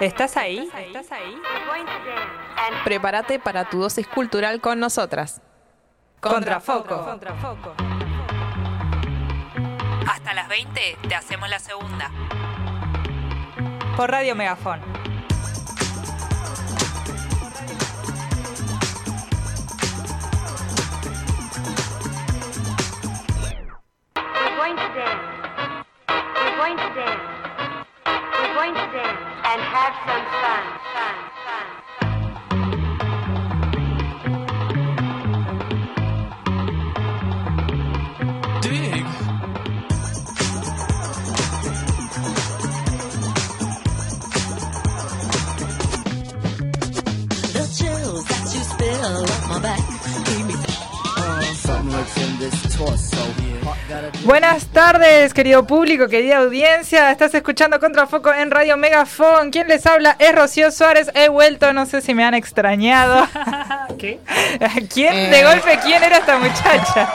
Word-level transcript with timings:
¿Estás 0.00 0.36
ahí? 0.36 0.70
¿Estás 0.78 1.12
ahí? 1.12 1.40
Prepárate 2.84 3.38
para 3.38 3.68
tu 3.68 3.80
dosis 3.80 4.06
cultural 4.06 4.60
con 4.60 4.80
nosotras. 4.80 5.42
Contrafoco. 6.20 7.04
Contrafoco. 7.04 7.74
Hasta 10.10 10.34
las 10.34 10.48
20 10.48 10.98
te 11.08 11.14
hacemos 11.14 11.48
la 11.48 11.58
segunda. 11.58 12.10
Por 13.96 14.10
Radio 14.10 14.34
Megafón. 14.34 14.99
And 29.52 29.62
have 29.62 29.94
some 30.06 30.24
fun. 30.42 30.62
Fun. 30.94 31.16
Fun. 31.46 31.66
Dig. 38.62 39.06
The 47.54 47.64
chills 47.76 48.24
that 48.26 48.44
you 48.54 48.62
spill 48.62 49.24
up 49.24 49.48
my 49.48 49.58
back 49.58 49.82
keep 50.26 50.44
me 50.46 50.54
uh, 51.16 51.42
Something 51.54 51.90
lurks 51.90 52.16
in 52.22 52.38
this 52.38 52.76
torso. 52.76 53.39
Buenas 54.24 54.66
tardes, 54.66 55.34
querido 55.34 55.66
público, 55.66 56.06
querida 56.08 56.38
audiencia. 56.38 57.10
Estás 57.10 57.34
escuchando 57.34 57.80
Contrafoco 57.80 58.32
en 58.32 58.50
Radio 58.50 58.76
Megafón. 58.76 59.50
¿Quién 59.50 59.66
les 59.68 59.84
habla? 59.86 60.14
Es 60.18 60.34
Rocío 60.34 60.70
Suárez. 60.70 61.10
He 61.14 61.28
vuelto, 61.28 61.72
no 61.72 61.86
sé 61.86 62.00
si 62.00 62.14
me 62.14 62.24
han 62.24 62.34
extrañado. 62.34 63.26
¿Qué? 63.98 64.20
¿Quién 64.94 65.14
Eh. 65.14 65.30
de 65.30 65.42
golpe 65.44 65.78
quién 65.82 66.02
era 66.04 66.18
esta 66.18 66.38
muchacha? 66.38 67.08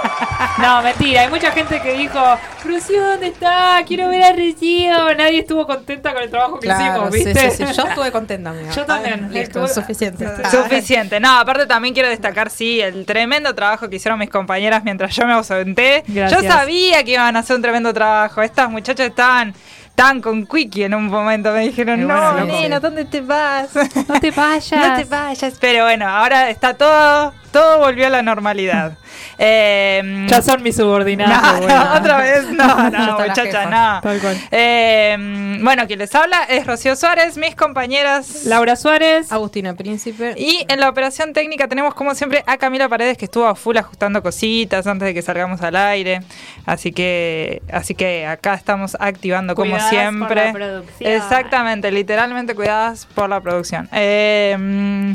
No, 0.57 0.81
mentira. 0.81 1.21
Hay 1.21 1.29
mucha 1.29 1.51
gente 1.51 1.81
que 1.81 1.93
dijo, 1.93 2.19
Rocío, 2.63 3.05
¿dónde 3.05 3.27
está? 3.27 3.81
Quiero 3.85 4.07
ver 4.07 4.23
a 4.23 4.29
Rocío. 4.31 5.13
Nadie 5.15 5.39
estuvo 5.39 5.67
contenta 5.67 6.13
con 6.13 6.23
el 6.23 6.29
trabajo 6.29 6.59
que 6.59 6.67
Claro, 6.67 7.09
hicimos, 7.09 7.13
sí, 7.13 7.25
¿viste? 7.25 7.51
sí, 7.51 7.65
sí. 7.67 7.73
Yo 7.73 7.83
estuve 7.87 8.11
contenta, 8.11 8.49
amiga. 8.51 8.71
Yo 8.71 8.85
también. 8.85 9.31
Listo, 9.33 9.65
Estuve- 9.65 9.73
suficiente. 9.81 10.25
Suficiente. 10.49 11.19
No, 11.19 11.37
aparte 11.39 11.65
también 11.65 11.93
quiero 11.93 12.07
destacar, 12.09 12.49
sí, 12.49 12.79
el 12.79 13.05
tremendo 13.05 13.53
trabajo 13.53 13.89
que 13.89 13.97
hicieron 13.97 14.17
mis 14.17 14.29
compañeras 14.29 14.83
mientras 14.85 15.13
yo 15.15 15.25
me 15.27 15.33
ausenté. 15.33 16.03
Gracias. 16.07 16.41
Yo 16.43 16.47
sabía 16.49 17.03
que 17.03 17.11
iban 17.11 17.35
a 17.35 17.39
hacer 17.39 17.55
un 17.57 17.61
tremendo 17.61 17.93
trabajo. 17.93 18.41
Estas 18.41 18.69
muchachas 18.69 19.07
estaban 19.07 19.53
tan 19.95 20.21
con 20.21 20.45
Quickie 20.45 20.83
en 20.85 20.93
un 20.93 21.07
momento. 21.07 21.51
Me 21.51 21.61
dijeron, 21.61 22.07
no, 22.07 22.07
bueno, 22.07 22.45
loco. 22.45 22.61
nena, 22.61 22.79
¿dónde 22.79 23.03
te 23.05 23.19
vas? 23.21 23.69
No 24.07 24.19
te 24.21 24.31
vayas. 24.35 24.71
No 24.71 24.95
te 24.95 25.03
vayas. 25.05 25.53
Pero 25.59 25.83
bueno, 25.83 26.07
ahora 26.07 26.49
está 26.49 26.73
todo, 26.75 27.33
todo 27.55 27.79
volvió 27.79 28.07
a 28.07 28.09
la 28.09 28.21
normalidad. 28.21 28.97
Eh, 29.37 30.25
Ya 30.27 30.41
son 30.41 30.61
mis 30.61 30.75
subordinados. 30.75 31.53
no, 31.53 31.57
bueno. 31.67 31.85
no, 31.85 31.93
otra 31.99 32.17
vez, 32.17 32.49
no, 32.49 32.89
no, 32.89 33.19
muchacha, 33.19 33.65
no. 33.65 34.01
Tal 34.01 34.19
cual. 34.19 34.37
Eh, 34.51 35.57
bueno, 35.61 35.87
quien 35.87 35.99
les 35.99 36.13
habla 36.13 36.43
es 36.49 36.67
Rocío 36.67 36.97
Suárez, 36.97 37.37
mis 37.37 37.55
compañeras. 37.55 38.43
Laura 38.43 38.75
Suárez. 38.75 39.31
Agustina 39.31 39.73
Príncipe. 39.73 40.33
Y 40.37 40.65
en 40.67 40.81
la 40.81 40.89
operación 40.89 41.31
técnica 41.31 41.69
tenemos 41.69 41.93
como 41.93 42.13
siempre 42.13 42.43
a 42.45 42.57
Camila 42.57 42.89
Paredes 42.89 43.17
que 43.17 43.25
estuvo 43.25 43.47
a 43.47 43.55
full 43.55 43.77
ajustando 43.77 44.21
cositas 44.21 44.85
antes 44.85 45.05
de 45.07 45.13
que 45.13 45.21
salgamos 45.21 45.61
al 45.61 45.77
aire. 45.77 46.19
Así 46.65 46.91
que, 46.91 47.61
así 47.71 47.95
que 47.95 48.25
acá 48.25 48.55
estamos 48.55 48.97
activando 48.99 49.55
como 49.55 49.71
Cuidadas 49.71 49.89
por 49.93 49.99
siempre. 50.01 50.45
la 50.47 50.51
producción. 50.51 51.11
Exactamente, 51.13 51.89
literalmente 51.89 52.53
cuidadas 52.53 53.05
por 53.15 53.29
la 53.29 53.39
producción. 53.39 53.87
Eh, 53.93 54.57
mm, 54.59 55.11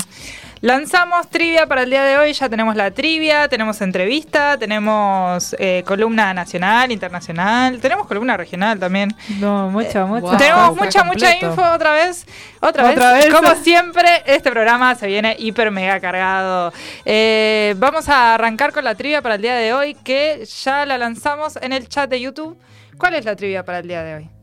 lanzamos 0.61 1.27
trivia 1.29 1.67
para 1.67 1.83
el 1.83 1.89
día 1.89 2.03
de 2.03 2.17
hoy. 2.17 2.33
Ya 2.33 2.47
tenemos 2.47 2.75
la 2.75 2.91
trivia, 2.91 3.47
tenemos 3.47 3.81
entrevista, 3.81 4.57
tenemos 4.57 5.55
eh, 5.59 5.83
columna 5.85 6.33
nacional, 6.33 6.91
internacional, 6.91 7.79
tenemos 7.79 8.07
columna 8.07 8.37
regional 8.37 8.79
también. 8.79 9.13
No, 9.39 9.69
mucho, 9.69 10.07
mucho. 10.07 10.27
wow. 10.27 10.37
Tenemos 10.37 10.75
mucha, 10.75 11.03
mucha 11.03 11.35
info 11.35 11.61
otra 11.73 11.93
vez. 11.93 12.25
Otra, 12.59 12.89
Otra 12.89 13.13
vez. 13.13 13.25
vez. 13.25 13.33
Como 13.33 13.55
siempre, 13.55 14.23
este 14.25 14.51
programa 14.51 14.95
se 14.95 15.07
viene 15.07 15.35
hiper 15.37 15.71
mega 15.71 15.99
cargado. 15.99 16.71
Eh, 17.05 17.75
vamos 17.77 18.07
a 18.07 18.35
arrancar 18.35 18.71
con 18.71 18.83
la 18.83 18.95
trivia 18.95 19.21
para 19.21 19.35
el 19.35 19.41
día 19.41 19.55
de 19.55 19.73
hoy, 19.73 19.95
que 19.95 20.45
ya 20.63 20.85
la 20.85 20.97
lanzamos 20.97 21.57
en 21.57 21.73
el 21.73 21.87
chat 21.89 22.09
de 22.09 22.21
YouTube. 22.21 22.57
¿Cuál 22.97 23.15
es 23.15 23.25
la 23.25 23.35
trivia 23.35 23.65
para 23.65 23.79
el 23.79 23.87
día 23.87 24.03
de 24.03 24.15
hoy? 24.15 24.40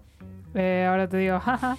Eh, 0.60 0.84
ahora 0.90 1.08
te 1.08 1.18
digo, 1.18 1.38
jaja, 1.38 1.76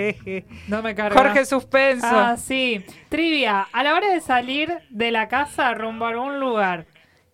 no 0.68 0.80
me 0.80 0.94
carga. 0.94 1.20
Jorge 1.20 1.44
Suspenso. 1.44 2.06
Ah, 2.08 2.36
sí. 2.36 2.84
Trivia. 3.08 3.66
A 3.72 3.82
la 3.82 3.94
hora 3.94 4.12
de 4.12 4.20
salir 4.20 4.72
de 4.90 5.10
la 5.10 5.26
casa 5.26 5.74
rumbo 5.74 6.04
a 6.04 6.10
algún 6.10 6.38
lugar, 6.38 6.86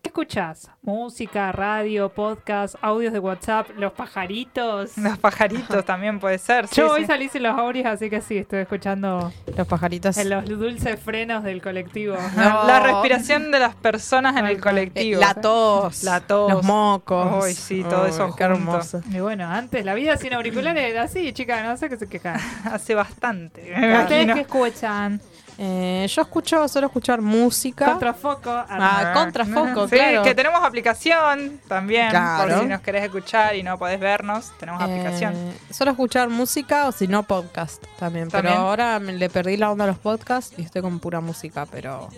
¿qué 0.03 0.09
escuchás? 0.09 0.69
Música, 0.83 1.53
radio, 1.53 2.09
podcast, 2.09 2.75
audios 2.83 3.13
de 3.13 3.21
WhatsApp, 3.21 3.69
los 3.77 3.93
pajaritos. 3.93 4.99
Los 4.99 5.17
pajaritos 5.19 5.85
también 5.85 6.19
puede 6.19 6.39
ser. 6.39 6.67
sí, 6.67 6.77
Yo 6.77 6.91
hoy 6.91 7.03
sí. 7.03 7.07
salí 7.07 7.29
sin 7.29 7.45
los 7.45 7.57
audios, 7.57 7.87
así 7.87 8.11
que 8.11 8.21
sí, 8.21 8.37
estoy 8.39 8.61
escuchando 8.61 9.33
Los 9.57 9.67
pajaritos. 9.69 10.17
en 10.19 10.29
los 10.31 10.45
dulces 10.49 10.99
frenos 11.01 11.45
del 11.45 11.63
colectivo. 11.63 12.17
No. 12.37 12.67
La 12.67 12.81
respiración 12.81 13.53
de 13.53 13.61
las 13.61 13.77
personas 13.77 14.37
en 14.37 14.47
el 14.47 14.57
Eh, 14.57 14.61
colectivo. 14.61 15.21
La 15.21 15.35
tos. 15.35 16.03
La 16.03 16.21
tos. 16.21 16.51
Los 16.53 16.65
mocos. 16.65 17.45
Ay, 17.45 17.55
sí, 17.55 17.85
todo 17.89 18.07
eso 18.07 18.35
Qué 18.35 18.45
junto. 18.45 18.73
hermoso. 18.73 19.01
Y 19.11 19.21
bueno, 19.21 19.49
antes 19.49 19.85
la 19.85 19.95
vida 19.95 20.17
sin 20.17 20.35
auriculares 20.35 20.83
era 20.91 21.03
así, 21.05 21.33
chicas, 21.33 21.65
no 21.65 21.77
sé 21.77 21.89
qué 21.89 21.97
se 21.97 22.09
quejan. 22.09 22.41
Hace 22.65 22.95
bastante. 22.97 23.73
me 23.79 24.03
¿Ustedes 24.03 24.35
qué 24.35 24.41
escuchan? 24.41 25.21
Eh, 25.59 26.07
yo 26.09 26.23
escucho, 26.23 26.67
solo 26.67 26.87
escuchar 26.87 27.21
música. 27.21 27.85
Contrafoco. 27.87 28.51
Ah, 28.51 29.13
contrafoco, 29.15 29.87
Sí, 29.87 29.97
claro. 29.97 30.23
que 30.23 30.35
tenemos 30.35 30.63
aplicación 30.65 31.61
también, 31.69 32.09
Claro. 32.11 32.49
por 32.55 32.63
si 32.63 32.67
nos 32.67 32.81
querés 32.81 33.05
escuchar 33.05 33.55
y 33.55 33.63
no 33.63 33.79
podés 33.79 34.01
vernos, 34.01 34.51
tenemos 34.59 34.81
Eh, 34.81 34.85
aplicación. 34.85 35.35
Solo 35.71 35.91
escuchar 35.91 36.29
música 36.31 36.87
o 36.87 36.93
si 36.93 37.07
no 37.07 37.23
podcast 37.25 37.85
también. 37.99 38.29
También. 38.29 38.55
Pero 38.55 38.67
ahora 38.67 38.99
me 38.99 39.13
le 39.13 39.29
perdí 39.29 39.57
la 39.57 39.71
onda 39.71 39.85
a 39.85 39.89
los 39.89 39.99
podcasts 39.99 40.55
y 40.59 40.63
estoy 40.63 40.81
con 40.83 40.99
pura 41.01 41.21
música, 41.21 41.67
pero 41.71 42.09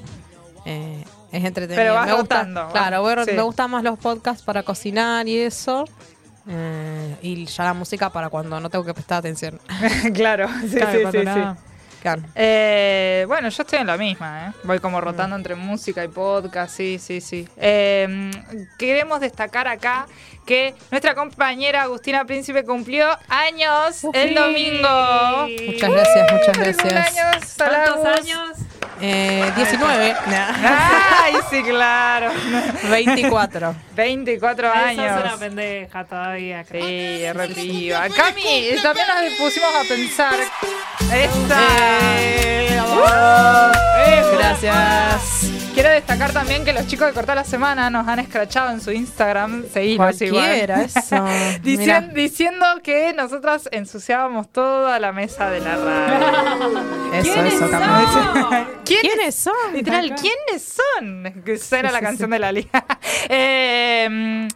eh, 0.64 1.04
es 1.32 1.44
entretenido. 1.44 1.76
Pero 1.82 1.94
vas 1.94 2.06
me 2.06 2.14
gusta, 2.14 2.68
Claro, 2.72 3.02
voy 3.02 3.14
sí. 3.24 3.32
me 3.32 3.42
gustan 3.42 3.70
más 3.70 3.82
los 3.82 3.98
podcasts 3.98 4.42
para 4.44 4.62
cocinar 4.62 5.26
y 5.28 5.38
eso. 5.40 5.84
y 7.22 7.46
ya 7.46 7.64
la 7.64 7.74
música 7.74 8.10
para 8.10 8.28
cuando 8.28 8.60
no 8.60 8.70
tengo 8.70 8.84
que 8.84 8.94
prestar 8.94 9.18
atención. 9.18 9.58
claro, 10.14 10.46
sí, 10.70 10.76
Claro, 10.76 11.10
sí, 11.10 11.18
sí. 11.18 11.73
Claro. 12.04 12.20
Eh, 12.34 13.24
bueno, 13.26 13.48
yo 13.48 13.62
estoy 13.62 13.78
en 13.78 13.86
la 13.86 13.96
misma, 13.96 14.48
¿eh? 14.48 14.52
Voy 14.64 14.78
como 14.78 15.00
rotando 15.00 15.36
entre 15.36 15.54
música 15.54 16.04
y 16.04 16.08
podcast, 16.08 16.76
sí, 16.76 16.98
sí, 16.98 17.22
sí. 17.22 17.48
Eh, 17.56 18.30
queremos 18.76 19.20
destacar 19.20 19.66
acá 19.66 20.06
que 20.46 20.74
nuestra 20.90 21.14
compañera 21.14 21.82
Agustina 21.82 22.24
Príncipe 22.24 22.64
cumplió 22.64 23.08
años 23.28 24.04
el 24.12 24.28
Sí. 24.30 24.34
Muchas 24.34 24.46
domingo. 24.46 25.94
gracias, 25.94 26.32
muchas 26.32 26.56
¡Feliz 26.56 26.76
gracias. 26.76 27.14
cumpleaños 27.14 27.60
a 27.60 27.70
la 27.70 27.84
¿Cuántos 27.84 28.18
años? 28.20 28.58
Eh, 29.00 29.52
19. 29.56 30.14
¡Ay, 30.24 31.34
sí, 31.50 31.62
claro! 31.64 32.30
24. 32.90 33.74
24 33.96 34.68
Sos 34.68 34.76
años. 34.76 35.20
una 35.20 35.36
pendeja 35.36 36.04
todavía. 36.04 36.64
Sí, 36.64 37.32
re 37.32 37.48
piba. 37.48 38.08
Cami, 38.08 38.42
también 38.82 39.06
nos 39.08 39.34
pusimos 39.38 39.70
a 39.74 39.88
pensar. 39.88 40.34
Esta. 41.12 41.60
Eh, 42.18 42.50
Uh, 42.86 44.36
Gracias. 44.38 45.50
Quiero 45.74 45.90
destacar 45.90 46.32
también 46.32 46.64
que 46.64 46.72
los 46.72 46.86
chicos 46.86 47.08
de 47.08 47.12
Cortar 47.12 47.34
la 47.36 47.44
Semana 47.44 47.90
nos 47.90 48.06
han 48.06 48.20
escrachado 48.20 48.70
en 48.70 48.80
su 48.80 48.92
Instagram. 48.92 49.64
Seguimos 49.72 50.06
Cualquiera, 50.40 50.82
eso. 50.82 51.16
Dicien- 51.62 52.12
diciendo 52.14 52.66
que 52.82 53.12
nosotras 53.12 53.68
ensuciábamos 53.72 54.50
toda 54.50 54.98
la 55.00 55.12
mesa 55.12 55.50
de 55.50 55.60
la 55.60 55.76
radio. 55.76 56.94
Eso, 57.14 57.32
¿Quiénes 57.32 57.54
eso 57.54 57.68
son? 57.68 57.80
¿Quiénes 58.84 59.02
¿Quiénes 59.02 59.34
son? 59.36 59.72
Literal, 59.72 60.14
¿quiénes 60.16 60.74
son? 60.98 61.26
Esa 61.46 61.78
era 61.78 61.92
la 61.92 62.00
canción 62.00 62.28
de 62.30 62.38
la 62.40 62.50
liga. 62.50 62.84
Eh, 63.28 64.48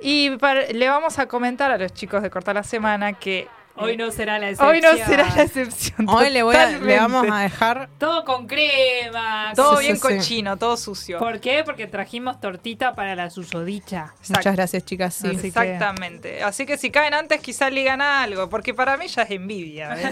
y 0.00 0.30
para- 0.36 0.66
le 0.66 0.88
vamos 0.88 1.18
a 1.18 1.26
comentar 1.26 1.70
a 1.70 1.78
los 1.78 1.92
chicos 1.94 2.22
de 2.22 2.30
Cortar 2.30 2.56
la 2.56 2.64
Semana 2.64 3.12
que 3.12 3.46
Hoy 3.76 3.96
no 3.96 4.10
será 4.12 4.38
la 4.38 4.50
excepción. 4.50 4.70
hoy 4.70 4.80
no 4.80 5.04
será 5.04 5.34
la 5.34 5.42
excepción. 5.42 6.08
Hoy 6.08 6.30
le, 6.30 6.42
voy 6.44 6.54
a, 6.54 6.70
le 6.70 6.96
vamos 6.96 7.26
a 7.30 7.40
dejar. 7.40 7.88
Todo 7.98 8.24
con 8.24 8.46
crema. 8.46 9.52
Todo 9.56 9.78
Sí, 9.78 9.84
bien 9.86 9.96
sí, 9.96 10.02
sí. 10.08 10.14
cochino, 10.16 10.56
todo 10.56 10.76
sucio. 10.76 11.18
¿Por 11.18 11.40
qué? 11.40 11.62
Porque 11.64 11.86
trajimos 11.88 12.40
tortita 12.40 12.94
para 12.94 13.16
la 13.16 13.30
susodicha. 13.30 14.12
Exacto. 14.20 14.38
Muchas 14.38 14.54
gracias, 14.56 14.84
chicas. 14.84 15.14
Sí. 15.14 15.26
Así 15.26 15.36
que- 15.40 15.46
Exactamente. 15.48 16.42
Así 16.44 16.66
que 16.66 16.78
si 16.78 16.90
caen 16.92 17.14
antes, 17.14 17.40
quizás 17.40 17.72
ligan 17.72 18.00
algo, 18.00 18.48
porque 18.48 18.74
para 18.74 18.96
mí 18.96 19.08
ya 19.08 19.22
es 19.22 19.30
envidia. 19.32 19.96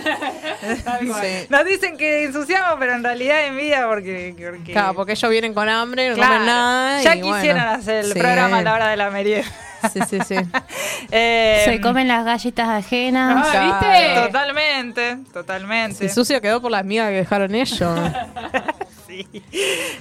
Sí. 1.02 1.46
Nos 1.48 1.64
dicen 1.64 1.96
que 1.96 2.24
ensuciamos, 2.24 2.76
pero 2.78 2.94
en 2.94 3.02
realidad 3.04 3.42
es 3.42 3.50
envidia 3.50 3.86
porque. 3.86 4.34
porque 4.38 4.72
Claro, 4.72 4.94
porque 4.94 5.12
ellos 5.12 5.30
vienen 5.30 5.54
con 5.54 5.68
hambre, 5.68 6.08
no 6.10 6.14
Claro, 6.16 6.32
comen 6.34 6.46
nada. 6.46 7.02
Ya 7.02 7.14
y 7.16 7.22
bueno, 7.22 7.36
quisieran 7.36 7.68
hacer 7.68 8.04
el 8.04 8.12
sí. 8.12 8.18
programa 8.18 8.58
a 8.58 8.62
la 8.62 8.74
hora 8.74 8.88
de 8.88 8.96
la 8.96 9.10
merienda. 9.10 9.48
Sí, 9.93 10.00
sí, 10.08 10.19
sí. 10.26 10.37
Eh, 11.11 11.62
Se 11.64 11.81
comen 11.81 12.08
las 12.08 12.25
galletas 12.25 12.69
ajenas. 12.69 13.46
Ah, 13.52 13.81
¿viste? 13.81 14.20
Totalmente, 14.26 15.19
totalmente. 15.32 16.08
Si 16.08 16.14
sucio 16.14 16.40
quedó 16.40 16.62
por 16.62 16.70
las 16.70 16.84
migas 16.84 17.08
que 17.08 17.17
dejaron 17.17 17.55
ellos. 17.55 18.00
Sí. 19.06 19.26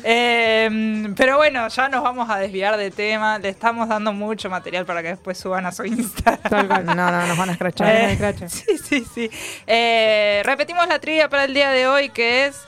Eh, 0.05 1.13
pero 1.17 1.35
bueno, 1.35 1.67
ya 1.67 1.89
nos 1.89 2.01
vamos 2.01 2.29
a 2.29 2.37
desviar 2.37 2.77
de 2.77 2.91
tema. 2.91 3.39
Le 3.39 3.49
estamos 3.49 3.89
dando 3.89 4.13
mucho 4.13 4.49
material 4.49 4.85
para 4.85 5.01
que 5.01 5.09
después 5.09 5.37
suban 5.37 5.65
a 5.65 5.73
su 5.73 5.83
Instagram. 5.83 6.85
No, 6.85 7.11
no, 7.11 7.27
nos 7.27 7.37
van 7.37 7.49
a 7.49 7.51
escrachar. 7.51 7.93
Eh, 7.93 8.35
sí, 8.47 8.77
sí, 8.77 9.05
sí. 9.13 9.29
Eh, 9.67 10.41
repetimos 10.45 10.87
la 10.87 10.99
trivia 10.99 11.27
para 11.27 11.43
el 11.43 11.53
día 11.53 11.71
de 11.71 11.87
hoy, 11.87 12.07
que 12.07 12.45
es 12.45 12.61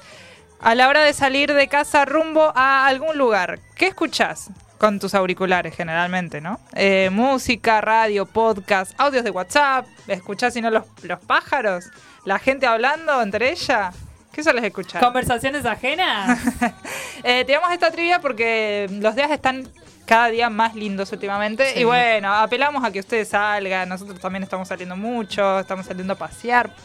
a 0.60 0.76
la 0.76 0.90
hora 0.90 1.04
de 1.04 1.14
salir 1.14 1.54
de 1.54 1.68
casa 1.70 2.04
rumbo 2.04 2.52
a 2.56 2.88
algún 2.88 3.18
lugar. 3.18 3.60
¿Qué 3.76 3.88
escuchás? 3.88 4.50
Con 4.84 5.00
tus 5.00 5.16
auriculares, 5.16 5.74
generalmente, 5.74 6.42
¿no? 6.42 6.60
Eh, 6.74 7.10
música, 7.10 7.80
radio, 7.80 8.26
podcast, 8.26 8.92
audios 8.98 9.24
de 9.24 9.30
WhatsApp. 9.30 9.88
¿Escuchás, 10.08 10.54
si 10.54 10.60
no, 10.60 10.70
los, 10.72 10.84
los 11.04 11.22
pájaros? 11.22 11.86
¿La 12.26 12.38
gente 12.38 12.66
hablando 12.66 13.22
entre 13.22 13.52
ella? 13.52 13.94
¿Qué 14.34 14.44
sueles 14.44 14.62
escuchar? 14.66 15.02
¿Conversaciones 15.02 15.66
ajenas? 15.66 16.38
Eh, 17.24 17.46
tenemos 17.46 17.72
esta 17.72 17.92
trivia 17.92 18.20
porque 18.20 18.90
los 19.00 19.16
días 19.16 19.32
están 19.32 19.66
cada 20.06 20.28
día 20.28 20.50
más 20.50 20.76
lindos 20.76 21.10
últimamente. 21.14 21.72
Sí. 21.72 21.80
Y 21.80 21.84
bueno, 21.86 22.34
apelamos 22.34 22.84
a 22.84 22.92
que 22.92 23.00
ustedes 23.00 23.30
salgan. 23.30 23.88
Nosotros 23.88 24.20
también 24.20 24.44
estamos 24.44 24.68
saliendo 24.68 24.98
mucho, 24.98 25.62
estamos 25.62 25.86
saliendo 25.86 26.12
a 26.12 26.18
pasear, 26.18 26.76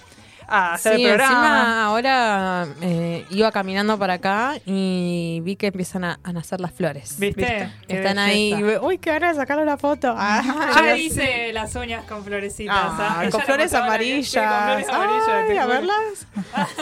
a 0.49 0.75
hacer 0.75 0.97
Sí, 0.97 1.05
el 1.05 1.11
programa. 1.17 1.35
encima 1.37 1.85
ahora 1.85 2.67
eh, 2.81 3.27
iba 3.31 3.53
caminando 3.53 3.99
para 3.99 4.15
acá 4.15 4.55
y 4.67 5.41
vi 5.43 5.57
que 5.57 5.67
empiezan 5.69 6.05
a, 6.05 6.19
a 6.25 6.33
nacer 6.33 6.61
las 6.61 6.73
flores. 6.73 7.17
¿Viste? 7.19 7.71
Están 7.87 8.19
ahí. 8.19 8.49
y 8.55 8.63
belleza. 8.63 8.81
ve- 8.81 8.87
Uy, 8.87 8.99
qué 8.99 9.11
ganas 9.13 9.37
de 9.37 9.43
sacarle 9.43 9.63
una 9.63 9.77
foto. 9.77 10.15
Ah, 10.19 10.81
me 10.83 10.99
hice 10.99 11.53
las 11.53 11.75
uñas 11.75 12.05
con 12.05 12.25
florecitas. 12.25 12.75
Ah, 12.77 13.21
¿ah? 13.21 13.31
Con 13.31 13.41
flores 13.43 13.73
la- 13.73 13.85
amarillas. 13.85 14.27
sí, 14.31 14.39
con 14.39 14.65
flores 14.65 14.89
amarillas, 14.89 15.29
Ay, 15.29 15.49
te 15.49 15.59
a 15.59 15.67
verlas. 15.67 16.27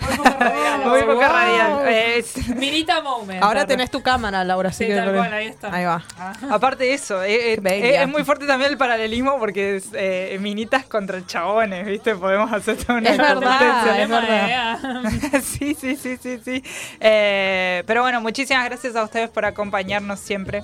Muy 0.00 0.16
poco 0.16 0.38
radial. 0.38 0.84
Muy 0.88 1.00
poco 1.02 1.14
Wow. 1.14 1.20
radial. 1.22 1.88
Eh, 1.88 2.18
es- 2.18 2.48
Minita 2.56 3.00
moment. 3.02 3.42
Ahora 3.42 3.66
tenés 3.66 3.90
tu 3.90 4.02
cámara, 4.02 4.44
Laura, 4.44 4.72
Sí, 4.72 4.86
que. 4.86 4.94
tal 4.94 5.14
cual, 5.14 5.32
ahí 5.32 5.46
está. 5.46 5.74
Ahí 5.74 5.84
va. 5.84 6.02
aparte 6.50 6.84
de 6.84 6.94
eso, 6.94 7.22
eh, 7.22 7.54
eh, 7.54 7.60
eh, 7.64 8.02
es 8.02 8.08
muy 8.08 8.24
fuerte 8.24 8.46
también 8.46 8.70
el 8.70 8.78
paralelismo 8.78 9.38
porque 9.38 9.76
es 9.76 9.88
eh, 9.94 10.36
minitas 10.40 10.84
contra 10.86 11.24
chabones, 11.26 11.86
¿viste? 11.86 12.14
Podemos 12.14 12.52
hacer 12.52 12.76
toda 12.76 12.93
una 12.94 13.10
Es 13.10 13.18
verdad, 13.18 14.00
es 14.00 14.08
verdad. 14.08 14.78
ah. 14.82 15.40
sí, 15.42 15.74
sí, 15.78 15.96
sí, 15.96 16.16
sí, 16.20 16.38
sí. 16.44 16.62
Eh, 17.00 17.82
pero 17.86 18.02
bueno, 18.02 18.20
muchísimas 18.20 18.64
gracias 18.64 18.96
a 18.96 19.02
ustedes 19.04 19.30
por 19.30 19.44
acompañarnos 19.44 20.20
siempre. 20.20 20.62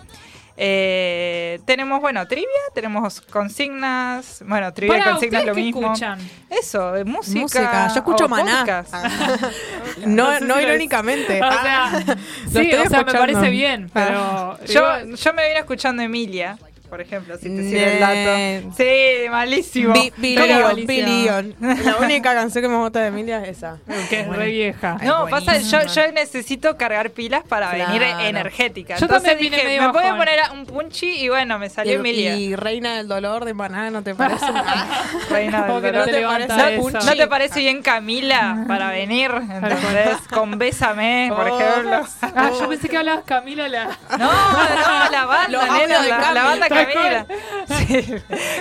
Eh, 0.62 1.58
tenemos, 1.64 2.02
bueno, 2.02 2.26
trivia, 2.28 2.46
tenemos 2.74 3.22
consignas. 3.22 4.42
Bueno, 4.46 4.72
trivia 4.74 4.98
y 4.98 5.02
consignas 5.02 5.42
¿ustedes 5.42 5.46
lo 5.46 5.54
qué 5.54 5.60
mismo. 5.62 5.80
escuchan? 5.92 6.18
Eso, 6.50 6.92
música. 7.06 7.40
Música. 7.40 7.88
Yo 7.88 7.94
escucho 7.94 8.24
o 8.26 8.28
Maná. 8.28 8.58
podcast. 8.58 8.94
No, 10.06 10.38
sé 10.38 10.44
no 10.44 10.56
si 10.56 10.62
irónicamente. 10.62 11.40
O 11.40 11.44
Ah, 11.44 11.90
sea, 12.04 12.62
sí, 12.62 12.72
o 12.74 12.88
sea, 12.90 13.04
me 13.04 13.12
parece 13.12 13.48
bien, 13.50 13.90
pero... 13.92 14.58
Yo, 14.66 15.14
yo 15.14 15.32
me 15.34 15.46
vine 15.48 15.58
escuchando 15.60 16.02
Emilia, 16.02 16.58
por 16.90 17.00
ejemplo, 17.00 17.36
si 17.38 17.44
te 17.48 17.62
sirve 17.62 17.94
el 17.94 18.00
dato. 18.00 18.74
Sí, 18.76 19.28
malísimo. 19.30 19.94
Bi- 19.94 20.10
Pero- 20.10 20.42
Billion, 20.42 20.62
malísimo. 20.62 20.86
Billion. 20.88 21.56
La 21.84 21.96
única 21.96 22.34
canción 22.34 22.62
que 22.62 22.68
me 22.68 22.76
gusta 22.76 23.00
de 23.00 23.06
Emilia 23.08 23.42
es 23.44 23.58
esa. 23.58 23.78
que 24.10 24.20
es 24.20 24.28
re 24.28 24.46
vieja. 24.50 24.96
Ay, 25.00 25.06
No, 25.06 25.26
pasa, 25.28 25.56
yo, 25.58 25.78
necesito 26.12 26.76
cargar 26.76 27.10
pilas 27.10 27.42
para 27.48 27.70
Claro. 27.70 27.92
venir 27.92 28.02
energética. 28.20 28.96
Yo 28.96 29.04
Entonces 29.06 29.30
también 29.30 29.52
dije, 29.52 29.64
medio 29.64 29.82
me 29.82 29.88
voy 29.92 30.04
a 30.04 30.16
poner 30.16 30.40
un 30.52 30.66
punchi 30.66 31.08
y 31.10 31.28
bueno, 31.28 31.58
me 31.58 31.68
salió 31.70 31.92
Y, 31.92 31.96
Emilia. 31.96 32.36
y 32.36 32.56
Reina 32.56 32.96
del 32.96 33.08
Dolor 33.08 33.44
de 33.44 33.54
Maná, 33.54 33.90
¿no 33.90 34.02
te 34.02 34.14
parece? 34.14 34.44
Reina 35.30 35.66
Como 35.66 35.80
del 35.80 35.92
que 35.92 35.98
no 35.98 36.04
dolor. 36.06 36.38
te 36.40 36.46
parece? 36.48 37.06
¿No 37.06 37.12
te 37.16 37.26
parece 37.28 37.60
bien 37.60 37.82
Camila 37.82 38.64
para 38.66 38.90
venir? 38.90 39.30
¿Entendés? 39.30 40.18
Con 40.32 40.58
Bésame, 40.58 41.30
por 41.34 41.48
Oh. 41.50 41.60
ejemplo. 41.60 42.06
Ah, 42.22 42.50
yo 42.58 42.68
pensé 42.68 42.88
que 42.88 42.96
hablabas 42.96 43.24
Camila 43.24 43.68
la... 43.68 43.84
No, 43.84 44.18
no, 44.18 45.10
la 45.10 45.24
banda, 45.26 45.78
nena, 45.78 46.02
la, 46.06 46.32
la 46.32 46.44
banda 46.44 46.68
Camila. 46.86 47.26
Sí. 47.70 48.04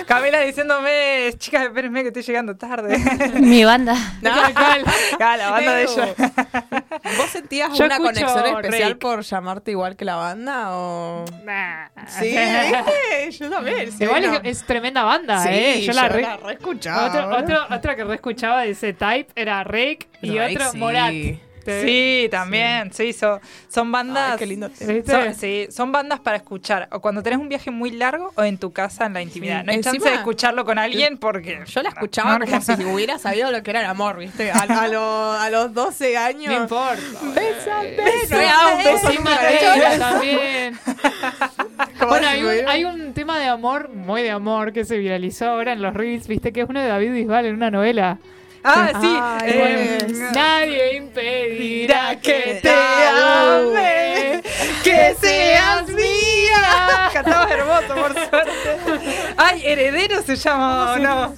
Camila 0.06 0.40
diciéndome, 0.40 1.32
chicas, 1.38 1.64
espérenme 1.64 2.02
que 2.02 2.08
estoy 2.08 2.22
llegando 2.22 2.56
tarde. 2.56 2.96
Mi 3.40 3.64
banda. 3.64 3.96
La 4.22 5.50
banda 5.50 5.74
de 5.74 5.82
ella. 5.82 6.14
¿Vos 7.16 7.30
sentías 7.30 7.76
Yo 7.76 7.84
una 7.86 7.98
conexión 7.98 8.46
especial 8.46 8.96
por 8.98 9.22
llamarte 9.22 9.72
igual 9.72 9.96
que 9.96 10.04
la 10.04 10.16
banda? 10.16 10.76
O... 10.76 11.24
Nah. 11.44 11.88
Sí, 12.06 12.34
yo 13.38 13.50
también. 13.50 13.90
sí, 13.92 14.04
Igual 14.04 14.22
no. 14.26 14.34
es, 14.34 14.40
es 14.44 14.64
tremenda 14.64 15.02
banda, 15.02 15.42
Sí, 15.42 15.48
¿eh? 15.50 15.82
Yo 15.82 15.92
la 15.92 16.08
re... 16.08 16.26
reescuchaba. 16.44 17.06
Otro, 17.06 17.36
otro, 17.38 17.76
otro 17.76 17.96
que 17.96 18.04
re 18.04 18.14
escuchaba 18.14 18.62
de 18.62 18.70
ese 18.70 18.92
type 18.92 19.28
era 19.34 19.64
Rake 19.64 20.08
y 20.22 20.38
otro 20.38 20.70
sí. 20.70 20.78
Morat. 20.78 21.12
Sí, 21.84 22.28
también, 22.30 22.92
sí, 22.92 23.12
son, 23.12 23.40
son 23.68 23.90
bandas. 23.92 24.32
Ay, 24.32 24.38
qué 24.38 24.46
lindo. 24.46 24.70
Son, 25.06 25.34
sí, 25.34 25.66
son 25.70 25.92
bandas 25.92 26.20
para 26.20 26.36
escuchar 26.36 26.88
o 26.92 27.00
cuando 27.00 27.22
tenés 27.22 27.38
un 27.38 27.48
viaje 27.48 27.70
muy 27.70 27.90
largo 27.90 28.32
o 28.36 28.42
en 28.42 28.58
tu 28.58 28.72
casa 28.72 29.06
en 29.06 29.14
la 29.14 29.22
intimidad. 29.22 29.60
Sí. 29.60 29.66
No 29.66 29.72
hay 29.72 29.80
chance 29.80 30.08
de 30.08 30.14
escucharlo 30.16 30.64
con 30.64 30.78
alguien 30.78 31.18
porque. 31.18 31.60
Yo 31.66 31.82
la 31.82 31.90
escuchaba 31.90 32.38
no, 32.38 32.44
como 32.46 32.56
no, 32.58 32.62
si 32.62 32.84
hubiera 32.84 33.18
sabido 33.18 33.50
lo 33.50 33.62
que 33.62 33.70
era 33.70 33.80
el 33.80 33.86
amor, 33.86 34.18
¿viste? 34.18 34.50
A, 34.52 34.60
a, 34.62 34.88
lo- 34.88 35.32
a 35.32 35.50
los 35.50 35.72
12 35.74 36.16
años. 36.16 36.52
No 36.52 36.62
importa. 36.62 37.02
Ella 39.60 39.94
¿eh? 39.94 39.98
también. 39.98 40.78
Bueno, 42.08 42.28
hay 42.28 42.42
un, 42.42 42.68
hay 42.68 42.84
un 42.84 43.12
tema 43.14 43.38
de 43.38 43.46
amor, 43.46 43.90
muy 43.90 44.22
de 44.22 44.30
amor, 44.30 44.72
que 44.72 44.84
se 44.84 44.98
viralizó 44.98 45.46
ahora 45.50 45.72
en 45.72 45.82
los 45.82 45.94
Reels, 45.94 46.26
viste, 46.28 46.52
que 46.52 46.62
es 46.62 46.68
uno 46.68 46.80
de 46.80 46.88
David 46.88 47.12
Bisbal 47.12 47.46
en 47.46 47.54
una 47.54 47.70
novela. 47.70 48.18
Ah, 48.62 48.92
sí. 49.00 49.18
Ay, 49.20 49.50
eh, 49.52 49.98
pues. 50.00 50.32
Nadie 50.32 50.96
impedirá 50.96 52.16
que 52.20 52.60
te 52.62 52.70
ame, 52.70 53.78
ame, 53.78 54.42
que 54.84 55.16
seas 55.20 55.88
mía. 55.88 57.10
Cantabas 57.12 57.50
hermoso, 57.50 57.94
por 57.94 58.14
suerte. 58.14 58.78
Ay, 59.36 59.62
heredero 59.64 60.22
se 60.22 60.36
llama, 60.36 60.92
¿o 60.92 60.98
no? 60.98 61.34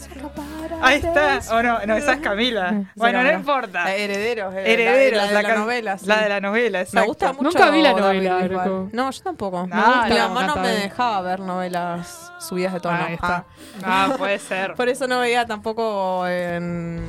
Ahí 0.82 0.96
está. 1.02 1.38
O 1.55 1.62
no, 1.62 1.79
no, 1.87 1.96
esa 1.96 2.12
es 2.14 2.20
Camila. 2.20 2.82
Bueno, 2.94 3.23
no 3.23 3.32
importa. 3.32 3.84
La 3.84 3.94
Herederos. 3.94 4.55
eh, 4.55 4.73
Herederos, 4.73 5.23
La, 5.23 5.29
de 5.29 5.34
la, 5.34 5.43
can- 5.43 5.58
novela. 5.61 5.99
sí. 5.99 6.06
La 6.06 6.23
de 6.23 6.29
la 6.29 6.40
novela, 6.40 6.79
Me 6.79 6.82
exacto. 6.82 7.06
gusta 7.08 7.32
mucho. 7.32 7.44
Nunca 7.44 7.70
vi 7.70 7.82
la 7.82 7.93
novela. 7.93 8.38
Arco. 8.38 8.88
No, 8.93 9.11
yo 9.11 9.23
tampoco. 9.23 9.67
No, 9.67 10.05
Mi 10.08 10.19
mamá 10.19 10.46
no 10.46 10.56
me 10.56 10.69
dejaba 10.69 11.20
ver 11.23 11.40
novelas 11.40 12.32
subidas 12.40 12.73
de 12.73 12.81
tono. 12.81 12.99
Ahí 13.05 13.14
está. 13.14 13.44
Ah. 13.84 14.08
Ah, 14.11 14.14
puede 14.19 14.38
ser. 14.38 14.75
Por 14.76 14.88
eso 14.88 15.06
no 15.06 15.20
veía 15.20 15.46
tampoco 15.46 16.26
en 16.26 17.05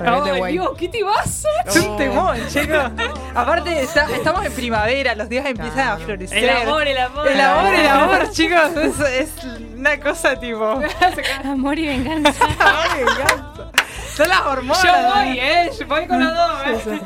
Rebelde 0.00 0.30
Ay, 0.32 0.40
Way. 0.40 0.52
Dios, 0.54 0.70
¿qué 0.78 0.88
te 0.88 1.02
vas? 1.04 1.44
Es 1.66 1.76
un 1.76 1.96
temón, 1.96 2.36
chicos. 2.48 2.90
Aparte, 3.34 3.82
está- 3.82 4.06
estamos 4.10 4.44
en 4.44 4.52
primavera, 4.52 5.14
los 5.14 5.28
días 5.28 5.46
empiezan 5.46 5.88
a 5.88 5.96
florecer. 5.98 6.38
El 6.38 6.50
amor, 6.50 6.86
el 6.88 6.98
amor. 6.98 7.28
El 7.28 7.40
amor, 7.40 7.74
el 7.74 7.86
amor, 7.86 8.30
chicos. 8.32 8.70
Es, 8.76 9.00
es 9.00 9.30
una 9.76 9.98
cosa 10.00 10.38
tipo. 10.38 10.80
Amor 11.44 11.78
y 11.78 11.86
venganza. 11.86 12.44
Ay, 12.58 12.88
me 12.96 13.10
encanta. 13.10 13.70
Son 14.14 14.28
las 14.28 14.40
hormonas. 14.40 14.82
Yo 14.82 14.92
voy, 15.14 15.38
eh. 15.38 15.70
Yo 15.78 15.86
voy 15.86 16.06
con 16.06 16.20
los 16.24 16.34
dos, 16.34 16.86
eh. 16.86 17.00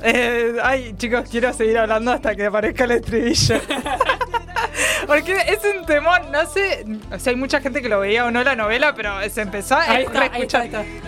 Eh, 0.00 0.52
ay, 0.62 0.94
chicos, 0.96 1.28
quiero 1.28 1.52
seguir 1.52 1.76
hablando 1.78 2.12
hasta 2.12 2.34
que 2.36 2.46
aparezca 2.46 2.84
el 2.84 2.92
estribillo. 2.92 3.60
Porque 5.06 5.36
es 5.46 5.58
un 5.76 5.84
temón, 5.86 6.30
no 6.30 6.46
sé, 6.46 6.84
o 7.12 7.18
sea, 7.18 7.30
hay 7.30 7.36
mucha 7.36 7.60
gente 7.60 7.80
que 7.82 7.88
lo 7.88 8.00
veía 8.00 8.24
o 8.26 8.30
no 8.30 8.44
la 8.44 8.54
novela, 8.54 8.94
pero 8.94 9.12
se 9.30 9.40
empezó 9.42 9.76
a 9.76 9.82
Ahí 9.90 10.04
está, 10.04 10.22
ahí 10.32 10.42
está, 10.42 10.60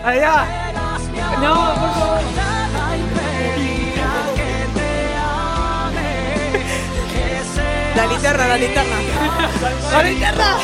ahí 0.03 0.19
va. 0.19 0.90
No, 1.41 1.75
por 1.75 1.93
favor. 1.93 2.21
La 7.95 8.05
linterna, 8.07 8.47
la 8.47 8.57
linterna. 8.57 8.95
¡La 9.91 10.03
linterna! 10.03 10.57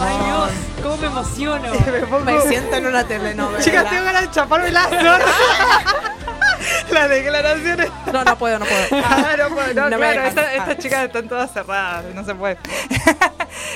Ay, 0.00 0.16
Dios, 0.24 0.50
cómo 0.82 0.96
me 0.96 1.06
emociono. 1.06 1.70
Me 1.92 2.00
pongo- 2.06 2.24
Me 2.24 2.40
siento 2.42 2.76
en 2.76 2.86
una 2.86 3.04
telenovela. 3.04 3.62
Chicas, 3.62 3.88
tengo 3.90 4.04
ganas 4.04 4.22
de 4.22 4.30
chaparme 4.30 4.70
las 4.70 4.90
Las 6.90 7.08
declaraciones. 7.10 7.90
No, 8.12 8.24
no 8.24 8.38
puedo, 8.38 8.58
no 8.58 8.64
puedo. 8.64 9.04
Ah, 9.04 9.34
no, 9.38 9.54
puedo, 9.54 9.74
no, 9.74 9.90
No 9.90 9.96
claro, 9.98 10.22
esta- 10.22 10.54
estas 10.54 10.78
chicas 10.78 11.04
están 11.04 11.28
todas 11.28 11.52
cerradas, 11.52 12.04
no 12.14 12.24
se 12.24 12.34
puede. 12.34 12.56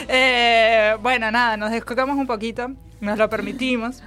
Eh, 0.09 0.97
bueno, 1.01 1.31
nada, 1.31 1.57
nos 1.57 1.71
descocamos 1.71 2.17
un 2.17 2.27
poquito, 2.27 2.69
nos 3.01 3.19
lo 3.19 3.29
permitimos. 3.29 4.03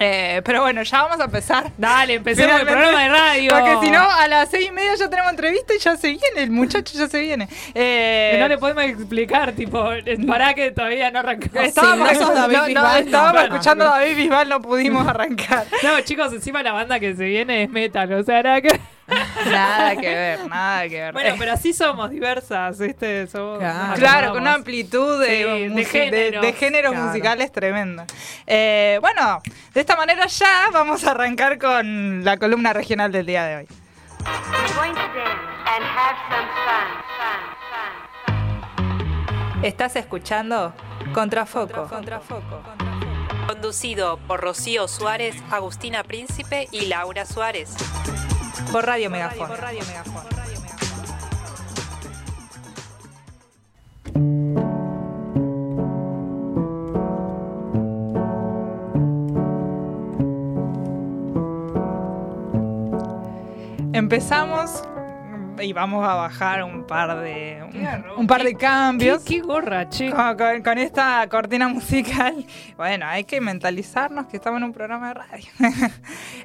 Eh, 0.00 0.40
pero 0.44 0.62
bueno, 0.62 0.82
ya 0.82 1.02
vamos 1.02 1.20
a 1.20 1.24
empezar. 1.24 1.70
Dale, 1.76 2.14
empecemos 2.14 2.60
el 2.60 2.66
programa 2.66 3.02
de 3.02 3.08
radio. 3.08 3.50
Porque 3.50 3.86
si 3.86 3.90
no, 3.92 4.00
a 4.00 4.26
las 4.26 4.50
seis 4.50 4.68
y 4.68 4.72
media 4.72 4.94
ya 4.94 5.08
tenemos 5.08 5.30
entrevista 5.30 5.74
y 5.74 5.78
ya 5.78 5.96
se 5.96 6.08
viene, 6.08 6.42
el 6.42 6.50
muchacho 6.50 6.98
ya 6.98 7.08
se 7.08 7.20
viene. 7.20 7.48
Eh, 7.74 8.36
no 8.40 8.48
le 8.48 8.58
podemos 8.58 8.84
explicar, 8.84 9.52
tipo, 9.52 9.90
pará 10.26 10.54
que 10.54 10.72
todavía 10.72 11.10
no 11.10 11.20
arrancamos. 11.20 11.68
estábamos, 11.68 12.12
no 12.12 12.18
sos 12.18 12.34
David 12.34 12.74
no, 12.74 13.04
Bisbal, 13.04 13.44
escuchando 13.44 13.84
a 13.84 13.98
David 13.98 14.16
Bisbal, 14.16 14.48
no 14.48 14.62
pudimos 14.62 15.06
arrancar. 15.06 15.66
No, 15.82 16.00
chicos, 16.00 16.32
encima 16.32 16.62
la 16.62 16.72
banda 16.72 16.98
que 16.98 17.14
se 17.14 17.26
viene 17.26 17.64
es 17.64 17.70
metal, 17.70 18.12
o 18.12 18.24
sea, 18.24 18.42
nada 18.42 18.60
que... 18.60 18.80
Nada 19.46 19.96
que 19.96 20.08
ver, 20.08 20.46
nada 20.48 20.88
que 20.88 21.00
ver. 21.00 21.12
Bueno, 21.12 21.30
Eh, 21.30 21.34
pero 21.38 21.52
así 21.52 21.72
somos 21.72 22.10
diversas, 22.10 22.78
¿viste? 22.78 23.26
Somos, 23.26 23.58
Claro. 23.58 24.32
con 24.32 24.42
una 24.42 24.54
amplitud 24.54 25.20
de, 25.20 25.68
Sí, 25.68 25.74
de 25.74 25.84
géneros. 25.84 26.42
de 26.42 26.52
géneros 26.52 26.92
Claro. 26.92 27.06
musicales 27.08 27.50
tremenda. 27.52 28.06
Eh, 28.46 28.98
bueno, 29.00 29.42
de 29.74 29.80
esta 29.80 29.96
manera 29.96 30.26
ya 30.26 30.68
vamos 30.72 31.04
a 31.04 31.10
arrancar 31.10 31.58
con 31.58 32.24
la 32.24 32.36
columna 32.36 32.72
regional 32.72 33.10
del 33.12 33.26
día 33.26 33.44
de 33.44 33.56
hoy. 33.56 33.68
¿Estás 39.62 39.96
escuchando? 39.96 40.72
Contrafoco. 41.14 41.88
Conducido 43.46 44.18
por 44.26 44.40
Rocío 44.40 44.88
Suárez, 44.88 45.36
Agustina 45.50 46.02
Príncipe 46.04 46.68
y 46.70 46.86
Laura 46.86 47.26
Suárez. 47.26 47.74
Por 48.70 48.86
Radio 48.86 49.10
Megafon. 49.10 49.48
Empezamos 63.92 64.82
y 65.60 65.72
vamos 65.72 66.06
a 66.08 66.14
bajar 66.14 66.64
un 66.64 66.84
par 66.86 67.20
de 67.20 67.62
un, 67.62 68.20
un 68.20 68.26
par 68.26 68.42
de 68.42 68.54
cambios. 68.54 69.22
¿Qué, 69.22 69.36
qué 69.36 69.40
gorra, 69.42 69.88
che. 69.88 70.10
Con, 70.10 70.36
con- 70.36 70.62
con 70.62 70.78
esta 70.78 71.26
cortina 71.28 71.68
musical. 71.68 72.44
Bueno, 72.76 73.06
hay 73.06 73.24
que 73.24 73.40
mentalizarnos 73.40 74.26
que 74.26 74.36
estamos 74.38 74.58
en 74.58 74.64
un 74.64 74.72
programa 74.72 75.08
de 75.08 75.14
radio. 75.14 75.44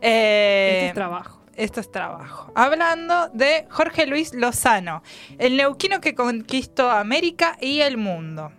Eh, 0.01 0.71
Este 0.75 0.87
es 0.89 0.93
trabajo. 0.93 1.36
Esto 1.57 1.81
es 1.81 1.91
trabajo. 1.91 2.51
Hablando 2.55 3.29
de 3.29 3.67
Jorge 3.69 4.05
Luis 4.07 4.33
Lozano, 4.33 5.03
el 5.37 5.57
neuquino 5.57 5.99
que 5.99 6.15
conquistó 6.15 6.89
América 6.89 7.57
y 7.59 7.81
el 7.81 7.97
mundo. 7.97 8.51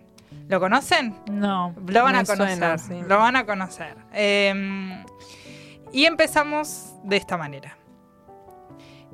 ¿Lo 0.48 0.60
conocen? 0.60 1.14
No. 1.30 1.74
Lo 1.86 2.02
van 2.02 2.16
a 2.16 2.24
conocer. 2.24 2.56
suena, 2.56 2.78
sí. 2.78 2.94
Lo 3.06 3.18
van 3.18 3.36
a 3.36 3.46
conocer. 3.46 3.96
Eh, 4.12 5.04
y 5.92 6.04
empezamos 6.04 6.94
de 7.04 7.16
esta 7.16 7.36
manera. 7.36 7.78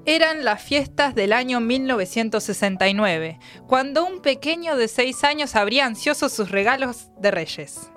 Eran 0.06 0.44
las 0.44 0.62
fiestas 0.62 1.14
del 1.14 1.32
año 1.32 1.60
1969, 1.60 3.38
cuando 3.66 4.04
un 4.04 4.20
pequeño 4.20 4.76
de 4.76 4.88
6 4.88 5.24
años 5.24 5.56
abría 5.56 5.86
ansioso 5.86 6.28
sus 6.28 6.50
regalos 6.50 7.08
de 7.18 7.30
reyes. 7.30 7.90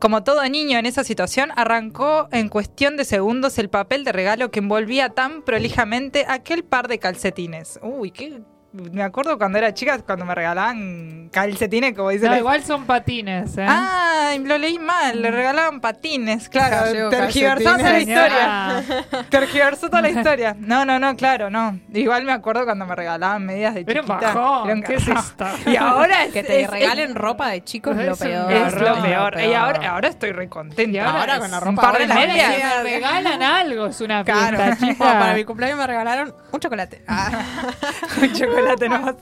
Como 0.00 0.24
todo 0.24 0.48
niño 0.48 0.78
en 0.78 0.86
esa 0.86 1.04
situación, 1.04 1.50
arrancó 1.56 2.26
en 2.32 2.48
cuestión 2.48 2.96
de 2.96 3.04
segundos 3.04 3.58
el 3.58 3.68
papel 3.68 4.02
de 4.02 4.12
regalo 4.12 4.50
que 4.50 4.60
envolvía 4.60 5.10
tan 5.10 5.42
prolijamente 5.42 6.24
aquel 6.26 6.64
par 6.64 6.88
de 6.88 6.98
calcetines. 6.98 7.78
Uy, 7.82 8.10
qué... 8.10 8.40
Me 8.72 9.02
acuerdo 9.02 9.36
cuando 9.36 9.58
era 9.58 9.74
chica, 9.74 9.98
cuando 9.98 10.24
me 10.24 10.32
regalaban 10.32 11.28
calcetines, 11.32 11.92
como 11.96 12.10
dice 12.10 12.26
No, 12.26 12.30
la- 12.32 12.38
igual 12.38 12.62
son 12.62 12.84
patines, 12.86 13.58
¿eh? 13.58 13.66
Ah, 13.68 14.32
lo 14.40 14.58
leí 14.58 14.78
mal, 14.78 15.20
le 15.20 15.32
regalaban 15.32 15.80
patines, 15.80 16.48
claro. 16.48 17.10
Tergiversó 17.10 17.64
toda 17.76 17.90
la 17.90 17.98
historia. 17.98 18.84
Tergiversó 19.28 19.88
toda 19.90 20.02
la 20.02 20.10
historia. 20.10 20.54
No, 20.56 20.84
no, 20.84 21.00
no, 21.00 21.16
claro, 21.16 21.50
no. 21.50 21.80
Igual 21.92 22.24
me 22.24 22.30
acuerdo 22.30 22.64
cuando 22.64 22.86
me 22.86 22.94
regalaban 22.94 23.44
medias 23.44 23.74
de 23.74 23.80
un 23.80 23.86
chiquita. 23.88 24.14
bajón, 24.34 24.70
un 24.70 24.82
¿qué 24.84 24.94
es 24.94 25.08
esto? 25.08 25.46
Y 25.66 25.74
ahora 25.74 26.24
es, 26.26 26.32
Que 26.32 26.44
te 26.44 26.60
es- 26.62 26.70
regalen 26.70 27.16
ropa 27.16 27.48
de 27.48 27.64
chicos 27.64 27.96
es 27.98 28.06
lo 28.06 28.12
un 28.12 28.18
peor. 28.18 28.52
es, 28.52 28.74
lo 28.80 29.02
peor. 29.02 29.40
Y 29.40 29.52
ahora, 29.52 29.90
ahora 29.90 30.08
estoy 30.08 30.30
recontenta. 30.30 30.82
Y 30.90 30.96
ahora 30.98 31.40
con 31.40 31.50
la 31.50 31.58
un 31.58 31.64
ropa 31.64 31.82
par 31.82 31.98
de 31.98 32.04
ahora 32.04 32.14
la 32.14 32.26
medias. 32.26 32.48
media- 32.50 32.70
Me 32.84 32.90
regalan 32.90 33.42
algo, 33.42 33.86
es 33.86 34.00
una 34.00 34.22
Claro. 34.24 34.56
fiesta, 34.58 34.76
Bueno, 34.78 34.92
chica. 34.94 35.18
para 35.18 35.34
mi 35.34 35.44
cumpleaños 35.44 35.76
me 35.78 35.86
regalaron 35.88 36.32
un 36.52 36.60
chocolate. 36.60 37.02
Ah, 37.08 37.30
Con 38.20 38.32
chocolate 38.32 38.59
nomás. 38.88 39.14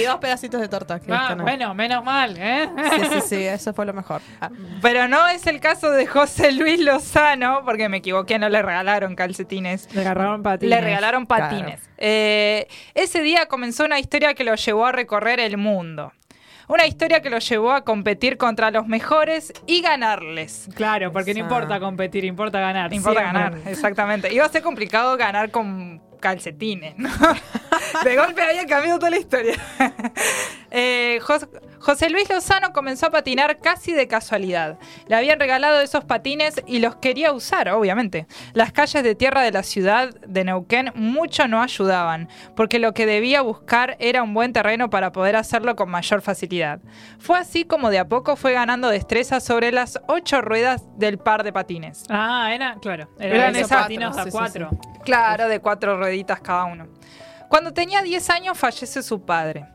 y 0.00 0.04
dos 0.04 0.16
pedacitos 0.16 0.60
de 0.60 0.68
torta. 0.68 1.00
que 1.00 1.12
Ah, 1.12 1.36
bueno, 1.40 1.74
menos 1.74 2.04
mal, 2.04 2.36
¿eh? 2.38 2.68
Sí, 2.90 3.06
sí, 3.12 3.20
sí, 3.28 3.44
eso 3.44 3.72
fue 3.74 3.86
lo 3.86 3.92
mejor. 3.92 4.20
Ah, 4.40 4.50
Pero 4.82 5.08
no 5.08 5.26
es 5.28 5.46
el 5.46 5.60
caso 5.60 5.90
de 5.90 6.06
José 6.06 6.52
Luis 6.52 6.80
Lozano, 6.80 7.62
porque 7.64 7.88
me 7.88 7.98
equivoqué, 7.98 8.38
no 8.38 8.48
le 8.48 8.62
regalaron 8.62 9.14
calcetines. 9.14 9.92
Le 9.94 10.00
agarraron 10.02 10.42
patines. 10.42 10.74
Le 10.74 10.80
regalaron 10.84 11.26
patines. 11.26 11.80
Eh, 11.98 12.66
ese 12.94 13.22
día 13.22 13.46
comenzó 13.46 13.84
una 13.84 13.98
historia 13.98 14.34
que 14.34 14.44
lo 14.44 14.54
llevó 14.54 14.86
a 14.86 14.92
recorrer 14.92 15.40
el 15.40 15.56
mundo. 15.56 16.12
Una 16.68 16.84
historia 16.84 17.22
que 17.22 17.30
lo 17.30 17.38
llevó 17.38 17.70
a 17.70 17.84
competir 17.84 18.38
contra 18.38 18.72
los 18.72 18.88
mejores 18.88 19.52
y 19.68 19.82
ganarles. 19.82 20.68
Claro, 20.74 21.12
porque 21.12 21.32
no 21.32 21.38
importa 21.40 21.78
competir, 21.78 22.24
importa 22.24 22.58
ganar. 22.58 22.90
No 22.90 22.96
importa 22.96 23.20
siempre. 23.20 23.42
ganar, 23.42 23.68
exactamente. 23.68 24.34
Iba 24.34 24.46
a 24.46 24.48
ser 24.48 24.62
complicado 24.62 25.16
ganar 25.16 25.52
con 25.52 26.02
calcetines, 26.20 26.96
¿no? 26.98 27.10
De 28.04 28.16
golpe 28.16 28.42
había 28.42 28.66
cambiado 28.66 28.98
toda 28.98 29.10
la 29.10 29.18
historia. 29.18 29.56
Eh, 30.72 31.20
José 31.80 32.10
Luis 32.10 32.28
Lozano 32.28 32.72
comenzó 32.72 33.06
a 33.06 33.10
patinar 33.10 33.58
casi 33.58 33.92
de 33.92 34.08
casualidad. 34.08 34.78
Le 35.08 35.16
habían 35.16 35.38
regalado 35.38 35.80
esos 35.80 36.04
patines 36.04 36.62
y 36.66 36.78
los 36.78 36.96
quería 36.96 37.32
usar, 37.32 37.68
obviamente. 37.70 38.26
Las 38.54 38.72
calles 38.72 39.02
de 39.02 39.14
tierra 39.14 39.42
de 39.42 39.52
la 39.52 39.62
ciudad 39.62 40.14
de 40.26 40.44
Neuquén 40.44 40.92
mucho 40.94 41.48
no 41.48 41.62
ayudaban, 41.62 42.28
porque 42.54 42.78
lo 42.78 42.94
que 42.94 43.06
debía 43.06 43.42
buscar 43.42 43.96
era 43.98 44.22
un 44.22 44.34
buen 44.34 44.52
terreno 44.52 44.90
para 44.90 45.12
poder 45.12 45.36
hacerlo 45.36 45.76
con 45.76 45.90
mayor 45.90 46.22
facilidad. 46.22 46.80
Fue 47.18 47.38
así 47.38 47.64
como 47.64 47.90
de 47.90 47.98
a 47.98 48.08
poco 48.08 48.36
fue 48.36 48.52
ganando 48.52 48.88
destreza 48.88 49.40
sobre 49.40 49.72
las 49.72 50.00
ocho 50.08 50.40
ruedas 50.40 50.84
del 50.96 51.18
par 51.18 51.44
de 51.44 51.52
patines. 51.52 52.04
Ah, 52.08 52.50
era, 52.52 52.76
claro. 52.80 53.08
Eran 53.18 53.36
Eran 53.36 53.56
esos 53.56 53.70
patinos 53.70 54.14
sí, 54.14 54.20
a 54.20 54.24
sí, 54.24 54.30
cuatro. 54.30 54.70
Claro, 55.04 55.48
de 55.48 55.60
cuatro 55.60 55.96
rueditas 55.96 56.40
cada 56.40 56.64
uno. 56.64 56.88
Cuando 57.48 57.72
tenía 57.72 58.02
10 58.02 58.30
años 58.30 58.58
fallece 58.58 59.02
su 59.02 59.24
padre. 59.24 59.66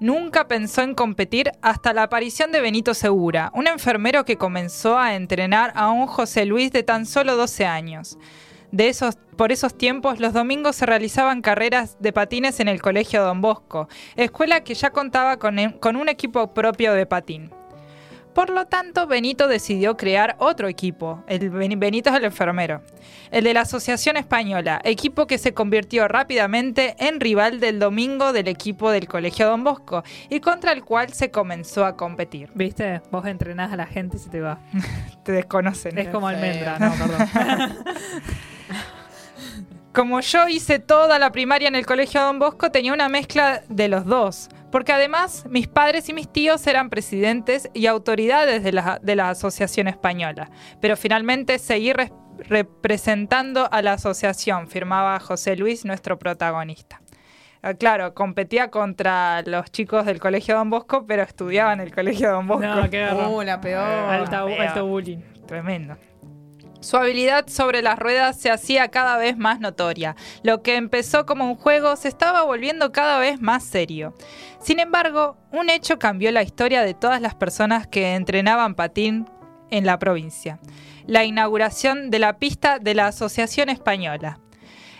Nunca 0.00 0.46
pensó 0.46 0.82
en 0.82 0.94
competir 0.94 1.50
hasta 1.60 1.92
la 1.92 2.04
aparición 2.04 2.52
de 2.52 2.60
Benito 2.60 2.94
Segura, 2.94 3.50
un 3.52 3.66
enfermero 3.66 4.24
que 4.24 4.36
comenzó 4.36 4.96
a 4.96 5.16
entrenar 5.16 5.72
a 5.74 5.90
un 5.90 6.06
José 6.06 6.44
Luis 6.44 6.70
de 6.70 6.84
tan 6.84 7.04
solo 7.04 7.36
12 7.36 7.66
años. 7.66 8.16
De 8.70 8.88
esos, 8.88 9.16
por 9.36 9.50
esos 9.50 9.76
tiempos, 9.76 10.20
los 10.20 10.32
domingos 10.32 10.76
se 10.76 10.86
realizaban 10.86 11.42
carreras 11.42 11.96
de 11.98 12.12
patines 12.12 12.60
en 12.60 12.68
el 12.68 12.80
Colegio 12.80 13.24
Don 13.24 13.40
Bosco, 13.40 13.88
escuela 14.14 14.62
que 14.62 14.74
ya 14.74 14.90
contaba 14.90 15.38
con, 15.38 15.56
con 15.80 15.96
un 15.96 16.08
equipo 16.08 16.54
propio 16.54 16.92
de 16.92 17.06
patín. 17.06 17.50
Por 18.38 18.50
lo 18.50 18.66
tanto, 18.66 19.08
Benito 19.08 19.48
decidió 19.48 19.96
crear 19.96 20.36
otro 20.38 20.68
equipo. 20.68 21.24
El 21.26 21.50
Ben- 21.50 21.80
Benito 21.80 22.10
es 22.10 22.14
el 22.14 22.22
enfermero. 22.24 22.82
El 23.32 23.42
de 23.42 23.52
la 23.52 23.62
Asociación 23.62 24.16
Española, 24.16 24.80
equipo 24.84 25.26
que 25.26 25.38
se 25.38 25.54
convirtió 25.54 26.06
rápidamente 26.06 26.94
en 27.00 27.18
rival 27.18 27.58
del 27.58 27.80
domingo 27.80 28.32
del 28.32 28.46
equipo 28.46 28.92
del 28.92 29.08
Colegio 29.08 29.48
Don 29.48 29.64
Bosco 29.64 30.04
y 30.30 30.38
contra 30.38 30.70
el 30.70 30.84
cual 30.84 31.12
se 31.14 31.32
comenzó 31.32 31.84
a 31.84 31.96
competir. 31.96 32.48
¿Viste? 32.54 33.02
Vos 33.10 33.26
entrenás 33.26 33.72
a 33.72 33.76
la 33.76 33.86
gente 33.86 34.18
y 34.18 34.20
se 34.20 34.30
te 34.30 34.40
va. 34.40 34.60
Te 35.24 35.32
desconocen. 35.32 35.98
Es 35.98 36.06
como 36.06 36.28
almendra, 36.28 36.78
no, 36.78 36.92
perdón. 36.92 37.28
Como 39.98 40.20
yo 40.20 40.46
hice 40.46 40.78
toda 40.78 41.18
la 41.18 41.32
primaria 41.32 41.66
en 41.66 41.74
el 41.74 41.84
Colegio 41.84 42.20
Don 42.22 42.38
Bosco, 42.38 42.70
tenía 42.70 42.92
una 42.92 43.08
mezcla 43.08 43.62
de 43.68 43.88
los 43.88 44.04
dos. 44.06 44.48
Porque 44.70 44.92
además 44.92 45.44
mis 45.50 45.66
padres 45.66 46.08
y 46.08 46.12
mis 46.12 46.32
tíos 46.32 46.64
eran 46.68 46.88
presidentes 46.88 47.68
y 47.74 47.86
autoridades 47.86 48.62
de 48.62 48.70
la, 48.70 49.00
de 49.02 49.16
la 49.16 49.30
Asociación 49.30 49.88
Española. 49.88 50.50
Pero 50.80 50.96
finalmente 50.96 51.58
seguí 51.58 51.92
res- 51.92 52.12
representando 52.38 53.68
a 53.72 53.82
la 53.82 53.94
asociación, 53.94 54.68
firmaba 54.68 55.18
José 55.18 55.56
Luis, 55.56 55.84
nuestro 55.84 56.16
protagonista. 56.16 57.00
Ah, 57.60 57.74
Claro, 57.74 58.14
competía 58.14 58.70
contra 58.70 59.42
los 59.46 59.68
chicos 59.72 60.06
del 60.06 60.20
Colegio 60.20 60.54
Don 60.54 60.70
Bosco, 60.70 61.06
pero 61.08 61.24
estudiaba 61.24 61.72
en 61.72 61.80
el 61.80 61.92
Colegio 61.92 62.30
Don 62.30 62.46
Bosco. 62.46 62.66
No, 62.66 62.88
qué. 62.88 63.08
Uh, 63.12 63.42
la 63.42 63.60
peor. 63.60 63.82
Alta- 63.82 64.44
peor. 64.46 64.60
alto 64.60 64.86
bullying. 64.86 65.18
Tremendo. 65.48 65.96
Su 66.80 66.96
habilidad 66.96 67.48
sobre 67.48 67.82
las 67.82 67.98
ruedas 67.98 68.36
se 68.36 68.50
hacía 68.50 68.88
cada 68.88 69.16
vez 69.16 69.36
más 69.36 69.58
notoria. 69.60 70.14
Lo 70.42 70.62
que 70.62 70.76
empezó 70.76 71.26
como 71.26 71.50
un 71.50 71.56
juego 71.56 71.96
se 71.96 72.08
estaba 72.08 72.44
volviendo 72.44 72.92
cada 72.92 73.18
vez 73.18 73.40
más 73.40 73.64
serio. 73.64 74.14
Sin 74.60 74.78
embargo, 74.78 75.36
un 75.50 75.70
hecho 75.70 75.98
cambió 75.98 76.30
la 76.30 76.42
historia 76.42 76.82
de 76.82 76.94
todas 76.94 77.20
las 77.20 77.34
personas 77.34 77.86
que 77.86 78.14
entrenaban 78.14 78.74
patín 78.74 79.26
en 79.70 79.86
la 79.86 79.98
provincia. 79.98 80.60
La 81.06 81.24
inauguración 81.24 82.10
de 82.10 82.18
la 82.20 82.38
pista 82.38 82.78
de 82.78 82.94
la 82.94 83.08
Asociación 83.08 83.70
Española. 83.70 84.38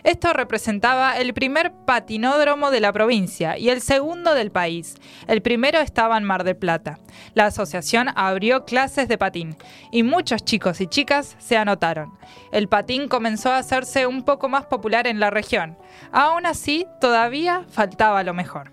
Esto 0.05 0.33
representaba 0.33 1.19
el 1.19 1.35
primer 1.35 1.73
patinódromo 1.87 2.71
de 2.71 2.81
la 2.81 2.93
provincia 2.93 3.59
y 3.59 3.71
el 3.71 3.81
segundo 3.81 4.35
del 4.35 4.50
país. 4.50 4.97
El 5.26 5.43
primero 5.43 5.81
estaba 5.81 6.17
en 6.17 6.25
Mar 6.25 6.45
del 6.45 6.57
Plata. 6.57 6.99
La 7.35 7.47
asociación 7.47 8.09
abrió 8.14 8.64
clases 8.64 9.09
de 9.09 9.19
patín 9.19 9.57
y 9.90 10.02
muchos 10.02 10.45
chicos 10.45 10.81
y 10.81 10.87
chicas 10.87 11.37
se 11.38 11.57
anotaron. 11.57 12.17
El 12.52 12.69
patín 12.69 13.09
comenzó 13.09 13.50
a 13.50 13.59
hacerse 13.59 14.07
un 14.07 14.25
poco 14.25 14.49
más 14.49 14.67
popular 14.67 15.07
en 15.07 15.21
la 15.21 15.31
región. 15.31 15.76
Aún 16.12 16.47
así, 16.47 16.87
todavía 17.00 17.64
faltaba 17.69 18.23
lo 18.23 18.35
mejor. 18.35 18.73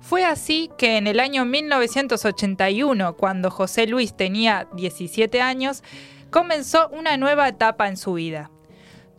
Fue 0.00 0.24
así 0.24 0.70
que 0.78 0.96
en 0.96 1.06
el 1.06 1.20
año 1.20 1.44
1981, 1.44 3.16
cuando 3.16 3.50
José 3.50 3.86
Luis 3.86 4.16
tenía 4.16 4.68
17 4.74 5.40
años, 5.40 5.82
comenzó 6.30 6.88
una 6.90 7.16
nueva 7.16 7.48
etapa 7.48 7.88
en 7.88 7.96
su 7.96 8.14
vida. 8.14 8.50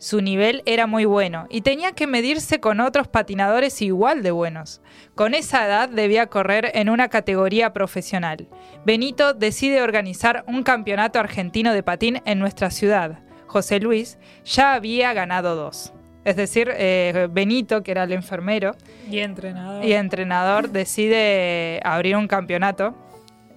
Su 0.00 0.22
nivel 0.22 0.62
era 0.64 0.86
muy 0.86 1.04
bueno 1.04 1.46
y 1.50 1.60
tenía 1.60 1.92
que 1.92 2.06
medirse 2.06 2.58
con 2.58 2.80
otros 2.80 3.06
patinadores 3.06 3.82
igual 3.82 4.22
de 4.22 4.30
buenos. 4.30 4.80
Con 5.14 5.34
esa 5.34 5.66
edad 5.66 5.90
debía 5.90 6.28
correr 6.28 6.70
en 6.72 6.88
una 6.88 7.08
categoría 7.08 7.74
profesional. 7.74 8.48
Benito 8.86 9.34
decide 9.34 9.82
organizar 9.82 10.42
un 10.48 10.62
campeonato 10.62 11.20
argentino 11.20 11.74
de 11.74 11.82
patín 11.82 12.22
en 12.24 12.38
nuestra 12.38 12.70
ciudad. 12.70 13.18
José 13.46 13.78
Luis 13.78 14.18
ya 14.42 14.72
había 14.72 15.12
ganado 15.12 15.54
dos. 15.54 15.92
Es 16.24 16.36
decir, 16.36 16.70
eh, 16.74 17.28
Benito, 17.30 17.82
que 17.82 17.90
era 17.90 18.04
el 18.04 18.12
enfermero 18.12 18.74
Y 19.10 19.18
entrenador. 19.18 19.84
y 19.84 19.92
entrenador, 19.92 20.70
decide 20.70 21.78
abrir 21.84 22.16
un 22.16 22.26
campeonato. 22.26 22.94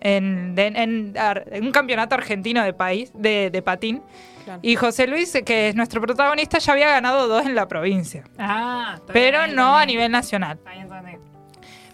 En, 0.05 0.53
de- 0.55 0.67
en 0.67 1.17
ar- 1.17 1.45
en 1.51 1.63
un 1.65 1.71
campeonato 1.71 2.13
argentino 2.15 2.61
de 2.63 2.73
país 2.73 3.11
de, 3.15 3.49
de 3.49 3.61
patín 3.61 4.03
Claro. 4.43 4.59
y 4.61 4.75
José 4.75 5.07
Luis 5.07 5.31
que 5.45 5.69
es 5.69 5.75
nuestro 5.75 6.01
protagonista 6.01 6.59
ya 6.59 6.73
había 6.73 6.89
ganado 6.89 7.29
dos 7.29 7.45
en 7.45 7.55
la 7.55 7.69
provincia 7.69 8.25
Ah, 8.37 8.99
pero 9.13 9.43
bien, 9.43 9.55
no 9.55 9.77
a 9.77 9.85
nivel 9.85 10.11
nacional 10.11 10.59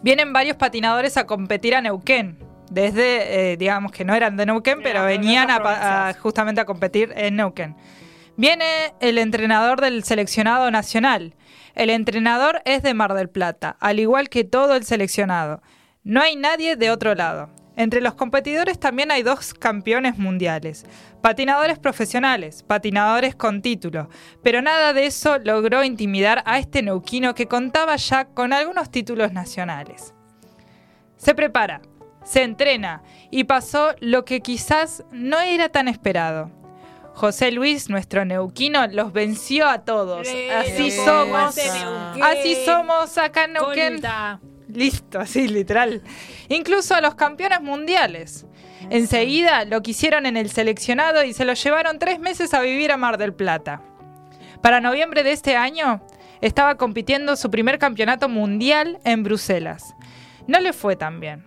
vienen 0.01 0.33
varios 0.33 0.57
patinadores 0.57 1.17
a 1.17 1.25
competir 1.25 1.75
a 1.75 1.81
Neuquén. 1.81 2.37
Desde, 2.71 3.51
eh, 3.53 3.57
digamos 3.57 3.91
que 3.91 4.05
no 4.05 4.13
eran 4.13 4.37
de 4.37 4.45
Neuquén, 4.45 4.79
pero 4.83 5.03
venían 5.03 5.49
a, 5.49 6.13
justamente 6.19 6.61
a 6.61 6.65
competir 6.65 7.11
en 7.15 7.35
Neuquén. 7.35 7.75
Viene 8.37 8.93
el 9.01 9.17
entrenador 9.17 9.81
del 9.81 10.03
seleccionado 10.03 10.69
nacional. 10.71 11.33
El 11.75 11.89
entrenador 11.89 12.61
es 12.65 12.83
de 12.83 12.93
Mar 12.93 13.13
del 13.15 13.29
Plata, 13.29 13.75
al 13.79 13.99
igual 13.99 14.29
que 14.29 14.43
todo 14.43 14.75
el 14.75 14.85
seleccionado. 14.85 15.61
No 16.03 16.21
hay 16.21 16.35
nadie 16.35 16.75
de 16.75 16.91
otro 16.91 17.15
lado. 17.15 17.49
Entre 17.79 18.01
los 18.01 18.13
competidores 18.13 18.77
también 18.77 19.09
hay 19.09 19.23
dos 19.23 19.53
campeones 19.53 20.17
mundiales, 20.17 20.85
patinadores 21.21 21.79
profesionales, 21.79 22.61
patinadores 22.61 23.35
con 23.35 23.61
título, 23.61 24.09
pero 24.43 24.61
nada 24.61 24.91
de 24.91 25.05
eso 25.05 25.37
logró 25.39 25.85
intimidar 25.85 26.43
a 26.45 26.59
este 26.59 26.81
neuquino 26.81 27.33
que 27.33 27.47
contaba 27.47 27.95
ya 27.95 28.25
con 28.25 28.51
algunos 28.51 28.91
títulos 28.91 29.31
nacionales. 29.31 30.13
Se 31.15 31.33
prepara, 31.33 31.81
se 32.25 32.43
entrena 32.43 33.01
y 33.31 33.45
pasó 33.45 33.95
lo 34.01 34.25
que 34.25 34.41
quizás 34.41 35.05
no 35.13 35.39
era 35.39 35.69
tan 35.69 35.87
esperado. 35.87 36.51
José 37.13 37.49
Luis, 37.53 37.89
nuestro 37.89 38.25
neuquino, 38.25 38.87
los 38.87 39.13
venció 39.13 39.69
a 39.69 39.85
todos. 39.85 40.27
Así 40.53 40.91
somos. 40.91 41.57
Así 42.21 42.57
somos 42.65 43.17
acá 43.17 43.45
en 43.45 43.53
Neuquén. 43.53 44.01
Listo, 44.73 45.19
así 45.19 45.47
literal. 45.47 46.01
Incluso 46.47 46.93
a 46.93 47.01
los 47.01 47.15
campeones 47.15 47.61
mundiales. 47.61 48.45
Enseguida 48.89 49.65
lo 49.65 49.81
quisieron 49.81 50.25
en 50.25 50.37
el 50.37 50.49
seleccionado 50.51 51.23
y 51.23 51.33
se 51.33 51.43
lo 51.43 51.53
llevaron 51.53 51.99
tres 51.99 52.19
meses 52.19 52.53
a 52.53 52.61
vivir 52.61 52.91
a 52.91 52.97
Mar 52.97 53.17
del 53.17 53.33
Plata. 53.33 53.81
Para 54.61 54.79
noviembre 54.79 55.23
de 55.23 55.31
este 55.31 55.55
año 55.55 56.01
estaba 56.41 56.75
compitiendo 56.75 57.35
su 57.35 57.49
primer 57.49 57.79
campeonato 57.79 58.29
mundial 58.29 58.99
en 59.03 59.23
Bruselas. 59.23 59.95
No 60.47 60.59
le 60.59 60.71
fue 60.71 60.95
tan 60.95 61.19
bien. 61.19 61.45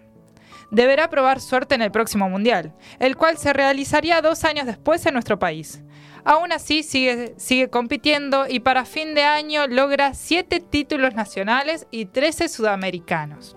Deberá 0.70 1.08
probar 1.08 1.40
suerte 1.40 1.74
en 1.74 1.82
el 1.82 1.92
próximo 1.92 2.28
mundial, 2.28 2.74
el 2.98 3.16
cual 3.16 3.38
se 3.38 3.52
realizaría 3.52 4.22
dos 4.22 4.44
años 4.44 4.66
después 4.66 5.04
en 5.06 5.14
nuestro 5.14 5.38
país. 5.38 5.82
Aún 6.24 6.52
así 6.52 6.82
sigue, 6.82 7.34
sigue 7.36 7.68
compitiendo 7.68 8.46
y 8.48 8.60
para 8.60 8.84
fin 8.84 9.14
de 9.14 9.24
año 9.24 9.66
logra 9.66 10.14
7 10.14 10.60
títulos 10.60 11.14
nacionales 11.14 11.86
y 11.90 12.06
13 12.06 12.48
sudamericanos. 12.48 13.56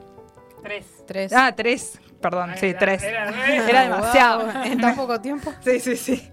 Tres. 0.63 0.85
Tres. 1.05 1.31
Ah, 1.33 1.53
3, 1.55 1.99
perdón, 2.21 2.53
sí, 2.59 2.67
Era- 2.67 2.79
3. 2.79 3.03
era 3.69 3.81
demasiado. 3.83 4.45
Wow, 4.45 4.63
En 4.65 4.81
tan 4.81 4.95
poco 4.95 5.21
tiempo. 5.21 5.53
Sí, 5.63 5.79
sí, 5.79 5.95
sí. 5.95 6.31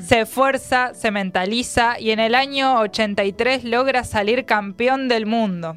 Se 0.00 0.20
esfuerza, 0.20 0.94
se 0.94 1.10
mentaliza 1.10 1.98
y 1.98 2.12
en 2.12 2.20
el 2.20 2.36
año 2.36 2.78
83 2.78 3.64
logra 3.64 4.04
salir 4.04 4.44
campeón 4.44 5.08
del 5.08 5.26
mundo. 5.26 5.76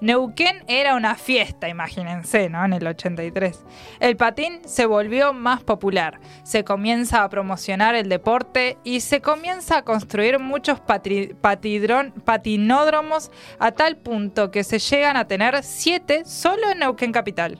Neuquén 0.00 0.64
era 0.68 0.94
una 0.96 1.14
fiesta, 1.14 1.68
imagínense, 1.68 2.48
¿no? 2.50 2.64
En 2.64 2.72
el 2.72 2.86
83. 2.86 3.64
El 4.00 4.16
patín 4.16 4.60
se 4.66 4.86
volvió 4.86 5.32
más 5.32 5.62
popular, 5.62 6.20
se 6.42 6.64
comienza 6.64 7.22
a 7.22 7.28
promocionar 7.28 7.94
el 7.94 8.08
deporte 8.08 8.76
y 8.84 9.00
se 9.00 9.20
comienza 9.20 9.78
a 9.78 9.82
construir 9.82 10.38
muchos 10.38 10.80
patidrón- 10.80 12.12
patinódromos 12.24 13.30
a 13.58 13.72
tal 13.72 13.96
punto 13.96 14.50
que 14.50 14.64
se 14.64 14.78
llegan 14.78 15.16
a 15.16 15.26
tener 15.26 15.62
siete 15.62 16.24
solo 16.24 16.70
en 16.70 16.80
Neuquén 16.80 17.12
Capital. 17.12 17.58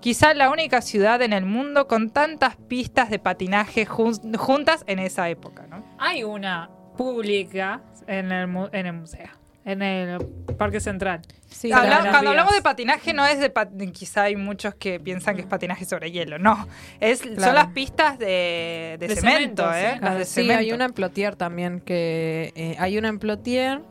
Quizá 0.00 0.34
la 0.34 0.50
única 0.50 0.82
ciudad 0.82 1.22
en 1.22 1.32
el 1.32 1.46
mundo 1.46 1.88
con 1.88 2.10
tantas 2.10 2.56
pistas 2.56 3.10
de 3.10 3.18
patinaje 3.18 3.86
jun- 3.86 4.36
juntas 4.36 4.84
en 4.86 4.98
esa 4.98 5.28
época, 5.30 5.66
¿no? 5.68 5.84
Hay 5.98 6.22
una 6.22 6.70
pública 6.96 7.82
en 8.06 8.30
el 8.32 8.46
museo, 8.92 9.28
en 9.66 9.82
el 9.82 10.24
Parque 10.56 10.80
Central. 10.80 11.20
Sí, 11.50 11.70
Habla- 11.72 11.88
las 11.88 11.98
cuando 11.98 12.20
vías. 12.20 12.30
hablamos 12.30 12.54
de 12.54 12.62
patinaje 12.62 13.12
no 13.12 13.26
es 13.26 13.38
de 13.38 13.50
pat- 13.50 13.70
quizá 13.92 14.22
hay 14.22 14.36
muchos 14.36 14.74
que 14.76 14.98
piensan 15.00 15.34
que 15.34 15.42
es 15.42 15.46
patinaje 15.46 15.84
sobre 15.84 16.10
hielo, 16.12 16.38
no, 16.38 16.66
es 17.00 17.18
son 17.20 17.54
las 17.54 17.66
pistas 17.68 18.18
de, 18.18 18.96
de 18.98 19.08
De 19.08 19.16
cemento, 19.16 19.64
cemento, 19.64 19.74
¿eh? 19.74 19.92
sí. 19.96 20.00
Las 20.04 20.18
de 20.18 20.24
sí, 20.24 20.32
cemento. 20.42 20.60
hay 20.60 20.72
una 20.72 20.84
en 20.86 20.92
Plotier 20.92 21.36
también, 21.36 21.80
que 21.80 22.52
eh, 22.56 22.76
hay 22.78 22.96
una 22.96 23.08
en 23.08 23.18
Plotier, 23.18 23.82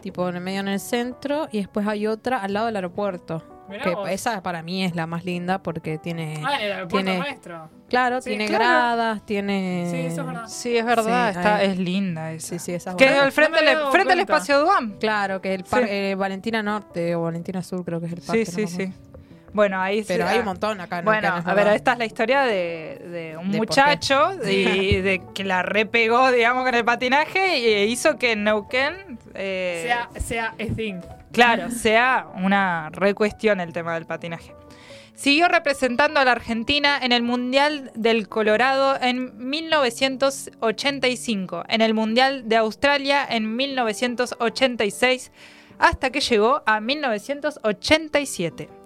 tipo 0.00 0.28
en 0.28 0.36
el 0.36 0.42
medio 0.42 0.60
en 0.60 0.68
el 0.68 0.80
centro, 0.80 1.48
y 1.50 1.58
después 1.58 1.86
hay 1.86 2.06
otra 2.06 2.38
al 2.42 2.52
lado 2.52 2.66
del 2.66 2.76
aeropuerto. 2.76 3.42
Mirá 3.68 3.82
Que 3.84 3.90
vos. 3.94 4.08
esa 4.08 4.42
para 4.42 4.62
mí 4.62 4.84
es 4.84 4.94
la 4.96 5.06
más 5.06 5.24
linda 5.24 5.62
porque 5.62 5.98
tiene, 5.98 6.42
Ah, 6.44 6.58
el 6.60 6.88
tiene- 6.88 7.18
nuestro. 7.18 7.68
claro, 7.88 8.20
Sí, 8.20 8.30
tiene 8.30 8.46
claro. 8.46 8.64
gradas, 8.64 9.26
tiene... 9.26 9.86
Sí, 9.90 9.96
eso 9.98 10.20
es 10.22 10.26
verdad. 10.26 10.46
Sí, 10.48 10.76
es 10.76 10.84
verdad, 10.84 11.32
Sí, 11.32 11.38
está, 11.38 11.56
ahí. 11.56 11.70
es 11.70 11.78
linda 11.78 12.32
esa. 12.32 12.48
Sí, 12.48 12.58
sí, 12.58 12.72
esa 12.72 12.90
es 12.90 12.96
que 12.96 13.08
al 13.08 13.32
frente, 13.32 13.58
No 13.62 13.84
le- 13.86 13.90
frente 13.92 14.12
al 14.12 14.20
espacio 14.20 14.60
Duam. 14.60 14.98
Claro, 14.98 15.40
que 15.40 15.54
el 15.54 15.64
par- 15.64 15.82
Sí. 15.84 15.88
eh, 15.90 16.14
Valentina 16.16 16.62
Norte 16.62 17.14
o 17.14 17.22
Valentina 17.22 17.62
Sur 17.62 17.84
creo 17.84 18.00
que 18.00 18.06
es 18.06 18.12
el 18.12 18.20
parque. 18.22 18.46
Sí, 18.46 18.66
sí, 18.66 18.66
sí. 18.66 18.92
Bueno, 19.50 19.80
ahí 19.80 20.04
Pero 20.06 20.24
sí, 20.26 20.30
hay 20.30 20.36
ah, 20.36 20.40
un 20.40 20.44
montón 20.44 20.78
acá. 20.80 20.98
en 20.98 21.06
Bueno, 21.06 21.42
a 21.44 21.54
ver, 21.54 21.68
esta 21.68 21.92
es 21.94 21.98
la 21.98 22.04
historia 22.04 22.42
de, 22.42 23.00
de 23.10 23.36
un 23.38 23.50
De 23.50 23.56
muchacho 23.56 24.32
y 24.46 24.96
de 25.00 25.22
que 25.34 25.42
la 25.42 25.62
repegó, 25.62 26.30
digamos, 26.30 26.64
con 26.64 26.74
el 26.74 26.84
patinaje 26.84 27.58
y 27.58 27.90
hizo 27.90 28.18
que 28.18 28.36
Neuquén 28.36 29.18
eh, 29.34 29.84
Sea, 29.86 30.20
sea 30.20 30.46
a 30.50 30.74
thing. 30.76 31.00
Claro, 31.32 31.70
sea 31.70 32.28
una 32.34 32.90
recuestión 32.90 33.60
el 33.60 33.72
tema 33.72 33.94
del 33.94 34.04
patinaje. 34.06 34.54
Siguió 35.14 35.48
representando 35.48 36.20
a 36.20 36.24
la 36.24 36.30
Argentina 36.30 36.96
en 37.02 37.10
el 37.10 37.24
Mundial 37.24 37.90
del 37.96 38.28
Colorado 38.28 38.96
en 39.00 39.48
1985, 39.48 41.64
en 41.68 41.80
el 41.80 41.92
Mundial 41.92 42.48
de 42.48 42.56
Australia 42.56 43.26
en 43.28 43.56
1986, 43.56 45.32
hasta 45.80 46.10
que 46.10 46.20
llegó 46.20 46.62
a 46.66 46.80
1987. 46.80 48.77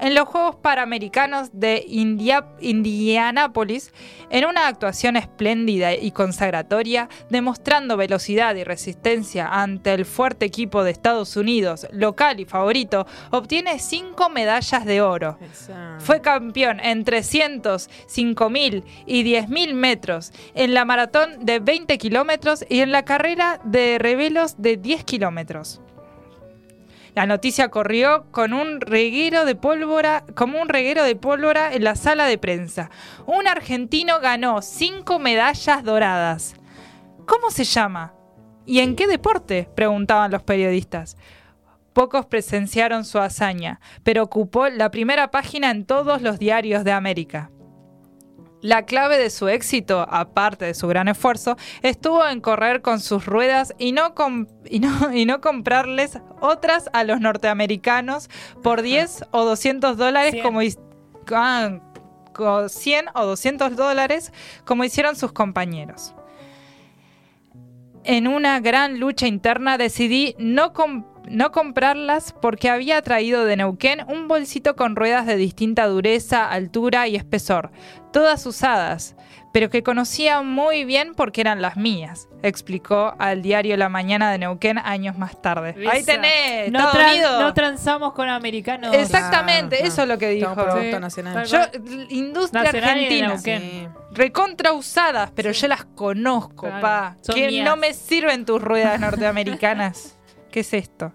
En 0.00 0.14
los 0.14 0.28
Juegos 0.28 0.56
Panamericanos 0.56 1.50
de 1.52 1.84
India- 1.88 2.46
Indianápolis, 2.60 3.92
en 4.30 4.44
una 4.44 4.68
actuación 4.68 5.16
espléndida 5.16 5.94
y 5.94 6.12
consagratoria, 6.12 7.08
demostrando 7.30 7.96
velocidad 7.96 8.54
y 8.54 8.62
resistencia 8.64 9.48
ante 9.48 9.92
el 9.94 10.04
fuerte 10.04 10.46
equipo 10.46 10.84
de 10.84 10.92
Estados 10.92 11.36
Unidos, 11.36 11.86
local 11.90 12.38
y 12.38 12.44
favorito, 12.44 13.06
obtiene 13.30 13.78
cinco 13.80 14.28
medallas 14.30 14.84
de 14.84 15.00
oro. 15.00 15.36
Fue 15.98 16.20
campeón 16.20 16.78
en 16.80 17.02
300, 17.04 17.90
5000 18.06 18.84
y 19.06 19.22
10000 19.24 19.74
metros, 19.74 20.32
en 20.54 20.74
la 20.74 20.84
maratón 20.84 21.44
de 21.44 21.58
20 21.58 21.98
kilómetros 21.98 22.64
y 22.68 22.80
en 22.80 22.92
la 22.92 23.04
carrera 23.04 23.60
de 23.64 23.98
revelos 23.98 24.54
de 24.62 24.76
10 24.76 25.02
kilómetros. 25.04 25.80
La 27.18 27.26
noticia 27.26 27.68
corrió 27.68 28.26
con 28.30 28.52
un 28.52 28.80
reguero 28.80 29.44
de 29.44 29.56
pólvora, 29.56 30.24
como 30.36 30.62
un 30.62 30.68
reguero 30.68 31.02
de 31.02 31.16
pólvora 31.16 31.74
en 31.74 31.82
la 31.82 31.96
sala 31.96 32.26
de 32.26 32.38
prensa. 32.38 32.90
Un 33.26 33.48
argentino 33.48 34.20
ganó 34.20 34.62
cinco 34.62 35.18
medallas 35.18 35.82
doradas. 35.82 36.54
¿Cómo 37.26 37.50
se 37.50 37.64
llama? 37.64 38.14
¿Y 38.66 38.78
en 38.78 38.94
qué 38.94 39.08
deporte? 39.08 39.68
preguntaban 39.74 40.30
los 40.30 40.44
periodistas. 40.44 41.16
Pocos 41.92 42.24
presenciaron 42.26 43.04
su 43.04 43.18
hazaña, 43.18 43.80
pero 44.04 44.22
ocupó 44.22 44.68
la 44.68 44.92
primera 44.92 45.32
página 45.32 45.72
en 45.72 45.86
todos 45.86 46.22
los 46.22 46.38
diarios 46.38 46.84
de 46.84 46.92
América. 46.92 47.50
La 48.60 48.84
clave 48.86 49.18
de 49.18 49.30
su 49.30 49.46
éxito, 49.48 50.00
aparte 50.10 50.64
de 50.64 50.74
su 50.74 50.88
gran 50.88 51.06
esfuerzo, 51.06 51.56
estuvo 51.82 52.26
en 52.26 52.40
correr 52.40 52.82
con 52.82 52.98
sus 53.00 53.24
ruedas 53.24 53.72
y 53.78 53.92
no, 53.92 54.14
y 54.68 54.80
no, 54.80 55.12
y 55.14 55.26
no 55.26 55.40
comprarles 55.40 56.18
otras 56.40 56.90
a 56.92 57.04
los 57.04 57.20
norteamericanos 57.20 58.28
por 58.62 58.82
10 58.82 59.26
o 59.30 59.44
200 59.44 59.96
dólares 59.96 60.34
como 60.42 60.60
ah, 61.32 61.78
co- 62.34 62.68
100 62.68 63.06
o 63.14 63.26
200 63.26 63.76
dólares 63.76 64.32
como 64.64 64.82
hicieron 64.82 65.14
sus 65.14 65.30
compañeros. 65.32 66.14
En 68.04 68.26
una 68.26 68.58
gran 68.60 68.98
lucha 68.98 69.26
interna 69.26 69.76
decidí 69.78 70.34
no, 70.38 70.72
com- 70.72 71.04
no 71.28 71.52
comprarlas 71.52 72.34
porque 72.40 72.68
había 72.70 73.00
traído 73.02 73.44
de 73.44 73.56
Neuquén 73.56 74.04
un 74.08 74.28
bolsito 74.28 74.76
con 74.76 74.96
ruedas 74.96 75.26
de 75.26 75.36
distinta 75.36 75.86
dureza, 75.86 76.50
altura 76.50 77.08
y 77.08 77.16
espesor, 77.16 77.70
todas 78.12 78.44
usadas, 78.46 79.14
pero 79.52 79.70
que 79.70 79.82
conocía 79.82 80.42
muy 80.42 80.84
bien 80.84 81.14
porque 81.14 81.40
eran 81.40 81.62
las 81.62 81.76
mías, 81.76 82.28
explicó 82.42 83.14
al 83.18 83.40
diario 83.42 83.76
La 83.78 83.88
Mañana 83.88 84.30
de 84.30 84.38
Neuquén 84.38 84.76
años 84.78 85.16
más 85.18 85.40
tarde. 85.40 85.74
Ahí 85.90 86.04
tenés, 86.04 86.70
No, 86.70 86.90
tran- 86.92 87.54
transamos 87.54 88.12
con 88.12 88.28
americanos. 88.28 88.94
Exactamente, 88.94 89.76
Claro, 89.76 89.88
eso 89.92 90.02
es 90.02 90.08
lo 90.08 90.18
que 90.18 90.28
dijo. 90.30 90.54
Sí. 90.80 90.90
nacional. 91.00 91.46
Yo, 91.46 91.58
industria 92.10 92.64
Nacional 92.64 92.90
argentina. 92.90 93.38
Sí. 93.38 93.88
Recontra 94.12 94.72
usadas, 94.72 95.30
pero 95.34 95.50
yo 95.52 95.66
las 95.68 95.84
conozco, 95.84 96.66
Claro, 96.66 96.80
pa. 96.82 97.16
son 97.22 97.34
Que 97.34 97.48
mías. 97.48 97.64
no 97.64 97.76
me 97.76 97.94
sirven 97.94 98.44
tus 98.44 98.60
ruedas 98.62 99.00
norteamericanas. 99.00 100.14
¿Qué 100.50 100.60
es 100.60 100.72
esto? 100.74 101.12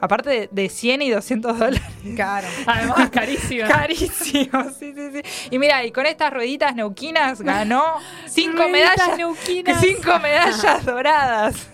Aparte 0.00 0.30
de, 0.30 0.48
de 0.52 0.68
100 0.68 1.02
y 1.02 1.10
200 1.10 1.58
dólares. 1.58 1.82
Claro. 2.14 2.46
Además, 2.66 3.10
carísima. 3.10 3.66
Carísimo, 3.66 4.64
sí, 4.78 4.92
sí, 4.94 5.10
sí. 5.12 5.48
Y 5.50 5.58
mira, 5.58 5.84
y 5.84 5.90
con 5.90 6.06
estas 6.06 6.32
rueditas 6.32 6.74
neuquinas 6.76 7.40
ganó 7.40 7.84
cinco 8.26 8.58
Rueditas 8.58 8.96
medallas. 8.96 9.18
neuquinas. 9.18 9.80
Cinco 9.84 10.18
medallas 10.20 10.84
doradas. 10.84 11.68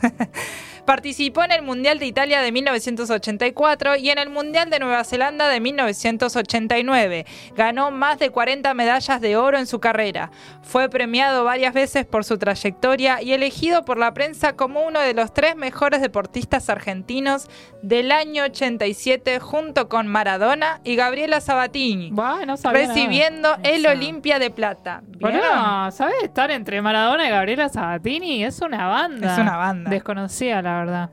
Participó 0.84 1.42
en 1.44 1.52
el 1.52 1.62
Mundial 1.62 1.98
de 1.98 2.06
Italia 2.06 2.40
de 2.40 2.52
1984 2.52 3.96
y 3.96 4.10
en 4.10 4.18
el 4.18 4.28
Mundial 4.28 4.70
de 4.70 4.78
Nueva 4.78 5.04
Zelanda 5.04 5.48
de 5.48 5.60
1989. 5.60 7.26
Ganó 7.56 7.90
más 7.90 8.18
de 8.18 8.30
40 8.30 8.74
medallas 8.74 9.20
de 9.20 9.36
oro 9.36 9.58
en 9.58 9.66
su 9.66 9.80
carrera. 9.80 10.30
Fue 10.62 10.88
premiado 10.88 11.44
varias 11.44 11.72
veces 11.72 12.04
por 12.04 12.24
su 12.24 12.38
trayectoria 12.38 13.22
y 13.22 13.32
elegido 13.32 13.84
por 13.84 13.98
la 13.98 14.12
prensa 14.14 14.54
como 14.54 14.82
uno 14.82 15.00
de 15.00 15.14
los 15.14 15.32
tres 15.32 15.56
mejores 15.56 16.00
deportistas 16.00 16.68
argentinos 16.68 17.48
del 17.82 18.12
año 18.12 18.44
87 18.44 19.40
junto 19.40 19.88
con 19.88 20.06
Maradona 20.06 20.80
y 20.84 20.96
Gabriela 20.96 21.40
Sabatini, 21.40 22.10
Buah, 22.10 22.44
no 22.46 22.56
nada. 22.56 22.72
recibiendo 22.72 23.56
el. 23.62 23.84
Olimpia 23.84 24.38
de 24.38 24.50
Plata. 24.50 25.02
¿Vieron? 25.06 25.40
Bueno, 25.40 25.90
¿sabes 25.90 26.16
estar 26.22 26.50
entre 26.50 26.80
Maradona 26.80 27.26
y 27.26 27.30
Gabriela 27.30 27.68
Sabatini? 27.68 28.42
Es 28.44 28.60
una 28.60 28.88
banda. 28.88 29.32
Es 29.34 29.38
una 29.38 29.56
banda. 29.56 29.90
Desconocida, 29.90 30.62
la 30.62 30.73
verdad. 30.78 31.10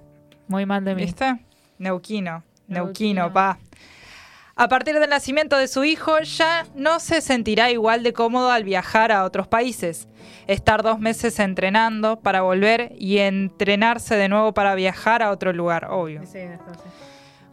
Muy 0.47 0.65
mal 0.65 0.83
de 0.83 0.95
mí. 0.95 1.03
¿Viste? 1.03 1.39
Neuquino, 1.77 2.43
Neuquino, 2.67 3.31
pa. 3.31 3.57
A 4.55 4.67
partir 4.67 4.99
del 4.99 5.09
nacimiento 5.09 5.57
de 5.57 5.67
su 5.67 5.83
hijo, 5.83 6.19
ya 6.19 6.65
no 6.75 6.99
se 6.99 7.21
sentirá 7.21 7.71
igual 7.71 8.03
de 8.03 8.13
cómodo 8.13 8.51
al 8.51 8.63
viajar 8.63 9.11
a 9.11 9.23
otros 9.23 9.47
países. 9.47 10.07
Estar 10.45 10.83
dos 10.83 10.99
meses 10.99 11.39
entrenando 11.39 12.19
para 12.19 12.41
volver 12.41 12.91
y 12.97 13.19
entrenarse 13.19 14.15
de 14.15 14.29
nuevo 14.29 14.53
para 14.53 14.75
viajar 14.75 15.23
a 15.23 15.31
otro 15.31 15.53
lugar, 15.53 15.87
obvio. 15.89 16.21
Sí. 16.25 16.39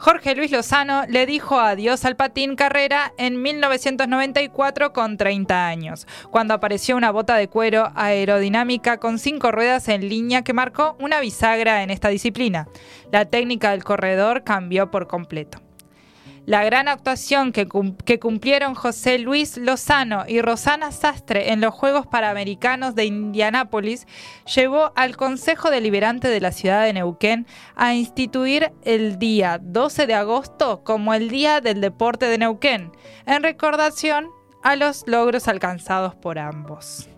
Jorge 0.01 0.37
Luis 0.37 0.53
Lozano 0.53 1.03
le 1.09 1.27
dijo 1.27 1.59
adiós 1.59 2.05
al 2.05 2.15
patín 2.15 2.55
carrera 2.55 3.13
en 3.19 3.43
1994 3.43 4.93
con 4.93 5.17
30 5.17 5.67
años, 5.67 6.07
cuando 6.31 6.55
apareció 6.55 6.97
una 6.97 7.11
bota 7.11 7.35
de 7.35 7.49
cuero 7.49 7.91
aerodinámica 7.97 8.99
con 8.99 9.19
cinco 9.19 9.51
ruedas 9.51 9.89
en 9.89 10.09
línea 10.09 10.43
que 10.43 10.53
marcó 10.53 10.97
una 11.01 11.19
bisagra 11.21 11.83
en 11.83 11.91
esta 11.91 12.11
disciplina. 12.11 12.69
La 13.11 13.25
técnica 13.25 13.73
del 13.73 13.83
corredor 13.83 14.45
cambió 14.45 14.89
por 14.93 15.09
completo. 15.09 15.68
La 16.49 16.65
gran 16.65 16.89
actuación 16.89 17.53
que, 17.53 17.69
cum- 17.69 17.95
que 18.07 18.19
cumplieron 18.19 18.75
José 18.75 19.19
Luis 19.19 19.59
Lozano 19.59 20.25
y 20.27 20.41
Rosana 20.41 20.93
Sastre 20.93 21.53
en 21.53 21.61
los 21.61 21.75
Juegos 21.75 22.07
Panamericanos 22.07 22.95
de 22.95 23.05
Indianápolis 23.05 24.07
llevó 24.57 24.91
al 24.97 25.19
Consejo 25.19 25.69
Deliberante 25.69 26.29
de 26.29 26.41
la 26.41 26.51
ciudad 26.53 26.85
de 26.85 26.95
Neuquén 26.95 27.47
a 27.77 27.93
instituir 27.93 28.73
el 28.83 29.19
día 29.19 29.59
12 29.61 30.07
de 30.07 30.15
agosto 30.15 30.83
como 30.85 31.13
el 31.13 31.29
Día 31.29 31.61
del 31.61 31.83
Deporte 31.83 32.25
de 32.25 32.39
Neuquén, 32.39 32.93
en 33.27 33.43
recordación 33.43 34.29
a 34.63 34.75
los 34.75 35.05
logros 35.07 35.49
alcanzados 35.49 36.15
por 36.15 36.39
ambos. 36.39 37.11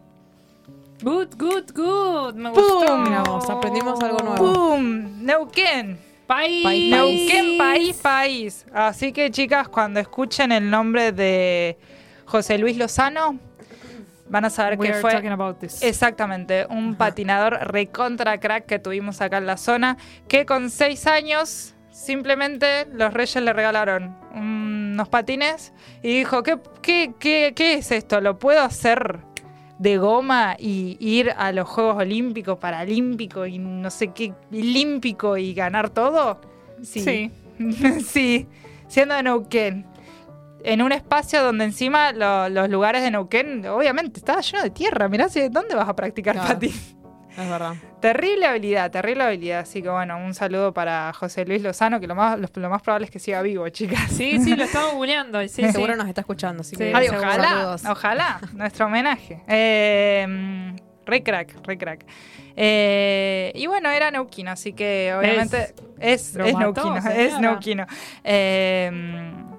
Good, 1.04 1.36
good, 1.38 1.70
good. 1.72 2.34
Me 2.34 2.50
¡Pum! 2.50 2.62
gustó. 2.64 2.98
Mira 2.98 3.22
vos, 3.22 3.48
aprendimos 3.48 4.00
algo 4.02 4.18
nuevo. 4.24 4.52
¡Pum! 4.54 5.22
Neuquén. 5.24 6.10
País. 6.30 6.62
País. 6.62 6.90
Neuquén, 6.92 7.58
país, 7.58 7.96
país. 7.96 8.66
Así 8.72 9.10
que 9.10 9.32
chicas, 9.32 9.68
cuando 9.68 9.98
escuchen 9.98 10.52
el 10.52 10.70
nombre 10.70 11.10
de 11.10 11.76
José 12.24 12.56
Luis 12.56 12.76
Lozano, 12.76 13.36
van 14.28 14.44
a 14.44 14.50
saber 14.50 14.78
We 14.78 14.86
que 14.86 14.94
fue 14.94 15.20
exactamente 15.80 16.66
un 16.70 16.94
patinador 16.94 17.72
recontra 17.72 18.38
crack 18.38 18.66
que 18.66 18.78
tuvimos 18.78 19.20
acá 19.20 19.38
en 19.38 19.46
la 19.46 19.56
zona, 19.56 19.96
que 20.28 20.46
con 20.46 20.70
seis 20.70 21.08
años 21.08 21.74
simplemente 21.90 22.86
los 22.92 23.12
reyes 23.12 23.42
le 23.42 23.52
regalaron 23.52 24.16
unos 24.32 25.08
patines 25.08 25.72
y 26.00 26.18
dijo, 26.18 26.44
¿qué, 26.44 26.60
qué, 26.80 27.12
qué, 27.18 27.54
qué 27.56 27.74
es 27.74 27.90
esto? 27.90 28.20
¿Lo 28.20 28.38
puedo 28.38 28.62
hacer 28.62 29.18
de 29.80 29.96
goma 29.96 30.56
y 30.58 30.96
ir 31.00 31.32
a 31.36 31.52
los 31.52 31.66
Juegos 31.68 31.96
Olímpicos, 31.96 32.58
Paralímpicos 32.58 33.48
y 33.48 33.58
no 33.58 33.90
sé 33.90 34.08
qué, 34.12 34.32
Olímpico 34.52 35.36
y 35.38 35.54
ganar 35.54 35.88
todo? 35.88 36.38
Sí. 36.82 37.00
Sí. 37.00 37.30
sí, 38.06 38.46
siendo 38.88 39.14
de 39.14 39.22
Neuquén. 39.22 39.86
En 40.62 40.82
un 40.82 40.92
espacio 40.92 41.42
donde 41.42 41.64
encima 41.64 42.12
lo- 42.12 42.50
los 42.50 42.68
lugares 42.68 43.02
de 43.02 43.10
Neuquén, 43.10 43.64
obviamente, 43.66 44.20
estaba 44.20 44.42
lleno 44.42 44.62
de 44.62 44.68
tierra. 44.70 45.08
Mirá, 45.08 45.30
si- 45.30 45.48
¿dónde 45.48 45.74
vas 45.74 45.88
a 45.88 45.96
practicar 45.96 46.34
Claro. 46.34 46.48
patín? 46.54 46.72
Es 47.38 47.48
verdad. 47.48 47.74
Terrible 48.00 48.46
habilidad, 48.46 48.90
terrible 48.90 49.24
habilidad. 49.24 49.60
Así 49.60 49.82
que 49.82 49.88
bueno, 49.88 50.18
un 50.18 50.34
saludo 50.34 50.72
para 50.74 51.12
José 51.12 51.44
Luis 51.44 51.62
Lozano, 51.62 52.00
que 52.00 52.06
lo 52.06 52.14
más, 52.14 52.38
lo, 52.38 52.48
lo 52.54 52.70
más 52.70 52.82
probable 52.82 53.04
es 53.06 53.10
que 53.10 53.18
siga 53.18 53.40
vivo, 53.42 53.68
chicas. 53.68 54.10
Sí, 54.10 54.38
sí, 54.40 54.56
lo 54.56 54.64
estamos 54.64 54.94
googleando. 54.94 55.40
Sí, 55.42 55.48
sí. 55.48 55.72
Seguro 55.72 55.96
nos 55.96 56.08
está 56.08 56.22
escuchando, 56.22 56.62
así 56.62 56.76
Sí, 56.76 56.84
que 56.84 56.92
Ay, 56.94 57.08
ojalá, 57.08 57.48
saludos. 57.48 57.84
ojalá, 57.86 58.40
nuestro 58.54 58.86
homenaje. 58.86 59.40
Eh, 59.48 60.74
re 61.06 61.22
crack, 61.22 61.54
re 61.66 61.78
crack. 61.78 62.04
Eh, 62.56 63.52
y 63.54 63.66
bueno, 63.66 63.88
era 63.90 64.10
neuquino, 64.10 64.50
así 64.50 64.72
que 64.72 65.14
obviamente 65.18 65.74
es, 65.98 66.34
es 66.36 66.52
mató, 66.54 66.58
neuquino, 66.92 67.10
es 67.10 67.38
neuquino. 67.40 67.86
Eh, 68.24 68.90
mm, 68.92 69.49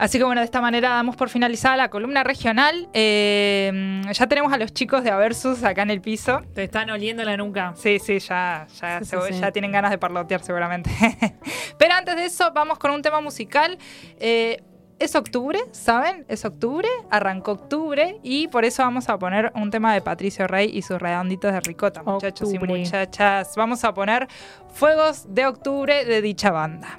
Así 0.00 0.16
que 0.16 0.24
bueno, 0.24 0.40
de 0.40 0.46
esta 0.46 0.62
manera 0.62 0.88
damos 0.88 1.14
por 1.14 1.28
finalizada 1.28 1.76
la 1.76 1.90
columna 1.90 2.24
regional. 2.24 2.88
Eh, 2.94 4.00
ya 4.10 4.26
tenemos 4.26 4.50
a 4.50 4.56
los 4.56 4.72
chicos 4.72 5.04
de 5.04 5.10
Aversus 5.10 5.62
acá 5.62 5.82
en 5.82 5.90
el 5.90 6.00
piso. 6.00 6.40
Te 6.54 6.64
están 6.64 6.88
oliendo 6.88 7.22
la 7.22 7.36
nuca. 7.36 7.74
Sí, 7.76 7.98
sí, 7.98 8.18
ya, 8.18 8.66
ya, 8.80 9.00
Sí, 9.00 9.04
se- 9.04 9.20
sí, 9.20 9.32
sí. 9.34 9.40
ya 9.40 9.52
tienen 9.52 9.72
ganas 9.72 9.90
de 9.90 9.98
parlotear 9.98 10.42
seguramente. 10.42 10.90
Pero 11.78 11.92
antes 11.94 12.16
de 12.16 12.24
eso, 12.24 12.50
vamos 12.54 12.78
con 12.78 12.92
un 12.92 13.02
tema 13.02 13.20
musical. 13.20 13.76
Eh, 14.18 14.62
es 14.98 15.14
octubre, 15.16 15.58
¿saben? 15.72 16.24
Es 16.28 16.44
octubre, 16.46 16.88
arrancó 17.10 17.52
octubre 17.52 18.18
y 18.22 18.48
por 18.48 18.64
eso 18.64 18.82
vamos 18.82 19.08
a 19.10 19.18
poner 19.18 19.52
un 19.54 19.70
tema 19.70 19.92
de 19.92 20.00
Patricio 20.00 20.46
Rey 20.46 20.70
y 20.72 20.80
sus 20.82 20.98
redonditos 20.98 21.52
de 21.52 21.60
ricota, 21.60 22.02
muchachos 22.02 22.48
Octubre. 22.52 22.72
y 22.74 22.78
muchachas. 22.84 23.52
Vamos 23.54 23.84
a 23.84 23.92
poner 23.92 24.28
Fuegos 24.72 25.26
de 25.34 25.46
Octubre 25.46 26.04
de 26.06 26.22
dicha 26.22 26.50
banda. 26.50 26.98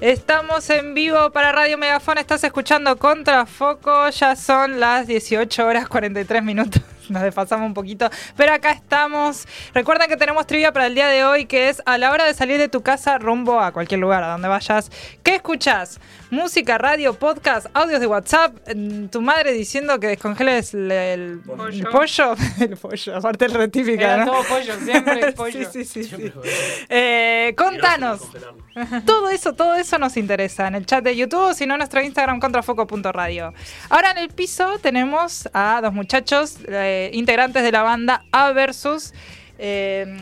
Estamos 0.00 0.68
en 0.68 0.92
vivo 0.92 1.30
para 1.30 1.52
Radio 1.52 1.78
Megafón. 1.78 2.18
Estás 2.18 2.44
escuchando 2.44 2.98
Contrafoco. 2.98 4.10
Ya 4.10 4.36
son 4.36 4.78
las 4.78 5.06
18 5.06 5.66
horas 5.66 5.88
43 5.88 6.42
minutos. 6.42 6.82
Nos 7.08 7.22
desfasamos 7.22 7.66
un 7.66 7.72
poquito. 7.72 8.10
Pero 8.36 8.52
acá 8.52 8.72
estamos. 8.72 9.48
Recuerda 9.72 10.06
que 10.06 10.18
tenemos 10.18 10.46
trivia 10.46 10.70
para 10.70 10.88
el 10.88 10.94
día 10.94 11.08
de 11.08 11.24
hoy, 11.24 11.46
que 11.46 11.70
es 11.70 11.80
a 11.86 11.96
la 11.96 12.12
hora 12.12 12.26
de 12.26 12.34
salir 12.34 12.58
de 12.58 12.68
tu 12.68 12.82
casa 12.82 13.16
rumbo 13.16 13.58
a 13.58 13.72
cualquier 13.72 14.00
lugar, 14.00 14.22
a 14.22 14.28
donde 14.28 14.48
vayas. 14.48 14.90
¿Qué 15.22 15.36
escuchás? 15.36 15.98
Música, 16.30 16.76
radio, 16.76 17.14
podcast, 17.14 17.66
audios 17.72 18.00
de 18.00 18.06
WhatsApp. 18.08 18.56
Tu 19.12 19.20
madre 19.20 19.52
diciendo 19.52 20.00
que 20.00 20.08
descongeles 20.08 20.74
el, 20.74 20.90
el- 20.90 21.38
Pollo. 21.46 21.68
el 21.68 21.86
pollo. 21.86 22.34
El 22.60 22.76
pollo, 22.76 23.16
aparte 23.16 23.44
el 23.44 23.52
retífica, 23.52 24.14
Era 24.14 24.24
¿no? 24.24 24.32
todo 24.32 24.42
pollo, 24.44 24.74
siempre 24.84 25.32
pollo. 25.36 25.70
Sí, 25.70 25.84
sí, 25.84 26.04
sí. 26.04 26.16
sí. 26.16 26.32
Eh, 26.88 27.54
contanos. 27.56 28.22
Todo 29.04 29.30
eso, 29.30 29.52
todo 29.52 29.76
eso 29.76 29.98
nos 29.98 30.16
interesa 30.16 30.66
en 30.66 30.74
el 30.74 30.84
chat 30.84 31.04
de 31.04 31.14
YouTube 31.16 31.50
o 31.50 31.54
si 31.54 31.64
no 31.64 31.74
en 31.74 31.78
nuestro 31.78 32.02
Instagram 32.02 32.40
contrafoco.radio. 32.40 33.54
Ahora 33.88 34.10
en 34.10 34.18
el 34.18 34.28
piso 34.30 34.78
tenemos 34.80 35.48
a 35.52 35.80
dos 35.80 35.92
muchachos 35.92 36.56
eh, 36.66 37.10
integrantes 37.14 37.62
de 37.62 37.70
la 37.70 37.82
banda 37.82 38.24
A 38.32 38.50
Versus. 38.50 39.14
Eh, 39.58 40.16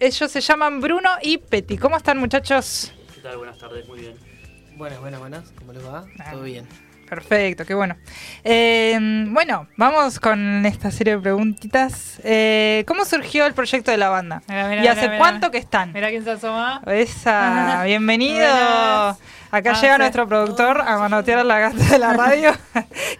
ellos 0.00 0.30
se 0.30 0.40
llaman 0.40 0.80
Bruno 0.80 1.10
y 1.20 1.36
Peti. 1.36 1.76
¿Cómo 1.76 1.98
están 1.98 2.16
muchachos? 2.18 2.92
¿Qué 3.14 3.20
tal? 3.20 3.36
Buenas 3.36 3.58
tardes, 3.58 3.86
muy 3.86 4.00
bien. 4.00 4.31
Buenas, 4.76 5.00
buenas, 5.00 5.20
buenas. 5.20 5.52
¿Cómo 5.58 5.72
les 5.72 5.84
va? 5.84 6.04
Ah. 6.18 6.30
Todo 6.32 6.42
bien. 6.42 6.66
Perfecto, 7.08 7.66
qué 7.66 7.74
bueno. 7.74 7.94
Eh, 8.42 8.98
bueno, 9.28 9.68
vamos 9.76 10.18
con 10.18 10.64
esta 10.64 10.90
serie 10.90 11.16
de 11.16 11.20
preguntitas. 11.20 12.18
Eh, 12.24 12.84
¿Cómo 12.88 13.04
surgió 13.04 13.44
el 13.44 13.52
proyecto 13.52 13.90
de 13.90 13.98
la 13.98 14.08
banda? 14.08 14.42
Mira, 14.48 14.68
mira, 14.68 14.82
¿Y 14.82 14.86
hace 14.86 15.18
cuánto 15.18 15.50
que 15.50 15.58
están? 15.58 15.92
Mira 15.92 16.08
quién 16.08 16.24
se 16.24 16.30
asoma. 16.30 16.80
Esa, 16.86 17.82
bienvenido. 17.86 18.38
Buenas. 18.46 19.18
Acá 19.54 19.72
Ah, 19.76 19.80
llega 19.82 19.94
sí. 19.94 19.98
nuestro 20.00 20.26
productor 20.26 20.80
a 20.80 20.96
manotear 20.98 21.38
a 21.40 21.44
la 21.44 21.58
gata 21.58 21.76
de 21.84 21.98
la 21.98 22.12
radio 22.14 22.52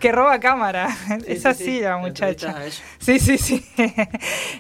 que 0.01 0.11
roba 0.11 0.41
cámara. 0.41 0.89
es 1.27 1.43
sí, 1.43 1.49
así 1.49 1.65
sí. 1.65 1.81
la 1.81 1.99
muchacha. 1.99 2.55
Sí, 2.99 3.19
sí, 3.21 3.37
sí. 3.39 3.65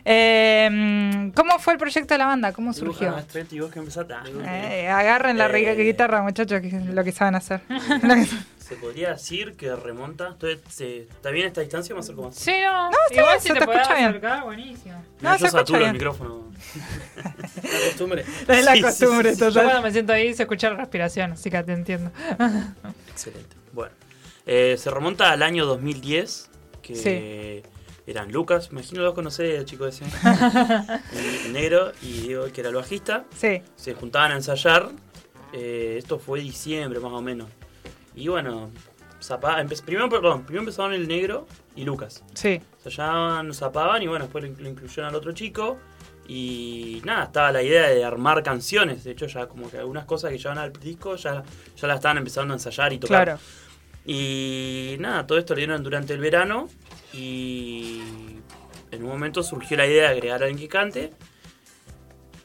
Eh, 0.04 1.30
¿Cómo 1.34 1.58
fue 1.58 1.72
el 1.74 1.78
proyecto 1.78 2.12
de 2.14 2.18
la 2.18 2.26
banda? 2.26 2.52
¿Cómo 2.52 2.72
surgió? 2.72 3.14
Eh, 4.46 4.88
agarren 4.88 5.38
la 5.38 5.46
Eh, 5.46 5.74
guitarra, 5.84 6.22
muchachos, 6.22 6.60
que 6.60 6.68
es 6.68 6.86
lo 6.86 7.02
que 7.04 7.12
saben 7.12 7.34
hacer. 7.36 7.60
Se 8.72 8.78
podría 8.80 9.10
decir 9.10 9.54
que 9.54 9.74
remonta. 9.76 10.28
Entonces, 10.28 10.60
se- 10.70 11.02
¿Está 11.02 11.30
bien 11.30 11.46
esta 11.46 11.60
distancia? 11.60 11.94
Me 11.94 12.00
acerco 12.00 12.22
más. 12.22 12.34
Sí, 12.36 12.52
no. 12.64 12.90
está 12.90 13.14
Igual 13.14 13.28
bien, 13.32 13.40
si 13.42 13.48
se 13.48 13.54
te, 13.54 13.60
te 13.60 13.66
podés 13.66 13.80
escucha 13.82 13.96
bien. 13.98 14.08
acercar, 14.08 14.44
buenísimo. 14.44 15.04
No, 15.20 15.32
yo 15.32 15.38
se 15.38 15.46
escucha 15.46 15.50
saturo 15.60 15.76
el 15.78 15.82
bien. 15.84 15.92
micrófono. 15.92 16.52
La 17.16 17.86
costumbre. 17.88 18.24
Es 18.48 18.64
la 18.64 18.72
Sí, 18.72 18.78
sí, 18.78 18.82
costumbre, 18.82 19.30
sí, 19.30 19.34
sí. 19.36 19.40
Yo 19.42 19.52
total. 19.52 19.82
me 19.82 19.92
siento 19.92 20.12
ahí 20.14 20.32
se 20.32 20.44
escucha 20.44 20.70
la 20.70 20.76
respiración, 20.76 21.32
así 21.32 21.50
que 21.50 21.62
te 21.62 21.72
entiendo. 21.72 22.10
Excelente. 23.10 23.56
Bueno, 23.72 23.92
eh, 24.46 24.76
se 24.78 24.90
remonta 24.90 25.30
al 25.32 25.42
año 25.42 25.66
2010, 25.66 26.48
que 26.80 26.94
Sí. 26.94 27.62
eran 28.10 28.32
Lucas, 28.32 28.68
imagino 28.72 29.02
lo 29.02 29.14
conocés, 29.14 29.58
el 29.58 29.64
chico 29.66 29.86
ese, 29.86 30.04
el, 30.04 31.46
el 31.46 31.52
negro, 31.52 31.92
y 32.00 32.22
Diego, 32.22 32.46
que 32.52 32.60
era 32.62 32.70
el 32.70 32.76
bajista. 32.76 33.24
Sí, 33.36 33.60
Se 33.76 33.92
juntaban 33.94 34.32
a 34.32 34.36
ensayar. 34.36 34.88
eh, 35.52 35.96
esto 35.98 36.18
fue 36.18 36.40
diciembre 36.40 36.98
más 37.00 37.12
o 37.12 37.20
menos. 37.20 37.48
Y 38.14 38.28
bueno, 38.28 38.70
empe- 39.20 39.82
primero, 39.84 40.08
perdón, 40.08 40.42
primero 40.44 40.62
empezaron 40.62 40.92
el 40.92 41.06
negro 41.08 41.46
y 41.76 41.84
Lucas. 41.84 42.22
sí. 42.34 42.60
Ensayaban, 42.84 43.54
zapaban 43.54 44.02
y 44.02 44.08
bueno, 44.08 44.24
después 44.24 44.42
lo, 44.44 44.50
inclu- 44.50 44.62
lo 44.62 44.68
incluyeron 44.70 45.06
al 45.10 45.14
otro 45.14 45.32
chico. 45.32 45.78
Y 46.28 47.00
nada, 47.04 47.24
estaba 47.24 47.52
la 47.52 47.62
idea 47.62 47.88
de 47.88 48.04
armar 48.04 48.42
canciones. 48.42 49.04
De 49.04 49.10
hecho, 49.12 49.26
ya 49.26 49.46
como 49.46 49.70
que 49.70 49.78
algunas 49.78 50.04
cosas 50.04 50.30
que 50.30 50.38
llevan 50.38 50.58
al 50.58 50.72
disco 50.72 51.16
ya, 51.16 51.42
ya 51.76 51.88
las 51.88 51.96
estaban 51.96 52.18
empezando 52.18 52.54
a 52.54 52.56
ensayar 52.56 52.92
y 52.92 52.98
tocar. 52.98 53.24
Claro. 53.24 53.40
Y 54.04 54.96
nada, 54.98 55.26
todo 55.26 55.38
esto 55.38 55.54
lo 55.54 55.58
dieron 55.58 55.82
durante 55.82 56.12
el 56.12 56.20
verano. 56.20 56.68
Y 57.12 58.02
en 58.90 59.02
un 59.02 59.08
momento 59.08 59.42
surgió 59.42 59.76
la 59.76 59.86
idea 59.86 60.08
de 60.08 60.14
agregar 60.16 60.42
a 60.42 60.46
alguien 60.46 60.58
que 60.60 60.68
cante. 60.68 61.12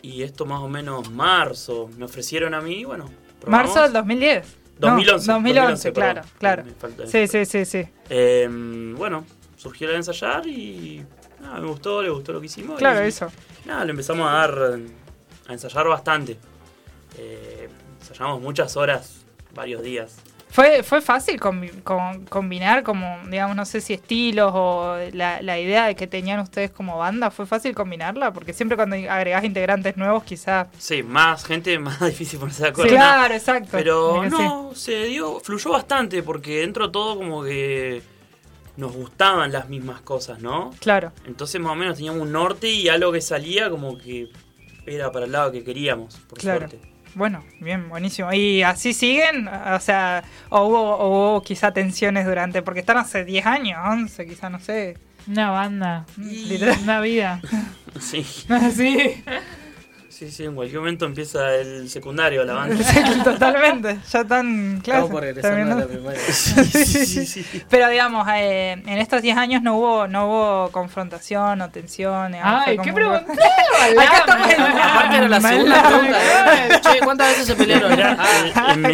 Y 0.02 0.24
esto 0.24 0.46
más 0.46 0.62
o 0.62 0.68
menos 0.70 1.10
marzo 1.12 1.90
me 1.98 2.06
ofrecieron 2.06 2.54
a 2.54 2.62
mí, 2.62 2.84
bueno. 2.86 3.10
probamos. 3.42 3.68
Marzo 3.70 3.82
del 3.84 3.94
2010. 3.94 4.56
No, 4.80 4.88
2011, 4.90 5.32
2011, 5.32 5.32
2011, 5.32 5.94
claro, 5.94 6.22
perdón. 6.40 6.66
claro. 6.86 7.08
Sí, 7.10 7.28
sí, 7.28 7.46
sí, 7.46 7.66
sí. 7.66 7.88
Eh, 8.10 8.48
bueno, 8.96 9.26
surgió 9.56 9.88
la 9.88 9.94
de 9.94 9.98
ensayar 9.98 10.46
y 10.48 11.04
nada, 11.42 11.60
me 11.60 11.68
gustó, 11.68 12.02
le 12.02 12.10
gustó 12.10 12.34
lo 12.34 12.40
que 12.40 12.46
hicimos. 12.46 12.78
Claro, 12.78 13.04
y, 13.04 13.08
eso. 13.08 13.32
Nada, 13.66 13.86
le 13.86 13.92
empezamos 13.92 14.28
a 14.28 14.32
dar, 14.32 14.80
a 15.48 15.54
ensayar 15.54 15.88
bastante. 15.88 16.38
Eh, 17.18 17.70
ensayamos 18.00 18.42
muchas 18.42 18.78
horas, 18.78 19.26
varios 19.54 19.82
días. 19.82 20.18
¿Fue, 20.50 20.82
fue 20.82 21.02
fácil 21.02 21.40
combi- 21.40 21.84
con- 21.84 22.26
combinar 22.26 22.82
como, 22.84 23.20
digamos, 23.30 23.56
no 23.56 23.66
sé 23.66 23.82
si 23.82 23.94
estilos 23.94 24.52
o 24.56 24.98
la, 25.14 25.42
la 25.42 25.60
idea 25.60 25.86
de 25.86 25.96
que 25.96 26.08
tenían 26.08 26.40
ustedes 26.40 26.72
como 26.72 26.98
banda? 26.98 27.30
¿Fue 27.32 27.46
fácil 27.46 27.76
combinarla? 27.76 28.32
Porque 28.34 28.54
siempre 28.54 28.76
cuando 28.78 28.96
agregás 28.96 29.44
integrantes 29.44 29.98
nuevos 29.98 30.24
quizás... 30.24 30.68
Sí, 30.78 31.04
más 31.04 31.44
gente, 31.46 31.78
más 31.80 32.00
difícil 32.00 32.40
ponerse 32.40 32.64
de 32.64 32.70
acuerdo. 32.70 32.92
claro, 32.92 33.34
exacto. 33.34 33.70
Pero 33.72 34.24
sí. 34.24 34.30
no, 34.32 34.72
se 34.74 35.04
dio, 35.06 35.40
fluyó 35.42 35.72
bastante 35.72 36.24
porque 36.24 36.62
dentro 36.62 36.88
de 36.88 36.94
todo 36.94 37.18
como 37.18 37.44
que 37.44 38.02
nos 38.78 38.94
gustaban 38.94 39.52
las 39.52 39.70
mismas 39.70 40.02
cosas, 40.02 40.40
¿no? 40.40 40.72
Claro, 40.80 41.12
Entonces 41.26 41.60
más 41.60 41.74
o 41.74 41.76
menos 41.76 41.96
teníamos 41.98 42.22
un 42.22 42.32
norte 42.32 42.70
y 42.70 42.88
algo 42.90 43.12
que 43.12 43.22
salía 43.22 43.70
como 43.70 43.98
que 43.98 44.30
era 44.86 45.12
para 45.12 45.26
el 45.26 45.32
lado 45.34 45.52
que 45.52 45.64
queríamos, 45.64 46.16
por 46.30 46.40
Claro. 46.40 46.70
suerte. 46.70 46.80
Bueno, 47.18 47.44
bien, 47.60 47.90
buenísimo. 47.90 48.32
¿Y 48.32 48.62
así 48.62 48.94
siguen? 48.94 49.48
O 49.48 49.80
sea, 49.80 50.24
o 50.50 50.66
hubo, 50.68 50.96
o 50.98 51.08
hubo 51.10 51.42
quizá 51.42 51.74
tensiones 51.74 52.26
durante... 52.26 52.62
Porque 52.62 52.82
están 52.82 52.98
hace 52.98 53.26
10 53.26 53.46
años, 53.46 53.80
11 53.84 54.28
quizá, 54.28 54.50
no 54.50 54.60
sé. 54.60 54.98
Una 55.28 55.50
banda. 55.50 56.06
Literal. 56.18 56.78
Una 56.84 57.02
vida. 57.02 57.42
Sí, 58.00 58.24
sí. 58.76 59.24
Sí, 60.18 60.32
sí, 60.32 60.44
en 60.46 60.56
cualquier 60.56 60.80
momento 60.80 61.06
empieza 61.06 61.54
el 61.56 61.90
secundario, 61.90 62.44
la 62.44 62.54
banda. 62.54 62.76
Sí, 62.84 63.00
Totalmente, 63.24 64.00
ya 64.12 64.22
están 64.22 64.82
claro. 64.84 65.06
Estamos 65.06 65.10
por 65.12 65.22
regresar 65.24 65.54
a 65.54 65.66
la 65.76 65.86
primaria. 65.88 66.20
Sí, 66.32 67.06
sí, 67.06 67.26
sí. 67.26 67.64
Pero 67.70 67.90
digamos, 67.90 68.28
eh, 68.36 68.72
en 68.74 68.98
estos 68.98 69.22
10 69.22 69.38
años 69.38 69.62
no 69.62 69.78
hubo 69.78 70.08
no 70.08 70.28
hubo 70.28 70.72
confrontación 70.72 71.62
o 71.62 71.70
tensión. 71.70 72.32
digamos, 72.32 72.64
fue 72.64 72.72
Ay, 72.74 72.78
¿qué 72.80 72.90
un- 72.90 72.96
pregunté? 72.96 73.26
Acá 74.00 74.18
estamos 74.18 74.50
en- 74.54 74.62
Aparte 74.62 75.16
era 75.18 75.28
la 75.30 75.42
segunda 75.42 75.84
pregunta. 75.88 76.18
¿eh? 76.22 76.82
Che, 76.82 77.00
¿cuántas 77.04 77.28
veces 77.30 77.46
se 77.48 77.56
pelearon? 77.56 77.92
Eh, 77.92 78.18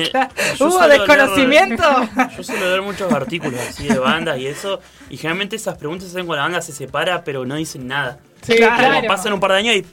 eh, 0.03 0.09
Claro. 0.11 0.29
¿Hubo 0.59 0.81
leer- 0.81 0.89
desconocimiento? 0.99 1.83
yo 2.37 2.43
suelo 2.43 2.69
ver 2.69 2.81
muchos 2.81 3.11
artículos 3.11 3.59
así 3.69 3.87
de 3.87 3.97
bandas 3.99 4.37
y 4.39 4.47
eso, 4.47 4.79
y 5.09 5.17
generalmente 5.17 5.55
esas 5.55 5.77
preguntas 5.77 6.09
se 6.09 6.15
hacen 6.17 6.25
cuando 6.25 6.37
la 6.41 6.43
banda 6.43 6.61
se 6.61 6.71
separa, 6.73 7.23
pero 7.23 7.45
no 7.45 7.55
dicen 7.55 7.87
nada. 7.87 8.19
Sí, 8.41 8.55
Claro. 8.57 8.75
Claro. 8.77 9.07
pasan 9.07 9.33
un 9.33 9.39
par 9.39 9.51
de 9.51 9.57
años 9.57 9.75
y. 9.75 9.85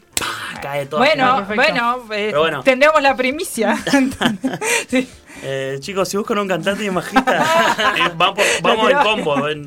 cae 0.61 0.87
todo. 0.87 1.01
Bueno, 1.01 1.37
perfecto. 1.47 1.55
bueno, 1.55 2.05
eh, 2.15 2.33
bueno. 2.37 2.63
tendremos 2.63 3.01
la 3.03 3.17
primicia. 3.17 3.77
sí. 4.89 5.09
Eh, 5.43 5.77
chicos, 5.81 6.09
si 6.09 6.17
buscan 6.17 6.39
un 6.39 6.49
cantante 6.49 6.85
y 6.85 6.89
un 6.89 6.97
bajista, 6.97 7.95
eh, 7.97 8.11
vamos 8.17 8.39
tiró. 8.63 8.99
al 8.99 9.05
combo. 9.05 9.49
eh, 9.49 9.63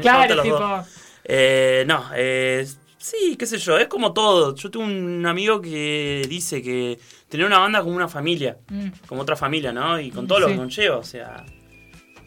Claro, 0.00 0.42
tipo. 0.42 0.84
Eh, 1.24 1.84
no, 1.86 2.06
eh, 2.14 2.66
sí, 2.98 3.36
qué 3.38 3.46
sé 3.46 3.58
yo, 3.58 3.78
es 3.78 3.86
como 3.86 4.12
todo. 4.12 4.54
Yo 4.56 4.70
tengo 4.70 4.84
un 4.86 5.24
amigo 5.26 5.60
que 5.60 6.26
dice 6.28 6.60
que 6.62 6.98
tener 7.28 7.46
una 7.46 7.58
banda 7.58 7.80
como 7.82 7.94
una 7.94 8.08
familia, 8.08 8.56
Mm. 8.68 8.88
como 9.06 9.22
otra 9.22 9.36
familia, 9.36 9.72
¿no? 9.72 10.00
Y 10.00 10.10
con 10.10 10.26
todo 10.26 10.40
lo 10.40 10.46
Sí. 10.48 10.52
que 10.54 10.58
conlleva, 10.58 10.96
o 10.98 11.04
sea. 11.04 11.44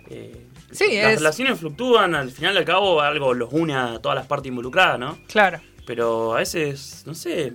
eh, 0.09 0.47
Sí, 0.71 0.85
las 0.97 1.13
es- 1.13 1.17
relaciones 1.19 1.59
fluctúan, 1.59 2.15
al 2.15 2.31
final 2.31 2.53
y 2.55 2.57
al 2.57 2.65
cabo 2.65 3.01
algo 3.01 3.33
los 3.33 3.49
une 3.51 3.75
a 3.75 3.99
todas 3.99 4.15
las 4.15 4.25
partes 4.27 4.49
involucradas, 4.49 4.99
¿no? 4.99 5.17
Claro. 5.27 5.59
Pero 5.85 6.33
a 6.35 6.39
veces, 6.39 7.03
no 7.05 7.13
sé, 7.13 7.53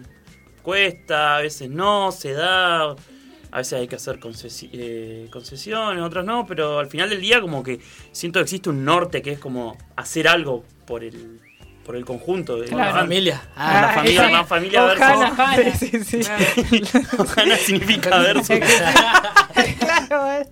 cuesta, 0.60 1.36
a 1.36 1.40
veces 1.40 1.70
no, 1.70 2.12
se 2.12 2.32
da, 2.32 2.90
a 2.90 3.56
veces 3.56 3.72
hay 3.74 3.88
que 3.88 3.96
hacer 3.96 4.20
concesi- 4.20 4.70
eh, 4.72 5.28
concesiones, 5.30 6.02
otras 6.02 6.24
no, 6.24 6.46
pero 6.46 6.78
al 6.78 6.86
final 6.88 7.10
del 7.10 7.20
día 7.20 7.40
como 7.40 7.62
que 7.62 7.80
siento 8.12 8.38
que 8.38 8.44
existe 8.44 8.70
un 8.70 8.84
norte 8.84 9.22
que 9.22 9.32
es 9.32 9.38
como 9.38 9.76
hacer 9.96 10.28
algo 10.28 10.64
por 10.86 11.02
el, 11.04 11.40
por 11.84 11.96
el 11.96 12.04
conjunto 12.04 12.56
de 12.56 12.68
la 12.70 12.86
la 12.86 12.92
familia. 12.92 13.42
Ah, 13.56 13.80
la 13.82 13.94
familia, 13.94 14.26
sí. 14.26 14.32
más 14.32 14.48
familia 14.48 14.84
versus... 14.84 15.02
Ojana. 15.02 15.32
Ojana. 15.32 15.74
Sí, 15.76 15.90
sí, 16.04 16.22
sí. 16.22 16.82
Ojana 17.18 17.56
significa 17.56 18.18
versus. 18.18 18.58
claro, 19.78 20.32
eh. 20.32 20.46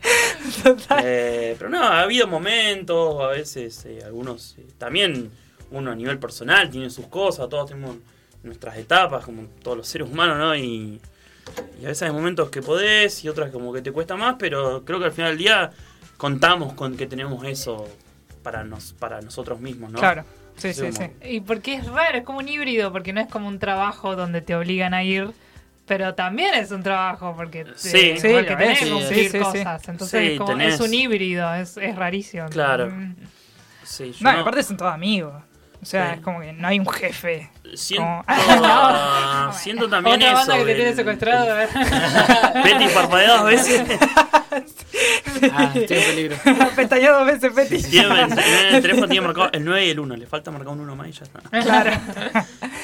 Total. 0.62 1.00
Eh, 1.04 1.54
pero 1.58 1.70
no, 1.70 1.82
ha 1.82 2.00
habido 2.02 2.26
momentos, 2.26 3.22
a 3.22 3.28
veces 3.28 3.84
eh, 3.84 4.00
algunos 4.04 4.56
eh, 4.58 4.66
también 4.78 5.30
uno 5.70 5.90
a 5.90 5.94
nivel 5.94 6.18
personal 6.18 6.70
tiene 6.70 6.90
sus 6.90 7.06
cosas, 7.06 7.48
todos 7.48 7.68
tenemos 7.70 7.96
nuestras 8.42 8.76
etapas, 8.76 9.24
como 9.24 9.42
todos 9.62 9.76
los 9.76 9.88
seres 9.88 10.08
humanos, 10.08 10.38
¿no? 10.38 10.54
Y, 10.56 11.00
y 11.80 11.84
a 11.84 11.88
veces 11.88 12.02
hay 12.02 12.12
momentos 12.12 12.50
que 12.50 12.62
podés 12.62 13.24
y 13.24 13.28
otras 13.28 13.50
como 13.50 13.72
que 13.72 13.82
te 13.82 13.90
cuesta 13.92 14.16
más, 14.16 14.36
pero 14.38 14.84
creo 14.84 14.98
que 14.98 15.06
al 15.06 15.12
final 15.12 15.30
del 15.32 15.38
día 15.38 15.70
contamos 16.16 16.74
con 16.74 16.96
que 16.96 17.06
tenemos 17.06 17.44
eso 17.46 17.88
para, 18.42 18.64
nos, 18.64 18.92
para 18.92 19.20
nosotros 19.20 19.60
mismos, 19.60 19.90
¿no? 19.92 19.98
Claro. 19.98 20.24
Sí, 20.56 20.72
Sí, 20.72 20.86
sí, 20.90 20.92
sí. 20.92 21.10
Y 21.28 21.40
porque 21.40 21.74
es 21.74 21.86
raro, 21.86 22.18
es 22.18 22.24
como 22.24 22.38
un 22.40 22.48
híbrido, 22.48 22.90
porque 22.92 23.12
no 23.12 23.20
es 23.20 23.28
como 23.28 23.46
un 23.46 23.58
trabajo 23.60 24.16
donde 24.16 24.40
te 24.40 24.56
obligan 24.56 24.92
a 24.92 25.04
ir, 25.04 25.30
pero 25.86 26.14
también 26.16 26.52
es 26.54 26.72
un 26.72 26.82
trabajo 26.82 27.34
porque, 27.36 27.64
te- 27.64 27.78
Sí. 27.78 28.14
Porque 28.20 28.56
tenés 28.56 28.78
que 28.80 28.84
sí, 28.86 28.90
cumplir 28.90 29.24
sí, 29.24 29.28
sí. 29.30 29.38
cosas. 29.38 29.88
Entonces 29.88 30.20
Sí, 30.20 30.32
es, 30.32 30.38
como, 30.38 30.52
tenés- 30.52 30.74
es 30.74 30.80
un 30.80 30.92
híbrido, 30.92 31.54
es, 31.54 31.76
es 31.76 31.94
rarísimo. 31.94 32.48
Claro. 32.48 32.90
Mm. 32.90 33.14
Sí, 33.84 34.12
yo 34.12 34.18
No, 34.24 34.30
y 34.32 34.34
no- 34.34 34.40
aparte 34.40 34.62
son 34.64 34.76
todos 34.76 34.92
amigos. 34.92 35.34
O 35.80 35.84
sea, 35.86 36.08
Sí. 36.10 36.14
es 36.16 36.20
como 36.22 36.40
que 36.40 36.52
no 36.52 36.66
hay 36.68 36.78
un 36.80 36.88
jefe. 36.88 37.50
siento, 37.74 38.04
como- 38.06 38.24
ah, 38.28 39.52
siento 39.58 39.88
también 39.88 40.16
Otra 40.16 40.28
eso. 40.28 40.36
banda 40.38 40.56
que 40.58 40.64
te 40.64 40.74
tiene 40.74 40.94
secuestrado. 40.94 41.60
¿eh? 41.60 41.68
Betty 42.64 42.88
parpadea 42.88 43.36
dos 43.36 43.44
veces. 43.46 43.82
Ah, 45.52 45.70
estoy 45.74 45.96
en 45.98 46.04
peligro. 46.04 46.36
Pestañó 46.74 47.12
dos 47.18 47.26
veces, 47.26 47.52
Peti. 47.52 47.82
Tiene, 47.82 48.22
en 48.22 48.74
el 48.74 48.82
teléfono 48.82 49.06
tiene 49.06 49.24
marcado 49.26 49.50
el 49.52 49.64
9 49.64 49.86
y 49.86 49.90
el 49.90 50.00
1. 50.00 50.16
Le 50.16 50.26
falta 50.26 50.50
marcar 50.50 50.72
un 50.72 50.80
1 50.80 50.96
más 50.96 51.08
y 51.08 51.12
ya 51.12 51.24
está. 51.24 51.40
Claro. 51.62 51.90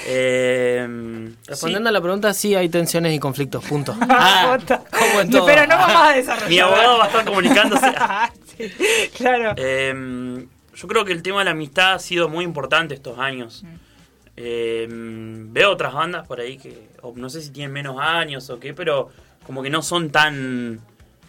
Eh, 0.07 1.31
Respondiendo 1.47 1.89
a 1.89 1.93
la 1.93 2.01
pregunta, 2.01 2.33
sí 2.35 2.55
hay 2.55 2.69
tensiones 2.69 3.13
y 3.13 3.19
conflictos, 3.19 3.65
punto. 3.65 3.97
Ah, 4.03 4.57
como 4.91 5.21
en 5.21 5.31
todo. 5.31 5.47
Pero 5.47 5.67
no 5.67 5.77
vamos 5.77 5.97
a 5.97 6.11
sí, 6.13 6.17
desarrollar. 6.19 6.49
mi 6.49 6.59
abogado 6.61 6.99
va 6.99 7.05
a 7.05 7.07
estar 7.09 7.25
comunicándose. 7.25 7.93
Sí, 8.57 8.71
claro. 9.17 9.55
Eh, 9.57 10.47
yo 10.75 10.89
creo 10.89 11.05
que 11.05 11.13
el 11.13 11.23
tema 11.23 11.39
de 11.41 11.47
la 11.47 11.51
amistad 11.53 11.95
ha 11.95 11.99
sido 11.99 12.29
muy 12.29 12.45
importante 12.45 12.95
estos 12.95 13.19
años. 13.19 13.63
Mm. 13.65 13.75
Eh, 14.37 14.87
veo 14.91 15.71
otras 15.71 15.93
bandas 15.95 16.27
por 16.27 16.41
ahí 16.41 16.59
que, 16.59 16.89
o 17.03 17.13
no 17.17 17.31
sé 17.31 17.41
si 17.41 17.51
tienen 17.51 17.73
menos 17.73 17.97
años 18.01 18.51
o 18.51 18.59
qué, 18.59 18.75
pero 18.75 19.11
como 19.47 19.63
que 19.63 19.71
no 19.71 19.81
son 19.83 20.11
tan 20.11 20.81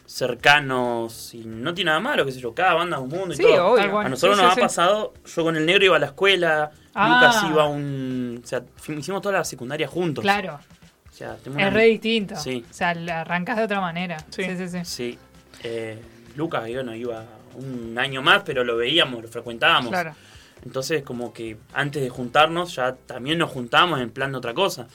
cercanos 0.08 1.34
y 1.34 1.43
no 1.45 1.73
tiene 1.73 1.89
nada 1.89 1.99
malo, 1.99 2.25
qué 2.25 2.31
sé 2.31 2.39
yo, 2.39 2.53
cada 2.53 2.73
banda 2.73 2.97
es 2.97 3.03
un 3.03 3.10
mundo 3.10 3.34
y 3.34 3.38
Sí, 3.38 3.43
todo. 3.43 3.73
obvio. 3.73 3.99
A 3.99 4.10
nosotros 4.10 4.38
Sí, 4.38 4.43
nos 4.43 4.45
sí, 4.45 4.51
ha 4.51 4.55
sí. 4.55 4.62
pasado, 4.62 5.13
yo 5.25 5.43
con 5.43 5.55
el 5.55 5.65
negro 5.65 5.86
iba 5.86 5.95
a 5.95 5.99
la 5.99 6.05
escuela, 6.08 6.71
Ah. 6.97 7.10
Lucas 7.21 7.43
iba 7.51 7.63
a 7.63 7.67
un... 7.67 8.41
O 8.43 8.47
sea, 8.47 8.63
hicimos 8.97 9.21
toda 9.21 9.39
la 9.39 9.43
secundaria 9.43 9.86
juntos. 9.88 10.21
Claro, 10.21 10.60
O 11.10 11.13
sea, 11.13 11.36
es 11.36 11.45
una- 11.47 11.69
re 11.69 11.86
distinto. 11.86 12.36
Sí. 12.38 12.63
O 12.69 12.73
sea, 12.73 12.89
arrancas 12.91 13.58
de 13.58 13.63
otra 13.65 13.81
manera. 13.81 14.17
Sí. 14.29 14.43
Sí, 14.43 14.55
sí, 14.58 14.67
sí. 14.69 14.79
Sí. 14.86 15.19
Eh, 15.63 15.99
Lucas, 16.38 16.67
yo 16.69 16.84
no 16.84 16.95
iba 16.95 17.25
un 17.55 17.97
año 17.97 18.21
más, 18.21 18.43
pero 18.45 18.63
lo 18.63 18.77
veíamos, 18.77 19.21
lo 19.21 19.27
frecuentábamos. 19.27 19.89
Claro. 19.91 20.13
Entonces, 20.63 21.03
como 21.03 21.31
que 21.33 21.57
antes 21.73 22.01
de 22.01 22.09
juntarnos, 22.09 22.75
ya 22.75 22.95
también 22.95 23.37
nos 23.37 23.51
juntábamos 23.51 23.99
en 24.01 24.09
plan 24.09 24.31
de 24.31 24.37
otra 24.37 24.53
cosa. 24.53 24.87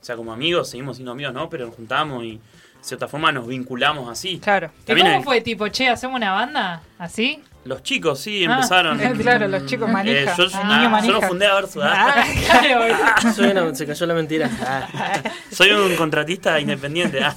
O 0.00 0.04
sea, 0.04 0.16
como 0.16 0.32
amigos, 0.32 0.70
seguimos 0.70 0.96
siendo 0.96 1.12
amigos, 1.12 1.32
¿no? 1.34 1.48
Pero 1.50 1.66
nos 1.66 1.74
juntamos 1.76 2.24
y 2.24 2.32
de 2.36 2.40
cierta 2.80 3.06
forma 3.08 3.30
nos 3.30 3.46
vinculamos 3.46 4.08
así. 4.08 4.38
Claro. 4.38 4.70
¿Y 4.82 4.84
También 4.86 5.06
cómo 5.06 5.18
hay- 5.18 5.24
fue 5.24 5.40
tipo, 5.42 5.68
che, 5.68 5.88
hacemos 5.88 6.16
una 6.16 6.32
banda? 6.32 6.82
¿Así? 6.98 7.40
Los 7.64 7.82
chicos, 7.84 8.18
sí, 8.18 8.44
Ah, 8.44 8.54
empezaron. 8.56 8.98
claro, 9.18 9.46
los 9.48 9.66
chicos 9.66 9.88
manija. 9.88 10.18
Eh, 10.20 10.26
yo, 10.36 10.46
Ah, 10.54 10.68
niño 10.68 10.82
yo 10.84 10.90
manija. 10.90 11.12
no 11.12 11.22
fundé 11.22 11.46
a 11.46 11.54
Versus. 11.54 11.82
Ah, 11.84 12.24
Claro, 12.46 13.32
Soy 13.34 13.46
una- 13.50 13.74
se 13.74 13.86
cayó 13.86 14.06
la 14.06 14.14
mentira. 14.14 14.50
Ah. 14.62 15.22
Soy 15.50 15.70
un 15.70 15.94
contratista 15.94 16.58
independiente. 16.58 17.22
ah. 17.22 17.34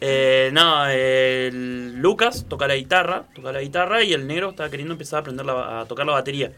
Eh, 0.00 0.50
no, 0.52 0.84
eh, 0.88 1.48
el 1.48 1.96
Lucas 2.00 2.46
toca 2.48 2.66
la 2.66 2.74
guitarra, 2.74 3.24
toca 3.34 3.52
la 3.52 3.60
guitarra 3.60 4.02
y 4.02 4.12
el 4.12 4.26
negro 4.26 4.50
estaba 4.50 4.68
queriendo 4.70 4.94
empezar 4.94 5.18
a 5.18 5.20
aprender 5.20 5.46
la- 5.46 5.80
a 5.80 5.84
tocar 5.86 6.06
la 6.06 6.12
batería. 6.12 6.50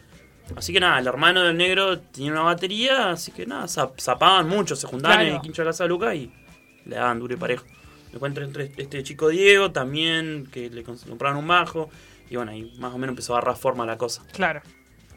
Así 0.57 0.73
que 0.73 0.81
nada, 0.81 0.99
el 0.99 1.07
hermano 1.07 1.43
del 1.43 1.57
negro 1.57 1.99
tenía 2.01 2.31
una 2.33 2.43
batería, 2.43 3.11
así 3.11 3.33
que 3.33 3.47
nada, 3.47 3.65
zap- 3.65 3.99
zapaban 3.99 4.47
mucho, 4.49 4.77
se 4.77 4.87
juntaban 4.87 5.23
en 5.23 5.35
el 5.37 5.41
quincho 5.41 5.63
de 5.63 5.69
casa 5.69 5.85
de 5.85 5.89
Lucas 5.89 6.15
y 6.15 6.31
le 6.85 6.97
daban 6.97 7.19
duro 7.19 7.35
y 7.35 7.37
parejo. 7.37 7.65
Me 8.11 8.17
encuentro 8.17 8.45
entre 8.45 8.71
este 8.77 9.03
chico 9.03 9.29
Diego 9.29 9.73
también, 9.73 10.47
que 10.53 10.69
le 10.71 10.85
compraron 10.85 11.39
un 11.39 11.49
bajo, 11.49 11.91
y 12.31 12.37
bueno, 12.37 12.53
ahí 12.53 12.73
más 12.79 12.93
o 12.93 12.99
menos 12.99 13.13
empezó 13.13 13.35
a 13.35 13.39
agarrar 13.39 13.57
forma 13.57 13.87
la 13.87 13.97
cosa. 13.99 14.23
Claro. 14.33 14.63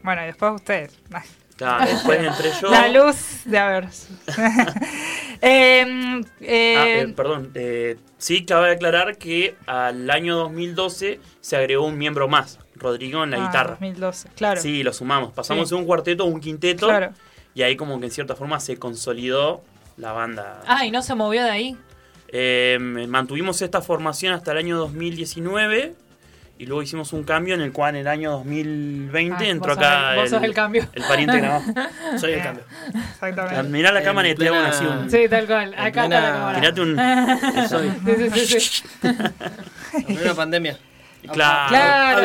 Bueno, 0.03 0.23
y 0.23 0.25
después 0.27 0.53
ustedes. 0.55 0.97
Ah, 1.11 1.23
Claro, 1.57 1.85
después 1.91 2.19
entre 2.19 2.51
yo... 2.61 2.69
La 2.69 2.87
luz 2.87 3.41
de 3.45 3.57
Aversus. 3.57 4.09
Em, 5.41 6.23
eh, 6.41 6.75
Ah, 6.77 6.87
eh, 6.87 7.13
perdón, 7.15 7.51
eh, 7.55 7.97
sí 8.17 8.45
cabe 8.45 8.71
aclarar 8.71 9.17
que 9.17 9.55
al 9.65 10.09
año 10.09 10.35
2012 10.35 11.19
se 11.41 11.55
agregó 11.55 11.85
un 11.85 11.97
miembro 11.97 12.27
más, 12.27 12.59
Rodrigo 12.75 13.23
en 13.23 13.31
la 13.31 13.37
ah, 13.37 13.47
guitarra. 13.47 13.71
2012, 13.71 14.29
claro. 14.35 14.61
Sí, 14.61 14.83
lo 14.83 14.93
sumamos. 14.93 15.33
Pasamos 15.33 15.69
Sí. 15.69 15.75
de 15.75 15.81
un 15.81 15.87
cuarteto 15.87 16.23
a 16.23 16.25
un 16.27 16.39
quinteto 16.39 16.87
Claro. 16.87 17.11
y 17.53 17.61
ahí 17.63 17.75
como 17.75 17.99
que 17.99 18.05
en 18.05 18.11
cierta 18.11 18.35
forma 18.35 18.59
se 18.59 18.77
consolidó 18.77 19.63
la 19.97 20.11
banda. 20.11 20.61
Ah, 20.67 20.85
y 20.85 20.91
no 20.91 21.01
se 21.01 21.15
movió 21.15 21.43
de 21.43 21.49
ahí. 21.49 21.77
Eh, 22.29 22.77
mantuvimos 22.79 23.61
esta 23.61 23.81
formación 23.81 24.33
hasta 24.33 24.51
el 24.51 24.57
año 24.59 24.77
2019 24.77 25.95
y 26.59 26.65
luego 26.65 26.81
hicimos 26.81 27.13
un 27.13 27.23
cambio 27.23 27.53
en 27.55 27.61
el 27.61 27.71
cual 27.71 27.95
en 27.95 28.01
el 28.01 28.07
año 28.07 28.31
2020 28.31 29.45
Ah, 29.45 29.47
entró 29.49 29.73
sos 29.75 29.77
acá 29.83 30.13
el- 30.13 30.19
vos 30.21 30.29
sos 30.29 30.43
el 30.43 30.53
cambio. 30.53 30.87
el 30.93 31.03
pariente 31.03 31.37
grabado. 31.39 31.63
Soy 32.19 32.33
el 32.33 32.41
cambio. 32.43 32.63
Exactamente. 33.11 33.63
Mirá 33.69 33.91
la 33.91 33.99
En 33.99 34.05
cámara 34.05 34.29
y 34.29 34.35
te 34.35 34.47
hago 34.47 34.55
plena- 34.57 34.69
así 34.69 34.85
un... 34.85 35.11
Sí, 35.11 35.29
tal 35.29 35.45
cual. 35.45 35.73
Acá 35.77 36.03
está 36.05 36.07
la 36.21 36.31
cámara. 36.33 36.59
Tirate 36.59 36.81
un... 36.81 36.97
Soy. 37.69 37.91
Sí, 38.05 38.29
sí, 38.39 38.47
sí, 38.47 38.59
sí. 38.59 38.83
En 40.07 40.15
plena 40.15 40.33
pandemia. 40.35 40.77
Claro. 41.33 41.69
Claro. 41.69 42.17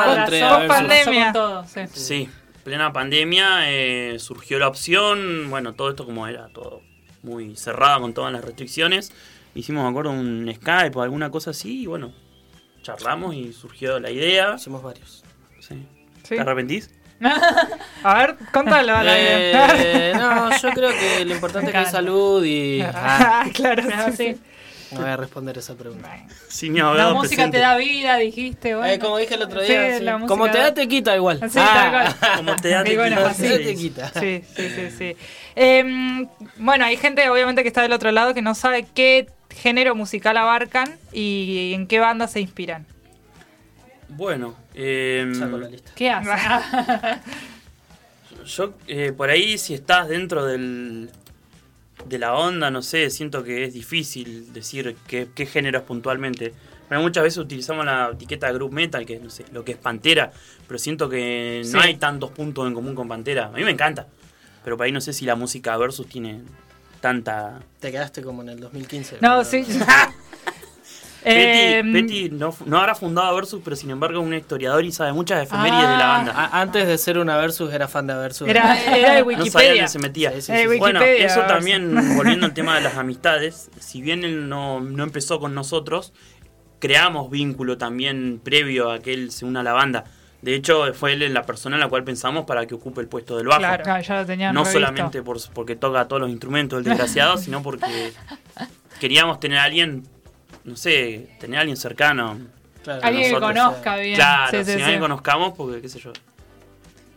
Ahora 0.00 0.24
entre 0.24 0.42
a 0.42 0.58
ver, 0.58 0.68
pandemia. 0.68 1.32
sí. 1.66 1.80
Sí, 1.92 2.28
plena 2.64 2.92
pandemia 2.92 3.70
eh, 3.70 4.16
surgió 4.18 4.58
la 4.58 4.66
opción, 4.66 5.48
bueno, 5.48 5.74
todo 5.74 5.90
esto 5.90 6.04
como 6.04 6.26
era 6.26 6.48
todo 6.48 6.80
muy 7.22 7.54
cerrado 7.56 8.00
con 8.00 8.14
todas 8.14 8.32
las 8.32 8.42
restricciones, 8.44 9.12
hicimos, 9.54 9.84
me 9.84 9.90
acuerdo, 9.90 10.10
un 10.10 10.50
Skype 10.52 10.98
o 10.98 11.02
alguna 11.02 11.30
cosa 11.30 11.50
así 11.50 11.82
y 11.82 11.86
bueno, 11.86 12.12
charlamos 12.96 13.34
y 13.34 13.52
surgió 13.52 13.98
la 14.00 14.10
idea. 14.10 14.54
Hicimos 14.56 14.82
varios. 14.82 15.22
Sí. 15.60 15.86
Sí. 16.22 16.34
¿Te 16.36 16.40
arrepentís? 16.40 16.90
A 18.04 18.14
ver, 18.14 18.36
contalo 18.52 18.94
a 18.94 19.02
la 19.02 19.14
Eh, 19.18 20.12
no, 20.14 20.56
yo 20.56 20.70
creo 20.70 20.90
que 20.90 21.24
lo 21.24 21.34
importante 21.34 21.66
es 21.68 21.72
que 21.72 21.78
hay 21.78 21.86
salud 21.86 22.44
y. 22.44 22.80
Ah, 22.80 23.42
Ah, 23.44 23.46
claro, 23.54 23.82
Ah, 23.92 24.10
sí, 24.12 24.34
sí. 24.34 24.40
no 24.92 25.00
voy 25.00 25.10
a 25.10 25.16
responder 25.16 25.58
esa 25.58 25.74
pregunta. 25.74 26.08
Sí, 26.48 26.70
mi 26.70 26.78
La 26.78 27.10
música 27.12 27.28
presente. 27.42 27.58
te 27.58 27.62
da 27.62 27.76
vida, 27.76 28.16
dijiste. 28.18 28.74
Bueno. 28.76 28.92
Eh, 28.92 28.98
como 29.00 29.18
dije 29.18 29.34
el 29.34 29.42
otro 29.42 29.60
día, 29.62 29.98
sí. 29.98 30.04
como 30.28 30.48
te 30.50 30.58
da- 30.58 30.72
te 30.74 30.86
quita 30.88 31.14
igual. 31.16 31.40
Sí, 31.50 31.58
Ah. 31.60 31.72
tal 31.74 31.90
cual. 32.20 32.36
Como 32.36 32.56
te 32.56 32.68
da, 32.68 32.84
te 32.84 32.96
bueno, 32.96 33.16
quita. 33.16 33.34
Te 33.34 33.48
da, 33.48 33.56
Sí. 33.58 33.64
te 33.64 33.74
quita. 33.74 34.12
Sí, 34.20 34.42
sí, 34.56 34.68
sí, 34.70 34.90
sí. 34.96 35.16
Em, 35.56 36.28
bueno, 36.56 36.84
hay 36.84 36.96
gente 36.96 37.28
obviamente 37.28 37.62
que 37.62 37.68
está 37.68 37.82
del 37.82 37.92
otro 37.92 38.12
lado 38.12 38.32
que 38.32 38.42
no 38.42 38.54
sabe 38.54 38.86
qué 38.94 39.26
género 39.62 39.94
musical 39.94 40.36
abarcan 40.36 40.96
y 41.12 41.72
en 41.74 41.86
qué 41.86 41.98
banda 42.00 42.26
se 42.28 42.40
inspiran. 42.40 42.86
Bueno, 44.08 44.56
eh, 44.74 45.30
Saco 45.38 45.58
la 45.58 45.68
lista. 45.68 45.92
¿Qué 45.94 46.10
haces? 46.10 46.32
yo 48.46 48.74
eh, 48.86 49.12
por 49.16 49.30
ahí 49.30 49.58
si 49.58 49.74
estás 49.74 50.08
dentro 50.08 50.44
del, 50.46 51.10
de 52.06 52.18
la 52.18 52.34
onda, 52.34 52.70
no 52.70 52.82
sé, 52.82 53.10
siento 53.10 53.44
que 53.44 53.64
es 53.64 53.74
difícil 53.74 54.52
decir 54.52 54.96
qué, 55.06 55.28
qué 55.34 55.46
géneros 55.46 55.82
puntualmente. 55.82 56.54
Pero 56.88 57.02
muchas 57.02 57.22
veces 57.22 57.36
utilizamos 57.38 57.84
la 57.84 58.10
etiqueta 58.14 58.50
group 58.50 58.72
metal, 58.72 59.04
que 59.04 59.18
no 59.18 59.28
sé, 59.28 59.44
lo 59.52 59.62
que 59.62 59.72
es 59.72 59.78
Pantera, 59.78 60.32
pero 60.66 60.78
siento 60.78 61.10
que 61.10 61.60
no 61.66 61.82
Sí. 61.82 61.86
hay 61.88 61.96
tantos 61.96 62.30
puntos 62.30 62.66
en 62.66 62.72
común 62.72 62.94
con 62.94 63.06
Pantera. 63.08 63.46
A 63.48 63.50
mí 63.50 63.62
me 63.62 63.70
encanta, 63.72 64.06
pero 64.64 64.78
por 64.78 64.86
ahí 64.86 64.92
no 64.92 65.02
sé 65.02 65.12
si 65.12 65.26
la 65.26 65.34
música 65.34 65.76
versus 65.76 66.06
tiene 66.08 66.40
tanta... 67.00 67.60
Te 67.80 67.90
quedaste 67.92 68.22
como 68.22 68.42
en 68.42 68.48
el 68.50 68.60
2015. 68.60 69.18
No, 69.20 69.44
sí. 69.44 69.64
Petty, 69.64 69.84
Em, 71.24 71.92
Petty 71.92 72.30
no, 72.30 72.54
no 72.64 72.78
habrá 72.78 72.94
fundado 72.94 73.34
Versus, 73.34 73.60
pero 73.64 73.74
sin 73.76 73.90
embargo 73.90 74.20
es 74.20 74.26
un 74.26 74.34
historiador 74.34 74.84
y 74.84 74.92
sabe 74.92 75.12
muchas 75.12 75.42
efemérides 75.42 75.80
de 75.82 75.96
la 75.96 76.14
Ah. 76.14 76.16
banda. 76.18 76.32
A- 76.32 76.60
antes 76.60 76.86
de 76.86 76.96
ser 76.96 77.18
una 77.18 77.36
versus 77.36 77.72
era 77.72 77.88
fan 77.88 78.06
de 78.06 78.14
versus. 78.14 78.48
Era, 78.48 78.80
era 78.96 79.14
de 79.14 79.20
No 79.22 79.24
sabía 79.26 79.38
Wikipedia. 79.38 79.68
dónde 79.74 79.88
se 79.88 79.98
metía. 79.98 80.32
Sí, 80.32 80.42
sí, 80.42 80.52
Eh, 80.52 80.66
sí. 80.70 80.78
Bueno, 80.78 81.00
Wikipedia, 81.00 81.26
eso 81.26 81.40
también, 81.42 81.94
volviendo 82.16 82.46
al 82.46 82.54
tema 82.54 82.76
de 82.76 82.82
las 82.82 82.96
amistades, 82.96 83.68
si 83.80 84.00
bien 84.00 84.22
él 84.24 84.48
no, 84.48 84.80
no 84.80 85.02
empezó 85.02 85.40
con 85.40 85.54
nosotros, 85.54 86.12
creamos 86.78 87.30
vínculo 87.30 87.76
también 87.78 88.40
previo 88.42 88.90
a 88.92 89.00
que 89.00 89.12
él 89.12 89.32
se 89.32 89.44
una 89.44 89.60
a 89.60 89.64
la 89.64 89.72
banda. 89.72 90.04
De 90.40 90.54
hecho, 90.54 90.94
fue 90.94 91.14
él 91.14 91.34
la 91.34 91.42
persona 91.42 91.74
en 91.76 91.80
la 91.80 91.88
cual 91.88 92.04
pensamos 92.04 92.44
para 92.44 92.64
que 92.66 92.74
ocupe 92.74 93.00
el 93.00 93.08
puesto 93.08 93.36
del 93.36 93.48
bajo. 93.48 93.58
Claro. 93.60 93.82
Claro, 93.82 94.02
ya 94.02 94.20
lo 94.20 94.26
tenían 94.26 94.54
No 94.54 94.60
revisto. 94.62 94.78
solamente 94.80 95.22
por, 95.22 95.38
porque 95.52 95.74
toca 95.74 96.06
todos 96.06 96.20
los 96.22 96.30
instrumentos 96.30 96.78
el 96.78 96.84
desgraciado, 96.84 97.36
sino 97.38 97.62
porque 97.62 98.12
queríamos 99.00 99.40
tener 99.40 99.58
a 99.58 99.64
alguien, 99.64 100.04
no 100.64 100.76
sé, 100.76 101.28
tener 101.40 101.58
a 101.58 101.60
alguien 101.62 101.76
cercano. 101.76 102.38
Claro, 102.84 103.00
Alguien 103.02 103.34
que 103.34 103.40
conozca 103.40 103.96
bien. 103.96 104.14
Claro, 104.14 104.50
Sí, 104.50 104.64
sí, 104.64 104.70
si 104.72 104.76
sí. 104.78 104.82
alguien 104.82 105.00
conozcamos, 105.00 105.54
porque 105.56 105.82
qué 105.82 105.88
sé 105.88 105.98
yo, 105.98 106.12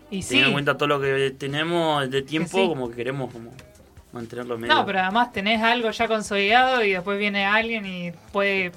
Y 0.10 0.24
sí. 0.24 0.30
teniendo 0.30 0.48
en 0.50 0.54
cuenta 0.54 0.76
todo 0.78 0.88
lo 0.88 1.00
que 1.00 1.32
tenemos 1.38 2.10
de 2.10 2.22
tiempo, 2.24 2.58
sí. 2.58 2.68
como 2.68 2.90
que 2.90 2.96
queremos 2.96 3.32
como 3.32 3.54
mantenerlo 4.12 4.58
medio. 4.58 4.74
No, 4.74 4.86
pero 4.86 5.00
además 5.00 5.32
tenés 5.32 5.62
algo 5.62 5.92
ya 5.92 6.08
consolidado 6.08 6.84
y 6.84 6.92
después 6.94 7.18
viene 7.20 7.46
alguien 7.46 7.86
y 7.86 8.12
puede 8.34 8.72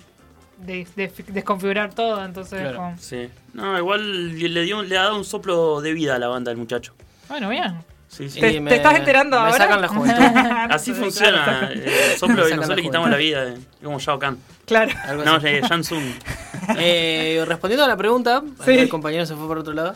de- 0.59 0.87
de- 0.97 1.13
desconfigurar 1.29 1.95
todo, 1.95 2.25
entonces 2.25 2.61
Claro. 2.61 2.77
como- 2.77 2.99
Sí. 2.99 3.29
No, 3.53 3.79
igual 3.79 4.39
le, 4.39 4.63
dio, 4.63 4.83
le 4.83 4.99
ha 4.99 5.03
dado 5.05 5.17
un 5.17 5.25
soplo 5.25 5.81
de 5.81 5.93
vida 5.93 6.17
a 6.17 6.19
la 6.19 6.29
banda 6.29 6.51
del 6.51 6.59
muchacho. 6.59 6.95
Bueno, 7.29 7.49
bien. 7.49 7.75
Sí, 8.09 8.31
sí. 8.31 8.39
¿Te, 8.41 8.61
me- 8.61 8.71
te 8.71 8.77
estás 8.77 8.95
enterando 8.97 9.37
me 9.41 9.47
ahora? 9.47 9.57
sacan 9.59 9.81
la 9.81 9.89
juventud. 9.89 10.23
Así 10.71 10.95
Sí, 10.95 11.01
funciona. 11.01 11.45
Claro, 11.45 11.75
eh, 11.75 12.11
El 12.13 12.19
soplo 12.19 12.49
y 12.49 12.53
nosotros 12.55 12.77
le 12.77 12.83
quitamos 12.83 13.11
la 13.11 13.17
vida. 13.17 13.49
eh, 13.49 13.55
como 13.83 13.99
Shao 13.99 14.19
Kahn. 14.21 14.39
claro. 14.67 14.93
No, 15.25 15.35
así. 15.35 15.49
eh. 15.49 15.63
Eh, 16.79 17.45
respondiendo 17.47 17.85
a 17.85 17.89
la 17.89 17.97
pregunta, 17.97 18.43
Sí. 18.65 18.71
el 18.73 18.89
compañero 18.89 19.27
se 19.27 19.35
fue 19.35 19.47
por 19.47 19.59
otro 19.59 19.73
lado. 19.75 19.95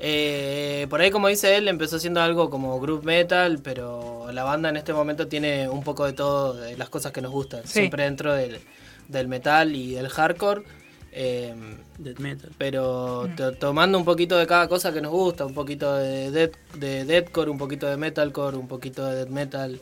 Eh, 0.00 0.86
por 0.90 1.00
ahí, 1.00 1.10
como 1.10 1.28
dice 1.28 1.56
él, 1.56 1.68
empezó 1.68 1.96
haciendo 1.96 2.20
algo 2.22 2.50
como 2.50 2.78
group 2.80 3.04
metal, 3.04 3.58
pero 3.62 4.28
la 4.32 4.44
banda 4.44 4.68
en 4.68 4.76
este 4.76 4.92
momento 4.92 5.26
tiene 5.28 5.68
un 5.68 5.82
poco 5.82 6.06
de 6.06 6.12
todo, 6.12 6.54
de 6.54 6.76
las 6.76 6.88
cosas 6.88 7.12
que 7.12 7.20
nos 7.20 7.32
gustan. 7.32 7.62
Sí. 7.64 7.72
Siempre 7.80 8.04
dentro 8.04 8.32
del, 8.32 8.60
del 9.08 9.28
metal 9.28 9.74
y 9.74 9.94
del 9.94 10.08
hardcore. 10.08 10.62
eh, 11.10 11.54
Death 11.98 12.18
metal. 12.20 12.50
pero 12.58 13.28
to- 13.36 13.52
tomando 13.54 13.98
un 13.98 14.04
poquito 14.04 14.36
de 14.36 14.46
cada 14.46 14.68
cosa 14.68 14.92
que 14.92 15.00
nos 15.00 15.10
gusta, 15.10 15.44
un 15.46 15.54
poquito 15.54 15.94
de, 15.96 16.30
death, 16.30 16.54
de 16.74 17.04
deathcore, 17.04 17.50
un 17.50 17.58
poquito 17.58 17.86
de 17.88 17.96
metalcore, 17.96 18.56
un 18.56 18.68
poquito 18.68 19.04
de 19.06 19.16
death 19.16 19.28
metal. 19.30 19.80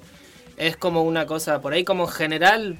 Es 0.57 0.77
como 0.79 1.03
una 1.03 1.27
cosa, 1.27 1.61
por 1.61 1.75
ahí 1.75 1.85
como 1.85 2.05
en 2.05 2.11
general, 2.11 2.79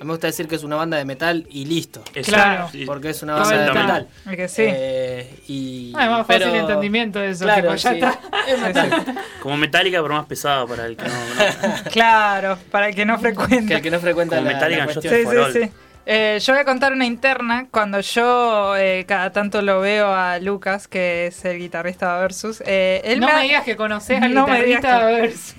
a 0.00 0.04
mí 0.04 0.06
me 0.06 0.12
gusta 0.12 0.28
decir 0.28 0.46
que 0.46 0.54
es 0.54 0.62
una 0.62 0.76
banda 0.76 0.96
de 0.96 1.04
metal 1.04 1.44
y 1.50 1.64
listo. 1.64 2.02
Claro. 2.24 2.70
Porque 2.86 3.10
es 3.10 3.22
una 3.24 3.34
banda 3.34 3.48
de 3.50 3.54
Exactamente. 3.66 3.92
metal. 3.92 4.08
Es 4.32 4.36
que 4.36 4.48
sí. 4.48 4.62
Eh, 4.64 5.40
y, 5.48 5.92
Ah, 5.96 6.04
es 6.04 6.10
más 6.10 6.26
fácil 6.26 6.42
pero- 6.44 6.54
el 6.54 6.60
entendimiento 6.60 7.18
de 7.18 7.30
eso. 7.30 7.44
Claro, 7.44 7.62
tipo, 7.62 7.74
ya 7.74 7.90
sí. 7.90 7.96
está. 7.96 8.20
Es 8.46 8.60
metal. 8.60 9.14
Como 9.42 9.56
metálica, 9.56 10.00
pero 10.00 10.14
más 10.14 10.26
pesado 10.26 10.68
para 10.68 10.86
el 10.86 10.96
que 10.96 11.04
no. 11.04 11.10
no. 11.14 11.84
Claro, 11.90 12.58
para 12.70 12.88
el 12.90 12.94
que 12.94 13.04
no 13.04 13.16
Que 13.16 13.22
frecuenta. 13.22 13.74
el 13.74 13.82
que 13.82 13.90
no 13.90 13.98
frecuenta 13.98 14.36
Como 14.36 14.48
la, 14.48 14.54
Metallica, 14.54 14.86
la 14.86 14.92
yo. 14.92 15.00
Sí, 15.02 15.08
sí, 15.08 15.62
sí. 15.64 15.70
Eh, 16.10 16.38
yo 16.42 16.54
voy 16.54 16.62
a 16.62 16.64
contar 16.64 16.94
una 16.94 17.04
interna. 17.04 17.66
Cuando 17.70 18.00
yo 18.00 18.74
eh, 18.78 19.04
cada 19.06 19.30
tanto 19.30 19.60
lo 19.60 19.80
veo 19.80 20.06
a 20.14 20.38
Lucas, 20.38 20.88
que 20.88 21.26
es 21.26 21.44
el 21.44 21.58
guitarrista 21.58 22.14
de 22.14 22.20
Versus, 22.22 22.62
eh, 22.64 23.02
él 23.04 23.20
no 23.20 23.28
me, 23.30 23.42
digas 23.42 23.62
que 23.64 23.76
conoces 23.76 24.22
al 24.22 24.32
No 24.34 24.46
me 24.46 24.62
digas 24.62 24.80
guitarrista 24.80 25.06
de 25.06 25.20
Versus. 25.20 25.54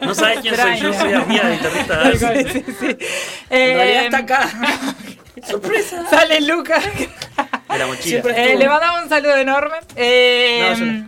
No 0.00 0.14
sabes 0.14 0.40
quién 0.40 0.56
soy 0.56 0.78
yo, 0.78 0.92
soy 0.94 1.12
amiga 1.12 1.46
de 1.48 1.56
guitarrista. 1.58 1.98
de 1.98 2.04
Versus. 2.18 2.52
sí, 2.52 2.64
sí. 2.80 2.86
En 3.50 3.76
realidad 3.76 4.02
Eh, 4.02 4.04
está 4.06 4.18
acá. 4.18 4.48
¡Sorpresa! 5.46 6.06
Sale 6.08 6.40
Lucas. 6.42 6.82
De 7.70 7.78
la 7.78 7.86
mochila. 7.86 8.22
Eh, 8.36 8.56
le 8.56 8.68
mandamos 8.68 9.02
un 9.02 9.08
saludo 9.10 9.36
enorme. 9.36 9.76
Eh, 9.96 10.66
No, 10.72 10.78
yo 10.78 10.84
no. 10.86 11.04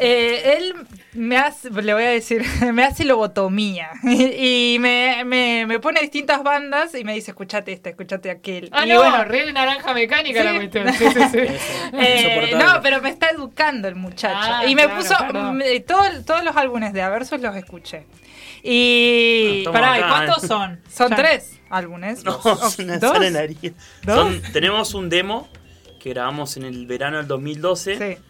eh, 0.00 0.56
él 0.58 0.74
me 1.14 1.36
hace, 1.38 1.70
le 1.70 1.94
voy 1.94 2.02
a 2.04 2.10
decir, 2.10 2.44
me 2.72 2.84
hace 2.84 3.04
lobotomía. 3.04 3.90
Y, 4.04 4.76
me, 4.80 5.22
me, 5.24 5.64
me 5.66 5.78
pone 5.80 6.00
distintas 6.00 6.42
bandas 6.42 6.94
y 6.94 7.04
me 7.04 7.14
dice, 7.14 7.30
escuchate 7.30 7.72
esta, 7.72 7.90
escuchate 7.90 8.30
aquel. 8.30 8.68
Ah, 8.72 8.86
y 8.86 8.90
no, 8.90 8.98
bueno, 8.98 9.24
re 9.24 9.52
naranja 9.52 9.92
mecánica 9.94 10.40
Sí. 10.40 10.44
la 10.46 10.54
cuestión. 10.54 10.92
Sí, 10.92 11.04
sí, 11.10 11.20
sí. 11.32 11.38
eh, 11.98 12.52
no, 12.56 12.80
pero 12.82 13.00
me 13.02 13.10
está 13.10 13.30
educando 13.30 13.88
el 13.88 13.94
muchacho. 13.94 14.36
Ah, 14.40 14.64
y 14.66 14.74
me 14.74 14.84
claro, 14.84 15.00
puso 15.00 15.14
claro. 15.16 15.52
me- 15.52 15.80
todo- 15.80 16.22
todos 16.26 16.44
los 16.44 16.56
álbumes 16.56 16.92
de 16.92 17.02
Aversos 17.02 17.40
los 17.40 17.54
escuché. 17.56 18.06
Y 18.62 19.64
Ah, 19.66 19.72
Pará, 19.72 19.98
¿y 19.98 20.02
acá, 20.02 20.08
cuántos 20.10 20.44
eh. 20.44 20.46
son? 20.48 20.80
son 20.92 21.10
Ya. 21.10 21.16
tres 21.16 21.58
álbumes. 21.70 22.24
No, 22.24 22.38
una 22.44 22.98
¿dos? 22.98 23.12
sala 23.12 23.26
en 23.26 23.32
la 23.32 23.42
herida. 23.44 23.72
¿Dos? 24.02 24.16
Son- 24.16 24.52
tenemos 24.52 24.94
un 24.94 25.08
demo 25.08 25.48
que 26.00 26.10
grabamos 26.10 26.56
en 26.56 26.64
el 26.64 26.86
verano 26.86 27.16
del 27.18 27.26
2012. 27.26 27.96
Sí. 28.16 28.22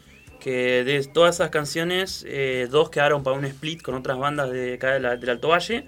Que 0.49 0.83
de 0.83 1.05
todas 1.05 1.35
esas 1.35 1.51
canciones, 1.51 2.25
eh, 2.27 2.69
dos 2.71 2.89
quedaron 2.89 3.23
para 3.23 3.37
un 3.37 3.45
split 3.45 3.83
con 3.83 3.95
otras 3.95 4.17
bandas 4.17 4.51
de 4.51 4.75
acá 4.77 4.95
de 4.95 5.01
la- 5.01 5.15
del 5.19 5.29
Alto 5.29 5.49
Valle. 5.49 5.85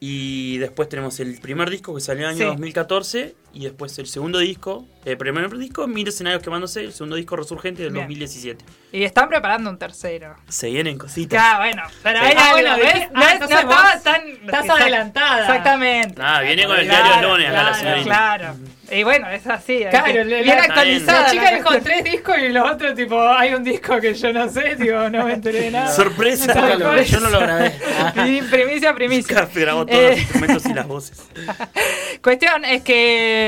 Y 0.00 0.56
después 0.56 0.88
tenemos 0.88 1.20
el 1.20 1.38
primer 1.42 1.68
disco 1.68 1.94
que 1.94 2.00
salió 2.00 2.22
en 2.22 2.30
el 2.30 2.36
año 2.36 2.38
Sí. 2.38 2.56
2014. 2.56 3.34
Y 3.54 3.64
después 3.64 3.98
el 3.98 4.06
segundo 4.06 4.38
disco. 4.38 4.86
El 5.04 5.18
primer 5.18 5.50
disco, 5.58 5.86
Mil 5.86 6.06
escenarios 6.08 6.42
quemándose. 6.42 6.80
El 6.80 6.92
segundo 6.92 7.16
disco, 7.16 7.36
Resurgente, 7.36 7.82
del 7.82 7.92
Bien. 7.92 8.04
2017. 8.04 8.64
Y 8.92 9.02
están 9.04 9.28
preparando 9.28 9.68
un 9.68 9.76
tercero. 9.78 10.36
Se 10.48 10.70
vienen 10.70 10.96
cositas. 10.96 11.42
Ya, 11.42 11.58
bueno, 11.58 11.82
pero 12.02 12.20
Ah, 12.20 12.28
algo, 12.28 12.50
bueno, 12.52 12.76
¿ves? 12.76 12.94
¿ves? 12.94 13.12
No 13.12 13.20
Ah, 13.20 13.24
es- 13.26 13.32
entonces 13.32 13.50
no 13.64 13.70
estaba 13.70 13.92
vos 13.94 14.02
tan... 14.02 14.28
estás 14.28 14.70
adelantada. 14.70 15.40
Exactamente. 15.40 16.18
Nada, 16.20 16.40
viene 16.42 16.66
con 16.66 16.76
el 16.78 16.86
Claro, 16.86 17.04
diario 17.08 17.28
lunes 17.30 17.46
acá 17.48 17.56
la 17.56 17.62
claro, 17.62 17.78
señorita. 17.78 18.04
Claro. 18.04 18.54
Y 18.92 19.02
bueno, 19.04 19.28
es 19.30 19.46
así. 19.46 19.78
Claro, 19.90 20.20
actualizada. 20.62 21.22
La 21.22 21.30
chica 21.30 21.54
dijo 21.56 21.70
tres 21.82 22.04
discos 22.04 22.38
y 22.38 22.48
los 22.50 22.70
otros, 22.70 22.94
tipo, 22.94 23.20
hay 23.20 23.54
un 23.54 23.64
disco 23.64 24.00
que 24.00 24.14
yo 24.14 24.32
no 24.32 24.48
sé, 24.50 24.76
tipo, 24.76 25.08
no 25.10 25.24
me 25.24 25.32
enteré 25.32 25.62
de 25.62 25.70
nada. 25.72 25.88
Sorpresa. 25.88 26.52
Sorpresa. 26.52 27.02
Yo 27.04 27.20
no 27.20 27.30
lo 27.30 27.40
grabé. 27.40 27.70
Primicia, 28.50 28.94
primicia. 28.94 29.48
Grabó 29.54 29.84
todos 29.86 29.98
Eh. 29.98 30.08
los 30.10 30.18
instrumentos 30.20 30.66
y 30.66 30.74
las 30.74 30.86
voces. 30.86 31.22
Cuestión 32.22 32.64
es 32.64 32.82
que 32.82 33.41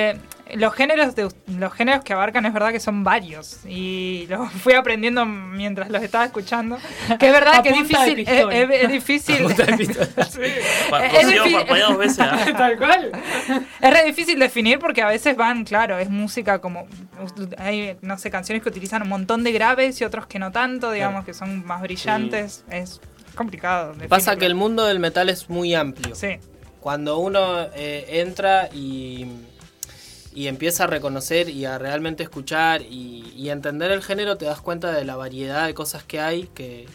los 0.57 0.75
géneros 0.75 1.15
de 1.17 1.29
los 1.47 1.73
géneros 1.73 2.05
que 2.05 2.13
abarcan 2.13 2.45
es 2.45 2.53
verdad 2.53 2.71
que 2.71 2.79
son 2.79 3.03
varios 3.03 3.61
y 3.67 4.27
los 4.29 4.53
fui 4.63 4.75
aprendiendo 4.75 5.25
mientras 5.25 5.89
los 5.91 6.03
estaba 6.03 6.27
escuchando 6.27 6.77
que 7.19 7.27
es 7.29 7.33
verdad 7.33 7.55
A 7.57 7.63
que 7.63 7.71
es 7.71 7.77
difícil 7.77 8.21
es, 8.21 8.29
es- 8.29 8.83
es 8.83 8.89
difícil 8.93 9.37
Es 9.51 11.27
difícil. 11.27 11.53
parpadeó 11.53 11.89
dos 11.89 11.99
veces. 11.99 12.19
Tal 12.57 12.77
cual. 12.79 13.11
es 13.81 13.91
re 13.91 14.05
difícil 14.05 14.39
definir 14.39 14.79
porque 14.79 15.03
a 15.03 15.07
veces 15.09 15.37
van 15.37 15.65
claro 15.65 15.99
es 15.99 16.11
música 16.11 16.61
como 16.61 16.87
hay 17.59 17.97
no 18.03 18.19
sé 18.19 18.31
canciones 18.31 18.63
que 18.63 18.69
utilizan 18.69 19.03
un 19.03 19.09
montón 19.09 19.45
de 19.45 19.53
graves 19.53 20.01
y 20.01 20.05
otros 20.05 20.27
que 20.27 20.39
no 20.39 20.53
tanto 20.53 20.91
digamos 20.91 21.25
que 21.25 21.35
son 21.35 21.65
más 21.65 21.81
brillantes 21.83 22.65
es 22.71 23.01
complicado 23.35 23.95
Pasa 24.09 24.37
que 24.37 24.47
el 24.47 24.55
mundo 24.55 24.85
del 24.85 25.01
metal 25.01 25.29
es 25.31 25.49
muy 25.49 25.75
amplio. 25.75 26.15
sí 26.15 26.39
Cuando 26.81 27.19
uno 27.19 27.63
eh, 27.75 28.07
entra 28.21 28.69
y, 28.73 29.27
y 30.35 30.49
empieza 30.49 30.85
a 30.85 30.87
reconocer 30.89 31.49
y 31.49 31.65
a 31.65 31.79
realmente 31.79 32.23
escuchar 32.23 32.83
y, 32.83 33.33
y 33.37 33.51
entender 33.51 33.91
el 33.93 34.03
género, 34.03 34.37
te 34.37 34.45
das 34.47 34.61
cuenta 34.61 34.93
de 34.93 35.05
la 35.05 35.17
variedad 35.17 35.67
de 35.67 35.75
cosas 35.75 36.03
que 36.05 36.21
hay, 36.21 36.49
que, 36.55 36.87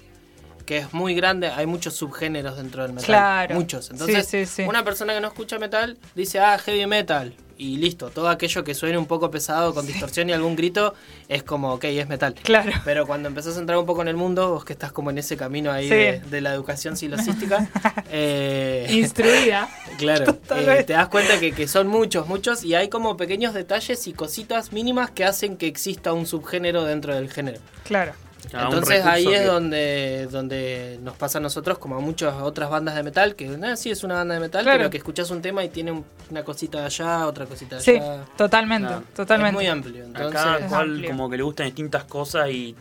que 0.66 0.78
es 0.80 0.94
muy 0.94 1.16
grande. 1.16 1.48
Hay 1.48 1.66
muchos 1.66 1.96
subgéneros 1.96 2.58
dentro 2.58 2.84
del 2.84 2.92
metal. 2.94 3.06
Claro. 3.06 3.56
Muchos. 3.56 3.90
Entonces, 3.92 4.28
Sí, 4.28 4.46
sí, 4.46 4.64
sí. 4.64 4.68
una 4.68 4.84
persona 4.84 5.14
que 5.14 5.22
no 5.22 5.28
escucha 5.30 5.58
metal 5.58 5.98
dice, 6.16 6.40
ah, 6.40 6.58
heavy 6.60 6.86
metal. 6.86 7.34
Y 7.62 7.76
listo, 7.76 8.10
todo 8.10 8.30
aquello 8.30 8.64
que 8.64 8.74
suene 8.74 8.98
un 8.98 9.06
poco 9.06 9.30
pesado, 9.30 9.74
con 9.74 9.86
distorsión 9.86 10.30
y 10.30 10.34
algún 10.34 10.56
grito, 10.56 10.94
es 11.28 11.44
como, 11.44 11.74
ok, 11.74 11.84
es 11.84 12.08
metal. 12.08 12.34
claro 12.42 12.72
Pero 12.86 13.06
cuando 13.06 13.28
empezás 13.28 13.58
a 13.58 13.60
entrar 13.60 13.78
un 13.78 13.86
poco 13.86 14.02
en 14.02 14.08
el 14.08 14.16
mundo, 14.16 14.50
vos 14.54 14.64
que 14.64 14.72
estás 14.72 14.94
como 14.94 15.10
en 15.10 15.18
ese 15.18 15.36
camino 15.36 15.70
ahí 15.70 15.90
Sí. 15.90 15.94
de, 15.94 16.20
de 16.22 16.40
la 16.42 16.54
educación 16.54 16.96
silosística, 16.96 17.68
eh, 18.12 18.88
Instruida. 18.92 19.68
claro, 19.98 20.38
eh, 20.56 20.84
te 20.88 20.94
das 20.94 21.10
cuenta 21.10 21.38
que, 21.38 21.52
que 21.52 21.68
son 21.68 21.88
muchos, 21.88 22.28
muchos, 22.28 22.64
y 22.64 22.76
hay 22.76 22.88
como 22.88 23.18
pequeños 23.18 23.54
detalles 23.54 24.08
y 24.08 24.14
cositas 24.14 24.72
mínimas 24.72 25.12
que 25.12 25.26
hacen 25.26 25.58
que 25.58 25.68
exista 25.68 26.14
un 26.14 26.26
subgénero 26.26 26.86
dentro 26.86 27.14
del 27.14 27.30
género. 27.30 27.60
claro 27.84 28.14
Entonces 28.52 29.06
ahí 29.06 29.28
es 29.28 29.46
donde, 29.46 30.28
donde 30.32 31.00
nos 31.04 31.16
pasa 31.18 31.38
a 31.38 31.42
nosotros, 31.42 31.78
como 31.78 31.96
a 31.96 32.00
muchas 32.00 32.34
otras 32.42 32.70
bandas 32.70 32.96
de 32.96 33.04
metal, 33.04 33.36
que 33.36 33.58
ah, 33.64 33.76
sí 33.76 33.92
es 33.92 34.04
una 34.04 34.16
banda 34.16 34.34
de 34.36 34.40
metal, 34.40 34.64
Claro. 34.64 34.78
pero 34.80 34.90
que 34.90 34.98
escuchas 34.98 35.30
un 35.32 35.42
tema 35.42 35.64
y 35.64 35.70
tiene 35.70 35.92
un- 35.92 36.06
una 36.32 36.44
cosita 36.44 36.80
de 36.80 36.86
allá, 36.86 37.28
otra 37.28 37.46
cosita 37.46 37.76
de 37.76 37.82
sí 37.82 37.92
allá. 37.98 38.24
totalmente 38.38 38.88
Claro. 38.88 39.04
totalmente 39.16 39.50
Es 39.50 39.54
muy 39.56 39.68
amplio. 39.68 40.04
Entonces, 40.06 40.40
A 40.40 40.44
cada 40.44 40.58
Es 40.60 40.66
cual 40.66 40.90
amplio. 40.92 41.10
como 41.12 41.30
que 41.30 41.38
le 41.38 41.44
gustan 41.44 41.66
distintas 41.68 42.04
cosas 42.06 42.50
y 42.50 42.76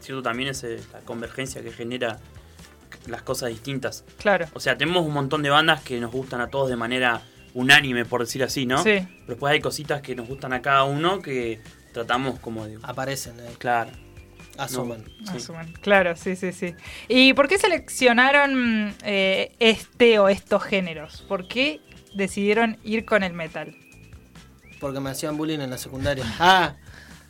cierto 0.00 0.22
también 0.22 0.50
es 0.50 0.62
eh, 0.64 0.80
la 0.92 0.98
convergencia 1.00 1.62
que 1.62 1.70
genera 1.72 2.18
las 3.06 3.22
cosas 3.22 3.48
distintas. 3.50 4.04
claro 4.18 4.46
O 4.52 4.60
sea, 4.60 4.76
tenemos 4.76 5.04
un 5.06 5.12
montón 5.12 5.42
de 5.42 5.50
bandas 5.50 5.80
que 5.82 5.98
nos 6.00 6.12
gustan 6.12 6.40
a 6.40 6.48
todos 6.48 6.68
de 6.68 6.76
manera 6.76 7.22
unánime, 7.54 8.04
por 8.04 8.20
decir 8.20 8.42
así, 8.42 8.66
¿no? 8.66 8.78
sí 8.82 8.90
Pero 9.00 9.26
después 9.26 9.52
hay 9.52 9.60
cositas 9.60 10.00
que 10.02 10.14
nos 10.14 10.26
gustan 10.28 10.52
a 10.52 10.62
cada 10.62 10.84
uno 10.84 11.20
que 11.20 11.60
tratamos 11.92 12.38
como 12.40 12.64
de... 12.66 12.78
aparecen, 12.82 13.38
ahí, 13.40 13.54
Claro. 13.58 13.90
Asoman. 14.58 15.04
Sí. 15.24 15.36
Asuman. 15.36 15.72
Claro, 15.80 16.16
sí, 16.16 16.36
sí, 16.36 16.52
sí. 16.52 16.74
¿Y 17.08 17.32
por 17.34 17.48
qué 17.48 17.58
seleccionaron 17.58 18.94
eh, 19.04 19.52
este 19.58 20.18
o 20.18 20.28
estos 20.28 20.62
géneros? 20.64 21.24
¿Por 21.28 21.48
qué 21.48 21.80
decidieron 22.14 22.78
ir 22.84 23.04
con 23.04 23.22
el 23.22 23.32
metal? 23.32 23.74
Porque 24.80 25.00
me 25.00 25.10
hacían 25.10 25.36
bullying 25.36 25.60
en 25.60 25.70
la 25.70 25.78
secundaria. 25.78 26.24
Ah, 26.40 26.74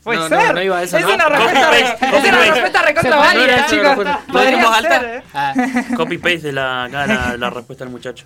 Puede 0.04 0.18
no, 0.18 0.28
ser. 0.28 0.38
no, 0.48 0.52
no 0.54 0.62
iba 0.62 0.78
a 0.78 0.82
eso. 0.82 0.96
es 0.98 1.04
¿no? 1.06 1.14
una 1.14 1.28
respuesta, 1.28 1.60
Copy 1.70 1.76
re- 1.76 1.82
paste, 2.00 2.16
es 2.16 2.24
una 2.34 2.44
respuesta 2.44 2.82
recontra 2.82 3.16
válida, 3.16 3.66
chicos. 3.66 3.84
no, 3.84 3.94
no, 4.04 4.04
no, 4.04 4.32
Podría 4.32 4.50
dijimos 4.50 4.76
ser, 4.78 4.92
alta. 4.92 5.14
¿eh? 5.16 5.22
Ah. 5.32 5.54
Copy 5.96 6.18
paste 6.18 6.38
de 6.40 6.52
la, 6.52 6.84
acá 6.84 7.06
la, 7.06 7.36
la 7.36 7.50
respuesta 7.50 7.84
del 7.84 7.92
muchacho. 7.92 8.24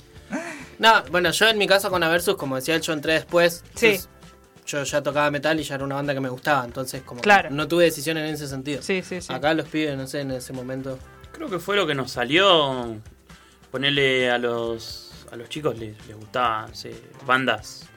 No, 0.79 1.03
bueno, 1.11 1.31
yo 1.33 1.49
en 1.49 1.59
mi 1.59 1.67
caso 1.67 1.91
con 1.91 2.03
Aversus, 2.03 2.37
como 2.37 2.57
decía 2.57 2.77
él, 2.77 2.81
yo 2.81 2.95
entré 2.95 3.13
después. 3.13 3.63
Sí. 3.75 3.87
entonces 3.89 4.09
Yo 4.67 4.83
ya 4.83 5.03
tocaba 5.03 5.31
metal 5.31 5.59
y 5.61 5.63
ya 5.63 5.77
era 5.77 5.85
una 5.85 5.95
banda 5.95 6.13
que 6.13 6.21
me 6.21 6.29
gustaba, 6.29 6.65
entonces 6.65 7.03
como 7.03 7.23
que 7.23 7.31
no 7.51 7.69
tuve 7.69 7.85
decisión 7.85 8.19
en 8.19 8.27
ese 8.27 8.49
sentido. 8.49 8.83
Sí, 8.83 9.03
sí, 9.03 9.21
sí. 9.21 9.33
Acá 9.33 9.55
los 9.55 9.69
pibes, 9.69 9.97
no 9.97 10.07
sé, 10.07 10.21
en 10.21 10.33
ese 10.33 10.53
momento. 10.53 10.99
Creo 11.33 11.49
que 11.49 11.59
fue 11.59 11.77
lo 11.77 11.87
que 11.87 11.95
nos 11.95 12.11
salió. 12.11 12.97
Ponerle 13.71 14.31
a 14.31 14.39
los 14.39 15.13
a 15.31 15.37
los 15.37 15.49
chicos 15.49 15.77
les, 15.79 15.95
les 16.07 16.17
gustaba 16.17 16.69
no 16.69 16.75
sé, 16.75 16.95
bandas 17.27 17.89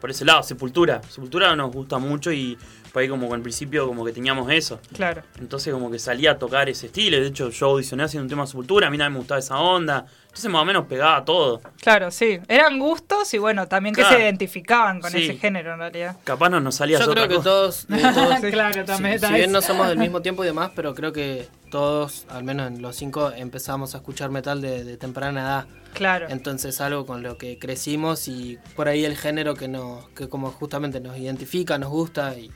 por 0.00 0.10
ese 0.10 0.24
lado, 0.24 0.42
Sepultura. 0.42 1.00
Sepultura 1.08 1.56
nos 1.56 1.72
gusta 1.72 1.98
mucho 1.98 2.30
y 2.30 2.56
por 2.96 3.02
ahí 3.02 3.10
como 3.10 3.28
que 3.28 3.34
al 3.34 3.42
principio 3.42 3.86
como 3.86 4.06
que 4.06 4.12
teníamos 4.14 4.50
eso. 4.50 4.80
Claro. 4.94 5.22
Entonces 5.38 5.70
como 5.70 5.90
que 5.90 5.98
salía 5.98 6.30
a 6.30 6.38
tocar 6.38 6.70
ese 6.70 6.86
estilo. 6.86 7.18
De 7.20 7.26
hecho 7.26 7.50
yo 7.50 7.66
audicioné 7.66 8.04
haciendo 8.04 8.22
un 8.22 8.30
tema 8.30 8.44
de 8.44 8.48
Sepultura, 8.48 8.86
a 8.86 8.90
mí 8.90 8.96
también 8.96 9.12
me 9.12 9.18
gustaba 9.18 9.38
esa 9.38 9.58
onda. 9.58 10.06
Entonces 10.24 10.50
más 10.50 10.62
o 10.62 10.64
menos 10.64 10.86
pegaba 10.86 11.22
todo. 11.22 11.60
Claro, 11.82 12.10
sí. 12.10 12.40
Eran 12.48 12.78
gustos 12.78 13.34
y 13.34 13.38
bueno, 13.38 13.68
también 13.68 13.94
que 13.94 14.02
se 14.02 14.18
identificaban 14.18 15.02
con 15.02 15.10
Sí. 15.10 15.24
ese 15.24 15.36
género 15.36 15.74
en 15.74 15.80
realidad. 15.80 16.16
Capaz 16.24 16.48
no 16.48 16.58
nos 16.58 16.76
salía 16.76 16.98
Yo 16.98 17.04
creo 17.04 17.24
otra 17.24 17.28
que 17.28 17.34
cosa. 17.34 17.50
todos, 17.50 17.86
de 17.86 17.98
todos 17.98 18.40
claro, 18.50 18.84
también 18.86 19.20
si, 19.20 19.30
bien 19.34 19.52
no 19.52 19.60
somos 19.60 19.88
del 19.88 19.98
mismo 19.98 20.22
tiempo 20.22 20.42
y 20.42 20.46
demás, 20.46 20.70
pero 20.74 20.94
creo 20.94 21.12
que 21.12 21.48
todos, 21.70 22.24
al 22.30 22.44
menos 22.44 22.68
en 22.68 22.80
los 22.80 22.96
cinco, 22.96 23.30
empezamos 23.30 23.94
a 23.94 23.98
escuchar 23.98 24.30
metal 24.30 24.62
de, 24.62 24.84
de 24.84 24.96
temprana 24.96 25.42
edad. 25.42 25.66
Claro. 25.92 26.28
Entonces 26.30 26.80
algo 26.80 27.04
con 27.04 27.22
lo 27.22 27.36
que 27.36 27.58
crecimos 27.58 28.26
y 28.28 28.58
por 28.74 28.88
ahí 28.88 29.04
el 29.04 29.18
género 29.18 29.54
que 29.54 29.68
nos, 29.68 30.08
que 30.10 30.30
como 30.30 30.50
justamente 30.50 30.98
nos 31.00 31.18
identifica, 31.18 31.76
nos 31.76 31.90
gusta 31.90 32.34
y, 32.38 32.50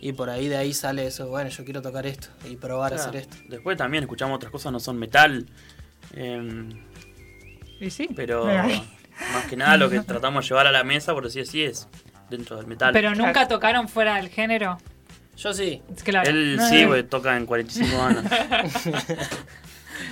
y 0.00 0.12
por 0.12 0.28
ahí 0.30 0.48
de 0.48 0.56
ahí 0.56 0.72
sale 0.74 1.06
eso, 1.06 1.28
bueno, 1.28 1.50
yo 1.50 1.64
quiero 1.64 1.82
tocar 1.82 2.06
esto 2.06 2.28
y 2.48 2.56
probar 2.56 2.92
a 2.92 2.96
hacer 2.96 3.16
esto. 3.16 3.36
Después 3.48 3.76
también 3.76 4.04
escuchamos 4.04 4.36
otras 4.36 4.52
cosas, 4.52 4.72
no 4.72 4.80
son 4.80 4.98
metal. 4.98 5.46
em, 6.14 6.68
Y 7.80 7.90
sí. 7.90 8.08
pero 8.14 8.44
más 9.32 9.44
que 9.48 9.56
nada 9.56 9.76
lo 9.76 9.88
que 9.90 10.00
tratamos 10.02 10.44
de 10.44 10.48
llevar 10.48 10.66
a 10.66 10.72
la 10.72 10.84
mesa, 10.84 11.12
por 11.14 11.24
decir 11.24 11.42
así, 11.42 11.62
es 11.62 11.88
dentro 12.30 12.56
del 12.56 12.66
metal. 12.66 12.92
Pero 12.92 13.10
nunca 13.14 13.32
Claro. 13.32 13.48
tocaron 13.48 13.88
fuera 13.88 14.16
del 14.16 14.28
género. 14.28 14.78
Yo 15.36 15.52
sí. 15.52 15.82
Claro. 16.02 16.30
Él 16.30 16.58
sí, 16.70 16.84
porque 16.86 17.02
toca 17.02 17.36
en 17.36 17.44
45 17.46 18.02
años. 18.02 18.24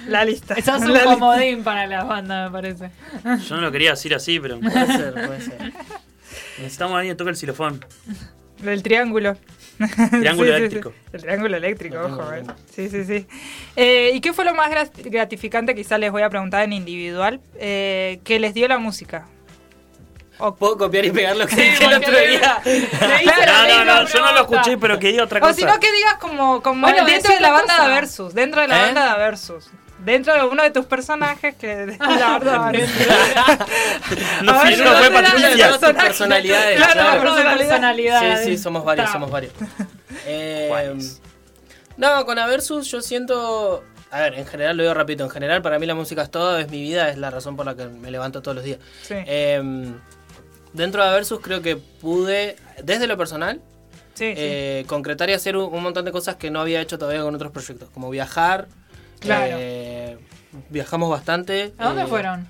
La 0.09 0.25
lista. 0.25 0.55
Eso 0.55 0.77
es 0.77 0.83
un 0.83 0.93
La 0.93 1.01
lista. 1.01 1.15
comodín 1.15 1.63
para 1.65 1.87
las 1.87 2.07
bandas, 2.07 2.51
me 2.51 2.53
parece. 2.53 2.91
Yo 3.49 3.57
no 3.57 3.61
lo 3.63 3.73
quería 3.73 3.91
decir 3.91 4.15
así, 4.15 4.41
pero 4.41 4.59
Puede 4.61 4.87
ser, 4.87 5.13
puede 5.13 5.41
ser. 5.41 5.73
necesitamos 6.59 6.95
a 6.95 6.99
alguien 6.99 7.15
que 7.15 7.19
toque 7.19 7.31
el 7.31 7.37
xilofón. 7.37 7.85
Del 8.63 8.83
triángulo. 8.83 9.37
Triángulo 10.11 10.51
Sí, 10.51 10.57
eléctrico. 10.57 10.91
sí. 10.91 10.97
El 11.13 11.21
triángulo 11.23 11.57
eléctrico, 11.57 11.97
El 11.97 12.13
ojo. 12.13 12.33
eh. 12.33 12.43
Sí, 12.75 12.89
sí, 12.89 13.05
sí. 13.05 13.27
Eh, 13.77 14.13
¿Y 14.15 14.21
qué 14.21 14.33
fue 14.33 14.45
lo 14.45 14.55
más 14.55 14.71
gra- 14.71 14.91
gratificante? 15.11 15.75
Quizás 15.75 15.99
les 15.99 16.11
voy 16.13 16.23
a 16.23 16.31
preguntar 16.31 16.63
en 16.65 16.73
individual. 16.73 17.41
eh, 17.57 18.21
que 18.25 18.39
les 18.39 18.55
dio 18.55 18.69
la 18.69 18.79
música. 18.79 19.27
O, 20.39 20.55
Puedo 20.55 20.77
copiar 20.77 21.05
y 21.05 21.11
pegar 21.13 21.37
lo 21.37 21.47
que 21.47 21.55
Sí, 21.55 21.63
dije 21.63 21.85
el 21.85 21.93
otro 21.95 22.11
día. 22.19 22.61
No, 22.65 23.47
no, 23.79 23.85
no, 23.85 24.03
no, 24.03 24.09
yo 24.09 24.21
no 24.21 24.33
lo 24.33 24.41
escuché, 24.41 24.77
pero 24.79 24.99
que 24.99 25.09
diga 25.09 25.25
otra 25.25 25.39
o 25.39 25.43
cosa. 25.43 25.55
si 25.55 25.65
no, 25.65 25.79
que 25.79 25.93
digas 25.93 26.15
como, 26.21 26.61
como 26.61 26.81
Bueno, 26.89 27.05
dentro 27.07 27.33
de 27.33 27.41
la 27.41 27.53
banda 27.53 27.77
cosa. 27.77 27.89
de 27.89 27.95
Versus. 27.95 28.35
Dentro 28.35 28.61
de 28.61 28.67
la 28.69 28.77
¿Eh? 28.79 28.81
banda 28.87 29.13
de 29.13 29.19
Versus. 29.19 29.71
Dentro 29.99 30.35
de 30.35 30.43
uno 30.45 30.63
de 30.63 30.71
tus 30.71 30.85
personajes 30.87 31.55
que 31.57 31.87
la 31.99 32.39
verdad 32.39 32.73
No, 34.43 34.53
ver, 34.53 34.61
fui 34.63 34.77
yo, 34.77 34.85
fue 34.85 35.11
¿dónde 35.11 35.19
eran 35.19 35.25
Patricia. 35.81 35.93
personalidades. 35.95 36.77
Claro, 36.77 36.93
claro. 36.93 37.15
la 37.15 37.21
personalidad. 37.21 37.59
personalidad. 37.59 38.39
Sí, 38.45 38.45
sí, 38.45 38.59
somos 38.59 38.85
varios, 38.85 39.07
Ta. 39.07 39.13
somos 39.13 39.31
varios. 39.31 39.53
Eh, 40.27 40.97
no, 41.97 42.25
con 42.25 42.39
Aversus 42.39 42.91
yo 42.91 43.03
siento... 43.03 43.85
A 44.11 44.21
ver, 44.21 44.35
en 44.35 44.47
general 44.47 44.77
lo 44.77 44.85
digo 44.85 44.95
rápido, 44.95 45.25
en 45.25 45.31
general 45.31 45.61
para 45.61 45.79
mí 45.79 45.87
la 45.87 45.95
música 45.97 46.23
es 46.23 46.31
todo, 46.31 46.57
es 46.59 46.71
mi 46.71 46.81
vida, 46.81 47.11
es 47.11 47.19
la 47.19 47.31
razón 47.31 47.57
por 47.57 47.67
la 47.67 47.75
que 47.75 47.87
me 47.87 48.11
levanto 48.13 48.41
todos 48.41 48.55
los 48.55 48.65
días. 48.65 48.79
Sí. 49.03 49.15
Eh, 49.27 49.61
dentro 50.73 51.03
de 51.03 51.09
Aversus 51.11 51.41
creo 51.41 51.63
que 51.63 51.77
pude, 51.77 52.57
desde 52.83 53.07
lo 53.09 53.17
personal, 53.19 53.61
Sí, 54.15 54.27
sí. 54.29 54.35
eh, 54.37 54.85
concretar 54.87 55.29
y 55.31 55.33
hacer 55.33 55.57
un, 55.57 55.75
un 55.75 55.83
montón 55.83 56.05
de 56.05 56.13
cosas 56.13 56.37
que 56.37 56.49
no 56.51 56.61
había 56.61 56.81
hecho 56.81 56.97
todavía 56.97 57.23
con 57.23 57.35
otros 57.35 57.51
proyectos, 57.51 57.91
como 57.91 58.09
viajar. 58.09 58.69
Claro. 59.25 59.57
eh, 59.59 60.19
viajamos 60.71 61.11
bastante. 61.11 61.75
¿A 61.79 61.87
dónde 61.89 62.03
eh, 62.03 62.07
fueron? 62.07 62.47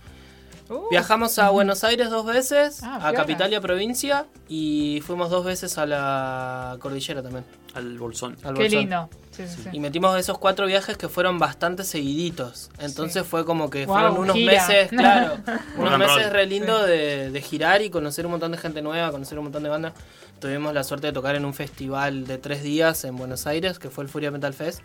Uh, 0.71 0.89
Viajamos 0.91 1.39
a 1.39 1.51
Buenos 1.51 1.85
Aires 1.85 2.09
dos 2.09 2.25
veces, 2.25 2.83
Ah, 2.83 3.09
a. 3.09 3.13
Capital 3.13 3.53
y 3.53 3.55
a 3.55 3.61
Provincia, 3.61 4.25
y 4.49 5.03
fuimos 5.07 5.29
dos 5.29 5.45
veces 5.45 5.77
a 5.77 5.85
la 5.85 6.79
Cordillera 6.81 7.23
también. 7.23 7.45
Al 7.75 7.99
bolsón. 7.99 8.37
al 8.43 8.55
Qué 8.55 8.63
Bolsón. 8.63 8.79
lindo. 8.79 9.11
Sí, 9.31 9.43
sí, 9.47 9.61
sí. 9.65 9.69
Y 9.73 9.81
metimos 9.81 10.17
esos 10.19 10.39
cuatro 10.39 10.65
viajes 10.67 10.97
que 10.97 11.09
fueron 11.11 11.39
bastante 11.39 11.85
seguiditos. 11.85 12.71
Entonces 12.79 13.27
fue 13.27 13.45
como 13.45 13.69
que 13.69 13.87
fueron 13.87 14.17
unos 14.17 14.35
gira. 14.37 14.53
meses, 14.55 14.89
claro, 14.91 15.37
unos 15.77 15.99
meses 15.99 16.33
re 16.33 16.47
lindos 16.47 16.87
de, 16.87 17.31
de 17.31 17.43
girar 17.43 17.83
y 17.83 17.91
conocer 17.91 18.25
un 18.25 18.33
montón 18.33 18.53
de 18.53 18.59
gente 18.59 18.81
nueva, 18.81 19.11
conocer 19.11 19.37
un 19.39 19.45
montón 19.45 19.65
de 19.65 19.69
bandas. 19.69 19.93
Tuvimos 20.41 20.73
la 20.73 20.83
suerte 20.85 21.09
de 21.09 21.13
tocar 21.13 21.35
en 21.35 21.45
un 21.45 21.53
festival 21.53 22.27
de 22.27 22.39
tres 22.39 22.63
días 22.63 23.05
en 23.05 23.17
Buenos 23.17 23.47
Aires, 23.47 23.79
que 23.79 23.91
fue 23.91 24.05
el 24.05 24.09
Furia 24.11 24.31
Metal 24.31 24.55
Fest. 24.55 24.81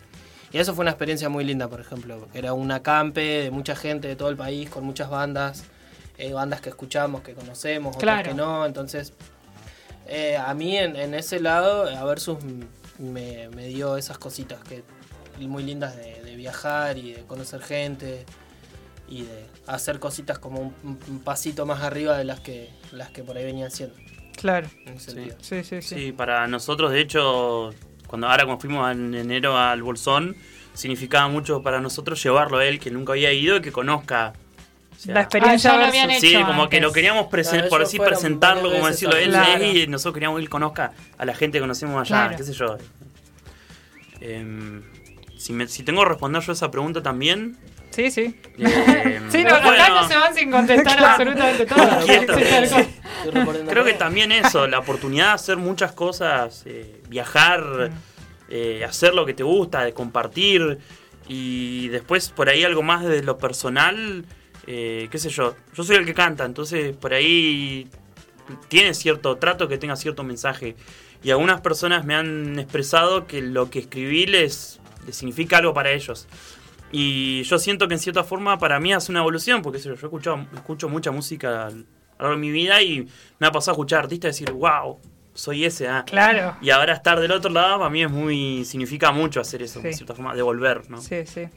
Y 0.52 0.58
eso 0.58 0.74
fue 0.74 0.82
una 0.84 0.92
experiencia 0.92 1.30
muy 1.30 1.44
linda, 1.44 1.68
por 1.68 1.80
ejemplo. 1.80 2.18
porque 2.20 2.40
Era 2.40 2.54
un 2.54 2.72
acampe 2.72 3.22
de 3.44 3.52
mucha 3.52 3.76
gente 3.76 4.08
de 4.08 4.16
todo 4.16 4.30
el 4.30 4.38
país, 4.38 4.70
con 4.70 4.84
muchas 4.84 5.10
bandas. 5.10 5.64
eh, 6.22 6.34
bandas 6.34 6.60
que 6.60 6.68
escuchamos, 6.68 7.22
que 7.22 7.34
conocemos, 7.34 7.96
otras 7.96 8.02
Claro. 8.16 8.30
que 8.30 8.36
no. 8.36 8.66
Entonces, 8.66 9.14
eh, 10.06 10.36
a 10.36 10.54
mí 10.54 10.76
en, 10.78 10.98
en 10.98 11.14
ese 11.14 11.40
lado, 11.40 11.84
a 11.88 12.04
Versus 12.04 12.40
me, 12.98 13.48
me 13.56 13.68
dio 13.68 13.96
esas 13.96 14.18
cositas 14.18 14.60
que 14.64 14.84
muy 15.40 15.64
lindas 15.64 15.96
de, 15.96 16.22
de 16.22 16.36
viajar 16.36 16.98
y 16.98 17.14
de 17.14 17.22
conocer 17.24 17.62
gente 17.62 18.26
y 19.08 19.22
de 19.22 19.46
hacer 19.66 20.00
cositas 20.00 20.38
como 20.40 20.60
un, 20.60 21.00
un 21.08 21.20
pasito 21.20 21.66
más 21.66 21.82
arriba 21.84 22.18
de 22.18 22.26
las 22.26 22.42
que 22.42 22.70
las 22.92 23.10
que 23.12 23.24
por 23.24 23.38
ahí 23.38 23.46
venía 23.46 23.68
haciendo. 23.68 23.96
claro. 24.36 24.68
En 24.86 24.96
ese 24.96 25.12
Sí. 25.12 25.16
sentido. 25.16 25.38
Sí, 25.40 25.64
sí, 25.64 25.82
sí. 25.82 25.96
Sí, 25.96 26.12
para 26.12 26.46
nosotros, 26.48 26.92
de 26.92 27.00
hecho, 27.00 27.70
cuando 28.10 28.28
ahora 28.28 28.44
cuando 28.46 28.60
fuimos 28.60 28.92
en 28.92 29.14
enero 29.14 29.56
al 29.58 29.82
Bolsón, 29.84 30.36
significaba 30.74 31.28
mucho 31.28 31.62
para 31.62 31.80
nosotros 31.80 32.22
llevarlo 32.24 32.58
a 32.58 32.66
él, 32.66 32.80
que 32.80 32.90
nunca 32.92 33.14
había 33.14 33.32
ido 33.32 33.58
y 33.58 33.62
que 33.62 33.72
conozca. 33.72 34.34
o 34.92 35.00
sea, 35.00 35.14
La 35.14 35.22
experiencia 35.22 35.72
Ah, 35.74 35.78
lo 35.78 35.86
habían 35.86 36.10
Sí, 36.20 36.36
hecho 36.36 36.46
como 36.46 36.68
que 36.70 36.82
lo 36.82 36.92
queríamos 36.92 37.28
presen- 37.28 37.52
Claro, 37.52 37.70
por 37.70 37.82
así 37.84 38.00
presentarlo, 38.00 38.72
como 38.72 38.88
decirlo, 38.88 39.16
él 39.16 39.30
Claro. 39.30 39.64
y 39.64 39.88
nosotros 39.88 40.14
queríamos 40.16 40.38
que 40.40 40.44
él 40.44 40.50
conozca 40.50 40.92
a 41.18 41.26
la 41.26 41.34
gente 41.36 41.58
que 41.58 41.62
conocemos 41.62 42.02
allá, 42.02 42.08
Claro. 42.26 42.38
qué 42.38 42.44
sé 42.44 42.54
yo. 42.54 42.78
Em, 44.22 44.82
si, 45.38 45.54
me- 45.54 45.68
si 45.68 45.84
tengo 45.84 46.02
que 46.04 46.10
responder 46.10 46.42
yo 46.42 46.52
esa 46.52 46.70
pregunta 46.72 47.02
también. 47.02 47.58
Sí, 48.00 48.12
sí. 48.12 48.36
em, 48.58 49.30
Sí, 49.30 49.44
no, 49.44 49.56
Acá 49.56 49.66
bueno, 49.66 50.02
no 50.02 50.08
se 50.08 50.16
van 50.16 50.34
sin 50.34 50.50
contestar 50.52 50.98
Claro. 50.98 51.08
absolutamente 51.08 51.66
todo. 51.66 52.02
Sí, 52.02 52.86
Creo 53.68 53.84
que 53.84 53.94
también 53.94 54.32
eso, 54.32 54.68
la 54.68 54.80
oportunidad 54.80 55.28
de 55.28 55.34
hacer 55.34 55.58
muchas 55.58 55.92
cosas, 55.92 56.64
eh, 56.66 57.02
viajar, 57.10 57.92
eh, 58.50 58.86
hacer 58.88 59.14
lo 59.14 59.26
que 59.26 59.34
te 59.34 59.44
gusta, 59.44 59.84
de 59.84 59.94
compartir 59.94 60.78
y 61.28 61.90
después 61.90 62.30
por 62.30 62.48
ahí 62.50 62.64
algo 62.64 62.82
más 62.84 63.04
de 63.04 63.22
lo 63.22 63.38
personal, 63.38 64.24
eh, 64.66 65.10
qué 65.12 65.18
sé 65.18 65.30
yo, 65.30 65.56
yo 65.76 65.84
soy 65.84 65.98
el 65.98 66.06
que 66.06 66.14
canta, 66.14 66.46
entonces 66.46 66.96
por 66.96 67.14
ahí 67.14 67.88
tiene 68.70 68.94
cierto 68.94 69.36
trato 69.36 69.68
que 69.68 69.78
tenga 69.78 69.96
cierto 69.98 70.24
mensaje 70.24 70.76
y 71.22 71.32
algunas 71.32 71.60
personas 71.62 72.06
me 72.06 72.16
han 72.16 72.58
expresado 72.58 73.28
que 73.28 73.42
lo 73.42 73.70
que 73.70 73.80
escribí 73.80 74.26
les, 74.26 74.80
les 75.06 75.18
significa 75.18 75.58
algo 75.58 75.74
para 75.74 75.92
ellos. 75.92 76.28
Y 76.92 77.44
yo 77.44 77.60
siento 77.60 77.88
que 77.88 77.94
en 77.94 78.00
cierta 78.00 78.24
forma 78.24 78.58
para 78.58 78.80
mí 78.80 78.94
hace 78.94 79.12
una 79.12 79.20
evolución, 79.22 79.62
porque 79.62 79.80
yo, 79.80 79.92
he 79.92 79.94
escuchado, 79.94 80.46
escucho 80.56 80.90
mucha 80.90 81.12
música 81.12 81.68
a 81.68 81.70
lo 81.70 81.84
largo 82.20 82.32
de 82.34 82.38
mi 82.38 82.52
vida 82.52 82.82
y 82.82 83.08
me 83.40 83.48
ha 83.48 83.52
pasado 83.52 83.72
a 83.72 83.76
escuchar 83.76 84.00
artistas 84.04 84.40
y 84.42 84.46
decir, 84.46 84.56
wow, 84.56 85.00
soy 85.34 85.66
ese. 85.66 85.88
ah". 85.88 86.04
Claro. 86.06 86.58
Y 86.62 86.70
ahora 86.72 86.94
estar 86.94 87.20
del 87.20 87.32
otro 87.32 87.52
lado 87.52 87.78
para 87.78 87.90
mí 87.90 88.04
es 88.04 88.10
muy, 88.12 88.66
significa 88.66 89.12
mucho 89.12 89.40
hacer 89.40 89.62
eso, 89.62 89.80
de 89.82 89.92
Sí. 89.92 89.98
cierta 90.00 90.16
forma, 90.16 90.34
devolver, 90.34 90.90
¿no? 90.90 91.00
Sí, 91.02 91.26
sí. 91.26 91.48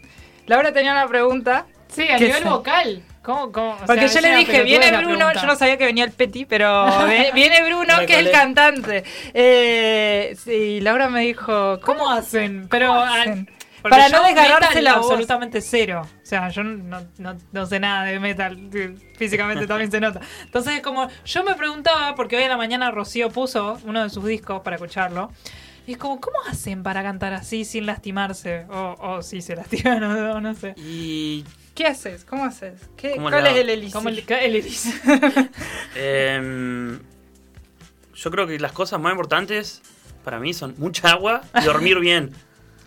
Laura 0.47 0.73
tenía 0.73 0.93
una 0.93 1.07
pregunta. 1.09 1.67
Sí, 1.89 2.03
a 2.09 2.17
¿Qué 2.17 2.27
nivel 2.27 2.45
vocal. 2.45 3.03
¿Cómo, 3.23 3.53
cómo? 3.53 3.73
O 3.75 3.87
Porque 3.87 4.09
sea, 4.09 4.21
yo 4.23 4.29
le 4.29 4.37
dije, 4.39 4.65
viene 4.65 4.89
Bruno, 4.97 5.17
pregunta. 5.19 5.41
yo 5.41 5.47
no 5.47 5.57
sabía 5.57 5.77
que 5.79 5.85
venía 5.85 6.05
el 6.05 6.11
Peti, 6.11 6.45
pero 6.47 6.87
vi- 7.07 7.31
viene 7.35 7.63
Bruno, 7.65 7.95
que 8.07 8.15
es 8.15 8.27
el 8.27 8.31
cantante. 8.33 9.05
Eh, 9.35 10.35
sí, 10.43 10.81
Laura 10.81 11.09
me 11.09 11.21
dijo, 11.23 11.79
¿Cómo 11.83 12.11
hacen? 12.11 12.67
Pero 12.69 12.93
ah, 12.93 13.21
hacen? 13.21 13.51
Porque 13.83 13.97
Para 13.97 14.09
no 14.09 14.23
desgarrarse 14.25 14.69
metal 14.69 14.85
la 14.85 14.97
voz. 14.97 15.11
absolutamente 15.11 15.61
cero. 15.61 16.03
O 16.05 16.25
sea, 16.27 16.49
yo 16.49 16.63
no, 16.63 17.01
no, 17.19 17.37
no 17.51 17.67
sé 17.67 17.81
nada 17.81 18.05
de 18.05 18.19
metal. 18.21 18.71
Físicamente 19.19 19.67
también 19.67 19.91
se 19.91 20.01
nota. 20.01 20.21
Entonces, 20.45 20.81
como 20.81 21.09
yo 21.25 21.45
me 21.45 21.55
preguntaba, 21.55 22.15
porque 22.15 22.37
hoy 22.37 22.45
en 22.45 22.51
la 22.51 22.57
mañana 22.57 22.91
Rocío 22.91 23.31
puso 23.31 23.79
uno 23.85 24.03
de 24.03 24.11
sus 24.11 24.25
discos 24.25 24.63
para 24.63 24.77
escucharlo. 24.77 25.31
Y 25.87 25.93
es 25.93 25.99
como, 25.99 26.21
¿cómo 26.21 26.37
hacen 26.49 26.85
para 26.85 27.03
cantar 27.03 27.33
así 27.35 27.65
sin 27.65 27.87
lastimarse? 27.87 28.67
O, 28.71 28.95
o 29.01 29.23
si 29.23 29.43
se 29.43 29.57
lastiman 29.57 30.03
o 30.05 30.15
no, 30.15 30.41
no 30.41 30.55
sé. 30.55 30.75
Y 30.77 31.45
¿qué 31.75 31.87
haces? 31.87 32.25
¿Cómo 32.25 32.45
haces? 32.45 32.75
¿Qué, 32.97 33.17
¿Cómo 33.17 33.31
¿Cuál 33.31 33.49
es 33.49 33.57
el 33.57 33.69
elixir? 33.69 33.93
Como 33.93 34.09
el, 34.09 34.25
el 34.29 34.57
Elise. 34.57 34.93
yo 38.15 38.31
creo 38.31 38.47
que 38.47 38.59
las 38.61 38.73
cosas 38.73 39.01
más 39.01 39.11
importantes 39.11 39.83
para 40.25 40.39
mí 40.39 40.55
son 40.55 40.75
mucha 40.79 41.11
agua 41.11 41.43
y 41.61 41.65
dormir 41.65 41.99
bien. 41.99 42.31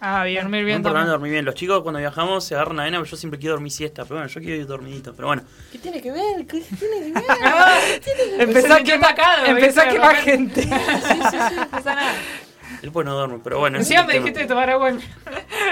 Ah, 0.08 0.24
bien. 0.24 0.44
Dormir 0.44 0.60
Muy 0.62 0.66
bien 0.66 0.78
importante 0.78 1.06
también. 1.06 1.12
dormir 1.14 1.32
bien. 1.32 1.46
Los 1.46 1.56
chicos 1.56 1.82
cuando 1.82 2.00
viajamos 2.00 2.44
se 2.46 2.54
agarran 2.56 2.78
la 2.78 2.84
vena, 2.84 2.98
pero 3.00 3.10
yo 3.10 3.18
siempre 3.18 3.40
quiero 3.40 3.54
dormir 3.56 3.72
siesta. 3.72 4.04
Pero 4.04 4.16
bueno, 4.18 4.28
yo 4.28 4.40
quiero 4.42 4.56
ir 4.56 4.68
dormidito. 4.68 5.14
Pero 5.16 5.28
bueno, 5.30 5.44
¿Qué 5.72 5.80
tiene 5.80 6.02
que 6.02 6.12
ver? 6.12 6.46
¿Qué 6.46 6.62
tiene 6.62 7.12
que 7.12 7.22
ver? 8.38 8.42
Empezó 8.42 8.68
a 8.74 8.78
Se 8.78 8.84
me 8.84 8.84
quemar, 8.84 9.12
atacado, 9.14 9.46
empezó 9.48 9.82
a 9.82 9.88
quemar 9.88 10.16
gente. 10.18 10.66
No 11.56 11.68
pasa 11.70 11.96
nada. 11.96 12.14
él 12.82 12.92
pues 12.92 13.06
no 13.06 13.16
duerme. 13.16 13.40
Pero 13.44 13.60
bueno, 13.60 13.78
Encima 13.80 14.04
me 14.04 14.14
el 14.16 14.20
dijiste 14.20 14.42
de 14.42 14.48
tomar 14.48 14.70
agua. 14.70 14.90
en- 14.90 15.02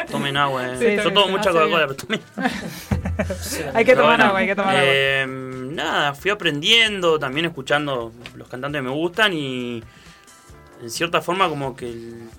Tomen 0.09 0.35
agua, 0.37 0.67
eh. 0.73 0.77
Sí, 0.97 1.03
Yo 1.03 1.13
tomo 1.13 1.27
mucha 1.27 1.51
Coca-Cola, 1.51 1.87
pero 1.87 1.95
tomen. 1.95 2.21
Hay 3.75 3.85
que 3.85 3.93
tomar 3.95 4.09
bueno, 4.17 4.23
agua, 4.25 4.39
hay 4.39 4.47
que 4.47 4.55
tomar 4.55 4.75
agua. 4.75 4.87
eh, 4.87 5.25
Nada, 5.27 6.13
fui 6.15 6.31
aprendiendo, 6.31 7.19
también 7.19 7.45
escuchando 7.45 8.11
los 8.35 8.47
cantantes 8.47 8.79
que 8.79 8.83
me 8.87 8.89
gustan 8.93 9.33
y 9.33 9.83
en 10.81 10.89
cierta 10.89 11.21
forma 11.21 11.47
como 11.49 11.75
que 11.75 11.89
el- 11.89 12.29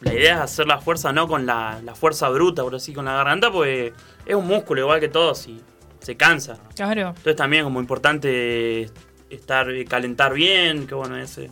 la 0.00 0.14
idea 0.14 0.34
es 0.36 0.40
hacer 0.40 0.66
la 0.66 0.78
fuerza 0.78 1.12
no 1.12 1.26
con 1.28 1.46
la, 1.46 1.80
la 1.84 1.94
fuerza 1.94 2.28
bruta, 2.28 2.62
por 2.62 2.74
así, 2.74 2.92
con 2.92 3.04
la 3.06 3.14
garganta, 3.14 3.50
pues 3.50 3.92
es 4.24 4.34
un 4.34 4.46
músculo 4.46 4.82
igual 4.82 5.00
que 5.00 5.08
todos 5.08 5.46
y 5.48 5.60
se 6.00 6.16
cansa. 6.16 6.58
Claro. 6.74 7.08
Entonces 7.08 7.36
también 7.36 7.64
como 7.64 7.80
importante 7.80 8.90
estar, 9.30 9.68
calentar 9.88 10.34
bien, 10.34 10.86
que 10.86 10.94
bueno, 10.94 11.16
ese 11.16 11.50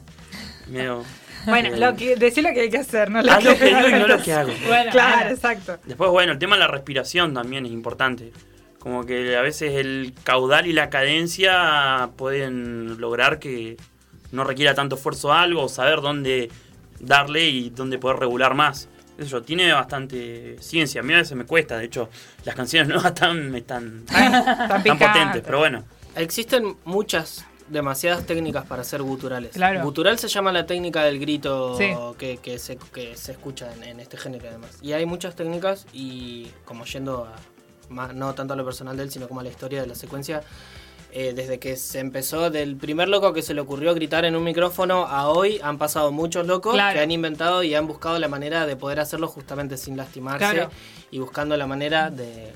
medio... 0.68 1.03
Bueno, 1.47 1.74
eh, 1.74 1.76
lo 1.78 1.95
que, 1.95 2.16
decí 2.16 2.40
lo 2.40 2.55
que 2.55 2.62
hay 2.62 2.70
que 2.70 2.78
hacer, 2.78 3.11
no 3.11 3.20
lo 3.20 3.30
haz 3.30 3.45
lo 3.45 3.51
que, 3.53 3.59
que 3.59 3.66
digo 3.66 3.86
y 3.86 3.92
no 3.92 4.07
lo 4.07 4.22
que 4.22 4.32
hago. 4.32 4.51
Bueno, 4.66 4.90
Claro, 4.92 5.16
bueno. 5.16 5.30
exacto. 5.34 5.78
Después, 5.84 6.11
bueno, 6.11 6.32
el 6.32 6.38
tema 6.38 6.57
de 6.57 6.61
la 6.61 6.68
respiración 6.68 7.34
también 7.34 7.66
es 7.66 7.72
importante. 7.72 8.32
Como 8.78 9.05
que 9.05 9.36
a 9.36 9.42
veces 9.42 9.74
el 9.74 10.14
caudal 10.22 10.66
y 10.66 10.72
la 10.72 10.88
cadencia 10.88 12.09
pueden 12.16 12.99
lograr 12.99 13.40
que 13.40 13.76
no 14.32 14.45
requiera 14.45 14.74
tanto 14.74 14.97
esfuerzo 14.97 15.34
algo, 15.34 15.64
o 15.64 15.68
saber 15.68 16.01
dónde 16.01 16.51
darle 17.01 17.45
y 17.49 17.70
dónde 17.70 17.99
poder 17.99 18.18
regular 18.18 18.55
más. 18.55 18.88
Eso 19.16 19.42
tiene 19.42 19.72
bastante 19.72 20.57
ciencia. 20.61 21.01
A 21.01 21.05
mí 21.05 21.12
a 21.14 21.18
veces 21.18 21.36
me 21.36 21.45
cuesta, 21.45 21.78
de 21.78 21.84
hecho, 21.84 22.09
las 22.45 22.55
canciones 22.55 22.88
nuevas 22.92 23.07
están, 23.07 23.55
están, 23.55 24.05
Tan 24.07 24.82
tan 24.82 24.99
potentes, 24.99 25.42
pero 25.45 25.59
bueno. 25.59 25.84
Existen 26.16 26.76
muchas, 26.84 27.45
demasiadas 27.68 28.26
técnicas 28.26 28.66
para 28.66 28.82
hacer 28.82 29.03
guturales. 29.03 29.53
Claro. 29.53 29.82
Gutural 29.82 30.18
se 30.18 30.28
llama 30.28 30.53
la 30.53 30.66
técnica 30.66 31.03
del 31.05 31.18
grito 31.18 31.76
Sí. 31.78 31.92
que, 32.18 32.38
que 32.38 32.59
se, 32.59 32.76
que 32.76 33.16
se 33.16 33.32
escucha 33.32 33.72
en, 33.74 33.84
en 33.84 34.01
este 34.01 34.16
género 34.16 34.49
además. 34.49 34.78
Y 34.82 34.92
hay 34.92 35.07
muchas 35.07 35.34
técnicas 35.34 35.86
y 35.92 36.49
como 36.64 36.84
yendo 36.84 37.24
a, 37.24 37.34
más, 37.88 38.14
no 38.14 38.34
tanto 38.34 38.55
a 38.55 38.57
lo 38.57 38.64
personal 38.64 38.97
de 38.97 39.05
él, 39.05 39.11
sino 39.11 39.28
como 39.28 39.40
a 39.40 39.42
la 39.42 39.49
historia 39.49 39.80
de 39.80 39.86
la 39.86 39.95
secuencia, 39.95 40.42
eh, 41.16 41.32
desde 41.34 41.58
que 41.60 41.76
se 41.76 42.00
empezó, 42.00 42.50
del 42.50 42.76
primer 42.76 43.08
loco 43.08 43.32
que 43.32 43.40
se 43.42 43.54
le 43.54 43.60
ocurrió 43.60 43.94
gritar 43.94 44.24
en 44.24 44.34
un 44.36 44.42
micrófono 44.44 45.06
a 45.06 45.28
hoy, 45.28 45.60
han 45.62 45.78
pasado 45.78 46.10
muchos 46.12 46.46
locos 46.46 46.74
Claro. 46.74 46.94
que 46.96 47.00
han 47.02 47.10
inventado 47.12 47.62
y 47.62 47.74
han 47.74 47.86
buscado 47.86 48.18
la 48.18 48.26
manera 48.28 48.66
de 48.66 48.74
poder 48.76 48.98
hacerlo 49.00 49.28
justamente 49.28 49.76
sin 49.76 49.96
lastimarse 49.96 50.38
Claro. 50.38 50.70
y 51.12 51.20
buscando 51.20 51.56
la 51.56 51.66
manera 51.68 52.10
de, 52.10 52.50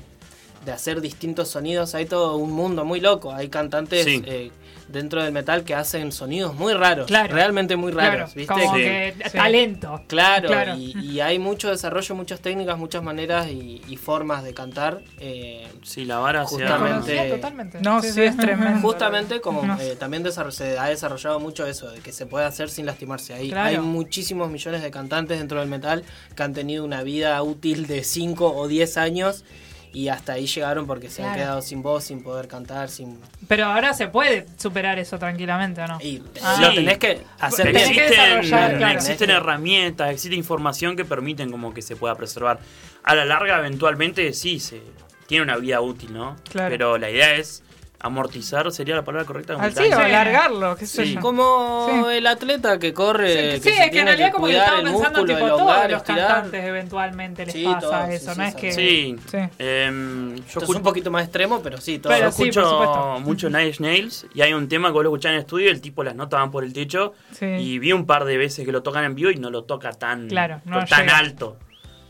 de 0.65 0.73
hacer 0.73 1.01
distintos 1.01 1.49
sonidos. 1.49 1.95
Hay 1.95 2.07
todo 2.07 2.37
un 2.37 2.51
mundo 2.51 2.85
muy 2.85 3.01
loco. 3.01 3.33
Hay 3.33 3.49
cantantes 3.49 4.05
Sí. 4.05 4.23
eh, 4.27 4.51
dentro 4.89 5.23
del 5.23 5.33
metal 5.33 5.65
que 5.65 5.75
hacen 5.75 6.13
sonidos 6.13 6.55
muy 6.55 6.73
raros. 6.75 7.07
Claro. 7.07 7.35
Realmente 7.35 7.77
muy 7.77 7.93
raros. 7.93 8.33
Claro, 8.33 8.33
¿viste? 8.35 8.53
como 8.55 8.75
Sí. 8.77 8.81
que 8.83 9.15
Sí. 9.27 9.37
talento. 9.39 10.03
Claro, 10.07 10.49
Claro. 10.49 10.75
Y, 10.77 10.99
y 10.99 11.21
hay 11.21 11.39
mucho 11.39 11.71
desarrollo, 11.71 12.15
muchas 12.15 12.41
técnicas, 12.41 12.79
muchas 12.79 13.03
maneras 13.03 13.49
y, 13.49 13.83
y 13.87 13.97
formas 13.97 14.43
de 14.45 14.55
cantar. 14.55 15.01
eh, 15.21 15.67
Sí, 15.83 16.05
la 16.05 16.19
vara 16.19 16.45
Justamente- 16.45 17.29
totalmente. 17.31 17.79
No, 17.81 18.03
sí, 18.03 18.21
es 18.23 18.37
tremendo. 18.37 18.81
Justamente 18.81 19.41
como 19.41 19.63
No. 19.63 19.79
eh, 19.81 19.97
también 19.97 20.23
desarro- 20.25 20.51
se 20.51 20.79
ha 20.79 20.87
desarrollado 20.87 21.39
mucho 21.41 21.67
eso, 21.67 21.91
de 21.91 22.01
que 22.01 22.13
se 22.13 22.27
puede 22.27 22.45
hacer 22.47 22.69
sin 22.69 22.85
lastimarse. 22.87 23.35
Hay, 23.35 23.51
Claro. 23.51 23.69
hay 23.69 23.79
muchísimos 23.79 24.51
millones 24.51 24.83
de 24.83 24.91
cantantes 24.91 25.39
dentro 25.39 25.61
del 25.61 25.69
metal 25.69 26.05
que 26.35 26.43
han 26.43 26.53
tenido 26.53 26.85
una 26.85 27.03
vida 27.03 27.41
útil 27.43 27.87
de 27.87 28.03
5 28.05 28.53
o 28.55 28.67
10 28.69 28.97
años 28.97 29.45
y 29.93 30.09
hasta 30.09 30.35
ahí 30.35 30.47
llegaron 30.47 30.87
porque 30.87 31.09
se 31.11 31.23
han 31.23 31.35
quedado 31.35 31.63
sin 31.63 31.83
voz, 31.83 32.05
sin 32.05 32.23
poder 32.23 32.49
cantar, 32.49 32.89
sin... 32.89 33.19
Pero 33.47 33.67
ahora 33.67 33.95
se 33.95 34.09
puede 34.09 34.47
superar 34.57 34.99
eso 34.99 35.19
tranquilamente, 35.19 35.81
¿o 35.83 35.87
no? 35.87 35.99
Y 36.01 36.23
Ah. 36.43 36.59
lo 36.61 36.75
tenés 36.75 36.99
que 36.99 37.23
hacer 37.41 37.67
Pero 37.67 37.79
Tenés 37.79 37.91
bien. 37.91 37.95
que 38.09 38.37
existen, 38.39 38.79
claro. 38.79 38.95
existen 38.95 39.31
herramientas, 39.31 40.11
existe 40.11 40.37
información 40.37 40.97
que 40.97 41.05
permiten 41.05 41.51
como 41.51 41.73
que 41.75 41.83
se 41.83 41.97
pueda 41.97 42.15
preservar. 42.15 42.59
A 43.05 43.15
la 43.15 43.25
larga, 43.25 43.59
eventualmente, 43.59 44.33
sí, 44.33 44.61
se 44.61 44.83
tiene 45.27 45.43
una 45.45 45.57
vida 45.57 45.81
útil, 45.81 46.13
¿no? 46.13 46.37
Claro. 46.51 46.71
Pero 46.71 46.99
la 46.99 47.11
idea 47.11 47.35
es 47.35 47.63
amortizar, 48.01 48.71
sería 48.71 48.95
la 48.95 49.05
palabra 49.05 49.27
correcta. 49.27 49.55
Al 49.55 49.75
sí, 49.75 49.89
o 49.93 49.99
alargarlo, 49.99 50.77
qué 50.77 50.87
sé 50.87 51.05
Sí. 51.05 51.15
yo. 51.15 51.21
Como 51.21 51.89
Sí. 52.09 52.17
el 52.17 52.27
atleta 52.29 52.79
que 52.79 52.95
corre, 52.95 53.29
Sí, 53.29 53.61
que 53.61 53.71
sí, 53.71 53.77
se 53.77 53.85
es 53.87 53.91
que 53.91 53.99
en 54.01 54.07
realidad 54.07 54.27
que 54.29 54.33
como 54.35 54.47
que 54.47 54.57
estaba 54.57 54.83
pensando 54.83 55.25
tipo 55.25 55.39
todos 55.49 55.59
los 55.91 55.93
estirar. 55.99 56.05
cantantes 56.29 56.65
eventualmente 56.65 57.47
les 57.47 57.55
Sí, 57.55 57.65
pasa 57.65 57.81
todos, 57.81 58.09
eso, 58.11 58.33
sí, 58.35 58.39
no 58.39 58.45
sí, 58.45 58.49
es 58.51 58.55
que 58.55 58.73
Sí. 58.73 59.17
Sí. 59.31 59.37
Em, 59.59 60.29
yo 60.31 60.35
Esto 60.37 60.43
es 60.59 60.63
escucho, 60.63 60.79
un 60.79 60.85
poquito 60.85 61.11
más 61.11 61.25
extremo, 61.25 61.61
pero 61.63 61.79
sí, 61.81 61.99
todo. 61.99 62.17
yo 62.17 62.27
escucho 62.27 63.19
mucho 63.21 63.49
Nine 63.51 63.73
Nails 63.81 64.27
y 64.35 64.43
hay 64.43 64.53
un 64.53 64.69
tema 64.69 64.89
que 64.89 64.93
vos 64.93 65.03
lo 65.05 65.11
escuchás 65.11 65.31
en 65.31 65.35
el 65.37 65.41
estudio, 65.41 65.71
el 65.71 65.81
tipo 65.81 66.05
las 66.05 66.15
notas 66.15 66.39
van 66.41 66.51
por 66.51 66.63
el 66.65 66.73
techo 66.73 67.15
Sí. 67.33 67.47
y 67.47 67.79
vi 67.81 67.93
un 67.93 68.07
par 68.07 68.25
de 68.25 68.37
veces 68.37 68.65
que 68.65 68.71
lo 68.73 68.83
tocan 68.83 69.05
en 69.05 69.15
vivo 69.17 69.31
y 69.31 69.37
no 69.37 69.51
lo 69.51 69.65
toca 69.65 69.91
tan, 69.93 70.29
Claro, 70.29 70.61
no 70.65 70.85
tan 70.85 71.05
llega. 71.07 71.19
alto. 71.19 71.57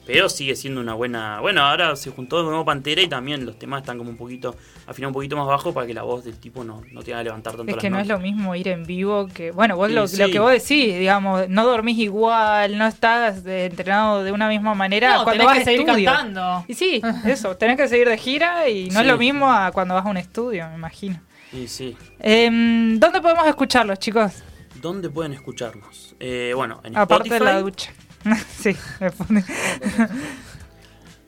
Pero 0.06 0.30
sigue 0.30 0.56
siendo 0.56 0.80
una 0.80 0.94
buena. 0.94 1.38
Bueno, 1.40 1.60
ahora 1.62 1.94
se 1.94 2.10
juntó 2.10 2.38
de 2.38 2.44
nuevo 2.44 2.64
Pantera 2.64 3.02
y 3.02 3.08
también 3.08 3.44
los 3.44 3.58
temas 3.58 3.82
están 3.82 3.98
como 3.98 4.08
un 4.08 4.16
poquito, 4.16 4.56
afinados 4.88 5.10
un 5.10 5.14
poquito 5.14 5.36
más 5.36 5.46
bajo 5.46 5.72
para 5.74 5.86
que 5.86 5.92
la 5.94 6.02
voz 6.02 6.24
del 6.24 6.38
tipo 6.38 6.64
no, 6.64 6.82
no 6.92 7.02
tenga 7.02 7.18
que 7.18 7.24
levantar 7.24 7.54
tanto 7.56 7.70
Es 7.70 7.76
las 7.76 7.82
que 7.82 7.90
no 7.90 7.98
es 8.00 8.06
lo 8.08 8.18
mismo 8.18 8.54
ir 8.54 8.68
en 8.68 8.84
vivo 8.84 9.28
que. 9.28 9.50
Bueno, 9.50 9.76
vos 9.76 9.88
Sí, 9.88 9.94
lo, 9.94 10.08
sí. 10.08 10.16
lo 10.16 10.30
que 10.30 10.38
vos 10.38 10.50
decís, 10.50 10.98
digamos, 10.98 11.48
no 11.48 11.66
dormís 11.66 11.98
igual, 11.98 12.78
no 12.78 12.86
estás 12.86 13.44
eh, 13.46 13.66
entrenado 13.66 14.24
de 14.24 14.32
una 14.32 14.48
misma 14.48 14.74
manera 14.74 15.18
No, 15.18 15.24
cuando 15.24 15.44
tenés 15.44 15.46
vas 15.46 15.54
que 15.56 15.62
a 15.62 15.64
seguir 15.64 15.88
estudio. 15.88 16.10
cantando. 16.10 16.64
Y 16.68 16.74
sí, 16.74 17.02
eso, 17.26 17.56
tenés 17.56 17.76
que 17.76 17.86
seguir 17.88 18.08
de 18.08 18.16
gira 18.18 18.68
y 18.68 18.88
no 18.90 19.00
es 19.00 19.06
lo 19.06 19.18
mismo 19.18 19.52
a 19.52 19.70
cuando 19.72 19.94
vas 19.94 20.06
a 20.06 20.08
un 20.08 20.16
estudio, 20.16 20.68
me 20.70 20.74
imagino. 20.76 21.20
Sí, 21.50 21.68
sí. 21.68 21.96
Em, 22.20 22.98
¿Dónde 22.98 23.20
podemos 23.20 23.46
escucharlos, 23.46 23.98
chicos? 23.98 24.42
¿Dónde 24.80 25.10
pueden 25.10 25.32
escucharnos? 25.32 26.14
Eh, 26.20 26.52
bueno, 26.54 26.80
en 26.84 26.96
Aparte 26.96 27.28
de 27.30 27.40
la 27.40 27.60
ducha. 27.60 27.92
sí, 28.58 28.76
me 29.00 29.10
pone- 29.10 29.44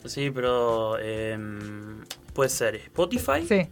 Sí, 0.05 0.31
pero 0.31 0.97
em, 0.99 2.03
puede 2.33 2.49
ser 2.49 2.75
Spotify. 2.75 3.45
sí. 3.47 3.67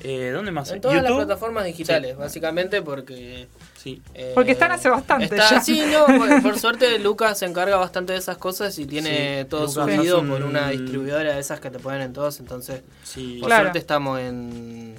Eh, 0.00 0.30
¿Dónde 0.32 0.52
más? 0.52 0.70
En 0.70 0.80
todas 0.80 1.02
las 1.02 1.10
plataformas 1.12 1.64
digitales, 1.64 2.16
básicamente 2.16 2.82
porque... 2.82 3.48
Sí. 3.76 4.00
eh, 4.14 4.30
Porque 4.32 4.52
están 4.52 4.70
hace 4.70 4.88
bastante 4.88 5.24
está- 5.24 5.50
ya. 5.50 5.60
Sí, 5.60 5.82
no, 5.92 6.06
por, 6.18 6.40
por 6.42 6.56
suerte 6.56 7.00
Lucas 7.00 7.36
se 7.40 7.46
encarga 7.46 7.76
bastante 7.78 8.12
de 8.12 8.20
esas 8.20 8.36
cosas 8.38 8.78
y 8.78 8.86
tiene 8.86 9.40
Sí, 9.42 9.48
todo 9.48 9.62
Lucas 9.66 9.96
subido 9.96 10.20
un- 10.20 10.28
por 10.28 10.44
una 10.44 10.70
distribuidora 10.70 11.34
de 11.34 11.40
esas 11.40 11.58
que 11.58 11.70
te 11.72 11.80
ponen 11.80 12.02
en 12.02 12.12
todos, 12.12 12.38
entonces 12.38 12.82
Sí. 13.02 13.38
por 13.40 13.48
Claro. 13.48 13.64
suerte 13.64 13.80
estamos 13.80 14.20
en 14.20 14.94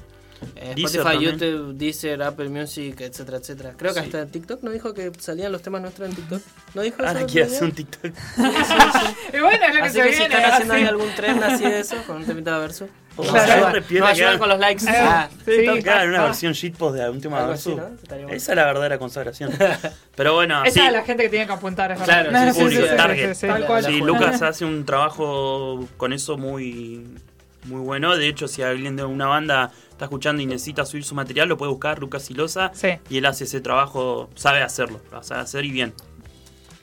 eh, 0.55 0.73
Deezer 0.75 1.01
Spotify, 1.01 1.03
también. 1.25 1.31
YouTube, 1.39 1.73
Deezer, 1.77 2.23
Apple 2.23 2.49
Music, 2.49 3.01
etcétera, 3.01 3.37
etcétera. 3.37 3.73
Creo 3.77 3.93
que 3.93 3.99
Sí. 4.01 4.05
hasta 4.05 4.25
TikTok 4.25 4.63
no 4.63 4.71
dijo 4.71 4.93
que 4.93 5.11
salían 5.19 5.51
los 5.51 5.61
temas 5.61 5.81
nuestros 5.81 6.09
en 6.09 6.15
TikTok. 6.15 6.41
¿No 6.73 6.81
dijo? 6.81 6.97
Ahora 6.99 7.23
otro 7.23 7.43
hacer 7.43 7.63
un? 7.63 7.71
TikTok. 7.71 8.11
Y 9.33 9.39
bueno, 9.39 9.65
es 9.65 9.75
lo 9.75 9.81
que 9.81 9.87
Así 9.87 9.93
se 9.97 10.03
que 10.03 10.13
si 10.13 10.19
viene. 10.19 10.35
están 10.35 10.51
haciendo 10.51 10.73
así. 10.73 10.83
ahí 10.83 10.87
algún 10.89 11.09
tren 11.15 11.43
así 11.43 11.63
de 11.63 11.79
eso, 11.79 11.95
con 12.07 12.17
un 12.17 12.25
temita 12.25 12.55
de 12.55 12.59
verso. 12.61 12.87
Claro. 13.15 13.33
Nos 13.33 13.41
ayudan- 13.43 13.59
Siempre 13.59 13.81
pierde 13.81 13.99
nos 14.07 14.09
ayudan 14.11 14.33
que- 14.33 14.39
con 14.39 14.49
los 14.49 14.59
likes. 14.59 14.85
Eh, 14.85 14.93
Ah, 14.97 15.29
sí, 15.29 15.51
que 15.83 15.89
hacer 15.89 16.09
una 16.09 16.21
ah, 16.21 16.25
versión 16.25 16.53
shitpost 16.53 16.95
de 16.95 17.09
un 17.09 17.19
tema 17.21 17.41
de 17.41 17.47
verso. 17.47 17.69
¿no? 17.75 17.89
Bueno. 18.07 18.29
Esa 18.29 18.51
es 18.51 18.55
la 18.55 18.65
verdadera 18.65 18.97
consagración. 18.97 19.51
Pero 20.15 20.33
bueno, 20.35 20.63
Esa 20.63 20.73
sí. 20.79 20.85
es 20.87 20.93
la 20.93 21.03
gente 21.03 21.23
que 21.23 21.29
tiene 21.29 21.45
que 21.45 21.51
apuntar, 21.53 21.91
es. 21.91 21.99
Claro, 22.01 22.31
No, 22.31 22.53
sí, 22.53 22.59
sí, 22.61 22.69
sí, 22.69 22.69
sí, 22.69 22.75
sí, 22.81 22.87
sí, 22.89 22.95
target. 22.95 23.33
sí, 23.33 23.47
sí. 23.47 23.83
Sí. 23.93 23.99
Lucas 23.99 24.41
hace 24.41 24.63
un 24.65 24.85
trabajo 24.85 25.85
con 25.97 26.13
eso 26.13 26.37
muy, 26.37 27.05
muy 27.65 27.81
bueno. 27.81 28.15
De 28.15 28.27
hecho, 28.27 28.47
si 28.47 28.61
alguien 28.61 28.95
de 28.95 29.03
una 29.03 29.25
banda 29.27 29.71
está 29.99 30.05
escuchando 30.05 30.41
y 30.41 30.45
necesita 30.45 30.85
subir 30.85 31.03
su 31.03 31.13
material, 31.13 31.49
lo 31.49 31.57
puede 31.57 31.71
buscar 31.71 31.99
Lucas 31.99 32.23
Silosa. 32.23 32.71
Sí. 32.73 32.87
Y 33.09 33.17
él 33.17 33.25
hace 33.25 33.43
ese 33.43 33.59
trabajo, 33.59 34.29
sabe 34.33 34.63
hacerlo, 34.63 35.01
lo 35.11 35.21
sabe 35.23 35.41
hacer 35.41 35.65
y 35.65 35.71
bien. 35.71 35.93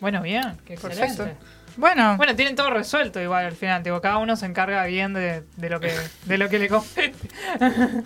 Bueno, 0.00 0.20
bien, 0.20 0.58
qué 0.66 0.74
Perfecto. 0.74 1.04
excelente. 1.04 1.36
Bueno, 1.78 2.16
Bueno, 2.18 2.36
tienen 2.36 2.56
todo 2.56 2.68
resuelto 2.70 3.20
igual 3.20 3.46
al 3.46 3.56
final, 3.56 3.82
digo, 3.82 4.02
cada 4.02 4.18
uno 4.18 4.36
se 4.36 4.44
encarga 4.44 4.84
bien 4.84 5.14
de, 5.14 5.44
de 5.56 5.70
lo 5.70 5.80
que 5.80 5.92
de 6.26 6.38
lo 6.38 6.48
que 6.50 6.58
le 6.58 6.68
compete. 6.68 7.14
bueno, 7.58 7.74
no 7.74 8.04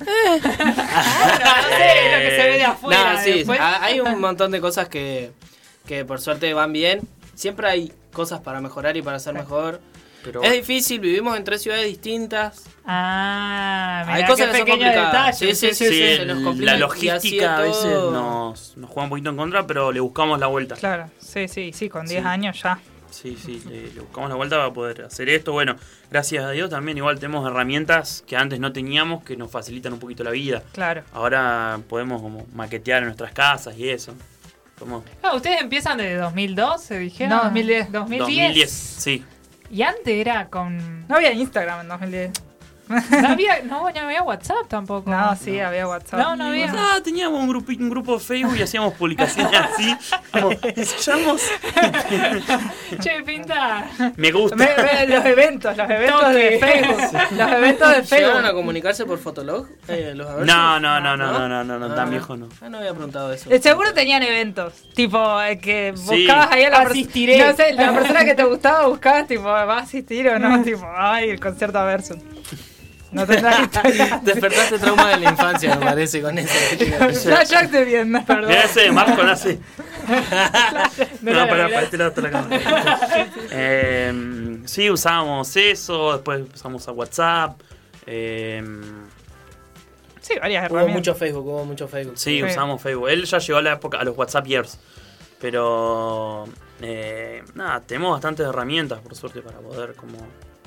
sé, 1.76 2.12
lo 2.12 2.18
que 2.20 2.36
se 2.36 2.48
ve 2.48 2.56
de 2.56 2.64
afuera. 2.64 3.14
Nah, 3.14 3.20
sí, 3.20 3.44
hay 3.58 4.00
un 4.00 4.20
montón 4.20 4.52
de 4.52 4.60
cosas 4.60 4.88
que, 4.88 5.32
que 5.86 6.04
por 6.04 6.20
suerte 6.20 6.52
van 6.54 6.72
bien. 6.72 7.00
Siempre 7.34 7.68
hay 7.68 7.92
cosas 8.12 8.40
para 8.40 8.60
mejorar 8.60 8.96
y 8.96 9.02
para 9.02 9.16
hacer 9.16 9.34
mejor. 9.34 9.80
Pero 10.24 10.42
Es 10.42 10.52
difícil, 10.52 11.00
vivimos 11.00 11.36
en 11.36 11.44
tres 11.44 11.62
ciudades 11.62 11.86
distintas. 11.86 12.64
Ah, 12.84 14.02
mirá, 14.06 14.16
Hay 14.18 14.24
cosas 14.26 14.46
qué 14.46 14.52
que 14.52 14.58
son 14.58 14.68
complicadas. 14.68 15.12
detalle. 15.40 15.54
Sí, 15.54 15.68
sí, 15.74 15.74
sí, 15.74 16.16
sí, 16.18 16.24
nos 16.26 16.42
complica 16.42 16.72
la 16.72 16.78
logística 16.78 17.56
a 17.58 17.66
es 17.66 17.68
veces 17.68 17.92
nos, 18.12 18.76
nos 18.76 18.90
juega 18.90 19.04
un 19.04 19.08
poquito 19.10 19.30
en 19.30 19.36
contra, 19.36 19.66
pero 19.66 19.92
le 19.92 20.00
buscamos 20.00 20.38
la 20.38 20.46
vuelta. 20.48 20.74
claro, 20.76 21.10
sí, 21.18 21.48
sí, 21.48 21.72
sí, 21.72 21.88
con 21.88 22.06
10 22.06 22.22
Sí. 22.22 22.28
años 22.28 22.62
ya. 22.62 22.78
Sí, 23.10 23.36
sí, 23.44 23.60
le, 23.68 23.92
le 23.92 24.00
buscamos 24.02 24.30
la 24.30 24.36
vuelta 24.36 24.56
para 24.56 24.72
poder 24.72 25.02
hacer 25.02 25.28
esto. 25.30 25.52
Bueno, 25.52 25.74
gracias 26.10 26.44
a 26.44 26.50
Dios 26.50 26.70
también 26.70 26.96
igual 26.96 27.18
tenemos 27.18 27.44
herramientas 27.46 28.22
que 28.26 28.36
antes 28.36 28.60
no 28.60 28.72
teníamos 28.72 29.24
que 29.24 29.36
nos 29.36 29.50
facilitan 29.50 29.92
un 29.94 29.98
poquito 29.98 30.22
la 30.22 30.30
vida. 30.30 30.62
Claro. 30.72 31.02
Ahora 31.12 31.80
podemos 31.88 32.22
como 32.22 32.46
maquetear 32.54 32.98
en 32.98 33.06
nuestras 33.06 33.32
casas 33.32 33.76
y 33.76 33.88
eso. 33.88 34.14
Como 34.78 35.04
Ah, 35.22 35.34
ustedes 35.34 35.60
empiezan 35.60 35.98
de 35.98 36.14
2002, 36.14 36.82
se 36.82 36.98
dijeron. 36.98 37.30
No, 37.36 37.42
2010. 37.44 37.90
2010. 37.92 38.20
2010, 38.38 38.70
sí. 38.70 39.24
Y 39.70 39.82
antes 39.82 40.14
era 40.14 40.48
con. 40.48 41.06
No 41.06 41.16
había 41.16 41.32
Instagram 41.32 41.82
en 41.82 41.88
2010. 41.88 42.32
No 42.90 43.28
había, 43.28 43.62
no, 43.62 43.88
no 43.90 44.00
había 44.00 44.22
WhatsApp 44.22 44.66
tampoco. 44.68 45.08
No, 45.10 45.36
sí, 45.36 45.60
había 45.60 45.86
WhatsApp. 45.86 46.18
No, 46.20 46.36
no 46.36 46.44
había. 46.46 46.72
Ah, 46.76 46.98
teníamos 47.02 47.40
un, 47.40 47.48
grupi- 47.48 47.78
un 47.78 47.88
grupo 47.90 48.14
de 48.14 48.20
Facebook 48.20 48.56
y 48.58 48.62
hacíamos 48.62 48.94
publicaciones 48.94 49.52
así. 49.60 49.96
Como. 50.32 50.50
Che, 53.00 53.22
pinta. 53.24 53.86
Me 54.16 54.32
gusta. 54.32 54.56
Los 55.06 55.24
eventos, 55.24 55.76
los 55.76 55.90
eventos 55.90 56.20
Toque. 56.20 56.32
de 56.34 56.58
Facebook. 56.60 57.00
Los 57.38 57.52
eventos 57.52 57.88
de 57.88 58.02
¿Llegaron 58.02 58.36
a 58.36 58.40
Facebook. 58.42 58.54
comunicarse 58.56 59.04
por 59.06 59.18
Fotolog? 59.18 59.66
Eh, 59.88 60.12
los? 60.14 60.44
No, 60.46 60.80
no, 60.80 61.00
no, 61.00 61.16
no, 61.16 61.32
no, 61.32 61.48
no, 61.48 61.64
no, 61.64 61.78
no, 61.78 61.86
Ah, 61.86 61.94
tan 61.94 62.10
viejo 62.10 62.36
no. 62.36 62.48
Ah, 62.60 62.68
no 62.68 62.78
había 62.78 62.92
preguntado 62.92 63.32
eso. 63.32 63.50
Eh, 63.50 63.60
Seguro 63.60 63.92
tenían 63.94 64.22
eventos, 64.22 64.72
tipo 64.94 65.40
eh, 65.42 65.58
que 65.58 65.92
Sí. 65.96 66.24
buscabas 66.26 66.50
ahí 66.52 66.64
a 66.64 66.70
la 66.70 66.82
persona. 66.84 67.00
No 67.50 67.56
sé, 67.56 67.72
la 67.74 67.92
persona 67.92 68.24
que 68.24 68.34
te 68.34 68.44
gustaba 68.44 68.86
buscabas, 68.88 69.26
tipo, 69.26 69.44
¿va 69.44 69.62
a 69.62 69.78
asistir 69.80 70.28
o 70.28 70.38
no? 70.38 70.62
tipo, 70.62 70.86
ay, 70.96 71.30
el 71.30 71.40
concierto 71.40 71.84
versus. 71.84 72.18
No 73.12 73.26
tendrás 73.26 73.58
Instagram. 73.60 74.20
Despertaste 74.24 74.78
trauma 74.78 75.10
de 75.10 75.16
la 75.18 75.30
infancia, 75.30 75.74
me 75.76 75.84
parece, 75.84 76.22
con 76.22 76.38
eso. 76.38 76.52
Flashback 77.22 77.70
de 77.70 77.84
Vietnam. 77.84 78.24
Mira 78.46 78.64
ese 78.64 78.90
Marco 78.92 79.22
nace. 79.22 79.58
No, 81.20 81.32
No, 81.32 81.40
no, 81.40 81.48
para, 81.48 81.64
no, 81.64 81.68
para 81.70 81.82
este 81.82 81.98
lado 81.98 82.10
está 82.10 82.20
la 82.22 82.30
cámara. 82.30 83.00
Eh, 83.50 84.60
sí, 84.66 84.90
usábamos 84.90 85.56
eso, 85.56 86.12
después 86.14 86.42
usamos 86.54 86.86
a 86.88 86.92
WhatsApp. 86.92 87.60
eh, 88.06 88.62
Sí, 90.20 90.34
varias 90.40 90.70
Hubo 90.70 90.86
mucho 90.88 91.14
Facebook, 91.14 91.46
hubo 91.46 91.64
mucho 91.64 91.88
Facebook. 91.88 92.16
sí, 92.16 92.38
Sí. 92.38 92.42
usamos 92.44 92.80
Facebook. 92.80 93.08
Él 93.08 93.24
ya 93.24 93.38
llegó 93.38 93.58
a 93.58 93.62
la 93.62 93.72
época, 93.72 93.98
a 93.98 94.04
los 94.04 94.16
WhatsApp 94.16 94.46
years. 94.46 94.78
Pero 95.40 96.44
eh, 96.82 97.42
nada, 97.54 97.80
tenemos 97.80 98.12
bastantes 98.12 98.46
herramientas, 98.46 99.00
por 99.00 99.14
suerte, 99.16 99.40
para 99.42 99.58
poder 99.58 99.94
como. 99.94 100.18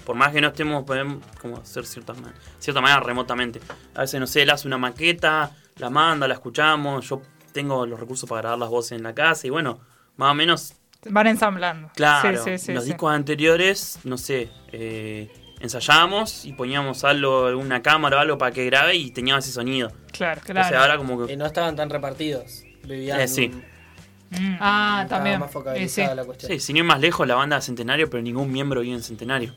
Por 0.06 0.16
más 0.16 0.32
que 0.34 0.42
no 0.42 0.48
estemos, 0.50 0.84
podemos 0.84 1.24
como 1.42 1.58
hacer 1.58 1.86
cierta, 1.86 2.14
ma- 2.14 2.34
cierta 2.60 2.82
manera 2.82 3.00
remotamente. 3.00 3.60
A 3.96 4.02
veces, 4.02 4.20
no 4.20 4.28
sé, 4.28 4.42
él 4.42 4.50
hace 4.50 4.68
una 4.68 4.78
maqueta, 4.78 5.52
la 5.78 5.90
manda, 5.90 6.28
la 6.28 6.34
escuchamos. 6.34 7.08
Yo 7.10 7.22
tengo 7.54 7.86
los 7.86 8.00
recursos 8.00 8.28
para 8.28 8.42
grabar 8.42 8.60
las 8.60 8.70
voces 8.70 8.94
en 8.94 9.04
la 9.04 9.14
casa 9.14 9.48
y 9.48 9.50
bueno, 9.50 9.80
más 10.18 10.32
o 10.32 10.34
menos 10.36 10.74
Van 11.10 11.28
ensamblando. 11.28 11.90
Claro, 11.96 12.42
Sí, 12.44 12.52
sí, 12.58 12.66
sí. 12.68 12.74
los 12.74 12.84
sí. 12.86 12.92
discos 12.92 13.14
anteriores, 13.14 14.00
no 14.06 14.18
sé, 14.18 14.50
eh, 14.72 15.30
ensayábamos 15.60 16.46
y 16.46 16.54
poníamos 16.54 17.04
algo, 17.04 17.46
alguna 17.48 17.82
cámara 17.82 18.18
o 18.18 18.20
algo 18.22 18.38
para 18.38 18.52
que 18.54 18.66
grabe 18.66 18.96
y 18.96 19.12
teníamos 19.12 19.44
ese 19.44 19.54
sonido. 19.54 19.92
Claro, 20.14 20.40
O 20.42 20.46
sea, 20.46 20.54
Claro. 20.54 20.80
ahora 20.80 20.98
como 20.98 21.24
Y 21.26 21.28
que... 21.28 21.38
no 21.38 21.46
estaban 21.46 21.76
tan 21.76 21.90
repartidos. 21.90 22.64
Vivían. 22.84 23.20
Eh, 23.20 23.28
sí. 23.28 23.50
Mm. 23.50 24.56
Ah, 24.60 25.02
estaba 25.04 25.24
también. 25.24 25.40
más 25.40 25.52
sí. 25.92 26.02
la 26.16 26.24
cuestión. 26.26 26.52
Sí, 26.52 26.60
sin 26.60 26.78
ir 26.78 26.84
más 26.84 27.00
lejos, 27.00 27.28
la 27.28 27.36
banda 27.36 27.58
de 27.58 27.62
Centenario, 27.62 28.10
pero 28.10 28.24
ningún 28.24 28.52
miembro 28.52 28.82
vive 28.82 28.96
en 28.96 29.04
Centenario. 29.04 29.54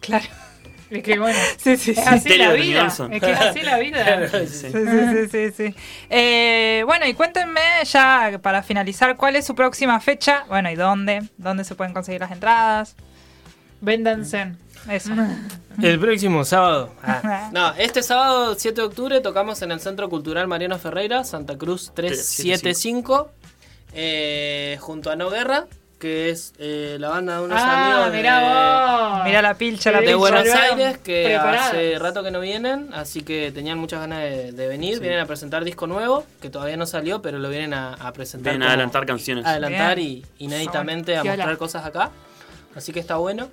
Claro. 0.00 0.24
Es 0.90 1.02
que 1.02 1.18
bueno, 1.18 1.38
Sí, 1.58 1.76
sí, 1.76 1.90
es 1.90 1.96
sí. 1.98 2.02
así 2.02 2.14
Misterio 2.14 2.46
la 2.46 2.52
vida. 2.54 2.86
Es 2.86 3.20
que 3.20 3.30
es 3.30 3.38
así 3.40 3.60
la 3.60 3.78
vida. 3.80 4.28
Sí, 4.30 4.46
sí, 4.46 4.70
sí, 4.72 5.28
sí, 5.30 5.50
sí. 5.54 5.74
Eh, 6.08 6.82
bueno, 6.86 7.06
y 7.06 7.12
cuéntenme 7.12 7.60
ya 7.84 8.38
para 8.40 8.62
finalizar, 8.62 9.14
¿cuál 9.18 9.36
es 9.36 9.44
su 9.44 9.54
próxima 9.54 10.00
fecha? 10.00 10.44
Bueno, 10.48 10.70
¿y 10.70 10.76
dónde? 10.76 11.28
¿Dónde 11.36 11.64
se 11.64 11.74
pueden 11.74 11.92
conseguir 11.92 12.22
las 12.22 12.30
entradas? 12.30 12.96
Véndanse. 13.82 14.54
Eso. 14.90 15.12
El 15.82 16.00
próximo 16.00 16.42
sábado. 16.46 16.94
Ah. 17.02 17.50
No, 17.52 17.74
este 17.74 18.02
sábado 18.02 18.54
7 18.58 18.80
de 18.80 18.86
octubre 18.86 19.20
tocamos 19.20 19.60
en 19.60 19.72
el 19.72 19.80
Centro 19.80 20.08
Cultural 20.08 20.48
Mariano 20.48 20.78
Ferreira, 20.78 21.22
Santa 21.22 21.58
Cruz 21.58 21.92
375, 21.94 23.30
eh, 23.92 24.78
junto 24.80 25.10
a 25.10 25.16
No 25.16 25.28
Guerra, 25.28 25.66
que 25.98 26.30
es 26.30 26.52
eh, 26.58 26.96
la 27.00 27.08
banda 27.08 27.38
de 27.38 27.44
unos 27.44 27.58
Ah, 27.60 28.06
amigos 28.06 28.12
de, 28.12 28.18
vos. 28.18 29.24
Mira 29.24 29.42
la 29.42 29.54
pilcha, 29.54 29.90
la 29.90 29.98
de 29.98 30.04
pilcha. 30.04 30.16
Buenos 30.18 30.48
Aires 30.48 30.98
que 30.98 31.34
hace 31.36 31.98
rato 31.98 32.22
que 32.22 32.30
no 32.30 32.40
vienen, 32.40 32.90
así 32.94 33.22
que 33.22 33.50
tenían 33.52 33.78
muchas 33.78 34.00
ganas 34.00 34.20
de, 34.20 34.52
de 34.52 34.68
venir. 34.68 35.00
Vienen 35.00 35.18
a 35.20 35.26
presentar 35.26 35.64
disco 35.64 35.86
nuevo, 35.86 36.24
que 36.40 36.50
todavía 36.50 36.76
no 36.76 36.86
salió, 36.86 37.20
pero 37.20 37.38
lo 37.38 37.48
vienen 37.48 37.74
a, 37.74 37.94
a 37.94 38.12
presentar. 38.12 38.52
Vienen 38.52 38.68
a 38.68 38.72
adelantar 38.72 39.06
canciones. 39.06 39.44
adelantar 39.44 39.96
Bien. 39.96 40.08
y 40.38 40.44
inéditamente 40.44 41.16
a 41.16 41.24
mostrar 41.24 41.56
cosas 41.58 41.84
acá. 41.84 42.10
Así 42.76 42.92
que 42.92 43.00
está 43.00 43.16
bueno. 43.16 43.48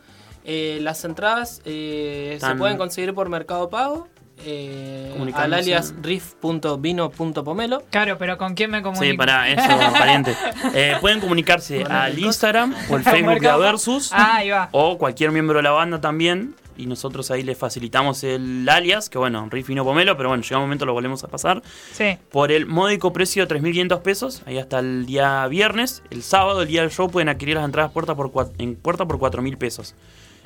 Eh, 0.47 0.77
las 0.81 1.03
entradas 1.03 1.61
eh, 1.65 2.37
se 2.39 2.55
pueden 2.55 2.77
conseguir 2.77 3.13
por 3.15 3.29
Mercado 3.29 3.69
Pago. 3.69 4.07
Eh, 4.43 5.15
al 5.33 5.53
alias 5.53 5.93
riff.vino.pomelo. 6.01 7.83
Claro, 7.89 8.17
pero 8.17 8.37
¿con 8.37 8.53
quién 8.53 8.71
me 8.71 8.81
comunico? 8.81 9.05
Sí, 9.11 9.17
para 9.17 9.49
eso, 9.49 9.93
pariente. 9.97 10.35
Eh, 10.73 10.97
pueden 11.01 11.19
comunicarse 11.19 11.83
Con 11.83 11.91
al 11.91 12.19
Instagram 12.19 12.75
o 12.89 12.95
el 12.97 13.03
Facebook 13.03 13.39
de. 13.39 13.49
Aversus 13.49 14.11
Ah, 14.11 14.37
ahí 14.37 14.49
va. 14.49 14.69
o 14.71 14.97
cualquier 14.97 15.31
miembro 15.31 15.57
de 15.57 15.63
la 15.63 15.71
banda 15.71 16.01
también. 16.01 16.55
Y 16.77 16.87
nosotros 16.87 17.31
ahí 17.31 17.41
les 17.41 17.57
facilitamos 17.57 18.25
el 18.25 18.67
alias, 18.67 19.09
que 19.09 19.17
bueno, 19.17 19.47
Riff 19.49 19.69
y 19.69 19.75
no 19.75 19.85
Pomelo, 19.85 20.17
pero 20.17 20.27
bueno, 20.27 20.43
llega 20.43 20.57
un 20.57 20.63
momento 20.63 20.85
lo 20.85 20.91
volvemos 20.91 21.23
a 21.23 21.29
pasar. 21.29 21.63
Sí. 21.93 22.17
Por 22.29 22.51
el 22.51 22.65
módico 22.65 23.13
precio 23.13 23.45
de 23.47 23.55
3.500 23.61 24.01
pesos, 24.01 24.41
ahí 24.45 24.57
hasta 24.57 24.79
el 24.79 25.05
día 25.05 25.47
viernes. 25.47 26.03
El 26.09 26.21
sábado, 26.21 26.63
el 26.63 26.67
día 26.67 26.81
del 26.81 26.91
show, 26.91 27.09
pueden 27.09 27.29
adquirir 27.29 27.55
las 27.55 27.63
entradas 27.63 27.93
puerta 27.93 28.13
por 28.13 28.29
en 28.57 28.75
puerta 28.75 29.05
por 29.05 29.17
4.000 29.19 29.57
pesos. 29.57 29.95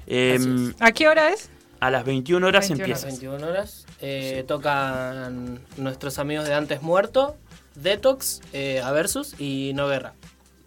Eh, 0.06 0.36
Así 0.40 0.76
¿A 0.80 0.92
qué 0.92 1.08
hora 1.08 1.30
es? 1.30 1.50
A 1.80 1.90
las 1.92 2.04
21 2.06 2.46
horas 2.46 2.68
21 2.70 2.84
empieza. 2.86 3.08
21 3.08 3.48
horas. 3.48 3.86
Eh, 4.02 4.44
tocan 4.48 5.60
nuestros 5.78 6.20
amigos 6.20 6.46
de 6.48 6.54
Antes 6.54 6.82
Muerto, 6.82 7.36
Detox, 7.76 8.42
eh, 8.54 8.82
Aversus 8.84 9.40
y 9.40 9.72
No 9.76 9.88
Guerra. 9.88 10.14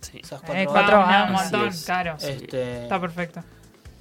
Sí. 0.00 0.18
Esas 0.22 0.40
Eh, 0.42 0.64
cuatro 0.66 0.72
cuatro 0.72 0.98
bandas. 0.98 1.14
Ah, 1.16 1.24
un 1.28 1.32
bandas. 1.34 1.52
montón, 1.52 1.68
Así 1.68 1.78
es. 1.78 1.84
claro. 1.84 2.16
Este, 2.20 2.82
Está 2.84 3.00
perfecto. 3.00 3.42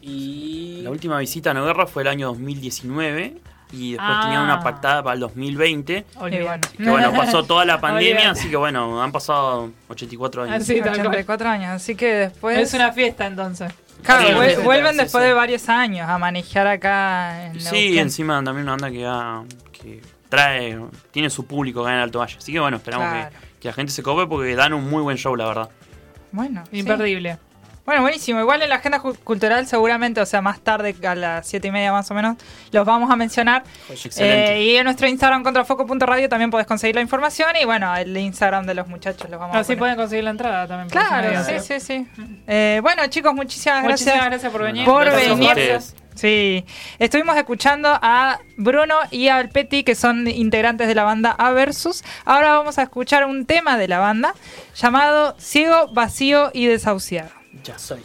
y 0.02 0.82
La 0.84 0.90
última 0.90 1.20
visita 1.20 1.52
a 1.52 1.54
No 1.54 1.66
Guerra 1.66 1.86
fue 1.86 2.02
el 2.04 2.08
año 2.08 2.28
2019 2.28 3.38
y 3.72 3.92
después 3.92 4.10
Ah. 4.12 4.22
tenían 4.24 4.44
una 4.44 4.60
pactada 4.62 5.04
para 5.04 5.14
el 5.14 5.20
2020. 5.22 6.06
Olvídate. 6.18 6.70
Que 6.78 6.90
bueno, 6.90 7.14
pasó 7.14 7.44
toda 7.46 7.66
la 7.66 7.80
pandemia, 7.80 8.32
así 8.32 8.50
que 8.50 8.56
bueno, 8.58 9.02
han 9.02 9.12
pasado 9.12 9.72
84 9.90 10.44
años. 10.44 10.56
Así, 10.64 10.76
tal 10.82 10.96
cual. 10.96 11.00
84 11.08 11.50
años, 11.50 11.70
así 11.70 11.96
que 11.96 12.14
después... 12.14 12.58
Es 12.58 12.74
una 12.74 12.92
fiesta 12.92 13.28
entonces. 13.28 13.72
Claro, 14.04 14.38
vuel- 14.38 14.64
vuelven 14.64 14.92
sí, 14.94 14.98
después 14.98 15.24
sí. 15.24 15.28
de 15.28 15.34
varios 15.34 15.70
años 15.70 16.10
a 16.10 16.18
manejar 16.18 16.68
acá 16.68 17.46
en 17.48 17.60
Sí, 17.60 17.66
Neuquén. 17.72 17.98
encima 18.00 18.44
también 18.44 18.64
una 18.68 18.72
banda 18.78 18.90
que, 18.92 20.02
trae, 20.30 20.80
tiene 21.12 21.30
su 21.30 21.46
público 21.46 21.82
acá 21.82 21.94
en 21.94 22.00
Alto 22.00 22.20
Valle. 22.20 22.38
Así 22.38 22.52
que 22.52 22.60
bueno, 22.60 22.78
esperamos 22.78 23.08
Claro. 23.10 23.30
que, 23.30 23.60
que 23.60 23.68
la 23.68 23.74
gente 23.74 23.92
se 23.92 24.02
cope 24.02 24.28
porque 24.28 24.56
dan 24.56 24.74
un 24.74 24.90
muy 24.90 25.02
buen 25.02 25.18
show, 25.18 25.36
la 25.36 25.46
verdad. 25.48 25.70
Bueno, 26.32 26.64
sí. 26.72 26.84
Bueno, 27.92 28.04
buenísimo. 28.04 28.40
Igual 28.40 28.62
en 28.62 28.70
la 28.70 28.76
agenda 28.76 29.00
cu- 29.02 29.18
cultural 29.22 29.68
seguramente, 29.68 30.22
o 30.22 30.26
sea, 30.26 30.42
más 30.42 30.62
tarde, 30.62 30.96
a 31.06 31.14
las 31.14 31.46
siete 31.46 31.68
y 31.68 31.72
media 31.72 31.92
más 31.92 32.10
o 32.10 32.14
menos, 32.14 32.38
los 32.72 32.86
vamos 32.86 33.12
a 33.12 33.18
mencionar. 33.18 33.64
Excelente. 33.90 34.54
Eh, 34.54 34.64
y 34.64 34.76
en 34.78 34.86
nuestro 34.86 35.10
Instagram 35.10 35.44
contrafoco.radio 35.44 36.30
también 36.30 36.50
podés 36.52 36.68
conseguir 36.68 36.96
la 36.96 37.02
información 37.02 37.50
y 37.62 37.66
bueno, 37.66 37.94
el 37.98 38.16
Instagram 38.16 38.66
de 38.66 38.76
los 38.76 38.88
muchachos 38.88 39.30
los 39.30 39.38
vamos 39.38 39.58
a 39.58 39.60
Así 39.60 39.68
poner. 39.76 39.80
pueden 39.80 39.96
conseguir 39.98 40.24
la 40.24 40.30
entrada 40.30 40.68
también. 40.70 40.90
Claro, 40.90 41.44
sí, 41.44 41.60
sí, 41.60 41.80
sí. 41.82 42.08
Eh, 42.48 42.80
bueno, 42.82 43.06
chicos, 43.08 43.34
muchísimas 43.34 43.84
gracias. 43.84 44.06
Muchísimas 44.08 44.26
gracias 44.30 44.52
por 44.54 44.64
venir. 44.64 44.86
Por 44.86 45.04
Gracias 45.04 45.30
venir. 45.38 45.50
ustedes. 45.50 45.96
Sí, 46.16 46.66
estuvimos 46.98 47.36
escuchando 47.36 47.90
a 48.02 48.40
Bruno 48.56 48.96
y 49.12 49.28
a 49.28 49.36
Alpeti, 49.36 49.84
que 49.84 49.96
son 49.96 50.30
integrantes 50.30 50.88
de 50.88 50.96
la 50.96 51.04
banda 51.04 51.32
A 51.38 51.52
Versus. 51.52 52.06
Ahora 52.24 52.54
vamos 52.54 52.78
a 52.78 52.84
escuchar 52.84 53.26
un 53.26 53.46
tema 53.46 53.78
de 53.78 53.90
la 53.90 54.00
banda 54.00 54.34
llamado 54.76 55.36
Ciego, 55.40 55.92
Vacío 55.94 56.52
y 56.54 56.68
Desahuciado. 56.68 57.41
Ya 57.64 57.78
soy. 57.78 58.02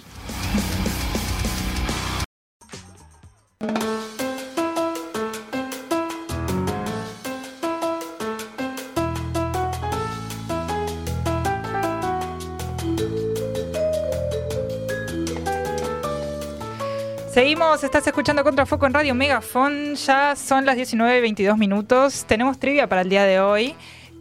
Seguimos, 17.36 17.84
estás 17.84 18.06
escuchando 18.06 18.42
Contrafoco 18.42 18.86
en 18.86 18.94
Radio 18.94 19.14
Megafon. 19.14 19.94
Ya 19.94 20.34
son 20.36 20.64
las 20.64 20.78
19.22 20.78 21.58
minutos. 21.58 22.24
Tenemos 22.26 22.58
trivia 22.58 22.88
para 22.88 23.02
el 23.02 23.10
día 23.10 23.24
de 23.24 23.40
hoy. 23.40 23.74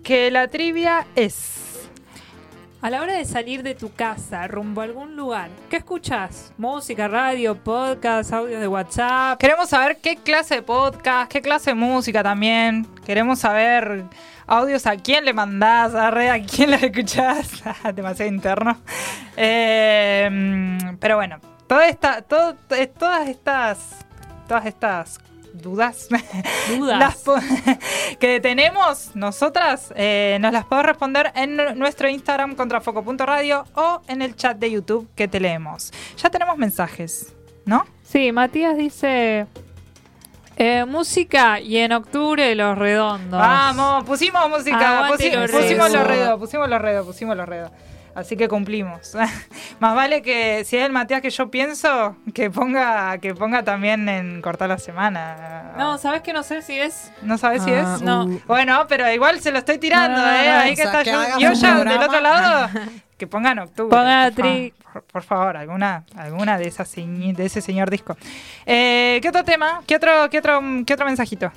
Que 0.03 0.29
la 0.31 0.49
trivia 0.49 1.07
es. 1.15 1.64
A 2.86 2.91
la 2.91 3.01
hora 3.01 3.13
de 3.13 3.25
salir 3.25 3.63
de 3.63 3.73
tu 3.73 3.91
casa 3.91 4.45
rumbo 4.45 4.81
a 4.81 4.83
algún 4.83 5.15
lugar, 5.15 5.49
¿qué 5.71 5.77
escuchas? 5.77 6.53
Música, 6.55 7.07
radio, 7.07 7.55
podcast, 7.55 8.31
audios 8.31 8.61
de 8.61 8.67
WhatsApp. 8.67 9.39
Queremos 9.39 9.69
saber 9.69 9.97
qué 9.97 10.17
clase 10.17 10.53
de 10.53 10.61
podcast, 10.61 11.31
qué 11.31 11.41
clase 11.41 11.71
de 11.71 11.73
música 11.73 12.21
también. 12.21 12.86
Queremos 13.03 13.39
saber 13.39 14.03
audios 14.45 14.86
a 14.86 14.97
quién 14.97 15.25
le 15.25 15.33
mandás, 15.33 15.95
a, 15.95 16.11
re, 16.11 16.29
a 16.29 16.39
quién 16.43 16.69
le 16.69 16.75
escuchás. 16.75 17.63
Demasiado 17.95 18.31
interno. 18.31 18.77
Eh, 19.36 20.77
pero 20.99 21.15
bueno, 21.15 21.39
toda 21.65 21.88
esta, 21.88 22.19
eh, 22.19 22.88
todas 22.88 23.27
estas. 23.27 24.05
Todas 24.47 24.67
estas 24.67 25.19
dudas. 25.62 26.08
Dudas. 26.78 27.24
que 28.20 28.39
tenemos 28.39 29.16
nosotras, 29.16 29.93
eh, 29.95 30.38
nos 30.41 30.51
las 30.53 30.66
podés 30.66 30.86
responder 30.86 31.32
en 31.36 31.56
nu- 31.58 31.76
nuestro 31.76 32.10
Instagram 32.10 32.56
contrafoco.radio 32.56 33.66
o 33.76 34.01
en 34.08 34.22
el 34.22 34.36
chat 34.36 34.58
de 34.58 34.72
YouTube 34.72 35.08
que 35.16 35.28
te 35.28 35.39
leemos. 35.39 35.91
Ya 36.18 36.30
tenemos 36.30 36.58
mensajes, 36.58 37.34
¿no? 37.66 37.86
Sí, 38.03 38.32
Matías 38.32 38.78
dice 38.78 39.47
eh, 40.58 40.86
música 40.86 41.60
y 41.60 41.78
en 41.78 41.91
octubre 41.91 42.53
los 42.56 42.78
redondos. 42.78 43.39
Vamos, 43.39 44.03
pusimos 44.06 44.49
música, 44.49 45.06
Aguante 45.06 45.32
pusi- 45.32 45.36
los 45.41 45.51
pusimos 45.51 45.91
los 45.91 46.08
redos, 46.08 46.39
pusimos 46.39 46.70
los 46.70 46.82
redos, 46.82 47.06
pusimos 47.06 47.36
los 47.38 47.47
redos. 47.49 47.72
Así 48.16 48.38
que 48.38 48.47
cumplimos. 48.47 49.13
Más 49.80 49.93
vale 49.93 50.22
que 50.22 50.63
si 50.66 50.78
es 50.78 50.86
el 50.86 50.91
Matías 50.93 51.22
que 51.22 51.30
yo 51.30 51.51
pienso, 51.51 52.16
que 52.34 52.49
ponga, 52.49 53.18
que 53.18 53.36
ponga 53.36 53.63
también 53.63 54.07
en 54.07 54.41
cortar 54.41 54.70
la 54.70 54.78
semana. 54.78 55.74
No, 55.78 55.97
¿sabes 55.97 56.22
que 56.22 56.32
no 56.32 56.41
sé 56.41 56.61
si 56.61 56.80
es? 56.80 57.11
¿No 57.22 57.38
sabes 57.38 57.63
si 57.63 57.72
Ah, 57.72 57.95
es? 57.95 58.01
No. 58.01 58.26
Bueno, 58.47 58.86
pero 58.88 59.11
igual 59.11 59.41
se 59.41 59.51
lo 59.51 59.59
estoy 59.59 59.78
tirando, 59.80 60.18
No, 60.18 60.26
no, 60.26 60.32
no, 60.32 60.38
¿eh? 60.38 60.47
no, 60.49 60.55
Ahí 60.59 60.76
que 60.76 60.82
o 60.88 60.89
sea, 60.91 61.01
está 61.01 61.03
que 61.03 61.11
yo, 61.11 61.39
yo 61.39 61.53
ya 61.53 61.84
del 61.84 61.97
otro 62.03 62.20
lado. 62.22 62.70
Que 63.18 63.28
pongan 63.28 63.59
octubre. 63.59 63.89
Ponga 63.95 64.30
por, 64.36 64.43
tri- 64.45 64.74
favor, 64.74 64.91
por, 64.91 65.03
por 65.03 65.24
favor, 65.24 65.55
alguna, 65.55 66.03
alguna 66.18 66.57
de 66.57 66.68
esas 66.68 66.93
de 66.93 67.45
ese 67.45 67.61
señor 67.61 67.89
disco. 67.89 68.18
Eh, 68.66 69.20
¿Qué 69.22 69.30
otro 69.30 69.45
tema? 69.45 69.82
¿Qué 69.88 69.95
otro, 69.95 70.30
qué 70.30 70.39
otro, 70.39 70.61
qué 70.86 70.93
otro 70.93 71.05
mensajito? 71.05 71.49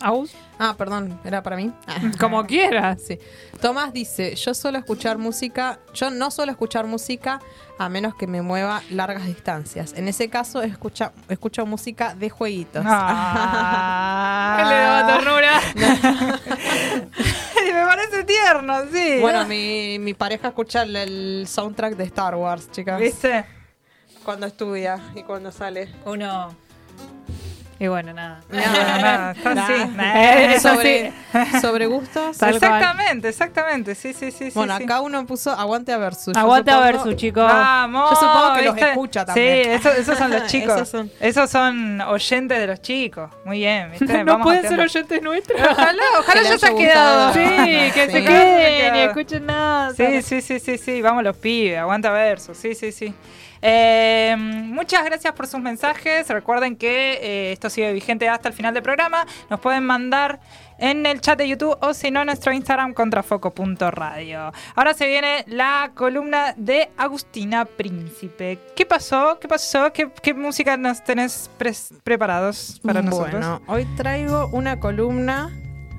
Aus. 0.00 0.32
Ah, 0.64 0.76
perdón, 0.78 1.18
era 1.24 1.42
para 1.42 1.56
mí. 1.56 1.72
Como 2.20 2.46
quieras. 2.46 3.02
Sí. 3.02 3.18
Tomás 3.60 3.92
dice, 3.92 4.36
yo 4.36 4.54
suelo 4.54 4.78
escuchar 4.78 5.18
música, 5.18 5.80
yo 5.92 6.08
no 6.10 6.30
suelo 6.30 6.52
escuchar 6.52 6.86
música 6.86 7.40
a 7.78 7.88
menos 7.88 8.14
que 8.14 8.28
me 8.28 8.42
mueva 8.42 8.80
largas 8.88 9.26
distancias. 9.26 9.92
En 9.96 10.06
ese 10.06 10.28
caso 10.30 10.62
escucha, 10.62 11.10
escucho 11.28 11.66
música 11.66 12.14
de 12.14 12.30
jueguitos. 12.30 12.84
Ah. 12.86 14.64
Le 14.68 14.74
daba 14.76 15.06
ternura. 15.18 15.60
Me 17.64 17.84
parece 17.84 18.22
tierno, 18.22 18.82
sí. 18.92 19.18
Bueno, 19.20 19.44
mi, 19.46 19.98
mi 19.98 20.14
pareja 20.14 20.48
escucha 20.48 20.82
el, 20.82 20.94
el 20.94 21.46
soundtrack 21.48 21.96
de 21.96 22.04
Star 22.04 22.36
Wars, 22.36 22.70
chicas. 22.70 23.00
¿Viste? 23.00 23.44
Cuando 24.24 24.46
estudia 24.46 25.00
y 25.16 25.24
cuando 25.24 25.50
sale. 25.50 25.92
Uno. 26.04 26.54
Y 27.82 27.88
bueno, 27.88 28.12
nada. 28.12 28.40
Nada, 28.48 28.98
nada, 29.00 29.32
está 29.32 29.50
así. 30.52 30.60
Sobre, 30.60 31.12
sobre 31.60 31.86
gustos. 31.86 32.40
Exactamente, 32.40 33.28
exactamente. 33.28 33.96
Sí, 33.96 34.12
sí, 34.12 34.30
sí. 34.30 34.50
bueno, 34.54 34.76
sí. 34.78 34.84
acá 34.84 35.00
uno 35.00 35.26
puso 35.26 35.50
aguante 35.50 35.92
a 35.92 35.98
versus. 35.98 36.36
Aguante 36.36 36.70
a 36.70 36.78
versus, 36.78 37.16
chicos. 37.16 37.42
Vamos. 37.42 38.10
Yo 38.10 38.16
supongo 38.16 38.54
que 38.54 38.62
los 38.62 38.78
escucha 38.78 39.24
también. 39.24 39.64
Sí, 39.64 39.70
eso- 39.88 39.90
esos 40.00 40.16
son 40.16 40.30
los 40.30 40.46
chicos. 40.46 40.74
Esos 40.76 40.88
son. 40.90 41.10
Esos 41.18 41.50
son 41.50 42.00
oyentes 42.02 42.56
de 42.60 42.66
los 42.68 42.80
chicos. 42.80 43.28
Muy 43.44 43.58
bien, 43.58 43.90
¿viste? 43.90 44.22
No 44.22 44.32
Vamos 44.34 44.46
pueden 44.46 44.68
ser 44.68 44.78
oyentes 44.78 45.20
nuestros. 45.20 45.60
Ojalá, 45.60 46.02
ojalá 46.20 46.42
ya 46.44 46.58
se 46.58 46.66
ha 46.68 46.74
quedado. 46.76 47.32
Sí, 47.32 47.40
que 47.94 48.08
se 48.12 48.24
queden 48.24 48.94
y 48.94 48.98
escuchen 49.00 49.44
nada. 49.46 49.92
Sí, 49.92 50.22
sí, 50.22 50.40
sí, 50.40 50.60
sí, 50.60 50.78
sí. 50.78 51.02
Vamos 51.02 51.24
los 51.24 51.36
pibes. 51.36 51.78
Aguanta 51.80 52.12
verso. 52.12 52.54
Sí, 52.54 52.76
sí, 52.76 52.92
sí. 52.92 53.12
Eh, 53.62 54.34
muchas 54.36 55.04
gracias 55.04 55.32
por 55.34 55.46
sus 55.46 55.60
mensajes. 55.60 56.28
Recuerden 56.28 56.76
que 56.76 57.12
eh, 57.22 57.52
esto 57.52 57.70
sigue 57.70 57.92
vigente 57.92 58.28
hasta 58.28 58.48
el 58.48 58.54
final 58.54 58.74
del 58.74 58.82
programa. 58.82 59.24
Nos 59.48 59.60
pueden 59.60 59.84
mandar 59.84 60.40
en 60.78 61.06
el 61.06 61.20
chat 61.20 61.38
de 61.38 61.48
YouTube 61.48 61.78
o 61.80 61.94
si 61.94 62.10
no 62.10 62.20
en 62.20 62.26
nuestro 62.26 62.52
Instagram 62.52 62.92
contrafoco.radio. 62.92 64.52
Ahora 64.74 64.94
se 64.94 65.06
viene 65.06 65.44
la 65.46 65.92
columna 65.94 66.54
de 66.56 66.90
Agustina 66.96 67.64
Príncipe. 67.64 68.58
¿Qué 68.74 68.84
pasó? 68.84 69.38
¿Qué 69.40 69.46
pasó? 69.46 69.92
¿Qué, 69.92 70.10
qué 70.22 70.34
música 70.34 70.76
nos 70.76 71.04
tenés 71.04 71.48
preparados 72.02 72.80
para 72.84 73.00
nosotros? 73.00 73.32
Bueno, 73.32 73.62
hoy 73.68 73.86
traigo 73.96 74.48
una 74.52 74.80
columna. 74.80 75.50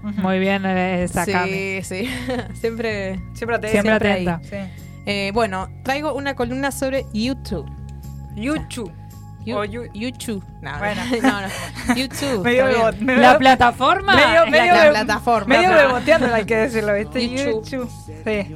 Muy 0.03 0.37
bien, 0.39 0.65
eh, 0.65 1.05
esa 1.05 1.25
Cami. 1.25 1.81
Sí, 1.81 1.81
sí. 1.83 2.09
siempre, 2.59 3.21
Siempre 3.33 3.55
atenta. 3.55 3.81
Siempre 3.81 4.11
ahí. 4.11 4.27
atenta. 4.27 4.41
Sí. 4.49 4.82
Eh, 5.05 5.31
bueno, 5.33 5.69
traigo 5.83 6.13
una 6.13 6.35
columna 6.35 6.71
sobre 6.71 7.05
YouTube. 7.13 7.69
YouTube. 8.35 8.91
You- 9.45 9.57
O 9.57 9.65
you- 9.65 9.89
YouTube. 9.93 10.41
No, 10.61 10.77
Bueno. 10.79 11.01
no, 11.21 11.41
no. 11.41 11.95
YouTube. 11.95 12.41
Medio 12.43 12.65
medio- 13.01 13.21
La 13.21 13.37
plataforma. 13.37 14.15
medio, 14.15 14.73
la 14.73 14.89
plataforma. 14.91 15.55
medio 15.57 15.71
beboteando 15.71 16.33
hay 16.33 16.45
que 16.45 16.55
decirlo, 16.55 16.93
¿viste? 16.93 17.27
YouTube. 17.29 17.65
YouTube. 17.65 17.89
Sí. 18.23 18.55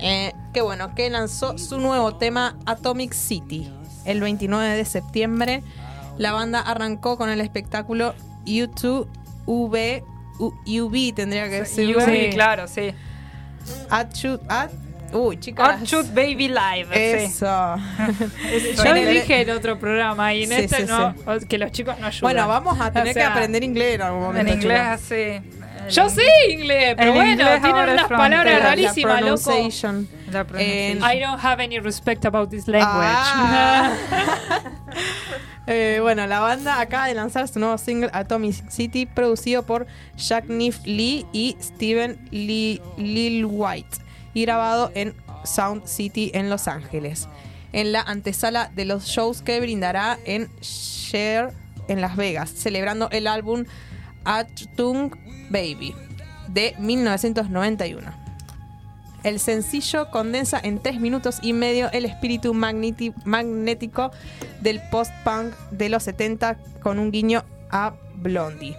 Eh, 0.00 0.32
qué 0.54 0.60
bueno, 0.62 0.94
que 0.94 1.10
lanzó 1.10 1.58
su 1.58 1.78
nuevo 1.78 2.14
tema 2.16 2.56
Atomic 2.66 3.12
City 3.12 3.70
el 4.06 4.20
29 4.20 4.76
de 4.76 4.84
septiembre. 4.86 5.62
La 6.16 6.32
banda 6.32 6.60
arrancó 6.60 7.18
con 7.18 7.28
el 7.28 7.40
espectáculo 7.42 8.14
YouTube 8.46 9.08
V 9.44 10.02
U- 10.38 10.54
UV 10.66 11.12
tendría 11.14 11.48
que 11.50 11.60
decir. 11.60 11.94
sí, 12.06 12.30
claro, 12.32 12.66
sí. 12.68 12.94
At, 13.90 14.14
uy, 15.12 15.38
chicas. 15.38 15.82
Shoot 15.84 16.08
Baby 16.14 16.48
Live. 16.48 16.86
sí. 16.92 17.24
Eso. 17.26 17.46
Eso. 18.52 18.84
Yo 18.84 18.94
el- 18.94 19.14
dije 19.14 19.42
en 19.42 19.50
otro 19.50 19.78
programa 19.78 20.32
y 20.34 20.44
en 20.44 20.48
Sí, 20.50 20.54
este 20.56 20.76
sí, 20.76 20.84
no, 20.86 21.14
que 21.48 21.58
los 21.58 21.72
chicos 21.72 21.98
no 21.98 22.06
ayudan. 22.06 22.20
Bueno, 22.22 22.48
vamos 22.48 22.80
a 22.80 22.90
tener 22.92 23.10
O 23.10 23.12
sea, 23.12 23.22
que 23.26 23.32
aprender 23.32 23.64
inglés 23.64 23.94
en 23.96 24.02
algún 24.02 24.22
momento. 24.22 24.52
En 24.52 24.58
inglés 24.60 24.78
chicas. 24.78 25.02
así. 25.02 25.40
Yo 25.90 26.08
sé 26.10 26.22
inglés, 26.50 26.94
pero 26.98 27.12
El 27.12 27.16
bueno, 27.16 27.30
inglés 27.32 27.62
tienen 27.62 27.88
unas 27.88 28.08
palabras 28.08 28.58
La 28.58 28.58
rarísimas, 28.68 29.22
loco. 29.22 29.42
pronunciation. 29.44 30.08
La 30.30 30.44
pronunciación. 30.44 30.98
I 31.10 31.20
don't 31.20 31.42
have 31.42 31.62
any 31.64 31.78
respect 31.78 32.26
about 32.26 32.50
this 32.50 32.68
language. 32.68 32.92
Ah. 33.08 33.92
Eh, 35.70 35.98
bueno, 36.00 36.26
la 36.26 36.40
banda 36.40 36.80
acaba 36.80 37.08
de 37.08 37.14
lanzar 37.14 37.46
su 37.46 37.58
nuevo 37.60 37.76
single 37.76 38.08
Atomic 38.14 38.70
City, 38.70 39.04
producido 39.04 39.64
por 39.64 39.86
Jack 40.16 40.46
Niff 40.46 40.78
Lee 40.86 41.26
y 41.30 41.56
Steven 41.60 42.18
Lee, 42.30 42.80
Lil 42.96 43.44
White, 43.44 43.98
y 44.38 44.42
grabado 44.42 44.92
en 44.94 45.14
Sound 45.44 45.86
City 45.86 46.30
en 46.34 46.48
Los 46.48 46.68
Ángeles, 46.68 47.28
en 47.72 47.90
la 47.92 48.00
antesala 48.02 48.70
de 48.74 48.84
los 48.84 49.04
shows 49.06 49.42
que 49.42 49.60
brindará 49.60 50.16
en 50.24 50.48
Share 50.60 51.52
en 51.88 52.00
Las 52.00 52.14
Vegas, 52.16 52.50
celebrando 52.50 53.08
el 53.10 53.26
álbum 53.26 53.64
Achtung 54.24 55.10
Baby 55.50 55.94
de 56.48 56.74
1991. 56.78 58.12
El 59.24 59.40
sencillo 59.40 60.10
condensa 60.12 60.60
en 60.62 60.80
tres 60.80 61.00
minutos 61.00 61.38
y 61.42 61.52
medio 61.52 61.90
el 61.90 62.04
espíritu 62.04 62.54
magnético 62.54 64.12
del 64.60 64.80
post-punk 64.92 65.52
de 65.72 65.88
los 65.88 66.04
70 66.04 66.56
con 66.82 66.98
un 67.00 67.10
guiño 67.10 67.42
a 67.70 67.94
Blondie, 68.14 68.76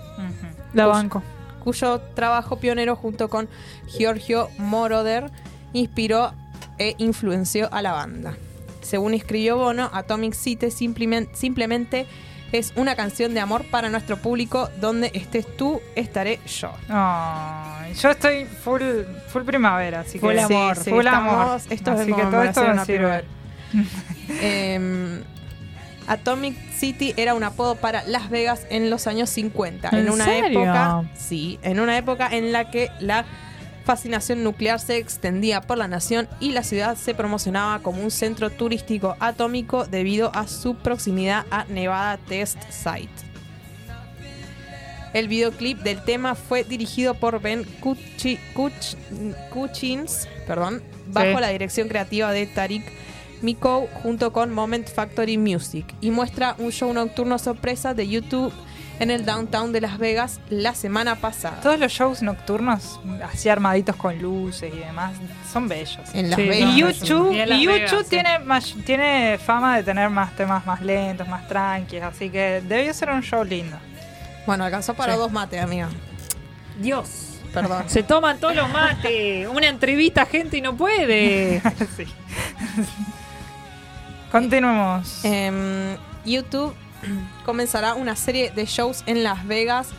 La 0.74 0.86
Cuyo- 0.86 0.90
banco. 0.90 1.24
cuyo 1.64 2.00
trabajo 2.16 2.56
pionero 2.58 2.96
junto 2.96 3.30
con 3.30 3.50
Giorgio 3.88 4.48
Moroder 4.58 5.30
inspiró 5.74 6.34
e 6.78 6.96
influenció 6.98 7.68
a 7.74 7.82
la 7.82 7.92
banda. 7.94 8.36
Según 8.82 9.14
escribió 9.14 9.58
Bono, 9.58 9.90
Atomic 9.94 10.34
City 10.34 10.72
simplemente, 10.72 12.08
es 12.52 12.74
una 12.76 12.96
canción 12.96 13.34
de 13.36 13.40
amor 13.42 13.64
para 13.70 13.90
nuestro 13.90 14.18
público. 14.18 14.70
Donde 14.80 15.12
estés 15.14 15.46
tú, 15.58 15.82
estaré 15.96 16.40
yo. 16.48 16.72
Yo 18.02 18.10
estoy 18.10 18.46
full, 18.46 18.82
full 19.28 19.44
primavera, 19.44 20.00
así 20.00 20.14
que. 20.14 20.20
Full 20.20 20.38
amor, 20.40 20.76
Sí, 20.78 20.84
sí, 20.86 20.90
full 20.90 21.06
estamos- 21.06 21.34
amor. 21.34 21.62
esto 21.70 21.94
es 21.94 22.00
así 22.00 22.12
como 22.12 22.24
que 22.26 22.32
todo 22.32 22.44
esto 22.44 22.64
me 22.74 22.86
sirve. 22.86 23.24
Em, 24.42 25.22
Atomic 26.08 26.56
City 26.74 27.14
era 27.18 27.34
un 27.36 27.44
apodo 27.44 27.76
para 27.76 28.04
Las 28.08 28.30
Vegas 28.32 28.66
en 28.72 28.90
los 28.90 29.06
años 29.06 29.30
50. 29.30 29.90
En, 29.90 30.00
¿En 30.00 30.10
una 30.10 30.26
serio? 30.26 30.62
época, 30.64 31.04
sí, 31.14 31.60
en 31.62 31.80
una 31.80 31.98
época 31.98 32.30
en 32.32 32.52
la 32.52 32.72
que 32.72 32.90
la 33.00 33.26
fascinación 33.94 34.44
nuclear 34.44 34.80
se 34.80 34.98
extendía 34.98 35.62
por 35.62 35.80
la 35.80 35.88
nación 35.88 36.28
y 36.40 36.52
la 36.52 36.62
ciudad 36.62 36.96
se 36.96 37.16
promocionaba 37.16 37.80
como 37.80 38.04
un 38.04 38.12
centro 38.12 38.52
turístico 38.52 39.16
atómico 39.20 39.86
debido 39.86 40.30
a 40.36 40.48
su 40.48 40.76
proximidad 40.76 41.44
a 41.50 41.64
Nevada 41.64 42.18
Test 42.18 42.60
Site. 42.70 43.10
El 45.16 45.28
videoclip 45.28 45.80
del 45.80 46.04
tema 46.04 46.36
fue 46.36 46.64
dirigido 46.64 47.16
por 47.16 47.42
Ben 47.42 47.66
Kuchi- 47.82 48.38
Kuch- 48.54 48.96
Kuchins, 49.50 50.28
perdón, 50.46 50.84
bajo 51.08 51.38
Sí. 51.38 51.42
la 51.42 51.48
dirección 51.48 51.88
creativa 51.88 52.32
de 52.32 52.46
Tariq 52.46 52.84
Miko 53.42 53.88
junto 54.04 54.32
con 54.32 54.52
Moment 54.54 54.88
Factory 54.88 55.40
Music 55.40 55.88
y 56.00 56.12
muestra 56.12 56.56
un 56.60 56.72
show 56.72 56.94
nocturno 56.94 57.40
sorpresa 57.40 57.96
de 57.96 58.08
YouTube 58.08 58.54
en 59.00 59.12
el 59.12 59.26
downtown 59.26 59.72
de 59.72 59.82
Las 59.82 59.98
Vegas 59.98 60.40
la 60.50 60.76
semana 60.76 61.16
pasada. 61.16 61.62
Todos 61.62 61.80
los 61.80 61.92
shows 61.92 62.22
nocturnos, 62.22 63.00
así 63.32 63.50
armaditos 63.50 63.96
con 63.96 64.18
luces 64.22 64.74
y 64.74 64.78
demás, 64.80 65.14
son 65.52 65.68
bellos. 65.68 65.98
En 66.14 66.30
Las 66.30 66.40
Sí, 66.40 66.48
Vegas. 66.48 66.70
Y 66.74 66.80
YouTube, 66.80 67.32
Y 67.34 67.64
YouTube 67.64 68.04
sí. 68.04 68.10
tiene, 68.10 68.40
más- 68.40 68.76
tiene 68.86 69.38
fama 69.38 69.78
de 69.78 69.84
tener 69.84 70.10
más 70.10 70.36
temas 70.36 70.66
más 70.66 70.82
lentos, 70.82 71.28
más 71.28 71.48
tranquilos, 71.48 72.14
así 72.14 72.30
que 72.30 72.62
debió 72.68 72.94
ser 72.94 73.10
un 73.12 73.22
show 73.22 73.44
lindo. 73.44 73.78
Bueno, 74.46 74.64
alcanzó 74.66 74.94
para 74.94 75.14
Sí. 75.14 75.20
dos 75.20 75.32
mates, 75.32 75.62
amiga. 75.62 75.90
Dios. 76.80 77.26
Perdón. 77.54 77.84
Se 77.88 78.04
toman 78.04 78.38
todos 78.40 78.56
los 78.56 78.70
mates. 78.70 79.48
Una 79.48 79.68
entrevista, 79.68 80.26
gente, 80.26 80.58
y 80.58 80.62
no 80.62 80.76
puede. 80.78 81.62
sí. 81.98 82.06
Continuemos. 84.32 85.24
Em, 85.26 85.98
YouTube 86.26 86.76
comenzará 87.46 87.94
una 87.96 88.16
serie 88.16 88.52
de 88.52 88.66
shows 88.66 89.04
en 89.06 89.24
Las 89.24 89.46
Vegas 89.48 89.90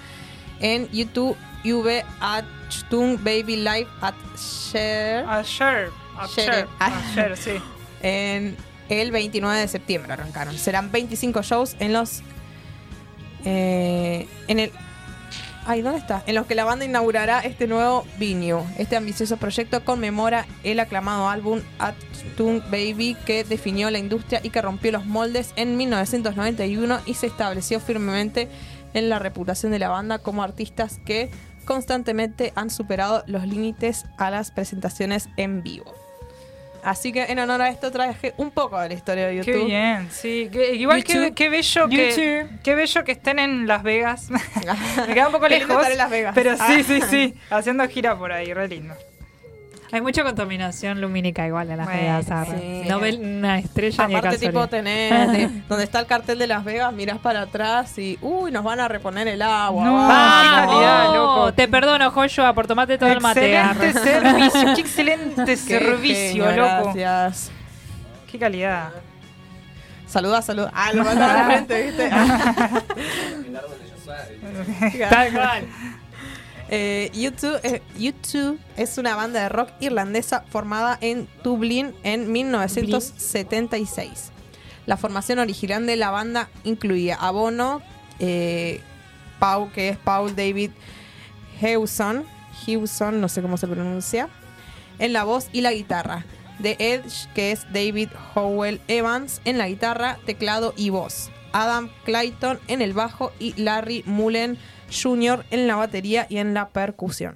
en 0.61 0.89
YouTube 0.91 1.37
UV 1.65 2.03
Achtung 2.21 3.17
Baby 3.23 3.57
Live 3.57 3.89
at 4.01 4.15
Share 4.37 5.27
Ayer, 5.29 5.91
ayer, 6.19 6.51
Ayer. 6.51 6.69
ayer, 6.79 7.37
sí. 7.37 7.53
en 8.03 8.57
el 8.89 9.11
29 9.11 9.59
de 9.59 9.69
septiembre 9.69 10.13
arrancaron. 10.13 10.57
Serán 10.59 10.91
25 10.91 11.43
shows 11.43 11.77
en 11.79 11.93
los 11.93 12.23
eh, 13.45 14.29
en 14.49 14.59
el 14.59 14.73
Ay, 15.67 15.83
¿dónde 15.83 15.99
está? 15.99 16.23
En 16.27 16.35
los 16.35 16.47
que 16.47 16.55
la 16.55 16.65
banda 16.65 16.85
inaugurará 16.85 17.41
este 17.41 17.67
nuevo 17.67 18.05
venue. 18.19 18.63
Este 18.79 18.97
ambicioso 18.97 19.37
proyecto 19.37 19.85
conmemora 19.85 20.47
el 20.65 20.81
aclamado 20.81 21.29
álbum 21.29 21.61
Achtung 21.79 22.63
Baby 22.71 23.17
que 23.27 23.45
definió 23.45 23.91
la 23.91 23.99
industria 23.99 24.41
y 24.43 24.51
que 24.51 24.63
rompió 24.63 24.91
los 24.93 25.05
moldes 25.05 25.53
en 25.57 25.77
1991 25.77 27.01
y 27.05 27.15
se 27.15 27.27
estableció 27.27 27.79
firmemente 27.79 28.49
en 28.95 29.09
la 29.09 29.19
reputación 29.19 29.71
de 29.71 29.79
la 29.79 29.91
banda 29.91 30.19
como 30.19 30.43
artistas 30.43 30.99
que 31.05 31.31
constantemente 31.67 32.53
han 32.57 32.71
superado 32.71 33.23
los 33.27 33.47
límites 33.47 34.07
a 34.17 34.31
las 34.31 34.51
presentaciones 34.51 35.29
en 35.37 35.63
vivo. 35.63 36.00
Así 36.85 37.13
que 37.13 37.25
en 37.25 37.39
honor 37.39 37.63
a 37.63 37.69
esto 37.69 37.91
traje 37.91 38.35
un 38.37 38.51
poco 38.51 38.79
de 38.81 38.89
la 38.89 38.95
historia 38.95 39.27
de 39.27 39.41
Qué 39.41 39.53
YouTube. 39.53 39.67
bien, 39.67 40.09
sí. 40.11 40.49
que- 40.53 40.75
igual 40.75 41.05
que, 41.05 41.33
qué 41.35 41.49
bello 41.49 41.89
que 41.89 42.47
qué 42.63 42.75
bello 42.75 43.05
que 43.05 43.13
estén 43.13 43.39
en 43.39 43.67
Las 43.67 43.83
Vegas. 43.83 44.29
Me 45.09 45.15
queda 45.15 45.27
un 45.27 45.33
poco 45.33 45.45
Qué 45.49 45.59
lejos. 45.59 45.77
estar 45.77 45.93
en 45.93 45.99
Las 45.99 46.11
Vegas. 46.11 46.33
Pero 46.35 46.55
Ah. 46.59 46.67
sí, 46.69 46.83
sí, 46.83 47.01
sí. 47.11 47.35
Haciendo 47.51 47.87
gira 47.89 48.19
por 48.19 48.33
ahí, 48.33 48.53
re 48.55 48.69
lindo. 48.69 48.95
Hay 49.93 50.01
mucha 50.01 50.23
contaminación 50.23 51.01
lumínica 51.01 51.45
igual 51.47 51.69
en 51.71 51.79
Las 51.79 51.87
Bueno, 51.87 52.01
Vegas. 52.01 52.49
sí. 52.49 52.83
No 52.89 53.01
ven 53.01 53.39
una 53.39 53.59
estrella 53.59 54.07
ni 54.07 54.13
de 54.13 54.19
Aparte, 54.21 54.39
tipo, 54.39 54.61
casualidad. 54.61 54.69
tenés 55.33 55.33
de- 55.53 55.63
donde 55.69 55.85
está 55.85 55.99
el 55.99 56.07
cartel 56.07 56.39
de 56.39 56.47
Las 56.47 56.65
Vegas, 56.65 56.93
mirás 56.93 57.19
para 57.19 57.41
atrás 57.43 57.99
y, 57.99 58.17
uy, 58.23 58.53
nos 58.53 58.63
van 58.63 58.79
a 58.79 58.87
reponer 58.89 59.27
el 59.27 59.43
agua. 59.43 59.85
No, 59.85 59.95
¡Vamos! 59.95 61.15
loco. 61.15 61.53
Te 61.55 61.67
perdono, 61.67 62.11
Joshua, 62.13 62.53
por 62.55 62.67
tomarte 62.69 62.99
todo 62.99 63.11
el 63.11 63.21
mate. 63.21 63.61
servicio, 63.93 64.75
qué 64.75 64.81
excelente 64.81 65.45
Qué 65.45 65.57
servicio, 65.57 66.45
genio, 66.47 66.57
loco. 66.57 66.93
Gracias. 66.95 67.51
Qué 68.31 68.39
calidad. 68.39 68.91
Saluda, 70.07 70.41
saluda. 70.43 70.71
Ah, 70.75 70.93
lo 70.93 71.03
a 71.09 71.15
la 71.15 71.45
frente, 71.47 71.83
¿viste? 71.87 72.11
Tal 75.09 75.33
cual. 75.33 75.65
Eh, 76.73 77.11
YouTube, 77.13 77.59
eh, 77.65 77.83
U2 77.99 78.57
es 78.77 78.97
una 78.97 79.17
banda 79.17 79.43
de 79.43 79.49
rock 79.49 79.71
irlandesa 79.81 80.45
formada 80.51 80.97
en 81.01 81.27
Dublín 81.43 81.93
en 82.05 82.31
1976. 82.31 84.31
La 84.87 84.97
formación 84.97 85.41
original 85.41 85.85
de 85.85 85.97
la 85.97 86.13
banda 86.13 86.49
incluía 86.63 87.17
a 87.17 87.33
Bono, 87.33 87.83
eh, 88.21 88.81
Paul, 89.41 89.73
que 89.73 89.89
es 89.89 89.97
Paul 89.97 90.37
David 90.37 90.71
Hewson, 91.61 92.25
Hewson, 92.65 93.21
no 93.21 93.29
sé 93.29 93.43
cómo 93.43 93.57
se 93.57 93.67
pronuncia, 93.67 94.29
en 95.01 95.13
la 95.13 95.25
voz 95.25 95.49
y 95.53 95.63
la 95.63 95.73
guitarra. 95.73 96.25
The 96.63 96.77
Edge, 96.79 97.27
que 97.35 97.51
es 97.51 97.67
David 97.73 98.11
Howell 98.37 98.81
Evans 98.87 99.41
en 99.45 99.59
la 99.59 99.67
guitarra, 99.67 100.19
teclado 100.25 100.73
y 100.77 100.91
voz. 100.91 101.31
Adam 101.53 101.91
Clayton 102.05 102.61
en 102.69 102.81
el 102.81 102.93
bajo 102.93 103.33
y 103.41 103.61
Larry 103.61 104.05
Mullen 104.07 104.57
Jr. 104.91 105.45
en 105.51 105.67
la 105.67 105.77
batería 105.77 106.27
y 106.29 106.39
en 106.39 106.55
la 106.55 106.69
percusión. 106.69 107.35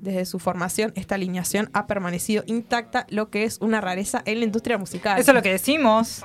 Desde 0.00 0.24
su 0.24 0.38
formación, 0.38 0.94
esta 0.96 1.16
alineación 1.16 1.68
ha 1.74 1.86
permanecido 1.86 2.42
intacta, 2.46 3.04
lo 3.10 3.28
que 3.28 3.44
es 3.44 3.58
una 3.60 3.82
rareza 3.82 4.22
en 4.24 4.38
la 4.38 4.46
industria 4.46 4.78
musical. 4.78 5.18
Eso 5.20 5.32
es 5.32 5.34
lo 5.34 5.42
que 5.42 5.50
decimos. 5.52 6.24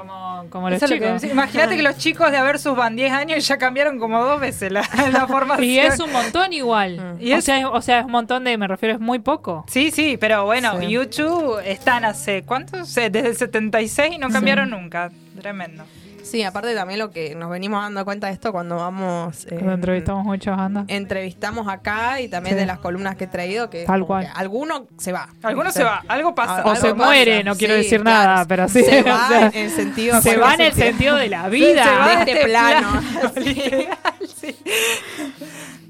Como, 0.49 0.69
los 0.69 0.79
chicos. 0.81 1.25
Imagínate 1.25 1.75
que 1.75 1.83
los 1.83 1.97
chicos 1.97 2.31
de 2.31 2.37
haber 2.37 2.57
sus 2.57 2.77
van 2.77 2.95
10 2.95 3.11
años 3.11 3.45
ya 3.45 3.57
cambiaron 3.57 3.99
como 3.99 4.23
dos 4.23 4.39
veces 4.39 4.71
la, 4.71 4.81
la 5.11 5.27
formación. 5.27 5.65
Y 5.67 5.77
es 5.77 5.99
un 5.99 6.09
montón 6.13 6.53
igual. 6.53 7.17
Y 7.19 7.33
o, 7.33 7.35
es- 7.35 7.43
sea, 7.43 7.59
es- 7.59 7.65
o 7.69 7.81
sea, 7.81 7.99
es 7.99 8.05
un 8.05 8.11
montón 8.13 8.45
de, 8.45 8.57
me 8.57 8.65
refiero, 8.69 8.95
es 8.95 9.01
muy 9.01 9.19
poco. 9.19 9.65
Sí, 9.67 9.91
sí, 9.91 10.15
pero 10.17 10.45
bueno, 10.45 10.79
Sí. 10.79 10.87
YouTube 10.87 11.59
están 11.65 12.05
hace, 12.05 12.43
¿cuántos? 12.43 12.95
Eh, 12.95 13.09
Desde 13.09 13.27
el 13.27 13.35
76 13.35 14.13
y 14.13 14.17
no 14.19 14.29
cambiaron 14.29 14.69
nunca. 14.69 15.11
Tremendo. 15.37 15.83
Sí, 16.35 16.43
aparte 16.43 16.75
también 16.75 16.99
lo 16.99 17.11
que 17.11 17.33
nos 17.33 17.49
venimos 17.49 17.81
dando 17.81 18.03
cuenta 18.03 18.27
de 18.27 18.33
esto 18.33 18.51
cuando 18.51 18.75
vamos... 18.75 19.45
eh, 19.45 19.51
Cuando 19.55 19.71
entrevistamos 19.75 20.25
muchas 20.25 20.57
bandas. 20.57 20.83
entrevistamos 20.89 21.67
acá 21.69 22.19
y 22.19 22.27
también 22.27 22.55
Sí. 22.55 22.59
de 22.59 22.65
las 22.65 22.79
columnas 22.79 23.15
que 23.15 23.23
he 23.23 23.27
traído 23.27 23.69
que 23.69 23.85
Tal 23.85 24.05
cual. 24.05 24.25
que 24.25 24.31
alguno 24.35 24.85
se 24.97 25.13
va. 25.13 25.29
Alguno 25.43 25.71
se 25.71 25.85
va, 25.85 26.03
algo 26.09 26.35
pasa. 26.35 26.55
O 26.55 26.57
algo 26.57 26.75
se 26.75 26.93
pasa. 26.93 26.95
muere, 26.95 27.41
no 27.45 27.55
quiero 27.55 27.73
decir 27.73 28.01
claro. 28.01 28.31
nada, 28.31 28.45
pero 28.47 28.67
sí. 28.67 28.83
Se 28.83 28.99
o 29.01 29.05
va 29.05 29.27
sea, 29.29 29.47
en 29.47 29.55
el 29.55 29.71
sentido 29.71 30.21
se 30.21 30.35
va 30.35 30.53
en 30.55 30.61
el 30.61 30.73
sentido 30.73 31.15
de 31.15 31.29
la 31.29 31.47
vida. 31.49 31.83
Se 31.85 31.95
va 31.95 32.09
de 32.09 32.25
de 32.25 32.31
este 32.33 32.45
plano. 32.45 33.01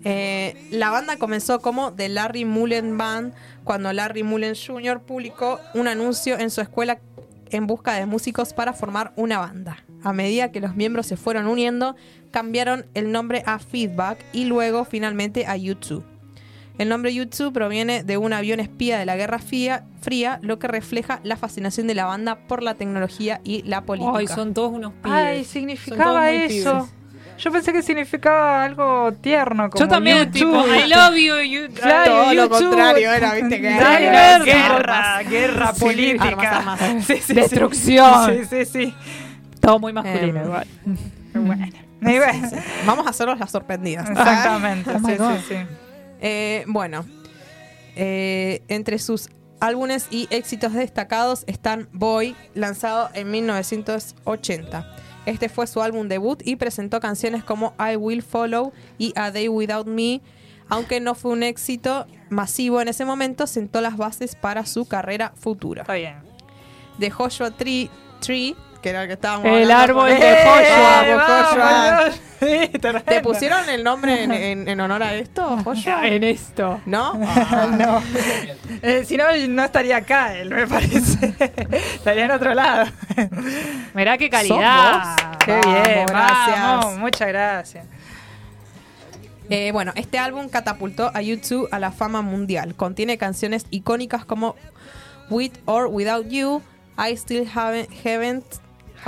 Eh, 0.08 0.68
la 0.70 0.92
banda 0.92 1.18
comenzó 1.18 1.60
como 1.62 1.92
The 1.92 2.10
Larry 2.10 2.46
Mullen 2.46 2.96
Band 2.96 3.34
cuando 3.64 3.92
Larry 3.92 4.22
Mullen 4.22 4.54
Jr. 4.56 5.02
publicó 5.02 5.60
un 5.74 5.88
anuncio 5.88 6.38
en 6.38 6.52
su 6.52 6.62
escuela 6.62 7.00
en 7.50 7.66
busca 7.66 7.94
de 7.94 8.06
músicos 8.06 8.54
para 8.54 8.74
formar 8.74 9.14
una 9.16 9.40
banda. 9.40 9.78
A 10.06 10.14
medida 10.14 10.52
que 10.52 10.62
los 10.62 10.76
miembros 10.76 11.08
se 11.08 11.18
fueron 11.18 11.48
uniendo, 11.48 11.96
cambiaron 12.32 12.86
el 12.94 13.12
nombre 13.12 13.44
a 13.46 13.60
Feedback 13.60 14.20
y 14.34 14.46
luego 14.46 14.86
finalmente 14.86 15.46
a 15.48 15.58
U2. 15.58 16.04
El 16.78 16.90
nombre 16.90 17.12
U2 17.12 17.52
proviene 17.54 18.04
de 18.04 18.18
un 18.18 18.34
avión 18.34 18.60
espía 18.60 19.00
de 19.00 19.06
la 19.06 19.16
Guerra 19.16 19.40
Fría, 19.40 19.86
Fría, 20.02 20.40
lo 20.42 20.60
que 20.60 20.68
refleja 20.68 21.22
la 21.24 21.38
fascinación 21.38 21.88
de 21.88 21.96
la 21.96 22.06
banda 22.06 22.36
por 22.48 22.62
la 22.62 22.76
tecnología 22.76 23.40
y 23.44 23.64
la 23.64 23.82
política. 23.82 24.18
Ay, 24.18 24.28
son 24.28 24.54
todos 24.54 24.74
unos 24.74 24.92
pibes. 25.02 25.12
Ay, 25.18 25.44
significaba 25.46 26.30
eso. 26.32 26.74
pibes. 26.74 26.92
Yo 27.38 27.52
pensé 27.52 27.74
que 27.74 27.82
significaba 27.82 28.64
algo 28.64 29.12
tierno. 29.22 29.70
Como 29.70 29.84
Yo 29.84 29.88
también, 29.90 30.20
YouTube. 30.32 30.32
tipo, 30.34 30.66
I 30.68 30.88
love 30.88 31.16
you, 31.16 31.36
you 31.42 31.74
Claro, 31.82 32.12
Todo 32.12 32.34
lo 32.34 32.44
YouTube. 32.44 32.58
contrario 32.70 33.12
era, 33.12 33.34
viste, 33.34 33.62
que 33.62 33.70
Guerra, 33.70 34.40
guerra, 34.44 35.24
guerra 35.24 35.74
Sí, 35.74 35.80
política. 35.82 36.58
armas, 36.60 36.82
armas. 36.82 37.06
Sí. 37.06 37.34
Destrucción. 37.34 38.36
Sí, 38.36 38.46
sí, 38.50 38.66
sí. 38.66 38.94
Todo 39.66 39.80
muy 39.80 39.94
masculino 39.94 40.40
Em, 40.40 40.46
igual. 40.46 40.68
Bueno. 41.34 41.68
Vamos 42.86 43.08
a 43.08 43.10
hacernos 43.10 43.40
las 43.40 43.52
sorprendidas. 43.52 44.10
Exactamente. 44.10 44.92
Oh 44.92 45.00
my 45.00 45.16
sí, 45.16 45.46
sí. 45.50 45.56
Eh, 46.22 46.64
bueno, 46.68 47.06
eh, 47.96 48.62
entre 48.68 49.00
sus 49.00 49.30
álbumes 49.60 50.08
y 50.12 50.28
éxitos 50.30 50.74
destacados 50.74 51.44
están 51.48 51.90
Boy, 51.92 52.36
lanzado 52.54 53.10
en 53.14 53.32
1980. 53.32 54.96
Este 55.26 55.50
fue 55.50 55.68
su 55.68 55.82
álbum 55.82 56.08
debut 56.08 56.42
y 56.46 56.56
presentó 56.56 57.00
canciones 57.00 57.44
como 57.44 57.74
I 57.80 57.96
Will 57.96 58.22
Follow 58.22 58.72
y 58.98 59.12
A 59.16 59.32
Day 59.32 59.48
Without 59.48 59.88
Me. 59.88 60.22
Aunque 60.70 61.00
no 61.00 61.16
fue 61.16 61.32
un 61.32 61.44
éxito 61.44 62.08
masivo 62.30 62.82
en 62.82 62.88
ese 62.88 63.06
momento, 63.06 63.48
sentó 63.48 63.82
las 63.82 63.98
bases 63.98 64.36
para 64.36 64.66
su 64.66 64.86
carrera 64.86 65.34
futura. 65.36 65.82
Está 65.82 65.96
bien. 65.96 66.16
De 66.98 67.12
Joshua 67.12 67.52
Tree, 67.52 67.90
Tree 68.20 68.56
que 68.86 68.92
era 68.92 69.02
el 69.02 69.08
que 69.08 69.14
estábamos 69.14 69.48
El 69.48 69.72
hablando 69.72 69.84
árbol 70.04 70.10
con- 70.12 70.20
de 70.20 70.30
¡Eh! 70.32 70.44
Joshua, 70.46 71.16
Vamos, 71.18 71.48
Joshua. 71.50 71.66
vamos. 71.98 72.22
Sí, 72.40 72.68
¿Te 72.70 72.80
tremendo. 72.80 73.22
pusieron 73.24 73.70
el 73.70 73.84
nombre 73.84 74.24
en, 74.24 74.32
en- 74.32 74.68
en 74.70 74.80
honor 74.80 75.02
a 75.02 75.16
esto, 75.16 75.58
Joshua? 75.64 76.08
En 76.08 76.24
esto. 76.24 76.82
¿No? 76.86 77.16
No. 77.16 78.04
Eh, 78.84 79.04
si 79.08 79.18
no, 79.18 79.24
no 79.50 79.64
estaría 79.64 79.98
acá 79.98 80.36
él, 80.36 80.52
me 80.52 80.68
parece. 80.68 81.34
estaría 81.96 82.26
en 82.26 82.32
otro 82.32 82.54
lado. 82.54 82.86
Mirá 83.96 84.20
qué 84.20 84.30
calidad. 84.30 85.16
Qué 85.44 85.60
Vamos, 85.64 85.84
bien, 85.88 86.06
gracias. 86.06 86.60
vamos, 86.60 86.98
muchas 87.00 87.28
gracias. 87.28 87.86
Eh, 89.50 89.72
bueno, 89.72 89.94
este 89.96 90.20
álbum 90.20 90.48
catapultó 90.48 91.10
a 91.12 91.24
YouTube 91.24 91.68
a 91.72 91.80
la 91.80 91.92
fama 91.92 92.22
mundial. 92.22 92.76
Contiene 92.76 93.18
canciones 93.18 93.66
icónicas 93.72 94.26
como 94.26 94.56
With 95.32 95.54
or 95.66 95.88
Without 95.88 96.28
You, 96.28 96.62
I 97.00 97.14
Still 97.18 97.48
Haven't, 97.54 97.90
haven't, 98.06 98.46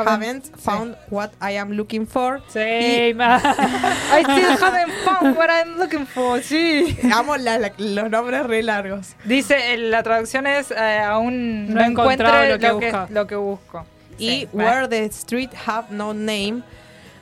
haven't 0.05 0.45
Found 0.63 0.95
What 1.09 1.31
I 1.41 1.57
Am 1.57 1.71
Looking 1.71 2.05
For. 2.07 2.41
Sí, 2.53 3.13
ma- 3.15 3.37
I 4.13 4.23
still 4.23 4.57
haven't 4.57 4.91
found 5.05 5.37
what 5.37 5.49
I'm 5.49 5.77
looking 5.77 6.05
for, 6.05 6.41
sí. 6.41 6.97
Amo 7.13 7.35
la- 7.37 7.57
la- 7.57 7.71
los 7.77 8.09
nombres 8.09 8.45
re 8.45 8.61
largos. 8.63 9.15
Dice, 9.23 9.77
la 9.77 10.03
traducción 10.03 10.45
es 10.47 10.71
eh, 10.71 10.99
aún 10.99 11.73
No 11.73 11.89
no, 11.89 12.03
lo 12.05 12.59
que 12.59 12.67
lo 12.67 12.79
que, 12.79 12.93
lo 13.09 13.27
que 13.27 13.35
busco. 13.35 13.85
Y 14.19 14.27
Sí, 14.41 14.49
Where 14.53 14.87
the 14.87 15.05
Street 15.05 15.49
Have 15.65 15.87
No 15.91 16.13
Name 16.13 16.61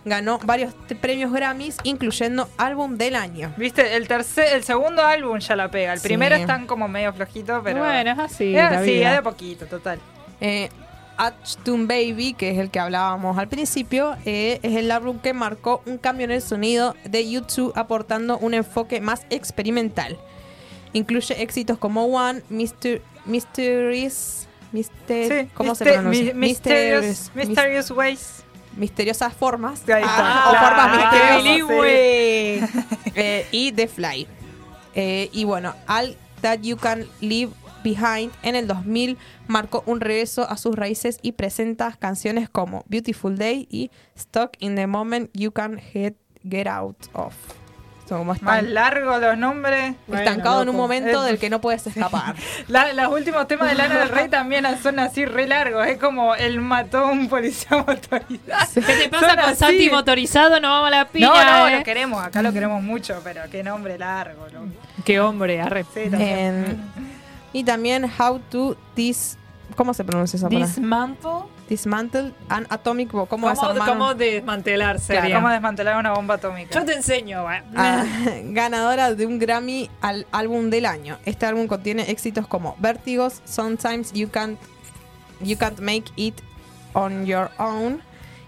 ganó 0.05 0.37
varios 0.43 0.73
premios 1.01 1.31
Grammys, 1.31 1.77
incluyendo 1.83 2.47
Álbum 2.57 2.95
del 2.97 3.15
Año. 3.15 3.51
Viste, 3.57 3.95
el 3.95 4.07
tercer, 4.07 4.53
el 4.53 4.63
segundo 4.63 5.03
álbum 5.03 5.39
ya 5.39 5.55
la 5.55 5.69
pega. 5.71 5.93
El 5.93 5.99
Sí. 5.99 6.07
primero 6.07 6.35
están 6.35 6.67
como 6.67 6.87
medio 6.87 7.11
flojito, 7.11 7.61
pero. 7.63 7.79
Bueno, 7.79 8.11
es 8.11 8.19
así. 8.19 8.55
Eh, 8.55 8.61
la 8.61 8.83
sí, 8.83 8.91
vida. 8.91 9.09
es 9.09 9.15
de 9.15 9.21
poquito, 9.23 9.65
total. 9.65 9.99
Eh, 10.39 10.69
Achtung 11.17 11.87
Baby, 11.87 12.33
que 12.33 12.51
es 12.51 12.57
el 12.59 12.69
que 12.69 12.79
hablábamos 12.79 13.37
al 13.37 13.47
principio, 13.47 14.15
eh, 14.25 14.59
es 14.63 14.75
el 14.75 14.91
álbum 14.91 15.19
que 15.19 15.33
marcó 15.33 15.81
un 15.85 15.97
cambio 15.97 16.25
en 16.25 16.31
el 16.31 16.41
sonido 16.41 16.95
de 17.05 17.29
YouTube, 17.29 17.71
aportando 17.75 18.37
un 18.37 18.53
enfoque 18.53 18.99
más 19.01 19.25
experimental. 19.29 20.17
Incluye 20.93 21.41
éxitos 21.41 21.77
como 21.77 22.05
One, 22.05 22.41
Mister, 22.49 23.01
Mysterious, 23.25 24.47
Mister, 24.71 25.43
Sí, 25.45 25.49
¿cómo 25.53 25.75
se 25.75 25.85
pronuncia? 25.85 26.33
mi- 26.33 26.33
Mysterious, 26.33 27.91
Ways. 27.91 28.43
misteriosas 28.75 29.33
formas. 29.33 29.81
Ah, 29.87 30.47
o 30.47 30.51
Claro, 30.51 30.65
formas 30.65 30.97
misteriosas 30.97 31.43
bilingüe. 31.43 32.69
Eh, 33.15 33.47
y 33.51 33.71
The 33.71 33.87
Fly. 33.87 34.27
Eh, 34.93 35.29
y 35.31 35.45
bueno, 35.45 35.73
All 35.87 36.17
That 36.41 36.59
You 36.61 36.75
Can 36.77 37.05
Leave 37.21 37.51
Behind 37.85 38.31
en 38.43 38.55
el 38.55 38.67
2000 38.67 39.17
marcó 39.47 39.83
un 39.85 40.01
regreso 40.01 40.49
a 40.49 40.57
sus 40.57 40.75
raíces 40.75 41.19
y 41.21 41.33
presenta 41.33 41.93
canciones 41.97 42.49
como 42.49 42.83
Beautiful 42.87 43.37
Day 43.37 43.67
y 43.69 43.91
Stuck 44.17 44.51
in 44.59 44.75
the 44.75 44.87
Moment 44.87 45.29
You 45.33 45.51
Can 45.51 45.77
Get, 45.79 46.15
get 46.49 46.67
Out 46.67 46.97
of. 47.13 47.33
Son 48.07 48.19
como 48.19 48.35
Más 48.41 48.61
largos 48.63 49.19
los 49.19 49.35
nombres. 49.35 49.95
estancado 50.13 50.61
en 50.61 50.69
un 50.69 50.75
momento 50.75 51.23
del 51.23 51.39
que 51.39 51.49
no 51.49 51.59
puedes 51.59 51.87
escapar. 51.87 52.35
La- 52.67 52.93
los 52.93 53.11
últimos 53.11 53.47
temas 53.47 53.67
de 53.69 53.73
Lana 53.73 53.97
del 53.97 54.09
Rey 54.09 54.29
también 54.29 54.63
son 54.83 54.99
así 54.99 55.25
re 55.25 55.47
largos. 55.47 55.87
Es 55.87 55.97
como 55.97 56.35
él 56.35 56.61
mató 56.61 56.99
a 56.99 57.11
un 57.11 57.27
policía 57.27 57.77
motorizado. 57.87 58.67
¿Qué 58.75 58.81
te 58.81 59.09
pasa 59.09 59.27
Son 59.29 59.35
con 59.37 59.45
así. 59.49 59.55
Santi 59.55 59.89
motorizado? 59.89 60.59
No 60.59 60.69
vamos 60.69 60.87
a 60.89 60.91
la 60.91 61.07
piña. 61.07 61.27
No, 61.29 61.33
no, 61.61 61.67
eh. 61.67 61.77
lo 61.79 61.83
queremos. 61.83 62.23
Acá 62.23 62.43
lo 62.43 62.53
queremos 62.53 62.83
mucho, 62.83 63.19
pero 63.23 63.41
qué 63.49 63.63
nombre 63.63 63.97
largo. 63.97 64.45
loco. 64.53 64.67
Qué 65.03 65.19
hombre, 65.19 65.59
arre. 65.61 65.83
Sí. 65.91 66.01
En- 66.11 66.79
y 67.55 67.63
también 67.63 68.03
How 68.19 68.39
to 68.49 68.75
Dis... 68.97 69.37
¿Cómo 69.77 69.93
se 69.93 70.03
pronuncia 70.03 70.35
esa 70.35 70.49
palabra? 70.49 70.67
Dismantle. 70.67 71.31
Dismantle 71.69 72.33
an 72.49 72.67
Atomic 72.69 73.13
Bomb. 73.13 73.29
¿Cómo, 73.29 73.47
¿Cómo, 73.47 73.49
desarmar 73.49 73.87
cómo 73.87 74.13
desmantelar 74.13 74.97
Claro, 74.97 75.21
sería? 75.21 75.35
¿Cómo 75.37 75.49
desmantelar 75.49 75.97
una 75.97 76.11
bomba 76.11 76.35
atómica? 76.35 76.77
Yo 76.77 76.85
te 76.85 76.93
enseño. 76.93 77.49
eh. 77.49 77.63
Ah, 77.77 78.03
ganadora 78.43 79.15
de 79.15 79.25
un 79.25 79.39
Grammy 79.39 79.89
al 80.01 80.27
álbum 80.33 80.69
del 80.69 80.85
año. 80.85 81.17
Este 81.23 81.45
álbum 81.45 81.67
contiene 81.67 82.11
éxitos 82.11 82.45
como 82.45 82.75
Vértigos, 82.79 83.41
Sometimes 83.45 84.11
You 84.11 84.29
Can't, 84.29 84.59
you 85.39 85.57
can't 85.57 85.79
Make 85.79 86.11
It 86.17 86.35
on 86.93 87.25
Your 87.25 87.49
Own 87.57 88.01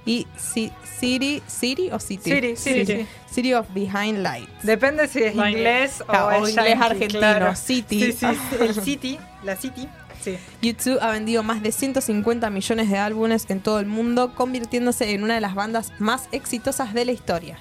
y 0.07 0.25
Ci- 0.39 0.71
City, 0.99 1.43
City 1.47 1.91
o 1.91 1.99
City? 1.99 2.31
City, 2.31 2.55
City, 2.55 2.85
sí. 2.85 3.07
City 3.31 3.53
of 3.53 3.67
Behind 3.75 4.23
Lights. 4.23 4.63
Depende 4.63 5.07
si 5.07 5.21
es 5.21 5.35
inglés 5.35 6.01
o, 6.01 6.11
Ah, 6.11 6.25
o 6.25 6.31
es 6.45 6.49
inglés 6.49 6.69
yankee, 6.79 6.83
argentino, 6.85 7.19
claro. 7.19 7.55
City. 7.55 7.99
Sí, 7.99 8.11
sí, 8.13 8.25
el 8.59 8.73
City, 8.73 9.19
la 9.43 9.55
City. 9.55 9.87
Sí. 10.23 10.37
YouTube 10.61 10.97
ha 11.01 11.11
vendido 11.11 11.43
más 11.43 11.61
de 11.61 11.71
150 11.71 12.49
millones 12.49 12.89
de 12.89 12.97
álbumes 12.97 13.45
en 13.49 13.59
todo 13.59 13.79
el 13.79 13.85
mundo, 13.85 14.33
convirtiéndose 14.33 15.11
en 15.13 15.23
una 15.23 15.35
de 15.35 15.41
las 15.41 15.53
bandas 15.53 15.93
más 15.99 16.27
exitosas 16.31 16.93
de 16.95 17.05
la 17.05 17.11
historia. 17.11 17.59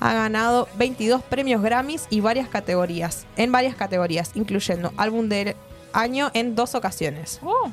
Ha 0.00 0.12
ganado 0.14 0.68
22 0.76 1.22
premios 1.22 1.62
Grammys 1.62 2.06
y 2.10 2.20
varias 2.20 2.48
categorías, 2.48 3.26
en 3.36 3.52
varias 3.52 3.76
categorías, 3.76 4.32
incluyendo 4.34 4.92
álbum 4.96 5.28
del 5.28 5.54
año 5.92 6.30
en 6.34 6.54
dos 6.56 6.74
ocasiones. 6.74 7.38
Oh, 7.44 7.70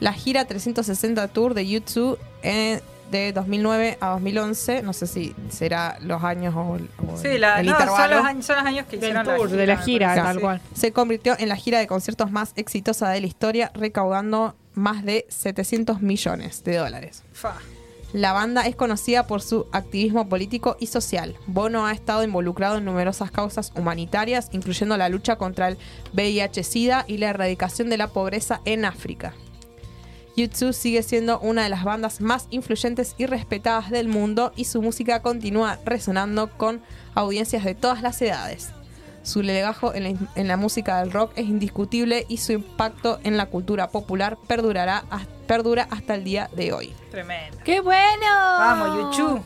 La 0.00 0.12
gira 0.14 0.46
360 0.46 1.28
Tour 1.28 1.54
de 1.54 1.66
YouTube 1.68 2.18
eh, 2.42 2.80
de 3.10 3.32
2009 3.32 3.98
a 4.00 4.08
2011, 4.10 4.82
no 4.82 4.92
sé 4.92 5.06
si 5.06 5.34
será 5.48 5.98
los 6.00 6.22
años 6.24 6.54
o, 6.56 6.78
Sí, 7.16 7.38
la, 7.38 7.60
el 7.60 7.66
no, 7.66 7.78
son, 7.78 7.86
los 8.10 8.24
años, 8.24 8.46
son 8.46 8.56
los 8.56 8.64
años 8.64 8.86
que 8.86 8.96
del 8.96 9.10
hicieron 9.10 9.36
tour, 9.36 9.50
de 9.50 9.66
la 9.66 9.76
gira, 9.78 10.14
tal 10.14 10.36
Sí. 10.36 10.40
cual. 10.40 10.60
se 10.74 10.92
convirtió 10.92 11.34
en 11.38 11.48
la 11.48 11.56
gira 11.56 11.78
de 11.78 11.86
conciertos 11.86 12.30
más 12.30 12.52
exitosa 12.56 13.08
de 13.10 13.20
la 13.20 13.26
historia, 13.26 13.70
recaudando 13.74 14.54
más 14.74 15.04
de 15.04 15.26
700 15.28 16.00
millones 16.02 16.62
de 16.64 16.76
dólares. 16.76 17.24
Fa. 17.32 17.54
La 18.12 18.32
banda 18.32 18.66
es 18.66 18.74
conocida 18.74 19.28
por 19.28 19.40
su 19.40 19.66
activismo 19.70 20.28
político 20.28 20.76
y 20.80 20.88
social. 20.88 21.36
Bono 21.46 21.86
ha 21.86 21.92
estado 21.92 22.24
involucrado 22.24 22.78
en 22.78 22.84
numerosas 22.84 23.30
causas 23.30 23.72
humanitarias, 23.76 24.48
incluyendo 24.50 24.96
la 24.96 25.08
lucha 25.08 25.36
contra 25.36 25.68
el 25.68 25.78
VIH-Sida 26.12 27.04
y 27.06 27.18
la 27.18 27.30
erradicación 27.30 27.88
de 27.88 27.96
la 27.98 28.08
pobreza 28.08 28.60
en 28.64 28.84
África. 28.84 29.34
U2 30.44 30.72
sigue 30.72 31.02
siendo 31.02 31.38
una 31.40 31.62
de 31.62 31.68
las 31.68 31.84
bandas 31.84 32.20
más 32.20 32.46
influyentes 32.50 33.14
y 33.18 33.26
respetadas 33.26 33.90
del 33.90 34.08
mundo 34.08 34.52
y 34.56 34.64
su 34.64 34.82
música 34.82 35.22
continúa 35.22 35.78
resonando 35.84 36.50
con 36.56 36.82
audiencias 37.14 37.64
de 37.64 37.74
todas 37.74 38.02
las 38.02 38.20
edades. 38.22 38.70
Su 39.22 39.42
legajo 39.42 39.94
en 39.94 40.04
la, 40.04 40.14
en 40.34 40.48
la 40.48 40.56
música 40.56 41.00
del 41.00 41.12
rock 41.12 41.32
es 41.36 41.46
indiscutible 41.46 42.24
y 42.28 42.38
su 42.38 42.52
impacto 42.52 43.20
en 43.22 43.36
la 43.36 43.46
cultura 43.46 43.90
popular 43.90 44.38
perdurará, 44.46 45.04
perdura 45.46 45.86
hasta 45.90 46.14
el 46.14 46.24
día 46.24 46.48
de 46.54 46.72
hoy. 46.72 46.94
Tremendo. 47.10 47.58
¡Qué 47.64 47.80
bueno! 47.80 48.26
Vamos, 48.30 49.16
Yuchu. 49.16 49.42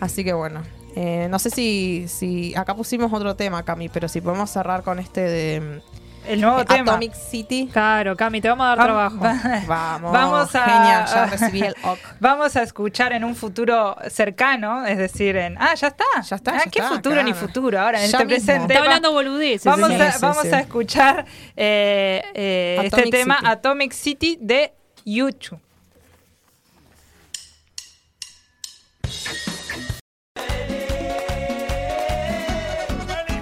Así 0.00 0.22
que 0.22 0.32
bueno, 0.32 0.62
eh, 0.94 1.26
no 1.28 1.38
sé 1.38 1.50
si, 1.50 2.06
si 2.08 2.54
acá 2.54 2.74
pusimos 2.74 3.12
otro 3.12 3.34
tema, 3.34 3.64
Cami, 3.64 3.88
pero 3.88 4.08
si 4.08 4.20
podemos 4.20 4.50
cerrar 4.50 4.82
con 4.82 4.98
este 4.98 5.22
de 5.22 5.82
El 6.28 6.40
nuevo 6.42 6.60
eh, 6.60 6.64
tema. 6.66 6.92
Atomic 6.92 7.14
City. 7.14 7.68
Claro, 7.72 8.16
Cami, 8.16 8.40
te 8.40 8.48
vamos 8.48 8.64
a 8.64 8.68
dar 8.76 8.84
trabajo. 8.84 9.16
va- 9.18 9.62
Vamos, 9.66 10.12
Vamos 10.12 10.54
a- 10.54 10.64
genial, 10.64 11.06
ya 11.06 11.26
recibí 11.26 11.62
el 11.62 11.74
OK. 11.82 11.98
Vamos 12.20 12.54
a 12.56 12.62
escuchar 12.62 13.12
en 13.14 13.24
un 13.24 13.34
futuro 13.34 13.96
cercano, 14.10 14.84
es 14.86 14.98
decir, 14.98 15.36
en. 15.36 15.56
Ah, 15.58 15.74
ya 15.74 15.88
está. 15.88 16.04
Ya 16.22 16.36
está, 16.36 16.50
Ah, 16.52 16.62
ya 16.64 16.70
¿Qué 16.70 16.78
está, 16.80 16.94
futuro 16.94 17.22
ni 17.22 17.32
futuro? 17.32 17.80
Ahora, 17.80 18.02
en 18.04 18.10
Ya 18.10 18.18
este 18.18 18.24
mismo. 18.26 18.44
presente. 18.46 18.74
Está 18.74 18.84
hablando 18.84 19.12
boludeces. 19.12 19.64
Vamos, 19.64 19.90
a, 19.90 20.12
sí, 20.12 20.18
vamos 20.20 20.42
sí. 20.42 20.52
a 20.54 20.60
escuchar 20.60 21.24
eh, 21.56 22.22
eh, 22.34 22.80
este 22.84 23.02
tema. 23.10 23.38
Atomic 23.44 23.92
City 23.92 24.36
de 24.40 24.72
YouTube. 25.04 25.58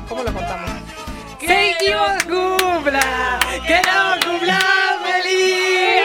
¿Cómo 0.09 0.23
lo 0.23 0.33
contamos? 0.33 0.71
¡Que 1.41 1.75
Dios 1.81 2.25
cumpla! 2.25 2.56
¡Que 3.67 3.83
cumpla 4.25 4.61
feliz! 5.03 6.05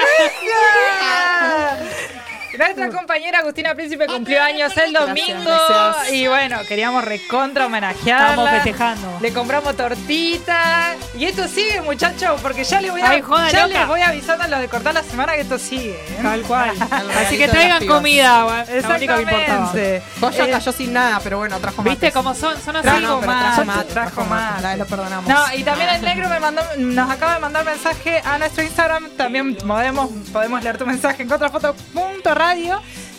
Nuestra 2.66 2.90
compañera 2.90 3.40
Agustina 3.40 3.74
Príncipe 3.76 4.06
cumplió 4.08 4.42
años 4.42 4.76
el 4.78 4.94
domingo 4.94 5.42
gracias. 5.44 6.14
y 6.14 6.28
bueno, 6.28 6.60
queríamos 6.68 7.04
recontra 7.04 7.66
homenajearla. 7.66 8.30
Estamos 8.30 8.50
festejando. 8.52 9.18
Le 9.22 9.34
compramos 9.34 9.76
tortita. 9.76 10.96
Y 11.18 11.26
esto 11.26 11.48
sigue, 11.48 11.82
muchachos, 11.82 12.40
porque 12.42 12.64
ya 12.64 12.82
le 12.82 12.92
voy 12.92 13.02
a, 13.02 13.10
Ay, 13.10 13.22
joda 13.22 13.50
ya 13.50 13.68
les 13.68 13.88
voy 13.88 14.02
avisando 14.02 14.44
a 14.44 14.48
los 14.48 14.60
de 14.60 14.68
cortar 14.68 14.94
la 14.94 15.04
semana 15.04 15.34
que 15.34 15.42
esto 15.42 15.58
sigue. 15.60 15.92
¿eh? 15.94 16.20
Tal 16.22 16.42
cual. 16.44 16.72
Así 17.26 17.38
que 17.38 17.48
traigan 17.48 17.86
comida, 17.88 18.44
gua- 18.46 18.66
lo 18.82 18.96
único 18.96 19.16
que 19.16 19.22
importaba. 19.22 19.72
Goya 20.20 20.46
Eh, 20.46 20.52
cayó 20.52 20.72
sin 20.72 20.94
nada, 20.94 21.20
pero 21.24 21.38
bueno, 21.40 21.60
trajo 21.60 21.82
¿Viste 21.84 22.08
mates. 22.08 22.14
cómo 22.14 22.34
son? 22.36 22.60
Son 22.62 22.76
así. 22.76 22.84
Trajo 22.88 23.22
mate, 23.22 23.40
trajo 23.56 23.66
mate, 23.66 23.94
trajo. 23.94 24.28
La 24.62 24.70
vez 24.70 24.78
lo 24.78 24.86
perdonamos. 24.86 25.28
No, 25.28 25.56
y 25.56 25.64
también 25.64 25.90
el 25.90 26.02
negro 26.02 26.30
me 26.30 26.40
mandó, 26.40 26.62
nos 26.78 27.10
acaba 27.10 27.34
de 27.36 27.40
mandar 27.40 27.66
mensaje 27.66 28.22
a 28.24 28.38
nuestro 28.38 28.64
Instagram. 28.64 29.10
También 29.18 29.56
podemos, 29.56 30.10
podemos 30.32 30.64
leer 30.64 30.78
tu 30.78 30.86
mensaje 30.86 31.24
en 31.24 31.30
contrafoto.radio. 31.30 32.51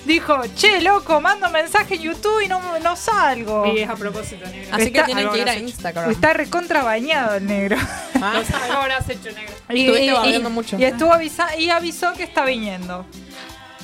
Dijo, 0.04 0.36
che, 0.56 0.80
loco, 0.80 1.20
mando 1.20 1.48
mensaje 1.50 1.94
en 1.94 2.02
YouTube 2.02 2.40
y 2.44 2.48
no, 2.48 2.60
no 2.80 2.96
salgo. 2.96 3.66
Y 3.72 3.80
es 3.80 3.88
a 3.88 3.94
propósito, 3.94 4.44
negro. 4.48 4.68
Así 4.74 4.90
que 4.90 5.02
tienen 5.04 5.30
que 5.30 5.38
ir 5.38 5.48
a 5.48 5.56
Instagram. 5.56 6.10
Está 6.10 6.32
recontra 6.32 6.82
bañado 6.82 7.36
el 7.36 7.46
negro. 7.46 7.76
Ah, 8.20 8.42
Algo 8.64 8.78
habrás 8.78 9.08
hecho, 9.08 9.30
negro. 9.30 9.54
Y, 9.70 9.82
y- 9.82 10.34
y- 10.34 10.38
mucho. 10.40 10.76
y 10.78 10.84
estuvo 10.84 11.12
avisa 11.12 11.56
y 11.56 11.70
avisó 11.70 12.12
que 12.14 12.24
está 12.24 12.44
viniendo. 12.44 13.06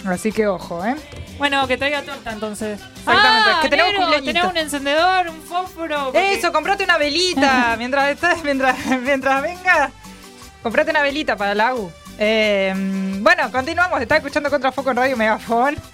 Así 0.06 0.32
que 0.32 0.46
ojo, 0.48 0.84
¿eh? 0.84 0.96
Bueno, 1.38 1.66
que 1.68 1.76
traiga 1.76 2.02
torta 2.02 2.32
entonces. 2.32 2.80
Exactamente, 2.80 3.50
Ah, 3.52 3.58
que 3.62 3.68
tenemos 3.68 4.24
tenemos 4.24 4.50
un 4.50 4.56
encendedor, 4.56 5.28
un 5.28 5.40
fósforo. 5.42 6.04
porque- 6.06 6.34
Eso, 6.34 6.52
comprate 6.52 6.82
una 6.84 6.98
velita 6.98 7.76
mientras 7.78 8.08
estás, 8.10 8.42
mientras, 8.42 8.76
mientras 9.02 9.40
venga. 9.42 9.92
Comprate 10.64 10.90
una 10.90 11.02
velita 11.02 11.36
para 11.36 11.54
la 11.54 11.74
U. 11.76 11.92
Eh, 12.20 12.74
bueno, 13.20 13.50
continuamos. 13.52 14.00
Está 14.00 14.16
escuchando 14.16 14.50
Contrafoco 14.50 14.90
en 14.90 14.96
Radio 14.96 15.16
Megafon. 15.16 15.76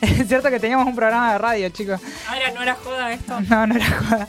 Es 0.00 0.28
cierto 0.28 0.48
que 0.50 0.60
teníamos 0.60 0.86
un 0.86 0.94
programa 0.94 1.32
de 1.32 1.38
radio, 1.38 1.68
chicos. 1.70 2.00
Ah, 2.28 2.36
era- 2.36 2.52
no 2.52 2.62
era 2.62 2.74
joda 2.76 3.12
esto. 3.12 3.40
No, 3.48 3.66
no 3.66 3.74
era 3.74 3.86
joda. 3.86 4.26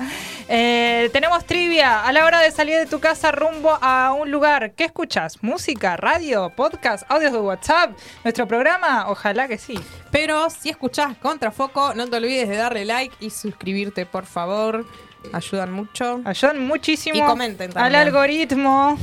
Eh, 0.47 1.09
tenemos 1.13 1.45
trivia. 1.45 2.03
A 2.03 2.11
la 2.11 2.25
hora 2.25 2.39
de 2.39 2.49
salir 2.51 2.75
de 2.77 2.85
tu 2.87 2.99
casa 2.99 3.31
rumbo 3.31 3.77
a 3.81 4.13
un 4.13 4.31
lugar, 4.31 4.71
¿qué 4.71 4.85
escuchas? 4.85 5.43
¿Música, 5.43 5.95
radio, 5.95 6.51
podcast, 6.55 7.03
audios 7.09 7.33
de 7.33 7.39
WhatsApp? 7.39 7.91
¿Nuestro 8.23 8.47
programa? 8.47 9.05
Ojalá 9.09 9.47
que 9.47 9.57
sí. 9.59 9.79
Pero 10.11 10.49
si 10.49 10.69
escuchás 10.69 11.15
Contrafoco, 11.17 11.93
no 11.93 12.07
te 12.07 12.17
olvides 12.17 12.49
de 12.49 12.55
darle 12.57 12.85
like 12.85 13.15
y 13.19 13.29
suscribirte, 13.29 14.05
por 14.07 14.25
favor. 14.25 14.85
Ayudan 15.33 15.71
mucho. 15.71 16.21
Ayudan 16.25 16.65
muchísimo 16.65 17.17
Y 17.17 17.21
comenten 17.21 17.69
al 17.71 17.73
también. 17.75 18.01
algoritmo. 18.01 18.97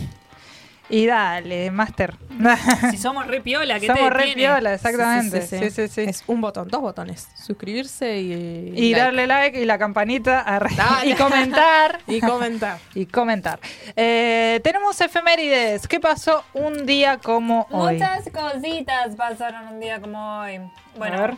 Y 0.88 1.06
dale, 1.06 1.70
Master. 1.70 2.14
Si 2.90 2.98
somos 2.98 3.26
re 3.26 3.40
piola, 3.40 3.80
¿qué 3.80 3.86
Somos 3.86 4.02
te 4.04 4.10
re 4.10 4.32
piola, 4.34 4.74
exactamente. 4.74 5.42
Sí, 5.42 5.58
Sí, 5.58 5.70
sí, 5.70 5.70
sí, 5.70 5.88
sí. 5.88 6.00
Es 6.02 6.22
un 6.26 6.40
botón, 6.40 6.68
dos 6.68 6.80
botones. 6.80 7.28
Suscribirse 7.34 8.18
y, 8.18 8.72
Y 8.76 8.90
like. 8.90 9.00
darle 9.00 9.26
like 9.26 9.60
y 9.60 9.64
la 9.64 9.78
campanita 9.78 10.44
Dale. 10.76 11.04
y 11.10 11.14
comentar. 11.14 11.98
y 12.06 12.20
comentar. 12.20 12.78
y 12.94 13.06
comentar. 13.06 13.58
Eh, 13.96 14.60
tenemos 14.62 15.00
efemérides. 15.00 15.88
¿Qué 15.88 15.98
pasó 15.98 16.44
un 16.54 16.86
día 16.86 17.18
como 17.18 17.66
hoy? 17.70 17.94
Muchas 17.94 18.28
cositas 18.30 19.16
pasaron 19.16 19.68
un 19.68 19.80
día 19.80 20.00
como 20.00 20.40
hoy. 20.40 20.60
Bueno, 20.96 21.16
A 21.16 21.20
ver. 21.22 21.36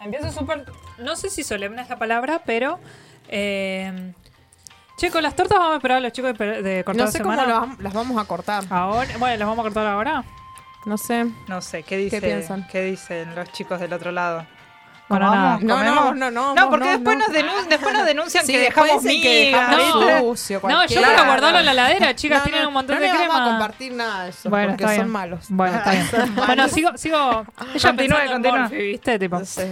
empiezo 0.00 0.30
súper. 0.30 0.64
No 0.98 1.16
sé 1.16 1.30
si 1.30 1.42
solemne 1.42 1.82
es 1.82 1.88
la 1.88 1.98
palabra, 1.98 2.42
pero. 2.44 2.78
Eh, 3.28 4.12
che, 4.96 5.10
con 5.10 5.22
las 5.22 5.34
tortas 5.36 5.58
vamos 5.58 5.74
a 5.74 5.76
esperar 5.76 5.98
a 5.98 6.00
los 6.00 6.12
chicos 6.12 6.36
de, 6.38 6.62
de 6.62 6.84
cortar 6.84 7.06
No 7.06 7.10
sé 7.12 7.20
cómo 7.20 7.34
semana. 7.34 7.52
lo 7.52 7.66
vam- 7.66 7.78
las 7.78 7.92
vamos 7.92 8.22
a 8.22 8.26
cortar. 8.26 8.64
Ahora, 8.70 9.08
bueno, 9.18 9.36
las 9.36 9.48
vamos 9.48 9.58
a 9.60 9.62
cortar 9.62 9.86
ahora. 9.86 10.24
No 10.86 10.98
sé. 10.98 11.26
No 11.48 11.60
sé, 11.62 11.82
¿qué, 11.82 11.96
dice, 11.96 12.20
¿Qué 12.20 12.26
piensan? 12.26 12.66
¿qué 12.68 12.82
dicen 12.82 13.34
los 13.34 13.50
chicos 13.52 13.80
del 13.80 13.92
otro 13.92 14.12
lado? 14.12 14.46
Bueno, 15.08 15.30
¿Vamos? 15.30 15.36
nada. 15.36 15.58
No, 15.62 15.76
¿Comemos? 15.76 16.04
no, 16.16 16.30
no, 16.30 16.30
no. 16.30 16.54
No, 16.54 16.70
porque 16.70 16.84
no, 16.86 16.90
después, 16.92 17.18
no. 17.18 17.26
Nos 17.26 17.36
denun- 17.36 17.68
después 17.68 17.94
nos 17.94 18.06
denuncian 18.06 18.46
Sí, 18.46 18.52
que 18.52 18.58
dejamos 18.58 19.02
dicen 19.02 19.22
que 19.22 19.44
migas. 19.46 19.70
dejamos 19.76 20.00
¿viste? 20.06 20.18
sucio, 20.20 20.60
No, 20.66 20.86
yo 20.86 21.02
para 21.02 21.24
guardarlo 21.26 21.58
en 21.58 21.64
la 21.66 21.72
heladera, 21.72 22.14
chicas, 22.16 22.38
No, 22.38 22.44
no, 22.44 22.50
tienen 22.50 22.66
un 22.68 22.72
montón 22.74 22.96
no 22.96 23.02
de 23.02 23.10
crema. 23.10 23.28
vamos 23.28 23.40
a 23.40 23.50
compartir 23.50 23.92
nada 23.92 24.24
de 24.24 24.30
eso, 24.30 24.48
Bueno, 24.50 24.76
porque 24.78 24.96
son 24.96 25.10
malos. 25.10 25.46
Bueno, 25.50 25.76
está 25.76 25.90
bien. 25.92 26.34
bueno, 26.36 26.68
sigo, 26.68 26.96
sigo. 26.96 27.46
Ella 27.74 27.88
continúe. 27.90 28.50
Morphy, 28.50 28.76
¿viste? 28.76 29.18
Tipo. 29.18 29.38
No 29.38 29.44
sé. 29.44 29.70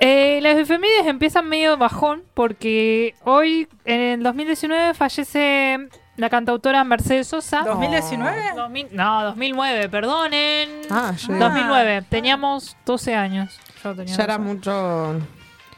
Eh, 0.00 0.40
las 0.42 0.56
efemérides 0.56 1.06
empiezan 1.06 1.48
medio 1.48 1.76
bajón 1.76 2.22
porque 2.34 3.14
hoy, 3.24 3.68
en 3.84 4.00
el 4.00 4.22
2019, 4.22 4.94
fallece 4.94 5.78
la 6.16 6.30
cantautora 6.30 6.82
Mercedes 6.84 7.28
Sosa. 7.28 7.62
¿2019? 7.64 8.54
2000 8.56 8.88
no, 8.92 9.22
2009, 9.24 9.88
perdonen. 9.88 10.68
Ah, 10.90 11.12
yo 11.18 11.34
digo, 11.34 11.44
2009, 11.46 12.04
teníamos 12.08 12.76
12 12.86 13.14
años. 13.14 13.58
Yo 13.84 13.94
tenía 13.94 14.16
ya 14.16 14.24
era 14.24 14.38
12. 14.38 14.48
mucho. 14.54 15.20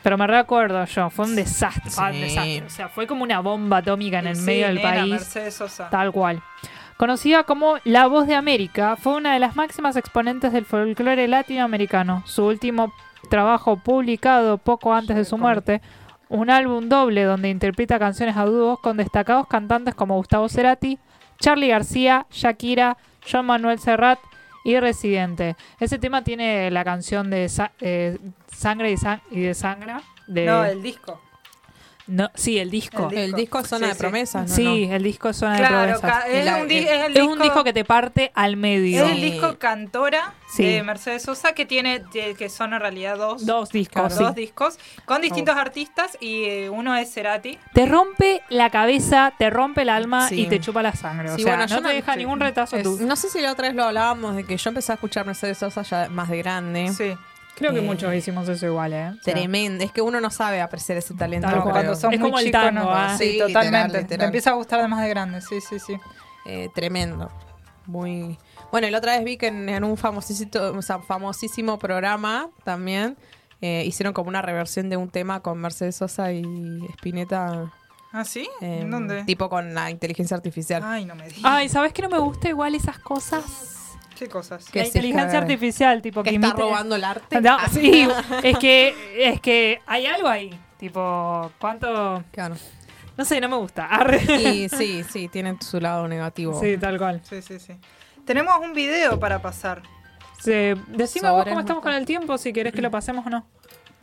Pero 0.03 0.19
me 0.19 0.27
recuerdo 0.27 0.85
yo, 0.85 1.09
fue 1.11 1.25
un 1.25 1.35
desastre, 1.35 1.91
fue 1.91 2.05
un 2.07 2.13
Sí. 2.13 2.21
desastre. 2.21 2.63
O 2.67 2.71
sea, 2.71 2.89
fue 2.89 3.07
como 3.07 3.23
una 3.23 3.41
bomba 3.41 3.79
atómica 3.79 4.19
en 4.19 4.27
el 4.29 4.37
Sí, 4.37 4.43
medio 4.43 4.67
del 4.67 4.77
nena, 4.77 4.91
país. 4.91 5.11
Mercedes 5.11 5.55
Sosa. 5.55 5.89
Tal 5.91 6.13
cual. 6.13 6.43
Conocida 6.99 7.43
como 7.45 7.77
La 7.85 8.07
Voz 8.07 8.27
de 8.27 8.35
América, 8.37 8.97
fue 8.97 9.15
una 9.15 9.33
de 9.33 9.41
las 9.41 9.57
máximas 9.57 9.97
exponentes 9.97 10.53
del 10.53 10.65
folclore 10.67 11.27
latinoamericano. 11.27 12.23
Su 12.27 12.45
último 12.45 12.93
trabajo 13.29 13.77
publicado 13.77 14.59
poco 14.59 14.95
antes 14.95 15.17
de 15.17 15.25
su 15.25 15.37
muerte, 15.39 15.81
un 16.29 16.51
álbum 16.51 16.89
doble 16.89 17.25
donde 17.25 17.51
interpreta 17.51 17.99
canciones 17.99 18.37
a 18.37 18.45
dúos 18.45 18.79
con 18.81 18.97
destacados 18.97 19.47
cantantes 19.47 19.95
como 19.95 20.17
Gustavo 20.17 20.49
Cerati, 20.49 20.99
Charlie 21.39 21.69
García, 21.69 22.27
Shakira, 22.31 22.97
John 23.31 23.47
Manuel 23.47 23.79
Serrat 23.79 24.19
y 24.65 24.79
Residente. 24.81 25.57
Ese 25.79 25.99
tema 25.99 26.23
tiene 26.25 26.71
la 26.71 26.85
canción 26.85 27.29
de 27.31 27.49
Sa- 27.49 27.73
eh, 27.81 28.19
Sangre 28.51 28.93
y, 28.93 28.97
San- 28.97 29.21
y 29.31 29.41
de 29.41 29.55
Sangra. 29.55 30.01
De, 30.27 30.47
No, 30.47 30.65
el 30.65 30.83
disco. 30.83 31.21
No, 32.07 32.31
sí, 32.35 32.59
el 32.59 32.71
disco. 32.71 33.09
El 33.13 33.33
disco 33.33 33.61
es 33.61 33.69
Zona 33.69 33.87
Sí, 33.87 33.89
de 33.89 33.95
sí. 33.95 33.99
Promesas, 33.99 34.51
¿no? 34.51 34.55
sí, 34.57 34.89
el 34.91 35.03
disco 35.03 35.29
es 35.31 35.37
Zona 35.37 35.57
de 35.61 35.67
Promesas. 35.67 36.01
ca- 36.01 36.29
es, 36.29 36.45
la- 36.45 36.57
un 36.59 36.69
di- 36.69 36.77
eh, 36.79 36.97
es 37.01 37.05
el 37.07 37.17
Es 37.17 37.23
un 37.25 37.39
disco 37.41 37.65
que 37.65 37.73
te 37.73 37.85
parte 37.85 38.31
al 38.35 38.57
medio. 38.57 39.05
Es 39.05 39.13
el 39.13 39.21
disco 39.23 39.59
Cantora 39.59 40.35
Sí. 40.55 40.63
de 40.65 40.83
Mercedes 40.83 41.23
Sosa 41.23 41.53
que 41.53 41.65
tiene 41.67 42.03
que 42.13 42.49
son 42.49 42.75
en 42.75 42.81
realidad 42.81 43.17
dos, 43.17 43.45
Dos 43.47 43.71
discos. 43.71 44.17
dos 44.19 44.35
sí. 44.35 44.41
discos 44.41 44.79
con 45.05 45.21
distintos 45.23 45.57
artistas 45.57 46.17
y 46.21 46.45
eh, 46.45 46.71
uno 46.71 46.95
es 46.95 47.13
Cerati. 47.13 47.59
Te 47.73 47.87
rompe 47.87 48.43
la 48.51 48.71
cabeza, 48.71 49.33
te 49.39 49.51
rompe 49.51 49.83
el 49.83 49.89
alma 49.89 50.29
Sí. 50.29 50.43
y 50.43 50.47
te 50.47 50.61
chupa 50.61 50.83
la 50.83 50.93
sangre. 50.95 51.31
O 51.31 51.37
sea, 51.39 51.57
bueno, 51.57 51.67
no 51.75 51.77
te 51.83 51.89
me- 51.89 51.95
deja 51.95 52.13
sí. 52.13 52.19
ningún 52.19 52.39
retazo 52.41 52.77
Es- 52.77 52.83
tú. 52.85 52.99
no 53.01 53.17
sé 53.17 53.31
si 53.31 53.41
la 53.41 53.51
otra 53.53 53.67
vez 53.69 53.75
lo 53.77 53.85
hablábamos 53.85 54.37
de 54.37 54.45
que 54.45 54.57
yo 54.57 54.69
empecé 54.71 54.93
a 54.93 54.95
escuchar 54.95 55.27
Mercedes 55.27 55.59
Sosa 55.59 55.83
ya 55.83 56.09
más 56.11 56.29
de 56.29 56.39
grande. 56.39 56.93
Sí. 56.93 57.17
Creo 57.57 57.73
que 57.73 57.79
Eh, 57.79 57.83
muchos 57.83 58.13
hicimos 58.15 58.49
eso 58.49 58.67
igual, 58.67 58.93
¿eh? 58.93 59.09
O 59.11 59.23
sea, 59.23 59.35
Tremendo. 59.35 59.85
Es 59.85 59.93
que 59.93 60.03
uno 60.03 60.21
no 60.21 60.31
sabe 60.31 60.61
apreciar 60.61 60.99
ese 60.99 61.15
talento. 61.15 61.49
Tal. 61.49 61.63
Cuando 61.63 61.95
sos 61.95 62.13
Es 62.13 62.19
muy 62.19 62.31
como 62.31 62.39
el 62.41 62.47
chico, 62.47 62.59
tango, 62.59 62.81
no- 62.83 62.91
¿ah? 62.95 63.17
Sí, 63.17 63.33
Sí, 63.33 63.39
totalmente. 63.39 63.99
literal, 63.99 64.19
Te 64.19 64.25
empieza 64.25 64.51
a 64.51 64.55
gustar 64.55 64.83
de 64.83 64.89
más 64.89 65.01
de 65.03 65.09
grande, 65.09 65.41
sí, 65.41 65.61
sí, 65.61 65.79
sí. 65.79 65.97
Eh, 66.47 66.69
tremendo. 66.75 67.31
muy... 67.87 68.39
Bueno, 68.73 68.87
y 68.89 68.91
la 68.91 68.99
otra 68.99 69.13
vez 69.17 69.25
vi 69.25 69.37
que 69.37 69.49
en, 69.49 69.69
en 69.69 69.85
un 69.85 69.97
famosísimo, 69.97 70.51
o 70.77 70.83
sea, 70.83 70.99
famosísimo 71.01 71.79
programa 71.79 72.49
también 72.65 73.17
eh, 73.61 73.85
hicieron 73.87 74.13
como 74.15 74.29
una 74.31 74.43
reversión 74.43 74.89
de 74.91 74.97
un 74.97 75.09
tema 75.11 75.41
con 75.41 75.59
Mercedes 75.59 75.95
Sosa 75.97 76.33
y 76.33 76.43
Spinetta. 76.95 77.71
¿Ah, 78.13 78.25
sí? 78.25 78.49
eh, 78.61 78.81
¿En 78.83 78.91
dónde? 78.91 79.25
Tipo 79.25 79.49
con 79.49 79.75
la 79.75 79.91
inteligencia 79.91 80.37
artificial. 80.37 80.83
Ay, 80.85 81.05
no 81.05 81.15
me 81.15 81.29
digas. 81.29 81.43
Ay, 81.45 81.69
¿sabes 81.69 81.93
que 81.93 82.01
no 82.03 82.09
me 82.09 82.19
gusta 82.19 82.49
igual 82.49 82.75
esas 82.75 82.99
cosas? 82.99 83.45
¿Qué 84.19 84.29
cosas? 84.29 84.67
Que 84.71 84.81
la 84.81 84.85
sí, 84.85 84.91
inteligencia 84.91 85.39
artificial, 85.39 86.01
tipo 86.03 86.23
que 86.23 86.31
que, 86.31 86.37
está 86.37 86.49
imite- 86.49 86.59
robando 86.61 86.97
el 86.97 87.05
arte. 87.05 87.41
No, 87.41 87.57
Ah. 87.59 87.69
sí, 87.71 88.09
es 88.43 88.59
que, 88.59 88.95
es 89.19 89.41
que 89.41 89.81
hay 89.87 90.07
algo 90.07 90.29
ahí. 90.29 90.51
Tipo, 90.79 91.51
¿cuánto? 91.59 92.23
Claro. 92.31 92.57
No 93.17 93.25
sé, 93.25 93.41
no 93.41 93.49
me 93.49 93.57
gusta. 93.57 93.87
Arre. 93.87 94.21
Y 94.41 94.69
sí, 94.69 95.05
sí, 95.09 95.29
tiene 95.29 95.57
su 95.61 95.81
lado 95.81 96.07
negativo. 96.09 96.61
Sí, 96.61 96.77
tal 96.79 96.99
cual. 96.99 97.21
Sí, 97.25 97.43
sí, 97.43 97.59
sí. 97.59 97.75
Tenemos 98.25 98.55
un 98.61 98.73
video 98.73 99.19
para 99.21 99.41
pasar. 99.41 99.83
Sí, 100.41 100.75
decime 100.89 101.31
vos 101.31 101.45
cómo 101.45 101.61
estamos 101.61 101.83
con 101.83 101.93
el 101.93 102.05
tiempo, 102.05 102.37
si 102.39 102.53
querés 102.53 102.73
que 102.73 102.83
lo 102.83 102.91
pasemos 102.91 103.27
o 103.27 103.31
no. 103.31 103.47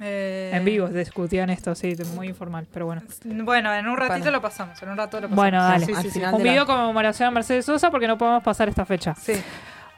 Eh, 0.03 0.49
En 0.53 0.65
vivo 0.65 0.87
discutían 0.87 1.51
esto, 1.51 1.75
sí, 1.75 1.93
muy 2.15 2.27
informal, 2.29 2.67
pero 2.73 2.87
bueno. 2.87 3.03
Bueno, 3.23 3.71
en 3.75 3.87
un 3.87 3.95
ratito 3.97 4.17
Bueno. 4.19 4.31
lo 4.31 4.41
pasamos. 4.41 4.81
En 4.81 4.89
un 4.89 4.97
rato 4.97 5.17
lo 5.17 5.27
pasamos. 5.27 5.35
Bueno, 5.35 5.61
dale. 5.61 5.85
Sí, 5.85 5.91
sí, 5.91 5.97
Al 5.97 6.03
sí. 6.03 6.09
final 6.11 6.33
Un 6.33 6.43
la- 6.43 6.51
video 6.51 6.65
conmemoración 6.65 7.27
a 7.27 7.31
Mercedes 7.31 7.65
Sosa 7.65 7.91
porque 7.91 8.07
no 8.07 8.17
podemos 8.17 8.41
pasar 8.41 8.67
esta 8.69 8.83
fecha. 8.85 9.13
Sí. 9.13 9.33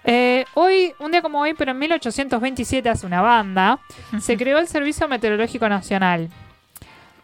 Eh, 0.06 0.46
hoy, 0.54 0.94
un 1.00 1.12
día 1.12 1.22
como 1.22 1.40
hoy, 1.40 1.54
pero 1.54 1.72
en 1.72 1.80
1827, 1.80 2.90
hace 2.90 3.06
una 3.06 3.22
banda, 3.22 3.80
se 4.22 4.38
creó 4.38 4.60
el 4.60 4.68
Servicio 4.68 5.08
Meteorológico 5.08 5.68
Nacional. 5.70 6.30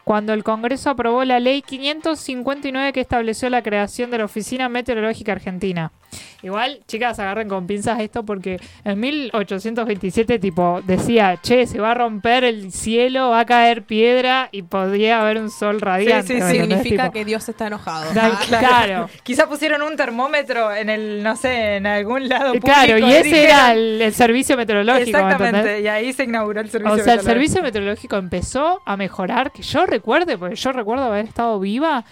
Cuando 0.03 0.33
el 0.33 0.43
Congreso 0.43 0.89
aprobó 0.89 1.23
la 1.23 1.39
ley 1.39 1.61
559 1.61 2.93
que 2.93 3.01
estableció 3.01 3.49
la 3.49 3.61
creación 3.61 4.09
de 4.09 4.17
la 4.17 4.25
Oficina 4.25 4.69
Meteorológica 4.69 5.33
Argentina. 5.33 5.91
Igual, 6.41 6.79
chicas, 6.87 7.19
agarren 7.19 7.49
con 7.49 7.67
pinzas 7.67 7.99
esto 7.99 8.23
porque 8.23 8.59
en 8.85 8.99
1827, 8.99 10.39
tipo, 10.39 10.81
decía, 10.85 11.37
che, 11.41 11.67
se 11.67 11.79
va 11.79 11.91
a 11.91 11.93
romper 11.93 12.43
el 12.43 12.71
cielo, 12.71 13.29
va 13.29 13.41
a 13.41 13.45
caer 13.45 13.83
piedra 13.83 14.49
y 14.51 14.61
podría 14.63 15.21
haber 15.21 15.37
un 15.37 15.49
sol 15.51 15.81
radiante. 15.81 16.27
sí, 16.27 16.33
¿me 16.33 16.39
entendés? 16.51 16.77
Significa 16.79 17.03
Tipo, 17.03 17.13
que 17.13 17.25
Dios 17.25 17.49
está 17.49 17.67
enojado. 17.67 18.13
da- 18.13 18.27
Ah, 18.39 18.45
claro. 18.47 19.09
Quizá 19.23 19.47
pusieron 19.47 19.81
un 19.81 19.95
termómetro 19.97 20.73
en 20.73 20.89
el, 20.89 21.23
no 21.23 21.35
sé, 21.35 21.75
en 21.77 21.87
algún 21.87 22.29
lado 22.29 22.47
público. 22.53 22.67
Claro, 22.67 22.97
y 22.97 23.11
ese 23.11 23.23
dijeron- 23.23 23.45
era 23.45 23.71
el, 23.73 24.01
el 24.01 24.13
servicio 24.13 24.55
meteorológico. 24.57 25.17
Exactamente, 25.17 25.81
y 25.81 25.87
ahí 25.87 26.13
se 26.13 26.23
inauguró 26.23 26.61
el 26.61 26.69
servicio. 26.69 26.93
O 26.95 26.97
sea, 26.99 27.13
el 27.15 27.21
servicio 27.21 27.61
meteorológico 27.61 28.15
empezó 28.15 28.81
a 28.85 28.95
mejorar, 28.97 29.51
que 29.51 29.61
yo 29.61 29.85
recuerde, 29.85 30.37
porque 30.37 30.55
yo 30.55 30.71
recuerdo 30.71 31.03
haber 31.05 31.25
estado 31.25 31.59
viva 31.59 32.05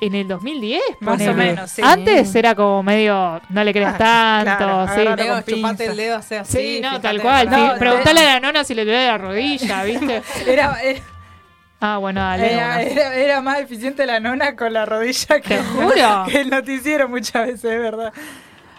en 0.00 0.14
el 0.14 0.28
2010. 0.28 0.80
Más 1.00 1.20
o 1.26 1.34
menos, 1.34 1.70
sí. 1.70 1.82
Antes 1.84 2.34
era 2.34 2.54
como 2.54 2.82
medio, 2.82 3.40
no 3.48 3.64
le 3.64 3.72
creas 3.72 3.94
Ah, 4.00 4.42
tanto, 4.44 4.92
claro, 4.94 5.16
sí. 5.16 5.28
con 5.28 5.44
chupate 5.44 5.86
el 5.86 5.96
dedo, 5.96 6.16
así 6.16 6.34
así. 6.36 6.58
Sí, 6.58 6.80
no, 6.82 7.00
tal 7.00 7.20
cual. 7.20 7.46
la- 7.50 7.56
sí. 7.56 7.62
No, 7.72 7.78
Preguntale 7.78 8.20
a 8.20 8.24
la 8.34 8.40
nona 8.40 8.64
si 8.64 8.74
le 8.74 8.84
duele 8.84 9.06
la 9.06 9.18
rodilla, 9.18 9.82
¿viste? 9.84 10.22
Era, 10.46 10.80
era, 10.82 11.00
Ah, 11.80 11.98
bueno, 11.98 12.20
dale. 12.20 12.52
era, 12.54 12.82
era- 12.82 13.14
era 13.14 13.40
más 13.40 13.60
eficiente 13.60 14.04
la 14.04 14.18
nona 14.18 14.56
con 14.56 14.72
la 14.72 14.84
rodilla 14.84 15.40
que, 15.40 15.56
Te 15.56 15.62
juro. 15.62 16.24
que 16.28 16.40
el 16.40 16.50
noticiero 16.50 17.08
muchas 17.08 17.46
veces, 17.46 17.64
es 17.64 17.78
verdad. 17.80 18.12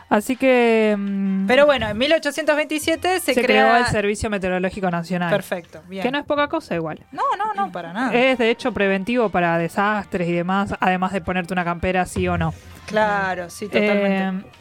Así 0.09 0.35
que 0.35 0.95
mm, 0.97 1.45
Pero 1.45 1.67
bueno, 1.67 1.87
en 1.87 1.97
1827 1.97 3.19
se, 3.19 3.33
se, 3.33 3.41
crea 3.43 3.45
creó 3.45 3.77
el 3.77 3.85
Servicio 3.85 4.29
Meteorológico 4.29 4.89
Nacional. 4.89 5.29
Perfecto, 5.29 5.81
bien. 5.87 6.01
Que 6.03 6.11
no 6.11 6.17
es 6.17 6.25
poca 6.25 6.47
cosa 6.47 6.75
igual. 6.75 7.05
no, 7.11 7.23
no, 7.37 7.53
no, 7.53 7.71
para 7.71 7.93
nada. 7.93 8.13
Es 8.13 8.39
de 8.39 8.49
hecho 8.49 8.73
preventivo 8.73 9.29
para 9.29 9.57
desastres 9.59 10.27
y 10.27 10.33
demás, 10.33 10.73
además 10.79 11.13
de 11.13 11.21
ponerte 11.21 11.53
una 11.53 11.63
campera 11.63 12.05
sí 12.07 12.27
o 12.27 12.37
no. 12.37 12.53
Claro, 12.87 13.51
sí, 13.51 13.67
totalmente. 13.67 14.47
Eh, 14.47 14.51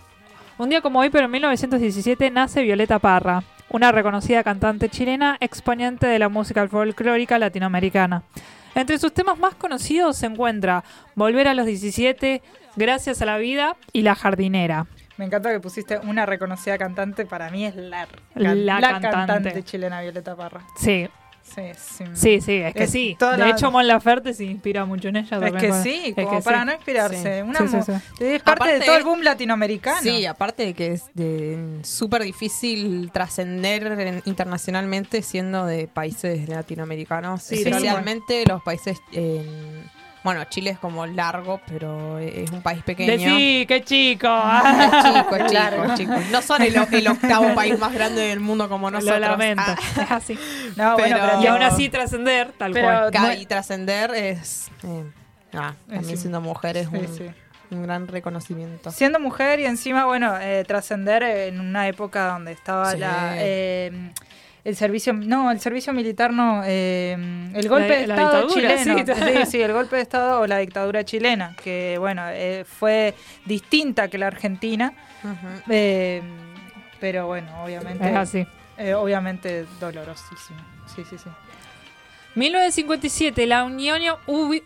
un 0.58 0.68
día 0.68 0.82
como 0.82 0.98
hoy, 0.98 1.08
pero 1.08 1.24
en 1.24 1.30
1917, 1.30 2.30
nace 2.30 2.62
Violeta 2.62 2.98
Parra, 2.98 3.42
una 3.70 3.90
reconocida 3.90 4.42
cantante 4.44 4.88
chilena 4.90 5.38
exponente 5.40 6.06
de 6.06 6.18
la 6.18 6.28
música 6.28 6.68
folclórica 6.68 7.38
latinoamericana. 7.38 8.22
Entre 8.74 8.98
sus 8.98 9.14
temas 9.14 9.38
más 9.38 9.54
conocidos 9.54 10.18
se 10.18 10.26
encuentra 10.26 10.84
Volver 11.14 11.48
a 11.48 11.54
los 11.54 11.66
17, 11.66 12.42
Gracias 12.76 13.22
a 13.22 13.24
la 13.24 13.38
vida 13.38 13.76
y 13.92 14.02
La 14.02 14.14
jardinera. 14.14 14.86
Me 15.18 15.24
encanta 15.26 15.50
que 15.50 15.60
pusiste 15.60 15.98
una 15.98 16.24
reconocida 16.26 16.78
cantante. 16.78 17.26
Para 17.26 17.50
mí 17.50 17.66
es 17.66 17.74
la, 17.76 18.08
La 18.34 18.80
cantante. 18.80 19.10
cantante. 19.10 19.62
chilena 19.64 20.00
Violeta 20.00 20.34
Parra. 20.36 20.62
Sí, 20.78 21.08
Sí, 21.42 21.62
sí. 21.78 22.04
sí, 22.12 22.40
sí, 22.42 22.56
es 22.56 22.74
que 22.74 22.84
Es 22.84 22.90
sí. 22.90 23.16
De 23.18 23.38
la- 23.38 23.48
hecho, 23.48 23.70
Mon 23.70 23.86
Laferte 23.86 24.34
se 24.34 24.44
inspira 24.44 24.84
mucho 24.84 25.08
en 25.08 25.16
ella. 25.16 25.38
Es 25.46 25.52
que 25.54 25.72
sí, 25.82 26.14
es 26.14 26.24
como 26.26 26.36
que 26.38 26.42
para 26.44 26.60
sí. 26.60 26.66
no 26.66 26.72
inspirarse. 26.74 27.36
Sí. 27.36 27.40
Una 27.42 27.58
Sí, 27.60 27.68
sí, 27.68 27.76
mu- 27.76 27.82
sí. 27.84 27.92
Es 28.20 28.42
parte 28.42 28.78
de 28.78 28.80
todo 28.84 28.96
el 28.98 29.04
boom 29.04 29.22
latinoamericano. 29.22 29.98
Sí, 30.02 30.26
aparte 30.26 30.66
de 30.66 30.74
que 30.74 30.92
es 30.92 31.10
súper 31.88 32.22
difícil 32.24 33.10
trascender 33.12 33.86
en- 33.98 34.22
internacionalmente 34.26 35.22
siendo 35.22 35.64
de 35.64 35.88
países 35.88 36.48
latinoamericanos, 36.50 37.50
especialmente 37.50 38.44
los 38.46 38.62
países 38.62 38.98
en- 39.12 39.90
bueno, 40.24 40.44
Chile 40.44 40.70
es 40.70 40.78
como 40.78 41.06
largo, 41.06 41.60
pero 41.68 42.18
es 42.18 42.50
un 42.50 42.60
país 42.62 42.82
pequeño. 42.82 43.12
Decí, 43.12 43.64
qué 43.66 43.82
chico. 43.84 44.26
Es 44.28 45.04
chico, 45.04 45.36
es 45.36 45.42
chico, 45.42 45.52
Largo. 45.54 45.84
es 45.84 45.94
chico. 45.94 46.12
No 46.30 46.42
son 46.42 46.62
el, 46.62 46.74
el 46.76 47.08
octavo 47.08 47.54
país 47.54 47.78
más 47.78 47.92
grande 47.92 48.22
del 48.22 48.40
mundo 48.40 48.68
como 48.68 48.90
nosotros. 48.90 49.20
Lo 49.20 49.26
lamento. 49.28 49.62
Ah, 49.66 49.76
Es 50.02 50.10
así. 50.10 50.38
No, 50.76 50.94
bueno, 50.96 51.16
Pero- 51.16 51.28
pero 51.30 51.42
Y 51.42 51.46
aún 51.46 51.62
así 51.62 51.88
trascender, 51.88 52.52
tal 52.58 52.72
Pero- 52.72 53.10
cual. 53.12 53.40
y 53.40 53.46
trascender 53.46 54.10
es 54.14 54.70
eh, 54.84 55.04
ah, 55.54 55.74
también 55.88 56.16
sí. 56.16 56.16
siendo 56.22 56.40
mujer 56.40 56.76
es 56.76 56.88
Sí, 56.88 56.96
un, 56.96 57.08
sí. 57.16 57.24
un 57.70 57.82
gran 57.82 58.06
reconocimiento. 58.08 58.90
Siendo 58.90 59.20
mujer 59.20 59.60
y 59.60 59.66
encima, 59.66 60.04
bueno, 60.06 60.36
eh, 60.40 60.64
trascender 60.66 61.22
en 61.22 61.60
una 61.60 61.86
época 61.88 62.26
donde 62.32 62.52
estaba 62.52 62.92
Sí. 62.92 62.98
la, 62.98 63.34
eh, 63.36 64.12
el 64.68 64.76
servicio, 64.76 65.12
no, 65.14 65.50
el 65.50 65.60
servicio 65.60 65.92
militar 65.92 66.32
no, 66.32 66.62
eh, 66.64 67.12
el 67.54 67.68
golpe 67.68 68.06
La- 68.06 68.14
de 68.16 68.22
Estado 68.22 68.48
chileno. 68.48 68.98
sí. 69.44 69.46
Sí, 69.50 69.62
el 69.62 69.72
golpe 69.72 69.96
de 69.96 70.02
Estado 70.02 70.40
o 70.40 70.46
la 70.46 70.58
dictadura 70.58 71.04
chilena, 71.04 71.56
que 71.62 71.96
bueno, 71.98 72.22
eh, 72.28 72.64
fue 72.68 73.14
distinta 73.46 74.08
que 74.08 74.18
la 74.18 74.26
Argentina, 74.26 74.92
eh, 75.70 76.22
pero 77.00 77.26
bueno, 77.26 77.48
obviamente, 77.64 78.10
Es 78.10 78.16
así. 78.16 78.46
eh, 78.76 78.94
obviamente 78.94 79.64
dolorosísimo. 79.80 80.60
Sí, 80.94 81.02
sí, 81.08 81.16
sí. 81.16 81.30
1957, 82.34 83.46
la 83.46 83.64
Unión, 83.64 84.00
Ubi- 84.26 84.62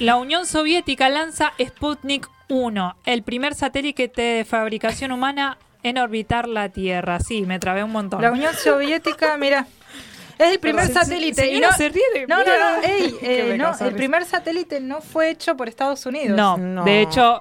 la 0.00 0.16
Unión 0.16 0.44
Soviética 0.44 1.08
lanza 1.08 1.52
Sputnik 1.64 2.28
1, 2.48 2.96
el 3.04 3.22
primer 3.22 3.54
satélite 3.54 4.08
de 4.14 4.44
fabricación 4.44 5.12
humana 5.12 5.56
en 5.88 5.98
orbitar 5.98 6.48
la 6.48 6.68
Tierra. 6.68 7.20
Sí, 7.20 7.42
me 7.42 7.58
trabé 7.58 7.82
un 7.84 7.92
montón. 7.92 8.20
La 8.22 8.30
Unión 8.32 8.54
Soviética, 8.54 9.36
mira, 9.36 9.66
es 10.38 10.48
el 10.52 10.58
primer 10.58 10.88
satélite. 10.92 11.42
se- 11.42 11.52
y 11.54 11.60
no, 11.60 11.72
se 11.72 11.88
ríe 11.88 12.02
de 12.14 12.26
no, 12.26 12.38
no, 12.38 12.44
no, 12.44 12.82
ey, 12.82 13.16
eh, 13.22 13.56
no, 13.58 13.72
el 13.80 13.94
primer 13.94 14.24
satélite 14.24 14.80
no 14.80 15.00
fue 15.00 15.30
hecho 15.30 15.56
por 15.56 15.68
Estados 15.68 16.04
Unidos. 16.06 16.36
No, 16.36 16.56
No. 16.56 16.84
de 16.84 17.00
hecho... 17.02 17.40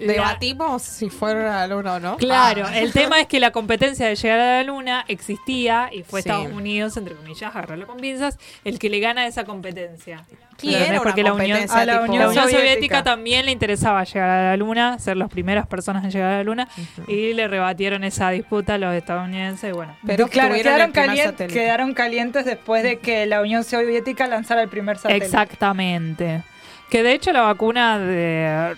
la- 0.00 0.12
Debatimos 0.12 0.82
si 0.82 1.10
fuera 1.10 1.44
la 1.44 1.66
luna 1.66 1.94
o 1.94 2.00
no. 2.00 2.16
Claro, 2.16 2.64
Ah. 2.66 2.78
el 2.78 2.92
tema 2.92 3.20
es 3.20 3.26
que 3.26 3.40
la 3.40 3.50
competencia 3.50 4.06
de 4.06 4.14
llegar 4.16 4.38
a 4.40 4.56
la 4.58 4.62
luna 4.64 5.04
existía 5.08 5.88
y 5.92 6.02
fue 6.02 6.22
Sí. 6.22 6.28
Estados 6.28 6.52
Unidos, 6.52 6.96
entre 6.96 7.14
comillas, 7.14 7.50
agarrarlo 7.54 7.86
con 7.86 7.96
pinzas, 7.98 8.38
el 8.64 8.78
que 8.78 8.88
le 8.90 9.00
gana 9.00 9.26
esa 9.26 9.44
competencia. 9.44 10.24
¿Entendés? 10.62 10.82
era 10.82 11.00
una 11.00 11.02
Porque 11.02 11.22
la 11.24 11.32
Unión, 11.32 11.58
a 11.68 11.84
la 11.84 12.00
Unión 12.02 12.18
la 12.20 12.28
Unión 12.28 12.44
Soviética. 12.44 12.58
Soviética 12.60 13.02
también 13.04 13.44
le 13.44 13.50
interesaba 13.52 14.04
llegar 14.04 14.30
a 14.30 14.42
la 14.50 14.56
luna, 14.56 14.98
ser 15.00 15.16
las 15.16 15.28
primeras 15.28 15.66
personas 15.66 16.04
en 16.04 16.10
llegar 16.12 16.32
a 16.32 16.36
la 16.38 16.44
luna, 16.44 16.68
y 17.08 17.32
le 17.34 17.48
rebatieron 17.48 18.04
esa 18.04 18.30
disputa 18.30 18.74
a 18.74 18.78
los 18.78 18.94
estadounidenses. 18.94 19.70
Y 19.70 19.72
bueno, 19.72 19.96
Pero 20.06 20.28
claro, 20.28 20.54
quedaron, 20.54 20.92
calien- 20.92 21.34
quedaron 21.48 21.92
calientes 21.92 22.44
después 22.44 22.82
de 22.84 23.00
que 23.00 23.26
la 23.26 23.40
Unión 23.42 23.64
Soviética 23.64 24.26
lanzara 24.28 24.62
el 24.62 24.68
primer 24.68 24.96
satélite. 24.96 25.26
exactamente. 25.26 26.42
Que 26.88 27.02
de 27.02 27.12
hecho 27.14 27.32
la 27.32 27.40
vacuna 27.42 27.98
de 27.98 28.76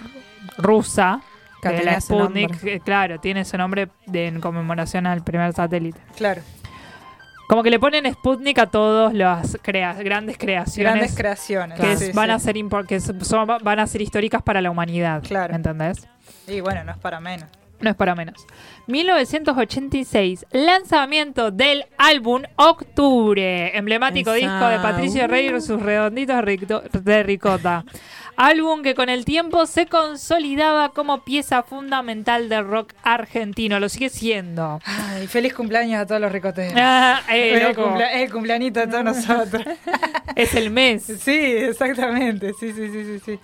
rusa, 0.59 1.20
Que 1.62 1.70
de 1.70 1.85
la 1.85 2.01
Sputnik, 2.01 2.62
eh, 2.65 2.81
claro, 2.85 3.19
tiene 3.19 3.41
ese 3.41 3.57
nombre 3.59 3.89
de, 4.07 4.27
en 4.28 4.41
conmemoración 4.41 5.07
al 5.07 5.23
primer 5.24 5.53
satélite. 5.53 5.99
Claro, 6.16 6.43
Como 7.49 7.62
que 7.62 7.70
le 7.70 7.78
ponen 7.78 8.12
Sputnik 8.12 8.59
a 8.59 8.66
todas 8.66 9.15
las 9.15 9.57
crea- 9.62 9.95
grandes 9.95 10.37
creaciones 10.37 10.93
grandes 10.95 11.15
creaciones. 11.16 11.78
que 11.81 11.97
Sí, 11.97 12.11
van 12.12 12.27
sí. 12.28 12.33
a 12.33 12.39
ser 12.41 12.57
que 12.89 13.01
son- 13.01 13.49
van 13.62 13.78
a 13.78 13.87
ser 13.87 14.03
históricas 14.03 14.43
para 14.43 14.61
la 14.61 14.70
humanidad. 14.70 15.23
Claro. 15.23 15.55
¿Entendés? 15.55 16.07
Y 16.49 16.61
bueno, 16.61 16.83
no 16.85 16.91
es 16.93 16.99
para 16.99 17.20
menos. 17.20 17.49
No 17.81 17.91
es 17.91 17.97
para 17.97 18.15
menos. 18.15 18.47
1986, 18.87 20.47
lanzamiento 20.51 21.51
del 21.51 21.85
álbum 21.99 22.43
Octubre, 22.57 23.77
emblemático 23.77 24.33
Esa. 24.33 24.39
disco 24.47 24.69
de 24.69 24.78
Patricio 24.78 25.27
Rey 25.28 25.49
y 25.55 25.61
sus 25.61 25.81
redonditos 25.83 26.43
de 27.05 27.23
ricota. 27.23 27.85
Álbum 28.37 28.83
que 28.83 28.95
con 28.95 29.09
el 29.09 29.25
tiempo 29.25 29.65
se 29.67 29.87
consolidaba 29.87 30.91
como 30.91 31.25
pieza 31.25 31.63
fundamental 31.63 32.49
del 32.49 32.67
rock 32.67 32.93
argentino, 33.03 33.81
lo 33.81 33.89
sigue 33.89 34.11
siendo. 34.11 34.81
Ay, 34.85 35.27
feliz 35.27 35.55
cumpleaños 35.55 36.01
a 36.03 36.07
todos 36.07 36.21
los 36.21 36.31
ricoteros. 36.31 36.75
Ah, 36.77 37.23
eh, 37.31 37.55
es, 37.55 37.63
el 37.63 37.69
loco, 37.69 37.83
cumplea- 37.89 38.13
es 38.13 38.23
el 38.23 38.33
cumpleañito 38.33 38.81
de 38.81 38.87
todos 38.89 39.05
nosotros. 39.05 39.63
es 40.37 40.55
el 40.55 40.71
mes. 40.71 41.03
sí, 41.05 41.33
exactamente. 41.35 42.53
Sí, 42.61 42.73
sí, 42.73 42.89
sí, 42.93 43.05
sí, 43.05 43.19
sí. 43.25 43.39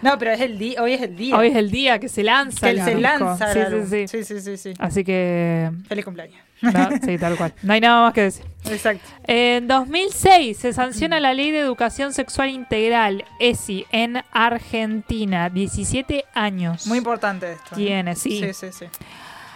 No, 0.00 0.16
pero 0.16 0.30
es 0.30 0.40
el 0.40 0.58
día, 0.58 0.82
hoy 0.82 0.92
es 0.94 1.02
el 1.02 1.16
día. 1.16 1.36
Hoy 1.36 1.48
es 1.48 1.56
el 1.56 1.70
día 1.70 1.98
que 1.98 2.08
se 2.08 2.22
lanza 2.22 2.68
que 2.68 2.78
el 2.78 2.84
se 2.84 2.94
lanza. 2.94 3.52
Sí, 3.52 4.06
sí, 4.24 4.40
sí, 4.40 4.56
sí. 4.56 4.72
Así 4.78 5.04
que. 5.04 5.70
Feliz 5.88 6.04
cumpleaños. 6.04 6.40
No, 6.62 6.88
sí, 7.04 7.18
tal 7.18 7.36
cual. 7.36 7.52
No 7.62 7.72
hay 7.72 7.80
nada 7.80 8.02
más 8.02 8.14
que 8.14 8.22
decir. 8.22 8.44
Exacto. 8.66 9.04
En 9.26 9.66
2006 9.68 10.56
se 10.58 10.72
sanciona 10.72 11.20
la 11.20 11.32
Ley 11.32 11.50
de 11.50 11.60
Educación 11.60 12.12
Sexual 12.12 12.50
Integral, 12.50 13.24
ESI, 13.40 13.86
en 13.92 14.22
Argentina. 14.32 15.48
17 15.48 16.24
años. 16.34 16.86
Muy 16.86 16.98
importante 16.98 17.52
esto. 17.52 17.74
¿eh? 17.74 17.76
Tiene, 17.76 18.14
sí. 18.16 18.40
Sí, 18.40 18.52
sí, 18.52 18.66
sí. 18.72 18.84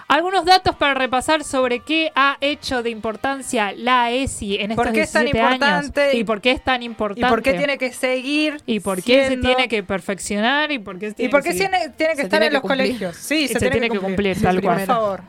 Algunos 0.09 0.45
datos 0.45 0.77
para 0.77 0.93
repasar 0.93 1.43
sobre 1.43 1.81
qué 1.81 2.13
ha 2.15 2.37
hecho 2.43 2.83
de 2.83 2.91
importancia 2.91 3.73
la 3.75 4.11
ESI 4.11 4.57
en 4.57 4.73
estos 4.73 4.85
¿Por 4.85 4.93
qué 4.95 5.03
es 5.03 5.13
tan 5.13 5.25
17 5.25 5.41
años. 5.41 5.55
importante? 5.87 6.17
Y 6.19 6.25
por 6.25 6.41
qué 6.43 6.51
es 6.51 6.63
tan 6.63 6.83
importante. 6.83 7.27
¿Y 7.27 7.31
por 7.31 7.43
qué 7.43 7.55
tiene 7.55 7.79
que 7.79 7.93
seguir? 7.93 8.61
¿Y 8.67 8.81
por 8.81 9.03
qué 9.03 9.23
se 9.23 9.29
siendo- 9.29 9.49
tiene 9.49 9.69
que 9.69 9.83
perfeccionar? 9.83 10.71
¿Y 10.71 10.79
por 10.79 10.99
qué, 10.99 11.09
¿Y 11.09 11.13
tiene 11.15 11.31
por 11.31 11.43
que 11.43 11.51
qué 11.51 11.55
seguir? 11.57 11.71
tiene, 11.71 11.89
tiene 11.97 12.13
que 12.13 12.17
Se 12.19 12.23
estar 12.25 12.41
tiene 12.41 12.47
en 12.47 12.51
que 12.51 12.55
los 12.55 12.63
cumplir. 12.63 12.87
colegios? 12.89 13.17
Sí, 13.17 13.49
Se 13.49 13.59
tiene 13.59 13.89
que 13.89 13.99
cumplir, 14.01 14.37
Sí, 14.37 14.43
tal 14.43 14.61
cual. 14.61 14.77
Por 14.79 14.87
favor. 14.87 15.21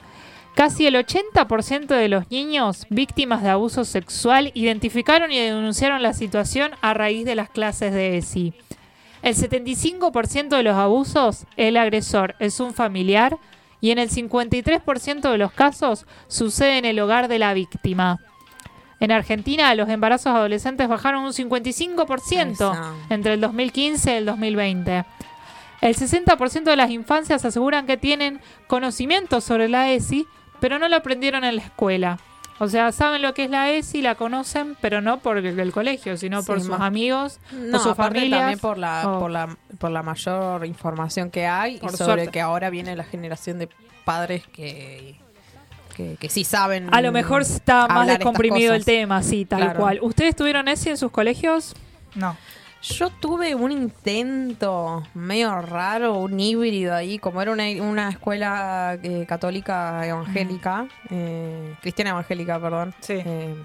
Casi 0.55 0.85
el 0.85 0.95
80% 0.95 1.87
de 1.87 2.07
los 2.09 2.29
niños 2.29 2.85
víctimas 2.89 3.41
de 3.41 3.49
abuso 3.49 3.85
sexual 3.85 4.51
identificaron 4.53 5.31
y 5.31 5.39
denunciaron 5.39 6.03
la 6.03 6.13
situación 6.13 6.71
a 6.81 6.93
raíz 6.93 7.25
de 7.25 7.35
las 7.35 7.49
clases 7.49 7.91
de 7.91 8.17
ESI. 8.17 8.53
El 9.23 9.35
75% 9.35 10.49
de 10.49 10.63
los 10.63 10.75
abusos, 10.75 11.45
el 11.57 11.77
agresor 11.77 12.35
es 12.39 12.59
un 12.59 12.73
familiar 12.73 13.37
y 13.81 13.91
en 13.91 13.97
el 13.97 14.09
53% 14.09 15.31
de 15.31 15.37
los 15.37 15.51
casos 15.51 16.05
sucede 16.27 16.77
en 16.77 16.85
el 16.85 16.99
hogar 16.99 17.27
de 17.27 17.39
la 17.39 17.53
víctima. 17.53 18.19
En 18.99 19.11
Argentina, 19.11 19.73
los 19.75 19.89
embarazos 19.89 20.35
adolescentes 20.35 20.87
bajaron 20.87 21.23
un 21.23 21.33
55% 21.33 22.51
Esa. 22.51 22.93
entre 23.09 23.33
el 23.33 23.41
2015 23.41 24.11
y 24.13 24.15
el 24.15 24.25
2020. 24.25 25.05
El 25.81 25.95
60% 25.95 26.63
de 26.63 26.75
las 26.77 26.91
infancias 26.91 27.43
aseguran 27.43 27.85
que 27.85 27.97
tienen 27.97 28.39
conocimiento 28.67 29.41
sobre 29.41 29.67
la 29.67 29.91
ESI, 29.91 30.25
pero 30.63 30.79
no 30.79 30.87
lo 30.87 30.95
aprendieron 30.95 31.43
en 31.43 31.57
la 31.57 31.61
escuela. 31.61 32.19
O 32.59 32.69
sea, 32.69 32.93
saben 32.93 33.21
lo 33.21 33.33
que 33.33 33.43
es 33.43 33.49
la 33.49 33.69
ESI, 33.71 34.01
la 34.01 34.15
conocen, 34.15 34.77
pero 34.79 35.01
no 35.01 35.19
por 35.19 35.37
el, 35.37 35.59
el 35.59 35.71
colegio, 35.73 36.15
sino 36.15 36.39
Sí, 36.41 36.47
por 36.47 36.61
sus 36.61 36.79
amigos 36.79 37.39
No, 37.51 37.77
o 37.77 37.81
sus 37.81 37.95
familias. 37.97 38.39
también 38.39 38.59
por 38.59 38.77
la, 38.77 39.03
o- 39.09 39.19
por 39.19 39.29
la 39.31 39.57
por 39.77 39.91
la 39.91 40.03
mayor 40.03 40.65
información 40.65 41.29
que 41.31 41.45
hay 41.47 41.79
Por 41.79 41.93
y 41.93 41.97
sobre 41.97 42.05
suerte. 42.23 42.31
que 42.31 42.39
ahora 42.39 42.69
viene 42.69 42.95
la 42.95 43.03
generación 43.03 43.59
de 43.59 43.67
padres 44.05 44.47
que 44.53 45.15
que, 45.97 46.15
que 46.19 46.29
sí 46.29 46.45
saben 46.45 46.87
A 46.93 47.01
lo 47.01 47.11
mejor 47.11 47.41
está 47.41 47.87
más 47.87 48.07
descomprimido 48.07 48.73
el 48.73 48.85
tema, 48.85 49.21
sí, 49.21 49.43
tal 49.45 49.59
Claro. 49.61 49.79
cual. 49.81 49.99
¿Ustedes 50.01 50.33
tuvieron 50.35 50.67
ESI 50.69 50.91
en 50.91 50.97
sus 50.97 51.11
colegios? 51.11 51.75
No. 52.15 52.37
Yo 52.83 53.09
tuve 53.09 53.55
un 53.55 53.71
intento 53.71 55.03
medio 55.13 55.61
raro, 55.61 56.15
un 56.15 56.37
híbrido 56.37 56.93
ahí, 56.93 57.17
como 57.17 57.41
era 57.41 57.51
una, 57.51 57.63
una 57.81 58.09
escuela 58.09 58.97
eh, 59.01 59.25
católica 59.25 60.05
evangélica, 60.05 60.87
eh, 61.09 61.75
cristiana 61.81 62.11
evangélica, 62.11 62.59
perdón. 62.59 62.93
Sí. 62.99 63.13
eh, 63.13 63.55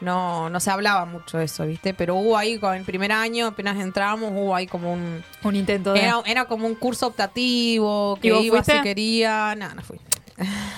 no, 0.00 0.48
no 0.48 0.60
se 0.60 0.70
hablaba 0.70 1.04
mucho 1.04 1.38
de 1.38 1.46
eso, 1.46 1.66
¿viste? 1.66 1.92
Pero 1.92 2.14
hubo 2.14 2.36
ahí, 2.36 2.58
con 2.58 2.74
el 2.76 2.84
primer 2.84 3.10
año, 3.10 3.48
apenas 3.48 3.76
entramos, 3.80 4.30
hubo 4.32 4.54
ahí 4.54 4.68
como 4.68 4.92
un... 4.92 5.24
Un 5.42 5.56
intento 5.56 5.92
de... 5.92 6.04
Era, 6.04 6.22
era 6.24 6.44
como 6.44 6.68
un 6.68 6.76
curso 6.76 7.08
optativo, 7.08 8.16
¿Y 8.18 8.20
que 8.20 8.40
iba 8.40 8.62
fuiste? 8.62 8.76
si 8.76 8.82
quería... 8.82 9.56
No, 9.56 9.74
no 9.74 9.82
fui. 9.82 9.98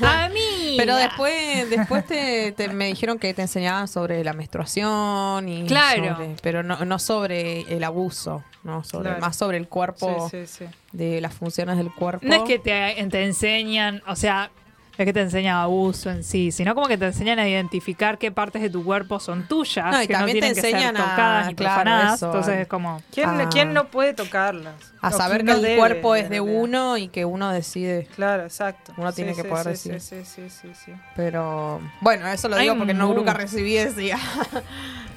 ¡A 0.02 0.28
mí! 0.34 0.74
Pero 0.78 0.96
después, 0.96 1.68
después 1.68 2.06
te, 2.06 2.52
te- 2.52 2.68
me 2.68 2.86
dijeron 2.86 3.18
que 3.18 3.34
te 3.34 3.42
enseñaban 3.42 3.88
sobre 3.88 4.22
la 4.24 4.32
menstruación 4.32 5.48
y 5.48 5.66
Claro. 5.66 6.16
sobre- 6.16 6.36
pero 6.42 6.62
no, 6.62 6.84
no 6.84 6.98
sobre 6.98 7.62
el 7.74 7.84
abuso, 7.84 8.42
no 8.62 8.84
sobre, 8.84 9.08
Claro. 9.10 9.20
más 9.20 9.36
sobre 9.36 9.56
el 9.58 9.68
cuerpo, 9.68 10.28
Sí, 10.30 10.46
sí, 10.46 10.64
sí. 10.66 10.70
de 10.92 11.20
las 11.20 11.34
funciones 11.34 11.76
del 11.76 11.92
cuerpo. 11.92 12.24
No 12.26 12.34
es 12.34 12.42
que 12.42 12.58
te, 12.58 12.94
te 13.10 13.24
enseñan, 13.24 14.02
o 14.06 14.16
sea, 14.16 14.50
es 14.98 15.06
que 15.06 15.12
te 15.14 15.20
enseñan 15.22 15.56
abuso 15.56 16.10
en 16.10 16.22
sí, 16.22 16.52
sino 16.52 16.74
como 16.74 16.86
que 16.86 16.98
te 16.98 17.06
enseñan 17.06 17.38
a 17.38 17.48
identificar 17.48 18.18
qué 18.18 18.30
partes 18.30 18.60
de 18.60 18.68
tu 18.68 18.84
cuerpo 18.84 19.18
son 19.18 19.48
tuyas, 19.48 19.90
No, 19.90 20.02
y 20.02 20.06
que 20.06 20.12
no 20.12 20.18
también 20.20 20.36
te 20.36 20.40
tienen 20.40 20.54
que 20.54 20.60
ser 20.60 20.70
enseñan 20.74 20.96
a- 20.96 21.00
tocadas 21.10 21.46
ni 21.46 21.54
claro, 21.54 21.74
profanadas. 21.74 22.14
eso, 22.16 22.26
Entonces 22.26 22.58
es 22.60 22.68
como... 22.68 23.00
¿Quién, 23.12 23.28
Ah. 23.30 23.48
quién 23.50 23.72
no 23.72 23.84
puede 23.86 24.12
tocarlas? 24.14 24.74
a 25.02 25.10
saber 25.12 25.38
que 25.38 25.44
no 25.44 25.52
el 25.54 25.62
debe, 25.62 25.76
cuerpo 25.78 26.14
es 26.14 26.24
de 26.28 26.40
realidad? 26.40 26.60
uno 26.62 26.96
y 26.98 27.08
que 27.08 27.24
uno 27.24 27.50
decide. 27.50 28.06
Claro, 28.14 28.42
exacto. 28.42 28.92
Uno 28.98 29.10
tiene 29.14 29.34
que 29.34 29.44
poder 29.44 29.74
sí, 29.74 29.88
decir. 29.90 30.00
Sí, 30.00 30.24
sí, 30.26 30.50
sí, 30.50 30.50
sí, 30.50 30.68
sí. 30.84 30.92
Pero 31.16 31.80
bueno, 32.02 32.26
eso 32.28 32.48
lo 32.50 32.56
digo 32.58 32.76
porque 32.76 32.92
no 32.92 33.14
nunca 33.14 33.32
recibí 33.32 33.76
ese. 33.78 34.12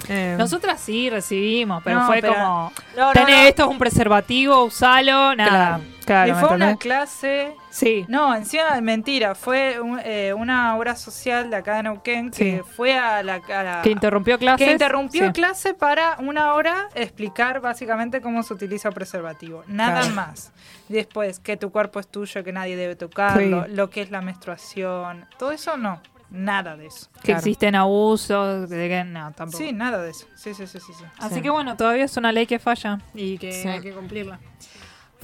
Eh, 0.08 0.34
Nosotras 0.38 0.80
sí 0.80 1.08
recibimos, 1.08 1.82
pero 1.82 2.00
No, 2.00 2.06
fue 2.06 2.20
pero- 2.20 2.34
como... 2.34 2.72
No, 2.94 3.06
no, 3.06 3.12
Tenés 3.12 3.36
no. 3.42 3.48
esto 3.48 3.62
es 3.64 3.68
un 3.70 3.78
preservativo, 3.78 4.62
usalo, 4.64 5.34
nada. 5.34 5.78
Claro, 5.78 5.82
y 6.12 6.32
¿me 6.32 6.38
fue 6.40 6.54
una 6.54 6.76
clase. 6.76 7.54
Sí. 7.70 8.04
No, 8.08 8.34
encima, 8.34 8.80
mentira. 8.80 9.34
Fue 9.34 9.80
un- 9.80 10.00
eh, 10.04 10.32
una 10.34 10.76
obra 10.76 10.94
social 10.96 11.50
de 11.50 11.56
acá 11.56 11.76
de 11.76 11.84
Neuquén 11.84 12.30
que 12.30 12.56
Sí. 12.58 12.62
fue 12.76 12.96
a 12.98 13.22
la. 13.22 13.34
a 13.36 13.62
la- 13.62 13.82
Que 13.82 13.90
interrumpió 13.90 14.38
clases. 14.38 14.64
que 14.66 14.72
interrumpió 14.72 15.26
Sí. 15.26 15.32
clase 15.32 15.74
para 15.74 16.16
una 16.20 16.54
hora 16.54 16.88
explicar 16.94 17.60
básicamente 17.60 18.20
cómo 18.20 18.42
se 18.42 18.54
utiliza 18.54 18.90
preservativo. 18.90 19.64
Nada 19.66 20.00
Claro. 20.02 20.14
más. 20.14 20.52
Después, 20.88 21.40
que 21.40 21.56
tu 21.56 21.70
cuerpo 21.72 21.98
es 22.00 22.08
tuyo, 22.08 22.44
que 22.44 22.52
nadie 22.52 22.76
debe 22.76 22.94
tocarlo, 22.96 23.64
Sí. 23.66 23.72
lo 23.74 23.88
que 23.90 24.02
es 24.02 24.10
la 24.10 24.20
menstruación. 24.20 25.26
Todo 25.38 25.50
eso 25.52 25.76
no. 25.76 26.00
Nada 26.30 26.76
de 26.76 26.86
eso. 26.86 27.08
Que 27.16 27.20
Claro. 27.26 27.38
existen 27.38 27.74
abusos, 27.76 28.68
de 28.68 28.88
que 28.88 29.04
no, 29.04 29.30
tampoco. 29.34 29.58
Sí, 29.62 29.72
nada 29.72 30.02
de 30.02 30.10
eso. 30.10 30.26
Sí, 30.34 30.52
sí, 30.52 30.66
sí, 30.66 30.80
sí. 30.80 30.92
sí. 30.92 31.04
Así 31.18 31.36
Sí. 31.36 31.42
que 31.42 31.50
bueno, 31.50 31.76
todavía 31.76 32.04
es 32.04 32.16
una 32.16 32.32
ley 32.32 32.46
que 32.46 32.58
falla 32.58 32.98
y 33.14 33.38
que 33.38 33.52
Sí. 33.52 33.68
hay 33.68 33.80
que 33.80 33.92
cumplirla. 33.92 34.40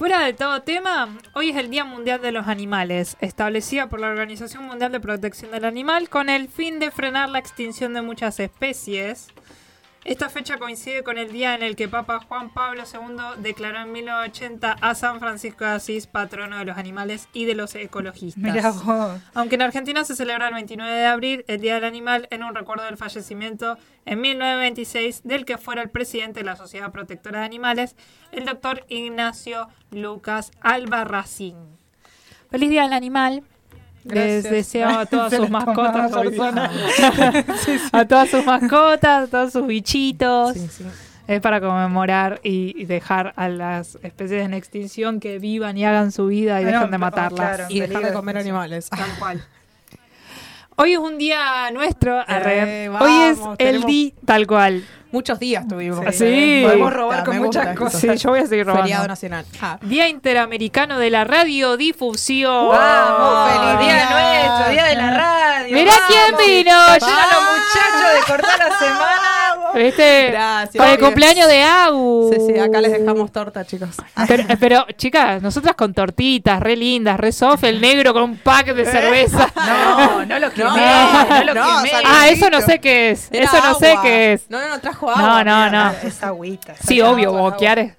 Fuera 0.01 0.25
de 0.25 0.33
todo 0.33 0.63
tema, 0.63 1.15
hoy 1.35 1.51
es 1.51 1.57
el 1.57 1.69
Día 1.69 1.83
Mundial 1.85 2.23
de 2.23 2.31
los 2.31 2.47
Animales, 2.47 3.17
establecida 3.21 3.87
por 3.87 3.99
la 3.99 4.07
Organización 4.07 4.65
Mundial 4.65 4.91
de 4.91 4.99
Protección 4.99 5.51
del 5.51 5.63
Animal 5.63 6.09
con 6.09 6.27
el 6.27 6.49
fin 6.49 6.79
de 6.79 6.89
frenar 6.89 7.29
la 7.29 7.37
extinción 7.37 7.93
de 7.93 8.01
muchas 8.01 8.39
especies. 8.39 9.27
Esta 10.03 10.29
fecha 10.29 10.57
coincide 10.57 11.03
con 11.03 11.19
el 11.19 11.31
día 11.31 11.53
en 11.53 11.61
el 11.61 11.75
que 11.75 11.87
Papa 11.87 12.21
Juan 12.27 12.49
Pablo 12.49 12.83
II 12.91 13.41
declaró 13.41 13.81
en 13.81 13.91
1980 13.91 14.71
a 14.81 14.95
San 14.95 15.19
Francisco 15.19 15.63
de 15.63 15.71
Asís 15.71 16.07
patrono 16.07 16.57
de 16.57 16.65
los 16.65 16.75
animales 16.77 17.27
y 17.33 17.45
de 17.45 17.53
los 17.53 17.75
ecologistas. 17.75 18.83
Vos. 18.83 19.21
Aunque 19.35 19.55
en 19.55 19.61
Argentina 19.61 20.03
se 20.03 20.15
celebra 20.15 20.47
el 20.47 20.55
29 20.55 20.91
de 20.91 21.05
abril, 21.05 21.45
el 21.47 21.61
Día 21.61 21.75
del 21.75 21.83
Animal, 21.83 22.27
en 22.31 22.41
un 22.41 22.55
recuerdo 22.55 22.85
del 22.85 22.97
fallecimiento 22.97 23.77
en 24.05 24.21
1926 24.21 25.21
del 25.23 25.45
que 25.45 25.59
fuera 25.59 25.83
el 25.83 25.91
presidente 25.91 26.39
de 26.39 26.45
la 26.45 26.55
Sociedad 26.55 26.91
Protectora 26.91 27.41
de 27.41 27.45
Animales, 27.45 27.95
el 28.31 28.45
doctor 28.45 28.83
Ignacio 28.89 29.67
Lucas 29.91 30.51
Albarracín. 30.61 31.57
Feliz 32.49 32.71
Día 32.71 32.83
del 32.83 32.93
Animal. 32.93 33.43
Les 34.03 34.43
deseo 34.43 34.89
a 34.89 35.05
todas 35.05 35.33
sus 35.33 35.49
mascotas, 35.57 36.11
a 37.91 38.05
todas 38.05 38.29
sus 38.29 38.45
mascotas, 38.45 39.23
a 39.23 39.27
todos 39.27 39.53
sus 39.53 39.67
bichitos. 39.67 40.53
sí, 40.53 40.67
sí. 40.69 40.83
Es 41.27 41.39
para 41.39 41.61
conmemorar 41.61 42.41
y 42.43 42.73
y 42.81 42.85
dejar 42.85 43.31
a 43.37 43.47
las 43.47 43.95
especies 44.03 44.43
en 44.43 44.53
extinción 44.53 45.19
que 45.19 45.39
vivan 45.39 45.77
y 45.77 45.85
hagan 45.85 46.11
su 46.11 46.27
vida 46.27 46.61
y 46.61 46.65
Ah, 46.65 46.71
no, 46.71 46.73
dejen 46.77 46.91
de 46.91 46.95
oh, 46.97 46.99
matarlas. 46.99 47.39
claro. 47.57 47.65
Y 47.69 47.79
dejar 47.79 48.03
de 48.03 48.11
comer 48.13 48.37
animales. 48.37 48.89
Tal 48.89 49.09
cual. 49.19 49.45
Hoy 50.75 50.93
es 50.93 50.97
un 50.99 51.17
día 51.17 51.69
nuestro. 51.71 52.21
Eh, 52.27 52.89
Hoy 52.99 53.11
es 53.29 53.37
el 53.39 53.57
tenemos- 53.57 53.85
día 53.85 54.11
tal 54.25 54.47
cual. 54.47 54.83
Muchos 55.11 55.39
días 55.39 55.67
tuvimos. 55.67 55.99
Sí. 56.15 56.61
Podemos 56.65 56.93
robar 56.93 57.23
con 57.25 57.33
Me 57.35 57.45
gusta 57.45 57.59
muchas 57.61 57.77
cosas. 57.77 57.99
Sí, 58.01 58.07
yo 58.17 58.29
voy 58.29 58.39
a 58.39 58.45
seguir 58.47 58.65
Feriado 58.65 58.83
robando. 58.87 59.07
nacional. 59.07 59.45
Ah. 59.61 59.77
Día 59.81 60.07
Interamericano 60.07 60.97
de 60.99 61.09
la 61.09 61.23
Radiodifusión. 61.25 62.69
¡Vamos! 62.69 63.51
¡Feliz 63.51 63.61
¡Feliz 63.61 63.79
día 63.79 63.95
día! 63.95 64.47
nuestro! 64.47 64.71
¡Día 64.71 64.85
de 64.85 64.95
la 64.95 65.11
radio! 65.11 65.75
Mirá 65.75 65.91
¡Vamos! 65.91 66.07
quién 66.07 66.37
vino. 66.47 66.71
Llegan 66.93 67.29
los 67.31 67.43
muchachos 67.51 68.13
de 68.13 68.31
cortar 68.33 68.59
la 68.59 68.79
semana. 68.79 69.50
¿Viste? 69.75 70.31
Gracias. 70.31 70.83
Con 70.83 70.87
el 70.91 70.99
cumpleaños 70.99 71.47
de 71.47 71.61
Agu. 71.63 72.31
Sí, 72.33 72.53
sí, 72.53 72.59
acá 72.59 72.81
les 72.81 72.91
dejamos 72.91 73.31
torta, 73.31 73.65
chicos. 73.65 73.89
Pero, 74.27 74.43
pero, 74.59 74.85
chicas, 74.97 75.41
nosotras 75.41 75.75
con 75.75 75.93
tortitas, 75.93 76.59
re 76.59 76.75
lindas, 76.75 77.19
re 77.19 77.31
soft, 77.31 77.63
el 77.63 77.79
negro 77.81 78.13
con 78.13 78.23
un 78.23 78.37
pack 78.37 78.73
de 78.73 78.85
cerveza. 78.91 79.49
No, 79.55 80.25
no 80.25 80.39
lo 80.39 80.51
quemé, 80.51 80.69
No, 80.69 81.25
no, 81.29 81.43
lo 81.45 81.53
no, 81.53 81.83
quemé. 81.83 81.91
Ah, 82.05 82.29
eso 82.29 82.49
no 82.49 82.61
sé 82.61 82.79
qué 82.79 83.11
es. 83.11 83.29
Era 83.31 83.45
Eso 83.45 83.57
no 83.63 83.75
sé 83.75 83.95
qué 84.01 84.33
es. 84.33 84.49
No, 84.49 84.59
no, 84.61 84.67
no, 84.69 84.79
trajo 84.79 85.07
No, 85.07 85.13
agua. 85.13 85.43
no, 85.43 85.65
mira. 85.65 85.69
no. 86.01 86.07
Es 86.07 86.21
agüita. 86.23 86.75
Sí, 86.85 87.01
obvio, 87.01 87.29
agua, 87.29 87.41
boquear. 87.51 87.95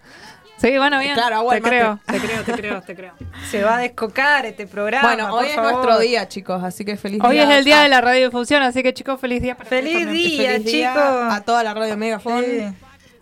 Sí, 0.63 0.79
bueno, 0.79 0.99
bien. 1.01 1.15
Claro, 1.15 1.37
agua 1.37 1.55
te 1.57 1.61
creo, 1.63 1.99
te 2.07 2.19
creo, 2.21 2.43
te 2.45 2.53
creo, 2.53 2.81
te 2.83 2.95
creo. 2.97 3.13
Se 3.51 3.63
va 3.65 3.77
a 3.77 3.79
descocar 3.81 4.47
este 4.47 4.67
programa. 4.67 5.09
Bueno, 5.09 5.29
por 5.29 5.43
hoy 5.43 5.49
es 5.51 5.55
favor. 5.57 5.73
nuestro 5.73 5.99
día, 5.99 6.29
chicos, 6.29 6.63
así 6.63 6.85
que 6.85 6.97
feliz 6.97 7.21
Hoy 7.23 7.33
día. 7.35 7.51
es 7.51 7.59
el 7.59 7.65
día 7.65 7.81
Ah, 7.81 7.83
de 7.83 7.89
la 7.89 8.01
radiodifusión, 8.01 8.63
así 8.63 8.83
que 8.83 8.95
chicos, 8.95 9.21
feliz 9.21 9.43
día 9.43 9.57
para 9.57 9.69
Feliz 9.69 10.09
día, 10.09 10.53
feliz 10.53 10.65
día 10.65 10.93
chicos. 10.93 11.33
a 11.33 11.43
toda 11.45 11.65
la 11.65 11.75
radio 11.75 11.97
Megafon. 11.97 12.45
Sí. 12.45 12.61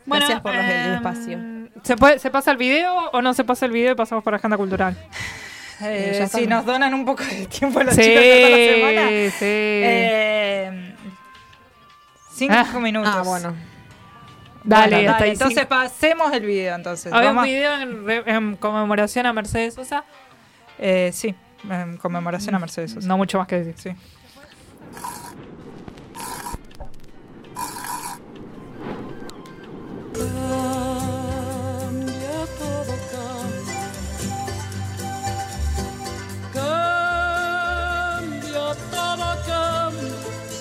Bueno, 0.06 0.26
Gracias 0.26 0.40
por 0.42 0.54
los- 0.54 0.64
el 0.64 0.70
em, 0.70 0.94
espacio. 0.94 1.38
¿se, 1.82 1.96
puede, 1.96 2.18
¿Se 2.18 2.30
pasa 2.30 2.50
el 2.50 2.56
video 2.58 2.94
o 3.10 3.22
no 3.22 3.32
se 3.32 3.44
pasa 3.44 3.64
el 3.66 3.72
video 3.72 3.92
y 3.92 3.94
pasamos 3.94 4.22
por 4.22 4.34
agenda 4.34 4.56
cultural? 4.58 4.94
Eh, 5.82 6.16
ya 6.18 6.28
si 6.28 6.46
nos 6.46 6.66
donan 6.66 6.92
un 6.92 7.06
poco 7.06 7.24
de 7.24 7.46
tiempo 7.46 7.82
los 7.82 7.94
sí, 7.94 8.02
chicos 8.02 8.20
de 8.20 8.36
toda 8.42 8.50
la 8.50 8.56
semana. 8.66 9.30
sí. 9.30 9.44
Eh, 9.46 10.94
cinco 12.34 12.54
Ah. 12.54 12.78
minutos. 12.80 13.12
Ah, 13.16 13.22
bueno. 13.22 13.54
Dale, 14.62 14.96
Bueno, 14.96 15.14
ahí 15.18 15.30
entonces 15.30 15.58
cinco. 15.58 15.68
pasemos 15.70 16.32
el 16.32 16.44
video 16.44 16.74
entonces. 16.74 17.12
Había 17.12 17.32
un 17.32 17.42
video 17.42 17.72
en, 17.80 18.06
re- 18.06 18.22
en 18.26 18.56
conmemoración 18.56 19.26
a 19.26 19.32
Mercedes 19.32 19.74
Sosa. 19.74 20.04
Eh, 20.78 21.10
sí, 21.14 21.34
en 21.68 21.96
conmemoración 21.96 22.54
a 22.54 22.58
Mercedes. 22.58 22.92
Sosa. 22.92 23.08
No 23.08 23.16
mucho 23.16 23.38
más 23.38 23.46
que 23.46 23.62
decir, 23.62 23.74
sí. 23.76 23.96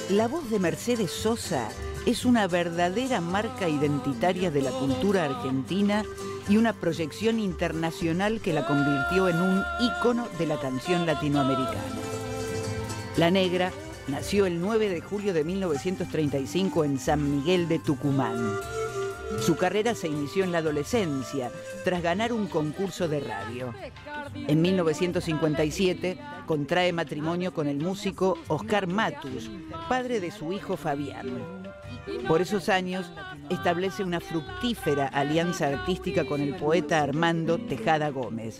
La 0.10 0.28
voz 0.28 0.50
de 0.50 0.60
Mercedes 0.60 1.12
Sosa 1.12 1.70
es 2.06 2.26
una 2.26 2.48
verdadera 2.48 3.22
marca 3.22 3.70
identitaria 3.70 4.52
de 4.52 4.62
la 4.62 4.72
cultura 4.72 5.26
argentina 5.26 6.04
y 6.48 6.58
una 6.58 6.74
proyección 6.74 7.40
internacional 7.40 8.42
que 8.42 8.54
la 8.54 8.66
convirtió 8.66 9.30
en 9.30 9.38
un 9.38 9.64
ícono 9.80 10.28
de 10.38 10.48
la 10.48 10.60
canción 10.60 11.06
latinoamericana. 11.06 11.80
La 13.18 13.30
Negra 13.30 13.72
nació 14.08 14.46
el 14.46 14.60
9 14.60 14.90
de 14.90 15.02
julio 15.02 15.34
de 15.34 15.44
1935 15.44 16.84
en 16.84 17.00
San 17.00 17.38
Miguel 17.38 17.68
de 17.68 17.80
Tucumán. 17.80 18.58
Su 19.42 19.56
carrera 19.56 19.94
se 19.94 20.08
inició 20.08 20.44
en 20.44 20.52
la 20.52 20.58
adolescencia, 20.58 21.52
tras 21.84 22.02
ganar 22.02 22.34
un 22.34 22.48
concurso 22.48 23.08
de 23.08 23.20
radio. 23.20 23.74
En 24.36 24.62
1957 24.62 26.18
contrae 26.48 26.92
matrimonio 26.92 27.54
con 27.54 27.68
el 27.68 27.78
músico 27.78 28.38
Oscar 28.48 28.88
Matus, 28.88 29.52
padre 29.88 30.20
de 30.20 30.32
su 30.32 30.52
hijo 30.52 30.78
Fabián. 30.78 31.70
Por 32.28 32.42
esos 32.42 32.70
años 32.70 33.12
establece 33.50 34.04
una 34.04 34.20
fructífera 34.20 35.08
alianza 35.08 35.68
artística 35.68 36.26
con 36.26 36.42
el 36.42 36.56
poeta 36.56 37.02
Armando 37.02 37.58
Tejada 37.58 38.10
Gómez. 38.10 38.60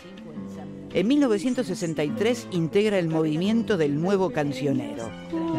En 0.92 1.08
1963 1.08 2.48
integra 2.52 2.98
el 2.98 3.10
movimiento 3.10 3.78
del 3.78 4.02
nuevo 4.02 4.32
cancionero. 4.32 5.12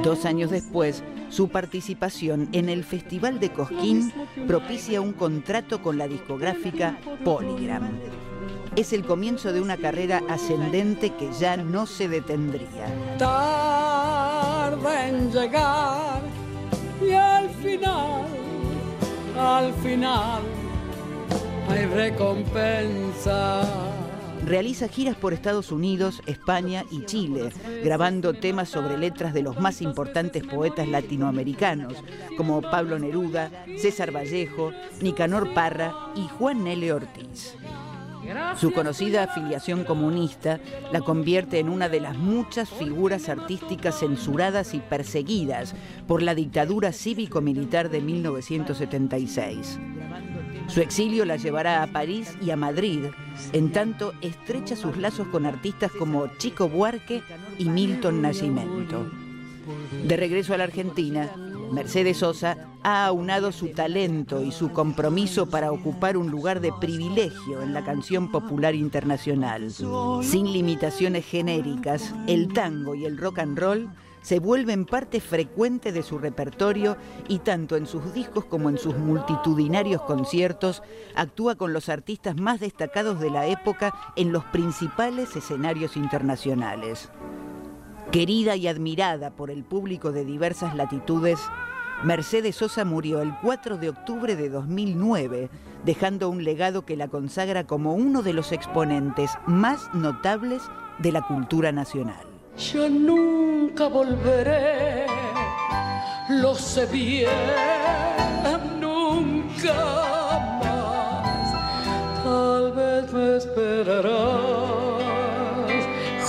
Dos 0.03 0.25
años 0.25 0.51
después, 0.51 1.05
su 1.29 1.49
participación 1.49 2.49
en 2.53 2.69
el 2.69 2.83
Festival 2.83 3.39
de 3.39 3.53
Cosquín 3.53 4.12
propicia 4.49 5.01
un 5.01 5.12
contrato 5.12 5.83
con 5.83 5.99
la 5.99 6.09
discográfica 6.09 6.99
Polygram. 7.25 7.89
Es 8.75 8.93
el 8.93 9.05
comienzo 9.05 9.53
de 9.53 9.61
una 9.61 9.77
carrera 9.77 10.23
ascendente 10.29 11.11
que 11.11 11.31
ya 11.39 11.57
no 11.57 11.87
se 11.87 12.09
detendría. 12.09 13.17
tarda 13.19 15.09
en 15.09 15.31
llegar 15.31 16.23
y 17.01 17.13
al 17.13 17.49
final, 17.51 18.27
al 19.39 19.73
final 19.75 20.43
hay 21.69 21.87
recompensa. 21.87 23.63
Realiza 24.45 24.89
giras 24.89 25.17
por 25.17 25.35
Estados 25.35 25.71
Unidos, 25.71 26.23
España 26.27 26.85
y 26.91 27.05
Chile, 27.05 27.51
grabando 27.85 28.33
temas 28.33 28.71
sobre 28.71 28.97
letras 28.97 29.35
de 29.35 29.43
los 29.43 29.61
más 29.61 29.83
importantes 29.83 30.43
poetas 30.45 30.89
latinoamericanos, 30.89 31.95
como 32.37 32.63
Pablo 32.63 32.99
Neruda, 32.99 33.51
César 33.77 34.15
Vallejo, 34.15 34.73
Nicanor 35.03 35.53
Parra 35.53 35.95
y 36.17 36.27
Juan 36.39 36.65
Nele 36.65 36.93
Ortiz. 36.93 37.55
Su 38.57 38.73
conocida 38.73 39.24
afiliación 39.24 39.85
comunista 39.85 40.61
la 40.93 41.01
convierte 41.01 41.59
en 41.59 41.69
una 41.69 41.89
de 41.89 42.01
las 42.01 42.16
muchas 42.16 42.69
figuras 42.69 43.28
artísticas 43.28 44.01
censuradas 44.01 44.74
y 44.74 44.81
perseguidas 44.81 45.74
por 46.07 46.23
la 46.23 46.35
dictadura 46.35 46.93
cívico-militar 46.93 47.90
de 47.90 48.01
1976. 48.01 49.78
Su 50.69 50.81
exilio 50.81 51.24
la 51.24 51.36
llevará 51.36 51.82
a 51.82 51.89
París 51.89 52.36
y 52.40 52.51
a 52.51 52.57
Madrid, 52.57 53.07
en 53.52 53.73
tanto 53.73 54.12
estrecha 54.20 54.77
sus 54.77 54.97
lazos 54.97 55.27
con 55.28 55.47
artistas 55.47 55.90
como 55.90 56.28
Chico 56.39 56.69
Buarque 56.69 57.23
y 57.59 57.69
Milton 57.69 58.23
Nascimento. 58.23 59.11
De 60.05 60.16
regreso 60.16 60.55
a 60.55 60.59
la 60.59 60.65
Argentina, 60.65 61.31
Mercedes 61.73 62.19
Sosa 62.19 62.57
ha 62.82 63.07
aunado 63.07 63.52
su 63.52 63.69
talento 63.69 64.43
y 64.43 64.52
su 64.52 64.70
compromiso 64.73 65.47
para 65.47 65.73
ocupar 65.73 66.16
un 66.16 66.31
lugar 66.31 66.61
de 66.61 66.73
privilegio 66.73 67.62
en 67.62 67.74
la 67.74 67.85
canción 67.85 68.31
popular 68.31 68.74
internacional. 68.74 69.70
Sin 70.23 70.52
limitaciones 70.52 71.27
genéricas, 71.27 72.15
el 72.27 72.52
tango 72.52 72.94
y 72.94 73.05
el 73.05 73.19
rock 73.19 73.40
and 73.40 73.59
roll 73.59 73.90
se 74.23 74.39
vuelven 74.39 74.85
parte 74.85 75.20
frecuente 75.20 75.93
de 75.93 76.02
su 76.02 76.19
repertorio 76.19 76.97
y 77.28 77.39
tanto 77.39 77.77
en 77.77 77.86
sus 77.86 78.12
discos 78.12 78.44
como 78.44 78.69
en 78.69 78.77
sus 78.77 78.97
multitudinarios 78.97 80.02
conciertos 80.02 80.82
actúa 81.15 81.55
con 81.55 81.73
los 81.73 81.89
artistas 81.89 82.36
más 82.36 82.61
destacados 82.61 83.19
de 83.20 83.31
la 83.31 83.47
época 83.47 83.94
en 84.16 84.32
los 84.32 84.44
principales 84.44 85.35
escenarios 85.36 85.97
internacionales. 85.97 87.11
Querida 88.12 88.57
y 88.57 88.66
admirada 88.66 89.31
por 89.31 89.51
el 89.51 89.65
público 89.65 90.12
de 90.12 90.24
diversas 90.24 90.74
latitudes, 90.74 91.39
Mercedes 92.03 92.57
Sosa 92.57 92.87
murió 92.87 93.21
el 93.21 93.35
4 93.43 93.77
de 93.77 93.91
octubre 93.91 94.35
de 94.35 94.49
2009, 94.49 95.51
dejando 95.85 96.31
un 96.31 96.45
legado 96.45 96.87
que 96.87 96.97
la 96.97 97.09
consagra 97.09 97.67
como 97.67 97.93
uno 97.93 98.23
de 98.23 98.33
los 98.33 98.53
exponentes 98.53 99.33
más 99.47 99.93
notables 99.93 100.63
de 100.99 101.13
la 101.13 101.21
cultura 101.21 101.73
nacional. 101.73 102.25
Yo 102.57 102.89
nunca 102.89 103.89
volveré, 103.89 105.05
lo 106.31 106.55
sé 106.55 106.87
bien, 106.87 107.29
nunca 108.81 109.75
más. 110.63 111.53
Tal 112.25 112.73
vez 112.73 113.13
me 113.13 113.37
esperarás 113.37 114.81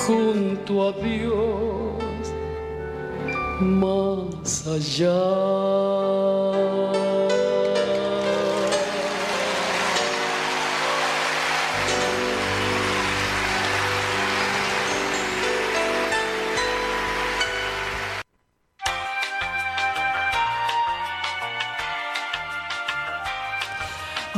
junto 0.06 0.90
a 0.90 0.92
Dios, 0.92 1.31
más 3.62 4.68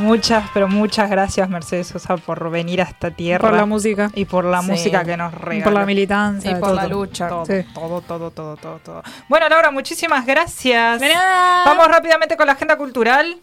Muchas, 0.04 0.44
pero 0.52 0.68
muchas 0.68 1.08
gracias 1.08 1.48
Mercedes 1.48 1.86
Sosa 1.88 2.16
por 2.18 2.50
venir 2.50 2.80
a 2.82 2.84
esta 2.84 3.10
tierra. 3.10 3.48
Por 3.48 3.56
la 3.56 3.64
música. 3.66 4.10
Y 4.14 4.26
por 4.26 4.44
la 4.44 4.60
Sí. 4.62 4.70
música 4.70 5.02
que 5.04 5.16
nos 5.16 5.32
regaló. 5.32 5.64
Por 5.64 5.72
la 5.80 5.86
militancia. 5.86 6.50
Y 6.50 6.54
por 6.54 6.68
todo. 6.68 6.74
la 6.74 6.86
lucha. 6.86 7.28
Todo, 7.28 7.46
Sí. 7.46 7.64
todo, 7.74 8.00
todo, 8.02 8.30
todo, 8.30 8.56
todo, 8.56 8.78
todo. 8.84 9.02
Bueno, 9.28 9.48
Laura, 9.48 9.70
muchísimas 9.70 10.26
gracias. 10.26 11.00
De 11.00 11.08
nada. 11.08 11.64
Vamos 11.64 11.88
rápidamente 11.88 12.36
con 12.36 12.46
la 12.46 12.52
agenda 12.52 12.76
cultural. 12.76 13.38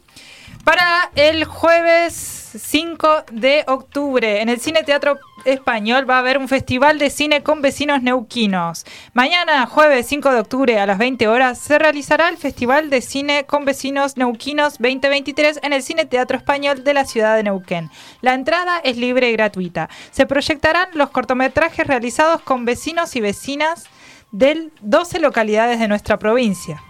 Para 0.63 1.09
el 1.15 1.45
jueves 1.45 2.51
5 2.55 3.25
de 3.31 3.63
octubre, 3.67 4.41
en 4.41 4.49
el 4.49 4.59
Cine 4.59 4.83
Teatro 4.83 5.17
Español 5.43 6.07
va 6.07 6.17
a 6.17 6.19
haber 6.19 6.37
un 6.37 6.47
festival 6.47 6.99
de 6.99 7.09
cine 7.09 7.41
con 7.41 7.63
vecinos 7.63 8.03
neuquinos. 8.03 8.85
Mañana, 9.13 9.65
jueves 9.65 10.05
5 10.05 10.31
de 10.31 10.39
octubre 10.39 10.79
a 10.79 10.85
las 10.85 10.99
20 10.99 11.27
horas, 11.27 11.57
se 11.57 11.79
realizará 11.79 12.29
el 12.29 12.37
Festival 12.37 12.91
de 12.91 13.01
Cine 13.01 13.45
con 13.45 13.65
Vecinos 13.65 14.17
Neuquinos 14.17 14.73
2023 14.77 15.61
en 15.63 15.73
el 15.73 15.81
Cine 15.81 16.05
Teatro 16.05 16.37
Español 16.37 16.83
de 16.83 16.93
la 16.93 17.05
ciudad 17.05 17.35
de 17.35 17.43
Neuquén. 17.43 17.89
La 18.21 18.35
entrada 18.35 18.79
es 18.83 18.97
libre 18.97 19.29
y 19.29 19.33
gratuita. 19.33 19.89
Se 20.11 20.27
proyectarán 20.27 20.89
los 20.93 21.09
cortometrajes 21.09 21.87
realizados 21.87 22.41
con 22.41 22.65
vecinos 22.65 23.15
y 23.15 23.21
vecinas 23.21 23.85
de 24.31 24.69
12 24.81 25.19
localidades 25.19 25.79
de 25.79 25.87
nuestra 25.87 26.19
provincia. 26.19 26.83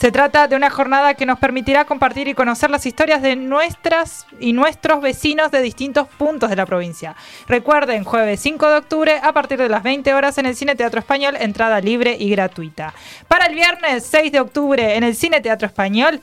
Se 0.00 0.10
trata 0.10 0.48
de 0.48 0.56
una 0.56 0.70
jornada 0.70 1.12
que 1.12 1.26
nos 1.26 1.38
permitirá 1.38 1.84
compartir 1.84 2.26
y 2.26 2.32
conocer 2.32 2.70
las 2.70 2.86
historias 2.86 3.20
de 3.20 3.36
nuestras 3.36 4.26
y 4.40 4.54
nuestros 4.54 5.02
vecinos 5.02 5.50
de 5.50 5.60
distintos 5.60 6.08
puntos 6.08 6.48
de 6.48 6.56
la 6.56 6.64
provincia. 6.64 7.14
Recuerden, 7.46 8.04
jueves 8.04 8.40
5 8.40 8.66
de 8.70 8.76
octubre 8.78 9.20
a 9.22 9.34
partir 9.34 9.58
de 9.58 9.68
las 9.68 9.82
20 9.82 10.14
horas 10.14 10.38
en 10.38 10.46
el 10.46 10.56
Cine 10.56 10.74
Teatro 10.74 11.00
Español, 11.00 11.36
entrada 11.38 11.82
libre 11.82 12.16
y 12.18 12.30
gratuita. 12.30 12.94
Para 13.28 13.44
el 13.44 13.54
viernes 13.54 14.06
6 14.06 14.32
de 14.32 14.40
octubre 14.40 14.96
en 14.96 15.04
el 15.04 15.14
Cine 15.14 15.42
Teatro 15.42 15.66
Español, 15.66 16.22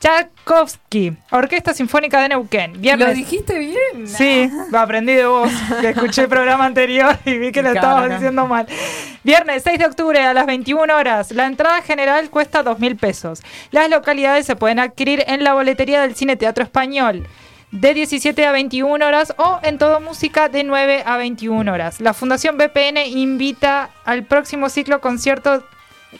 Tchaikovsky, 0.00 1.12
Orquesta 1.30 1.74
Sinfónica 1.74 2.22
de 2.22 2.30
Neuquén. 2.30 2.80
Viernes 2.80 3.08
¿Lo 3.08 3.14
dijiste 3.14 3.58
bien? 3.58 4.06
Sí, 4.06 4.50
lo 4.70 4.78
aprendí 4.78 5.12
de 5.12 5.26
vos, 5.26 5.50
que 5.82 5.90
escuché 5.90 6.22
el 6.22 6.28
programa 6.30 6.64
anterior 6.64 7.18
y 7.26 7.36
vi 7.36 7.52
que 7.52 7.62
lo 7.62 7.68
estabas 7.68 8.08
diciendo 8.08 8.46
mal. 8.46 8.66
Viernes 9.24 9.62
6 9.62 9.78
de 9.78 9.84
octubre 9.84 10.18
a 10.18 10.32
las 10.32 10.46
21 10.46 10.96
horas. 10.96 11.32
La 11.32 11.46
entrada 11.46 11.82
general 11.82 12.30
cuesta 12.30 12.62
2 12.62 12.78
mil 12.78 12.96
pesos. 12.96 13.42
Las 13.72 13.90
localidades 13.90 14.46
se 14.46 14.56
pueden 14.56 14.78
adquirir 14.78 15.22
en 15.26 15.44
la 15.44 15.52
boletería 15.52 16.00
del 16.00 16.16
Cine 16.16 16.36
Teatro 16.36 16.64
Español 16.64 17.26
de 17.70 17.92
17 17.94 18.46
a 18.46 18.52
21 18.52 19.06
horas 19.06 19.34
o 19.36 19.60
en 19.62 19.76
todo 19.76 20.00
música 20.00 20.48
de 20.48 20.64
9 20.64 21.02
a 21.04 21.18
21 21.18 21.70
horas. 21.70 22.00
La 22.00 22.14
Fundación 22.14 22.56
BPN 22.56 23.06
invita 23.06 23.90
al 24.06 24.24
próximo 24.24 24.70
ciclo 24.70 25.02
concierto 25.02 25.62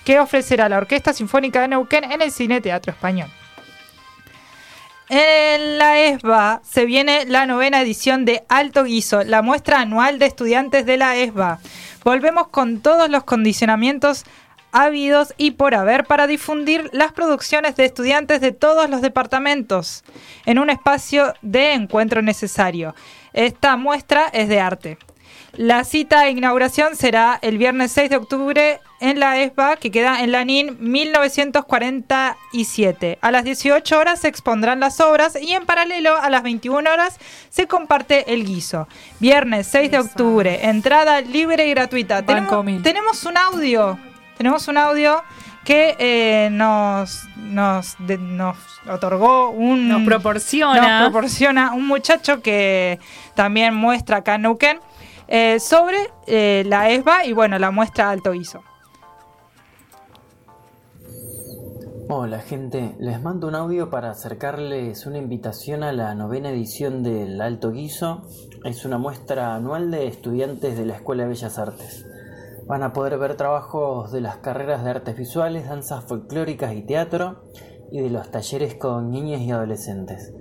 que 0.05 0.21
ofrecerá 0.21 0.69
la 0.69 0.77
Orquesta 0.77 1.15
Sinfónica 1.15 1.63
de 1.63 1.69
Neuquén 1.69 2.05
en 2.05 2.21
el 2.21 2.31
Cine 2.31 2.61
Teatro 2.61 2.93
Español. 2.93 3.31
En 5.13 5.77
la 5.77 5.99
ESBA 5.99 6.63
se 6.63 6.85
viene 6.85 7.25
la 7.27 7.45
novena 7.45 7.81
edición 7.81 8.25
de 8.25 8.45
Alto 8.49 8.85
Guiso, 8.85 9.25
la 9.25 9.43
muestra 9.43 9.81
anual 9.81 10.21
de 10.21 10.27
estudiantes 10.27 10.87
de 10.87 10.97
la 10.97 11.17
ESBA. 11.17 11.59
Volvemos 12.05 12.47
con 12.47 12.81
todos 12.81 13.11
los 13.11 13.25
condicionamientos 13.25 14.25
habidos 14.71 15.35
y 15.37 15.51
por 15.51 15.75
haber 15.75 16.05
para 16.05 16.29
difundir 16.29 16.91
las 16.93 17.11
producciones 17.11 17.75
de 17.75 17.87
estudiantes 17.87 18.41
de 18.41 18.53
todos 18.53 18.89
los 18.89 19.03
departamentos 19.03 20.05
en 20.47 20.61
un 20.61 20.71
espacio 20.71 21.35
de 21.43 21.73
encuentro 21.73 22.23
necesario. 22.23 22.95
Esta 23.33 23.77
muestra 23.77 24.27
es 24.33 24.49
de 24.49 24.61
arte. 24.61 24.97
La 25.57 25.85
cita 25.85 26.23
de 26.23 26.31
inauguración 26.31 26.97
será 26.97 27.39
el 27.43 27.59
viernes 27.59 27.93
6 27.93 28.11
de 28.11 28.17
octubre 28.17 28.81
en 29.01 29.21
la 29.21 29.39
ESBA, 29.41 29.77
que 29.77 29.91
queda 29.91 30.23
en 30.23 30.33
la 30.33 30.45
NIN 30.45 30.77
1947. 30.81 33.19
A 33.21 33.31
las 33.31 33.45
18 33.45 33.99
horas 33.99 34.21
se 34.21 34.29
expondrán 34.29 34.81
las 34.81 35.01
obras 35.01 35.37
y 35.41 35.53
en 35.53 35.67
paralelo 35.67 36.17
a 36.17 36.31
las 36.31 36.43
21 36.43 36.91
horas 36.91 37.19
se 37.51 37.67
comparte 37.67 38.33
el 38.33 38.45
guiso. 38.45 38.89
Viernes 39.19 39.67
6 39.69 39.91
de 39.91 39.99
octubre, 39.99 40.67
entrada 40.69 41.21
libre 41.21 41.67
y 41.67 41.71
gratuita. 41.71 42.25
Tenemos, 42.25 42.51
tenemos 42.83 43.25
un 43.25 43.37
audio, 43.37 43.99
tenemos 44.37 44.69
un 44.69 44.79
audio 44.79 45.23
que 45.65 45.95
eh, 45.99 46.49
nos, 46.53 47.25
nos, 47.37 47.97
de- 47.99 48.17
nos 48.19 48.57
otorgó 48.89 49.51
un... 49.51 49.89
Nos 49.89 50.03
proporciona. 50.05 51.01
nos 51.01 51.11
proporciona 51.11 51.73
un 51.75 51.87
muchacho 51.87 52.41
que 52.41 52.99
también 53.35 53.75
muestra 53.75 54.19
acá 54.19 54.37
en 54.37 54.43
Neuquén 54.43 54.79
eh, 55.31 55.61
sobre 55.61 55.97
eh, 56.27 56.65
la 56.67 56.91
ESBA 56.91 57.25
y 57.25 57.33
bueno, 57.33 57.59
la 57.59 57.71
muestra 57.71 58.11
Alto 58.11 58.33
Guiso. 58.33 58.63
Hola 62.09 62.41
gente, 62.41 62.97
les 62.99 63.23
mando 63.23 63.47
un 63.47 63.55
audio 63.55 63.89
para 63.89 64.11
acercarles 64.11 65.07
una 65.07 65.19
invitación 65.19 65.85
a 65.85 65.93
la 65.93 66.13
novena 66.17 66.51
edición 66.51 67.05
del 67.05 67.41
Alto 67.41 67.71
Guiso. 67.71 68.27
Es 68.65 68.85
una 68.85 68.99
muestra 68.99 69.55
anual 69.55 69.93
de 69.93 70.09
estudiantes 70.09 70.77
de 70.77 70.87
la 70.87 70.97
Escuela 70.97 71.23
de 71.23 71.29
Bellas 71.29 71.57
Artes. 71.57 72.05
Van 72.67 72.83
a 72.83 72.93
poder 72.93 73.17
ver 73.17 73.37
trabajos 73.37 74.11
de 74.11 74.21
las 74.21 74.39
carreras 74.39 74.83
de 74.83 74.91
artes 74.91 75.17
visuales, 75.17 75.69
danzas 75.69 76.05
folclóricas 76.07 76.75
y 76.75 76.83
teatro 76.83 77.45
y 77.93 78.01
de 78.01 78.11
los 78.11 78.33
talleres 78.33 78.75
con 78.75 79.13
niñas 79.13 79.43
y 79.43 79.53
adolescentes. 79.53 80.35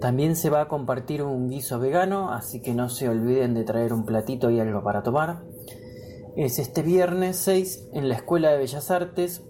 También 0.00 0.36
se 0.36 0.50
va 0.50 0.62
a 0.62 0.68
compartir 0.68 1.22
un 1.22 1.48
guiso 1.48 1.78
vegano, 1.78 2.32
así 2.32 2.60
que 2.60 2.74
no 2.74 2.88
se 2.88 3.08
olviden 3.08 3.54
de 3.54 3.64
traer 3.64 3.92
un 3.92 4.04
platito 4.04 4.50
y 4.50 4.60
algo 4.60 4.82
para 4.82 5.02
tomar. 5.02 5.44
Es 6.36 6.58
este 6.58 6.82
viernes 6.82 7.36
6 7.38 7.88
en 7.94 8.08
la 8.08 8.16
Escuela 8.16 8.50
de 8.50 8.58
Bellas 8.58 8.90
Artes, 8.90 9.42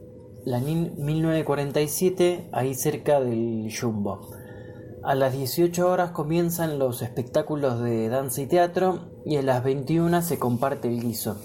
la 0.44 0.60
NIN 0.60 0.94
1947, 0.98 2.51
ahí 2.52 2.74
cerca 2.74 3.20
del 3.20 3.68
Jumbo. 3.77 4.31
A 5.02 5.14
las 5.14 5.32
18 5.32 5.89
horas 5.89 6.12
comienzan 6.12 6.78
los 6.78 7.02
espectáculos 7.02 7.81
de 7.81 8.09
danza 8.09 8.43
y 8.43 8.47
teatro 8.47 9.10
y 9.24 9.36
a 9.36 9.43
las 9.43 9.64
21 9.64 10.23
se 10.23 10.39
comparte 10.39 10.89
el 10.89 11.01
guiso. 11.01 11.40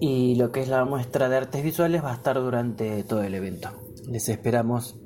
Y 0.00 0.34
lo 0.36 0.50
que 0.50 0.62
es 0.62 0.68
la 0.68 0.84
muestra 0.84 1.28
de 1.28 1.36
artes 1.36 1.62
visuales 1.62 2.02
va 2.02 2.12
a 2.12 2.14
estar 2.14 2.36
durante 2.36 3.04
todo 3.04 3.22
el 3.22 3.34
evento. 3.34 3.70
Les 4.08 4.28
esperamos. 4.28 4.96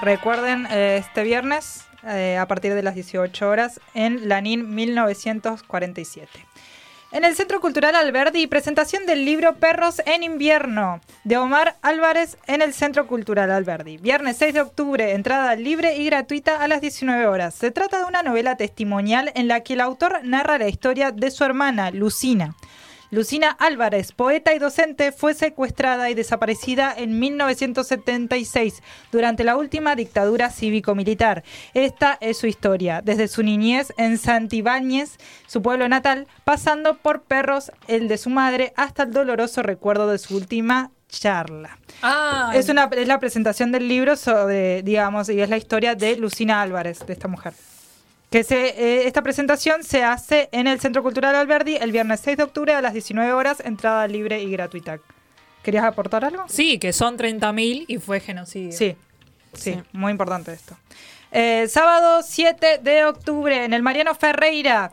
Recuerden 0.00 0.66
eh, 0.70 0.98
este 0.98 1.24
viernes 1.24 1.84
eh, 2.04 2.36
a 2.38 2.46
partir 2.46 2.74
de 2.74 2.82
las 2.82 2.94
18 2.94 3.48
horas 3.48 3.80
en 3.94 4.28
Lanín 4.28 4.72
1947. 4.74 6.28
En 7.10 7.24
el 7.24 7.34
Centro 7.34 7.60
Cultural 7.60 7.96
Alberdi, 7.96 8.46
presentación 8.46 9.06
del 9.06 9.24
libro 9.24 9.54
Perros 9.54 10.00
en 10.04 10.22
invierno 10.22 11.00
de 11.24 11.38
Omar 11.38 11.76
Álvarez 11.82 12.36
en 12.46 12.62
el 12.62 12.74
Centro 12.74 13.06
Cultural 13.06 13.50
Alberdi. 13.50 13.96
Viernes 13.96 14.36
6 14.36 14.54
de 14.54 14.60
octubre, 14.60 15.12
entrada 15.14 15.56
libre 15.56 15.96
y 15.96 16.04
gratuita 16.04 16.62
a 16.62 16.68
las 16.68 16.80
19 16.80 17.26
horas. 17.26 17.54
Se 17.54 17.70
trata 17.70 17.98
de 17.98 18.04
una 18.04 18.22
novela 18.22 18.56
testimonial 18.56 19.32
en 19.34 19.48
la 19.48 19.62
que 19.62 19.72
el 19.72 19.80
autor 19.80 20.20
narra 20.22 20.58
la 20.58 20.68
historia 20.68 21.10
de 21.10 21.30
su 21.30 21.44
hermana, 21.44 21.90
Lucina. 21.90 22.54
Lucina 23.10 23.56
Álvarez, 23.58 24.12
poeta 24.12 24.52
y 24.52 24.58
docente, 24.58 25.12
fue 25.12 25.32
secuestrada 25.32 26.10
y 26.10 26.14
desaparecida 26.14 26.92
en 26.94 27.18
1976 27.18 28.82
durante 29.10 29.44
la 29.44 29.56
última 29.56 29.96
dictadura 29.96 30.50
cívico-militar. 30.50 31.42
Esta 31.72 32.18
es 32.20 32.36
su 32.36 32.46
historia, 32.46 33.00
desde 33.02 33.28
su 33.28 33.42
niñez 33.42 33.94
en 33.96 34.18
Santibáñez, 34.18 35.16
su 35.46 35.62
pueblo 35.62 35.88
natal, 35.88 36.26
pasando 36.44 36.98
por 36.98 37.22
Perros, 37.22 37.72
el 37.86 38.08
de 38.08 38.18
su 38.18 38.28
madre, 38.28 38.74
hasta 38.76 39.04
el 39.04 39.12
doloroso 39.12 39.62
recuerdo 39.62 40.08
de 40.08 40.18
su 40.18 40.36
última 40.36 40.90
charla. 41.08 41.78
Ah, 42.02 42.52
Es, 42.54 42.68
una, 42.68 42.90
es 42.92 43.08
la 43.08 43.18
presentación 43.18 43.72
del 43.72 43.88
libro 43.88 44.16
sobre, 44.16 44.82
digamos, 44.82 45.30
y 45.30 45.40
es 45.40 45.48
la 45.48 45.56
historia 45.56 45.94
de 45.94 46.16
Lucina 46.16 46.60
Álvarez, 46.60 47.06
de 47.06 47.14
esta 47.14 47.26
mujer. 47.26 47.54
Que 48.30 48.44
se, 48.44 48.68
eh, 48.68 49.06
esta 49.06 49.22
presentación 49.22 49.82
se 49.82 50.04
hace 50.04 50.48
en 50.52 50.66
el 50.66 50.80
Centro 50.80 51.02
Cultural 51.02 51.34
Alberdi 51.34 51.76
el 51.76 51.92
viernes 51.92 52.20
6 52.20 52.36
de 52.36 52.42
octubre 52.42 52.74
a 52.74 52.82
las 52.82 52.92
19 52.92 53.32
horas, 53.32 53.60
entrada 53.64 54.06
libre 54.06 54.42
y 54.42 54.50
gratuita. 54.50 54.98
¿Querías 55.62 55.84
aportar 55.84 56.24
algo? 56.24 56.44
Sí, 56.48 56.78
que 56.78 56.92
son 56.92 57.16
30.000 57.16 57.86
y 57.88 57.98
fue 57.98 58.20
genocidio. 58.20 58.72
Sí, 58.72 58.96
sí, 59.54 59.80
muy 59.92 60.12
importante 60.12 60.52
esto. 60.52 60.76
Eh, 61.32 61.66
sábado 61.68 62.22
7 62.22 62.78
de 62.82 63.04
octubre 63.04 63.64
en 63.64 63.72
el 63.72 63.82
Mariano 63.82 64.14
Ferreira. 64.14 64.90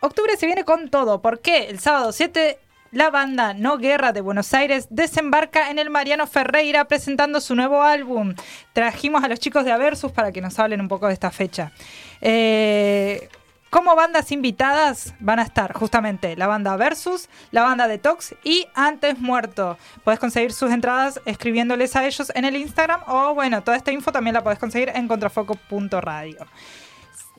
Octubre 0.00 0.36
se 0.36 0.46
viene 0.46 0.64
con 0.64 0.88
todo. 0.88 1.20
¿Por 1.20 1.40
qué? 1.40 1.64
El 1.68 1.78
sábado 1.80 2.12
7 2.12 2.58
la 2.92 3.10
banda 3.10 3.54
No 3.54 3.78
Guerra 3.78 4.12
de 4.12 4.20
Buenos 4.20 4.52
Aires 4.54 4.86
desembarca 4.90 5.70
en 5.70 5.78
el 5.78 5.90
Mariano 5.90 6.26
Ferreira 6.26 6.86
presentando 6.86 7.40
su 7.40 7.54
nuevo 7.54 7.82
álbum. 7.82 8.34
Trajimos 8.72 9.22
a 9.22 9.28
los 9.28 9.38
chicos 9.38 9.64
de 9.64 9.72
Aversus 9.72 10.12
para 10.12 10.32
que 10.32 10.40
nos 10.40 10.58
hablen 10.58 10.80
un 10.80 10.88
poco 10.88 11.06
de 11.06 11.12
esta 11.12 11.30
fecha. 11.30 11.72
Eh, 12.20 13.28
como 13.70 13.94
bandas 13.94 14.32
invitadas 14.32 15.14
van 15.20 15.38
a 15.38 15.42
estar 15.42 15.72
justamente 15.72 16.34
la 16.34 16.48
banda 16.48 16.76
Versus, 16.76 17.28
la 17.52 17.62
banda 17.62 17.86
Detox 17.86 18.34
y 18.42 18.66
Antes 18.74 19.20
Muerto. 19.20 19.78
Puedes 20.02 20.18
conseguir 20.18 20.52
sus 20.52 20.72
entradas 20.72 21.20
escribiéndoles 21.24 21.94
a 21.94 22.04
ellos 22.04 22.32
en 22.34 22.44
el 22.44 22.56
Instagram 22.56 23.02
o 23.06 23.32
bueno, 23.34 23.62
toda 23.62 23.76
esta 23.76 23.92
info 23.92 24.10
también 24.10 24.34
la 24.34 24.42
puedes 24.42 24.58
conseguir 24.58 24.90
en 24.92 25.06
contrafoco.radio. 25.06 26.46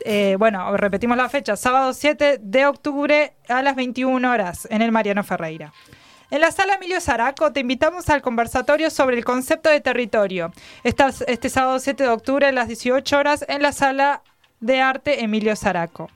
Eh, 0.06 0.36
bueno, 0.40 0.76
repetimos 0.78 1.18
la 1.18 1.30
fecha, 1.30 1.56
sábado 1.56 1.94
7 1.94 2.40
de 2.42 2.66
octubre 2.66 3.34
a 3.48 3.62
las 3.62 3.76
21 3.76 4.30
horas 4.30 4.68
en 4.72 4.82
el 4.82 4.92
Mariano 4.92 5.24
Ferreira. 5.24 5.74
En 6.32 6.40
la 6.40 6.52
sala 6.52 6.76
Emilio 6.76 7.02
Zaraco 7.02 7.52
te 7.52 7.60
invitamos 7.60 8.10
al 8.10 8.22
conversatorio 8.22 8.90
sobre 8.90 9.18
el 9.18 9.26
concepto 9.26 9.70
de 9.70 9.82
territorio. 9.82 10.54
Este 10.84 11.50
sábado 11.50 11.78
7 11.78 12.04
de 12.04 12.10
octubre 12.10 12.48
a 12.48 12.52
las 12.54 12.68
18 12.68 13.18
horas 13.18 13.46
en 13.50 13.62
la 13.62 13.74
sala 13.74 14.22
de 14.62 14.80
arte 14.80 15.24
Emilio 15.24 15.56
Zaraco. 15.58 16.10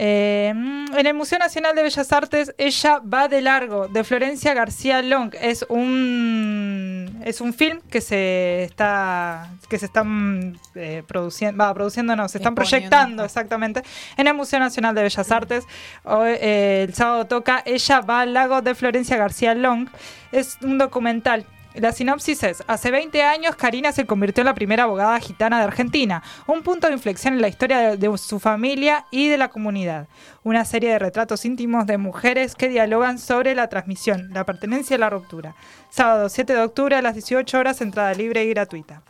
Eh, 0.00 0.52
mm, 0.54 0.96
en 0.96 1.06
el 1.08 1.14
Museo 1.14 1.40
Nacional 1.40 1.74
de 1.74 1.82
Bellas 1.82 2.12
Artes, 2.12 2.54
Ella 2.56 3.00
va 3.00 3.26
de 3.26 3.40
largo, 3.42 3.88
de 3.88 4.04
Florencia 4.04 4.54
García 4.54 5.02
Long. 5.02 5.34
Es 5.40 5.66
un 5.68 7.20
es 7.24 7.40
un 7.40 7.52
film 7.52 7.80
que 7.90 8.00
se 8.00 8.62
está 8.62 9.50
que 9.68 9.76
se 9.76 9.86
están 9.86 10.56
eh, 10.76 11.02
produciendo, 11.08 11.58
va 11.64 11.74
produciendo, 11.74 12.14
no, 12.14 12.28
se 12.28 12.38
están 12.38 12.52
Exponiendo. 12.52 12.90
proyectando 12.90 13.24
exactamente 13.24 13.82
en 14.16 14.28
el 14.28 14.34
Museo 14.34 14.60
Nacional 14.60 14.94
de 14.94 15.02
Bellas 15.02 15.32
Artes. 15.32 15.64
Hoy, 16.04 16.30
eh, 16.40 16.84
el 16.86 16.94
sábado 16.94 17.26
toca 17.26 17.64
Ella 17.66 18.00
va 18.00 18.20
al 18.20 18.34
lago 18.34 18.62
de 18.62 18.76
Florencia 18.76 19.16
García 19.16 19.52
Long. 19.54 19.88
Es 20.30 20.58
un 20.62 20.78
documental. 20.78 21.44
La 21.74 21.92
sinopsis 21.92 22.42
es, 22.42 22.64
hace 22.66 22.90
20 22.90 23.22
años 23.22 23.54
Karina 23.54 23.92
se 23.92 24.06
convirtió 24.06 24.40
en 24.40 24.46
la 24.46 24.54
primera 24.54 24.84
abogada 24.84 25.20
gitana 25.20 25.58
de 25.58 25.64
Argentina, 25.64 26.22
un 26.46 26.62
punto 26.62 26.86
de 26.86 26.94
inflexión 26.94 27.34
en 27.34 27.42
la 27.42 27.48
historia 27.48 27.96
de, 27.96 28.18
su 28.18 28.40
familia 28.40 29.04
y 29.10 29.28
de 29.28 29.36
la 29.36 29.48
comunidad. 29.48 30.08
Una 30.42 30.64
serie 30.64 30.90
de 30.90 30.98
retratos 30.98 31.44
íntimos 31.44 31.86
de 31.86 31.98
mujeres 31.98 32.54
que 32.54 32.68
dialogan 32.68 33.18
sobre 33.18 33.54
la 33.54 33.68
transmisión, 33.68 34.30
la 34.32 34.44
pertenencia 34.44 34.96
y 34.96 34.98
la 34.98 35.10
ruptura. 35.10 35.54
Sábado 35.90 36.28
7 36.28 36.54
de 36.54 36.62
octubre 36.62 36.96
a 36.96 37.02
las 37.02 37.14
18 37.14 37.58
horas, 37.58 37.80
entrada 37.82 38.14
libre 38.14 38.44
y 38.44 38.48
gratuita. 38.48 39.02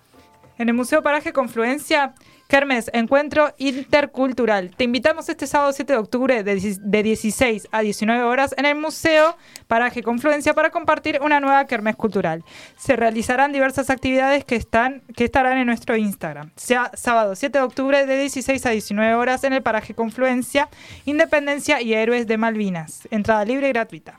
En 0.59 0.69
el 0.69 0.75
Museo 0.75 1.03
Paraje 1.03 1.33
Confluencia, 1.33 2.15
Kermes, 2.53 2.91
Encuentro 2.95 3.53
Intercultural. 3.59 4.71
Te 4.75 4.85
invitamos 4.85 5.29
este 5.29 5.47
sábado 5.47 5.71
7 5.71 5.93
de 5.93 5.99
octubre 5.99 6.43
de, 6.43 6.57
dieci- 6.57 6.81
de 6.81 7.03
16 7.03 7.69
a 7.71 7.81
19 7.81 8.23
horas 8.23 8.55
en 8.57 8.65
el 8.65 8.75
Museo 8.75 9.37
Paraje 9.67 10.03
Confluencia 10.03 10.55
para 10.55 10.71
compartir 10.71 11.21
una 11.23 11.41
nueva 11.41 11.67
Kermes 11.67 11.97
Cultural. 11.97 12.43
Se 12.79 12.97
realizarán 12.97 13.53
diversas 13.53 13.91
actividades 13.91 14.47
que, 14.47 14.57
están, 14.57 15.03
que 15.15 15.25
estarán 15.25 15.59
en 15.59 15.67
nuestro 15.67 15.95
Instagram. 15.99 16.51
Sea 16.57 16.91
sábado 16.95 17.35
7 17.37 17.59
de 17.59 17.65
octubre 17.65 18.07
de 18.07 18.19
16 18.19 18.65
a 18.65 18.71
19 18.71 19.15
horas 19.15 19.45
en 19.45 19.53
el 19.53 19.63
Paraje 19.63 19.93
Confluencia, 19.95 20.71
Independencia 21.05 21.83
y 21.83 21.93
Héroes 21.93 22.27
de 22.27 22.39
Malvinas. 22.39 23.07
Entrada 23.11 23.45
libre 23.45 23.69
y 23.69 23.73
gratuita. 23.73 24.19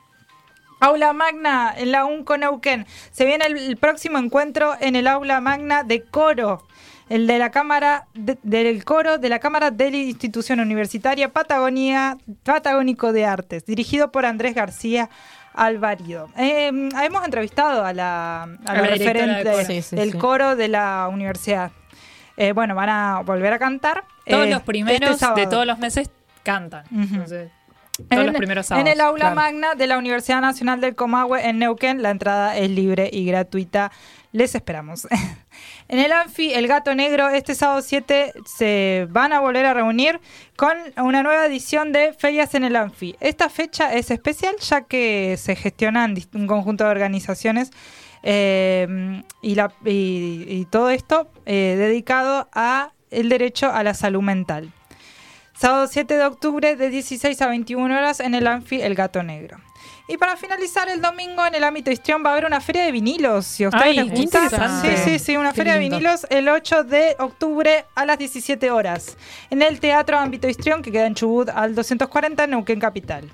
Aula 0.78 1.12
Magna 1.12 1.74
en 1.76 1.90
la 1.90 2.04
UNCO 2.04 2.38
Neuquén. 2.38 2.86
Se 3.10 3.26
viene 3.26 3.44
el 3.46 3.76
próximo 3.76 4.18
encuentro 4.18 4.74
en 4.80 4.94
el 4.94 5.08
Aula 5.08 5.40
Magna 5.40 5.82
de 5.82 6.02
Coro. 6.04 6.64
El 7.10 7.26
de 7.26 7.38
la 7.38 7.50
Cámara 7.50 8.06
de- 8.14 8.38
del 8.42 8.84
Coro 8.84 9.18
de 9.18 9.28
la 9.28 9.40
Cámara 9.40 9.70
de 9.70 9.90
la 9.90 9.96
Institución 9.98 10.60
Universitaria 10.60 11.28
Patagonia, 11.30 12.16
Patagónico 12.44 13.12
de 13.12 13.26
Artes, 13.26 13.66
dirigido 13.66 14.10
por 14.12 14.24
Andrés 14.24 14.54
García 14.54 15.10
Alvarido. 15.52 16.28
Eh, 16.38 16.68
hemos 16.68 17.24
entrevistado 17.24 17.84
a 17.84 17.92
la, 17.92 18.44
a 18.64 18.74
referente 18.74 19.44
de 19.44 19.50
coro. 19.52 19.64
Sí, 19.64 19.82
sí, 19.82 19.96
del 19.96 20.12
sí. 20.12 20.18
coro 20.18 20.54
de 20.56 20.68
la 20.68 21.08
universidad. 21.12 21.72
Eh, 22.36 22.52
bueno, 22.52 22.74
van 22.76 22.88
a 22.88 23.20
volver 23.22 23.52
a 23.52 23.58
cantar. 23.58 24.04
Todos 24.24 24.46
eh, 24.46 24.50
los 24.50 24.62
primeros 24.62 25.10
este 25.20 25.40
de 25.40 25.46
todos 25.48 25.66
los 25.66 25.78
meses 25.78 26.10
cantan. 26.44 26.84
Entonces, 26.94 27.50
todos 28.08 28.20
en, 28.22 28.26
los 28.28 28.36
primeros 28.36 28.66
en 28.66 28.68
sábados. 28.68 28.92
el 28.92 29.00
aula 29.00 29.18
claro. 29.32 29.34
magna 29.36 29.74
de 29.74 29.86
la 29.88 29.98
Universidad 29.98 30.40
Nacional 30.40 30.80
del 30.80 30.94
Comahue 30.94 31.44
en 31.46 31.58
Neuquén, 31.58 32.02
la 32.02 32.10
entrada 32.10 32.56
es 32.56 32.70
libre 32.70 33.10
y 33.12 33.26
gratuita. 33.26 33.90
Les 34.32 34.54
esperamos. 34.54 35.08
en 35.88 35.98
el 35.98 36.12
Anfi, 36.12 36.52
el 36.54 36.68
Gato 36.68 36.94
Negro, 36.94 37.28
este 37.30 37.54
sábado 37.56 37.82
7 37.82 38.32
se 38.46 39.08
van 39.10 39.32
a 39.32 39.40
volver 39.40 39.66
a 39.66 39.74
reunir 39.74 40.20
con 40.56 40.72
una 40.98 41.22
nueva 41.24 41.46
edición 41.46 41.90
de 41.92 42.12
Ferias 42.12 42.54
en 42.54 42.62
el 42.64 42.76
Anfi. 42.76 43.16
Esta 43.20 43.48
fecha 43.48 43.92
es 43.92 44.10
especial 44.12 44.54
ya 44.60 44.82
que 44.82 45.36
se 45.36 45.56
gestionan 45.56 46.14
un 46.34 46.46
conjunto 46.46 46.84
de 46.84 46.90
organizaciones 46.90 47.70
y- 48.22 49.56
y 49.82 50.66
todo 50.70 50.90
esto 50.90 51.30
eh, 51.46 51.74
dedicado 51.78 52.48
a 52.52 52.92
el 53.10 53.28
derecho 53.28 53.72
a 53.72 53.82
la 53.82 53.94
salud 53.94 54.22
mental. 54.22 54.72
Sábado 55.54 55.88
7 55.88 56.16
de 56.16 56.24
octubre 56.24 56.76
de 56.76 56.88
16 56.88 57.42
a 57.42 57.48
21 57.48 57.94
horas 57.94 58.20
en 58.20 58.34
el 58.34 58.46
Anfi 58.46 58.80
El 58.80 58.94
Gato 58.94 59.22
Negro. 59.22 59.58
Y 60.08 60.16
para 60.16 60.36
finalizar 60.36 60.88
el 60.88 61.00
domingo 61.00 61.46
en 61.46 61.54
el 61.54 61.64
ámbito 61.64 61.90
histrión 61.90 62.24
va 62.24 62.30
a 62.30 62.32
haber 62.32 62.44
una 62.44 62.60
feria 62.60 62.84
de 62.84 62.92
vinilos. 62.92 63.46
Si 63.46 63.64
a 63.64 63.68
ustedes 63.68 63.86
Ay, 63.86 63.94
les 63.94 64.10
gusta, 64.10 64.80
sí, 64.82 64.88
sí, 65.04 65.18
sí, 65.18 65.36
una 65.36 65.52
Qué 65.52 65.58
feria 65.58 65.74
de 65.74 65.78
vinilos 65.78 66.26
el 66.30 66.48
8 66.48 66.84
de 66.84 67.16
octubre 67.18 67.86
a 67.94 68.04
las 68.04 68.18
17 68.18 68.70
horas 68.70 69.16
en 69.50 69.62
el 69.62 69.78
Teatro 69.80 70.18
Ámbito 70.18 70.48
Histrión 70.48 70.82
que 70.82 70.90
queda 70.90 71.06
en 71.06 71.14
Chubut 71.14 71.48
al 71.48 71.74
240 71.74 72.44
en 72.44 72.50
Neuquén 72.50 72.80
Capital. 72.80 73.30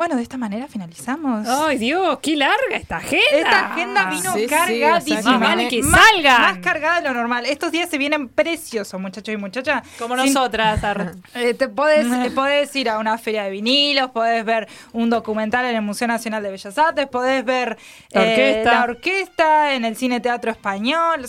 Bueno, 0.00 0.16
de 0.16 0.22
esta 0.22 0.38
manera 0.38 0.66
finalizamos. 0.66 1.46
Ay, 1.46 1.76
Dios, 1.76 2.20
qué 2.22 2.34
larga 2.34 2.74
esta 2.74 2.96
agenda. 2.96 3.20
Esta 3.32 3.72
agenda 3.74 4.04
vino 4.08 4.32
Sí, 4.32 4.40
sí, 4.40 4.46
cargadísima. 4.46 5.32
Más 5.32 5.40
vale 5.40 5.68
que 5.68 5.82
Más- 5.82 6.00
salgan. 6.00 6.40
Más 6.40 6.58
cargada 6.60 7.02
de 7.02 7.08
lo 7.08 7.12
normal. 7.14 7.44
Estos 7.44 7.70
días 7.70 7.90
se 7.90 7.98
vienen 7.98 8.30
preciosos, 8.30 8.98
muchachos 8.98 9.34
y 9.34 9.36
muchachas. 9.36 9.82
Como 9.98 10.16
Sin- 10.16 10.32
nosotras. 10.32 10.82
ar- 10.84 11.16
Eh, 11.34 11.52
te 11.52 11.68
podés, 11.68 12.06
podés 12.32 12.74
ir 12.76 12.88
a 12.88 12.98
una 12.98 13.18
feria 13.18 13.44
de 13.44 13.50
vinilos, 13.50 14.10
podés 14.10 14.42
ver 14.42 14.68
un 14.94 15.10
documental 15.10 15.66
en 15.66 15.76
el 15.76 15.82
Museo 15.82 16.08
Nacional 16.08 16.42
de 16.42 16.50
Bellas 16.50 16.78
Artes, 16.78 17.06
podés 17.06 17.44
ver 17.44 17.76
La 18.12 18.24
eh, 18.24 18.30
orquesta. 18.30 18.72
la 18.72 18.82
orquesta 18.84 19.74
en 19.74 19.84
el 19.84 19.96
Cine 19.96 20.20
Teatro 20.20 20.50
Español. 20.50 21.28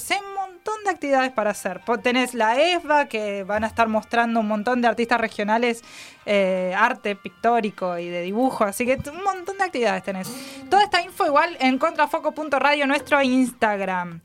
Montón 0.61 0.83
de 0.83 0.91
actividades 0.91 1.31
para 1.31 1.51
hacer. 1.51 1.81
Tenés 2.03 2.35
la 2.35 2.59
ESBA, 2.59 3.07
que 3.07 3.43
van 3.43 3.63
a 3.63 3.67
estar 3.67 3.87
mostrando 3.87 4.39
un 4.41 4.47
montón 4.47 4.79
de 4.81 4.87
artistas 4.87 5.19
regionales, 5.19 5.83
eh, 6.27 6.73
arte 6.77 7.15
pictórico 7.15 7.97
y 7.97 8.09
de 8.09 8.21
dibujo. 8.21 8.63
Así 8.63 8.85
que 8.85 8.97
un 9.09 9.23
montón 9.23 9.57
de 9.57 9.63
actividades 9.63 10.03
tenés. 10.03 10.29
Toda 10.69 10.83
esta 10.83 11.01
info 11.01 11.25
igual 11.25 11.57
en 11.59 11.79
contrafoco.radio, 11.79 12.85
nuestro 12.85 13.21
Instagram. 13.23 14.21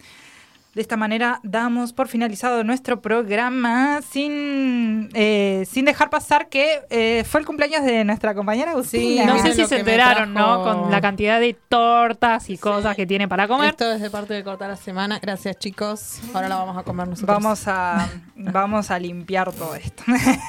De 0.76 0.82
esta 0.82 0.98
manera 0.98 1.40
damos 1.42 1.94
por 1.94 2.06
finalizado 2.06 2.62
nuestro 2.62 3.00
programa 3.00 4.02
sin, 4.02 5.08
eh, 5.14 5.64
sin 5.66 5.86
dejar 5.86 6.10
pasar 6.10 6.50
que 6.50 6.82
eh, 6.90 7.24
fue 7.26 7.40
el 7.40 7.46
cumpleaños 7.46 7.82
de 7.82 8.04
nuestra 8.04 8.34
compañera 8.34 8.72
Agustina. 8.72 9.24
No 9.24 9.38
sé 9.38 9.54
si 9.54 9.64
se 9.64 9.78
enteraron, 9.78 10.34
¿no? 10.34 10.62
Con 10.62 10.90
la 10.90 11.00
cantidad 11.00 11.40
de 11.40 11.54
tortas 11.54 12.50
y 12.50 12.58
cosas 12.58 12.94
que 12.94 13.06
tiene 13.06 13.26
para 13.26 13.48
comer. 13.48 13.70
Esto 13.70 13.90
es 13.90 14.02
de 14.02 14.10
parte 14.10 14.34
de 14.34 14.44
Cortar 14.44 14.68
la 14.68 14.76
Semana. 14.76 15.18
Gracias, 15.18 15.58
chicos. 15.58 16.20
Ahora 16.34 16.50
la 16.50 16.56
vamos 16.56 16.76
a 16.76 16.82
comer 16.82 17.08
nosotros. 17.08 17.34
Vamos 17.34 17.66
a, 17.68 18.10
vamos 18.34 18.90
a 18.90 18.98
limpiar 18.98 19.54
todo 19.54 19.76
esto. 19.76 20.02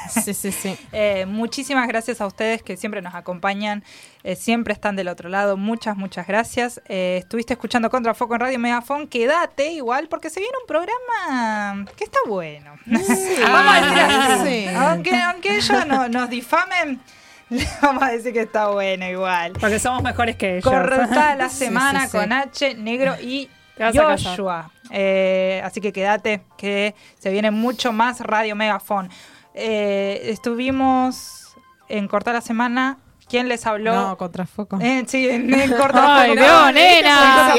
Sí, 0.09 0.33
sí, 0.33 0.51
sí. 0.51 0.77
Eh, 0.91 1.25
muchísimas 1.25 1.87
gracias 1.87 2.19
a 2.21 2.27
ustedes 2.27 2.63
que 2.63 2.75
siempre 2.75 3.01
nos 3.01 3.13
acompañan, 3.13 3.83
eh, 4.29 4.35
siempre 4.35 4.73
están 4.73 4.97
del 4.97 5.07
otro 5.07 5.29
lado. 5.29 5.55
Muchas, 5.55 5.95
muchas 5.95 6.27
gracias. 6.27 6.81
Eh, 6.89 7.15
estuviste 7.19 7.53
escuchando 7.53 7.89
Contrafoco 7.89 8.33
en 8.35 8.41
Radio 8.41 8.59
Megafon. 8.59 9.07
Quédate 9.07 9.71
igual 9.71 10.09
porque 10.09 10.29
se 10.29 10.41
viene 10.41 10.53
un 10.61 10.67
programa 10.67 11.85
que 11.95 12.03
está 12.03 12.19
bueno. 12.27 12.73
vamos 12.85 13.73
a 13.73 13.81
decir 13.81 13.99
así. 14.01 14.45
Sí. 14.45 14.67
Aunque, 14.75 15.15
aunque 15.15 15.55
ellos 15.55 15.87
no- 15.87 16.09
nos 16.09 16.29
difamen, 16.29 16.99
le 17.49 17.65
vamos 17.81 18.03
a 18.03 18.09
decir 18.09 18.33
que 18.33 18.41
está 18.41 18.67
bueno 18.67 19.07
igual. 19.07 19.53
Porque 19.53 19.79
somos 19.79 20.03
mejores 20.03 20.35
que 20.35 20.57
ellos. 20.57 20.65
Cortada 20.65 21.35
la 21.37 21.47
Sí, 21.49 21.65
semana 21.65 22.01
sí, 22.01 22.07
sí. 22.11 22.17
con 22.17 22.33
H, 22.33 22.75
Negro 22.75 23.15
y. 23.21 23.49
Joshua. 23.93 24.71
Eh, 24.89 25.61
así 25.63 25.79
que 25.79 25.93
quédate, 25.93 26.41
que 26.57 26.95
se 27.19 27.29
viene 27.29 27.51
mucho 27.51 27.91
más 27.93 28.19
Radio 28.21 28.55
Megafon. 28.55 29.07
Estuvimos 29.53 31.55
en 31.87 32.07
Corta 32.07 32.33
la 32.33 32.41
Semana. 32.41 32.97
¿Quién 33.29 33.49
les 33.49 33.65
habló? 33.65 33.93
No, 33.93 34.17
contrafoco. 34.17 34.79
Eh, 34.81 35.03
sí, 35.05 35.27
en, 35.29 35.53
en 35.53 35.71
Corta 35.71 36.21
Ay, 36.21 36.35
No, 36.35 36.71
nena. 36.71 37.53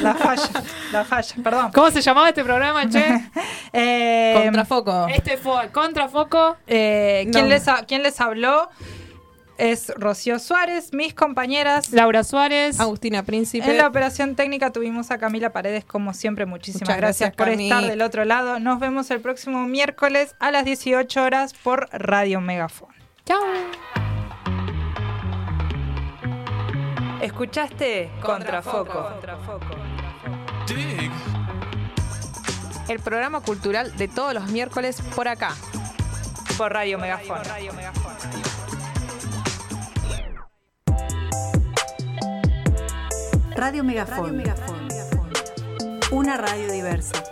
La 0.00 0.14
falla, 0.14 0.50
la 0.92 1.04
falla, 1.04 1.34
perdón. 1.42 1.70
¿Cómo 1.74 1.90
se 1.90 2.00
llamaba 2.00 2.28
este 2.28 2.44
programa, 2.44 2.88
che? 2.88 3.04
Eh, 3.76 4.40
Contrafoco. 4.44 5.08
este 5.08 5.36
fue 5.36 5.68
Contrafoco. 5.72 6.56
eh, 6.68 7.28
¿quién, 7.32 7.46
No. 7.46 7.50
les 7.50 7.66
ha- 7.66 7.84
¿Quién 7.86 8.04
les 8.04 8.20
habló? 8.20 8.68
Es 9.58 9.92
Rocío 9.96 10.38
Suárez, 10.38 10.92
mis 10.92 11.12
compañeras. 11.14 11.90
Laura 11.92 12.22
Suárez. 12.24 12.78
Agustina 12.80 13.22
Príncipe. 13.24 13.68
En 13.70 13.78
la 13.78 13.86
operación 13.88 14.36
técnica 14.36 14.70
tuvimos 14.70 15.10
a 15.10 15.18
Camila 15.18 15.50
Paredes, 15.52 15.84
como 15.84 16.12
siempre. 16.14 16.46
Muchísimas 16.46 16.82
Muchas 16.82 16.96
gracias, 16.96 17.30
gracias, 17.36 17.56
por 17.56 17.60
estar 17.62 17.84
del 17.84 18.02
otro 18.02 18.24
lado. 18.24 18.60
Nos 18.60 18.78
vemos 18.78 19.10
el 19.10 19.20
próximo 19.20 19.66
miércoles 19.66 20.36
a 20.38 20.50
las 20.52 20.64
18 20.64 21.22
horas 21.22 21.52
por 21.54 21.88
Radio 21.92 22.40
Megafon. 22.40 22.93
Chao. 23.26 23.40
¿Escuchaste? 27.22 28.10
Contrafoco. 28.20 29.08
El 32.86 33.00
programa 33.00 33.40
cultural 33.40 33.96
de 33.96 34.08
todos 34.08 34.34
los 34.34 34.50
miércoles 34.50 35.00
por 35.16 35.26
acá. 35.28 35.54
Por 36.58 36.72
Radio 36.72 36.98
Megafon. 36.98 37.38
Radio 43.56 43.84
Megafón. 43.84 44.42
Una 46.10 46.36
radio 46.36 46.70
diversa. 46.70 47.24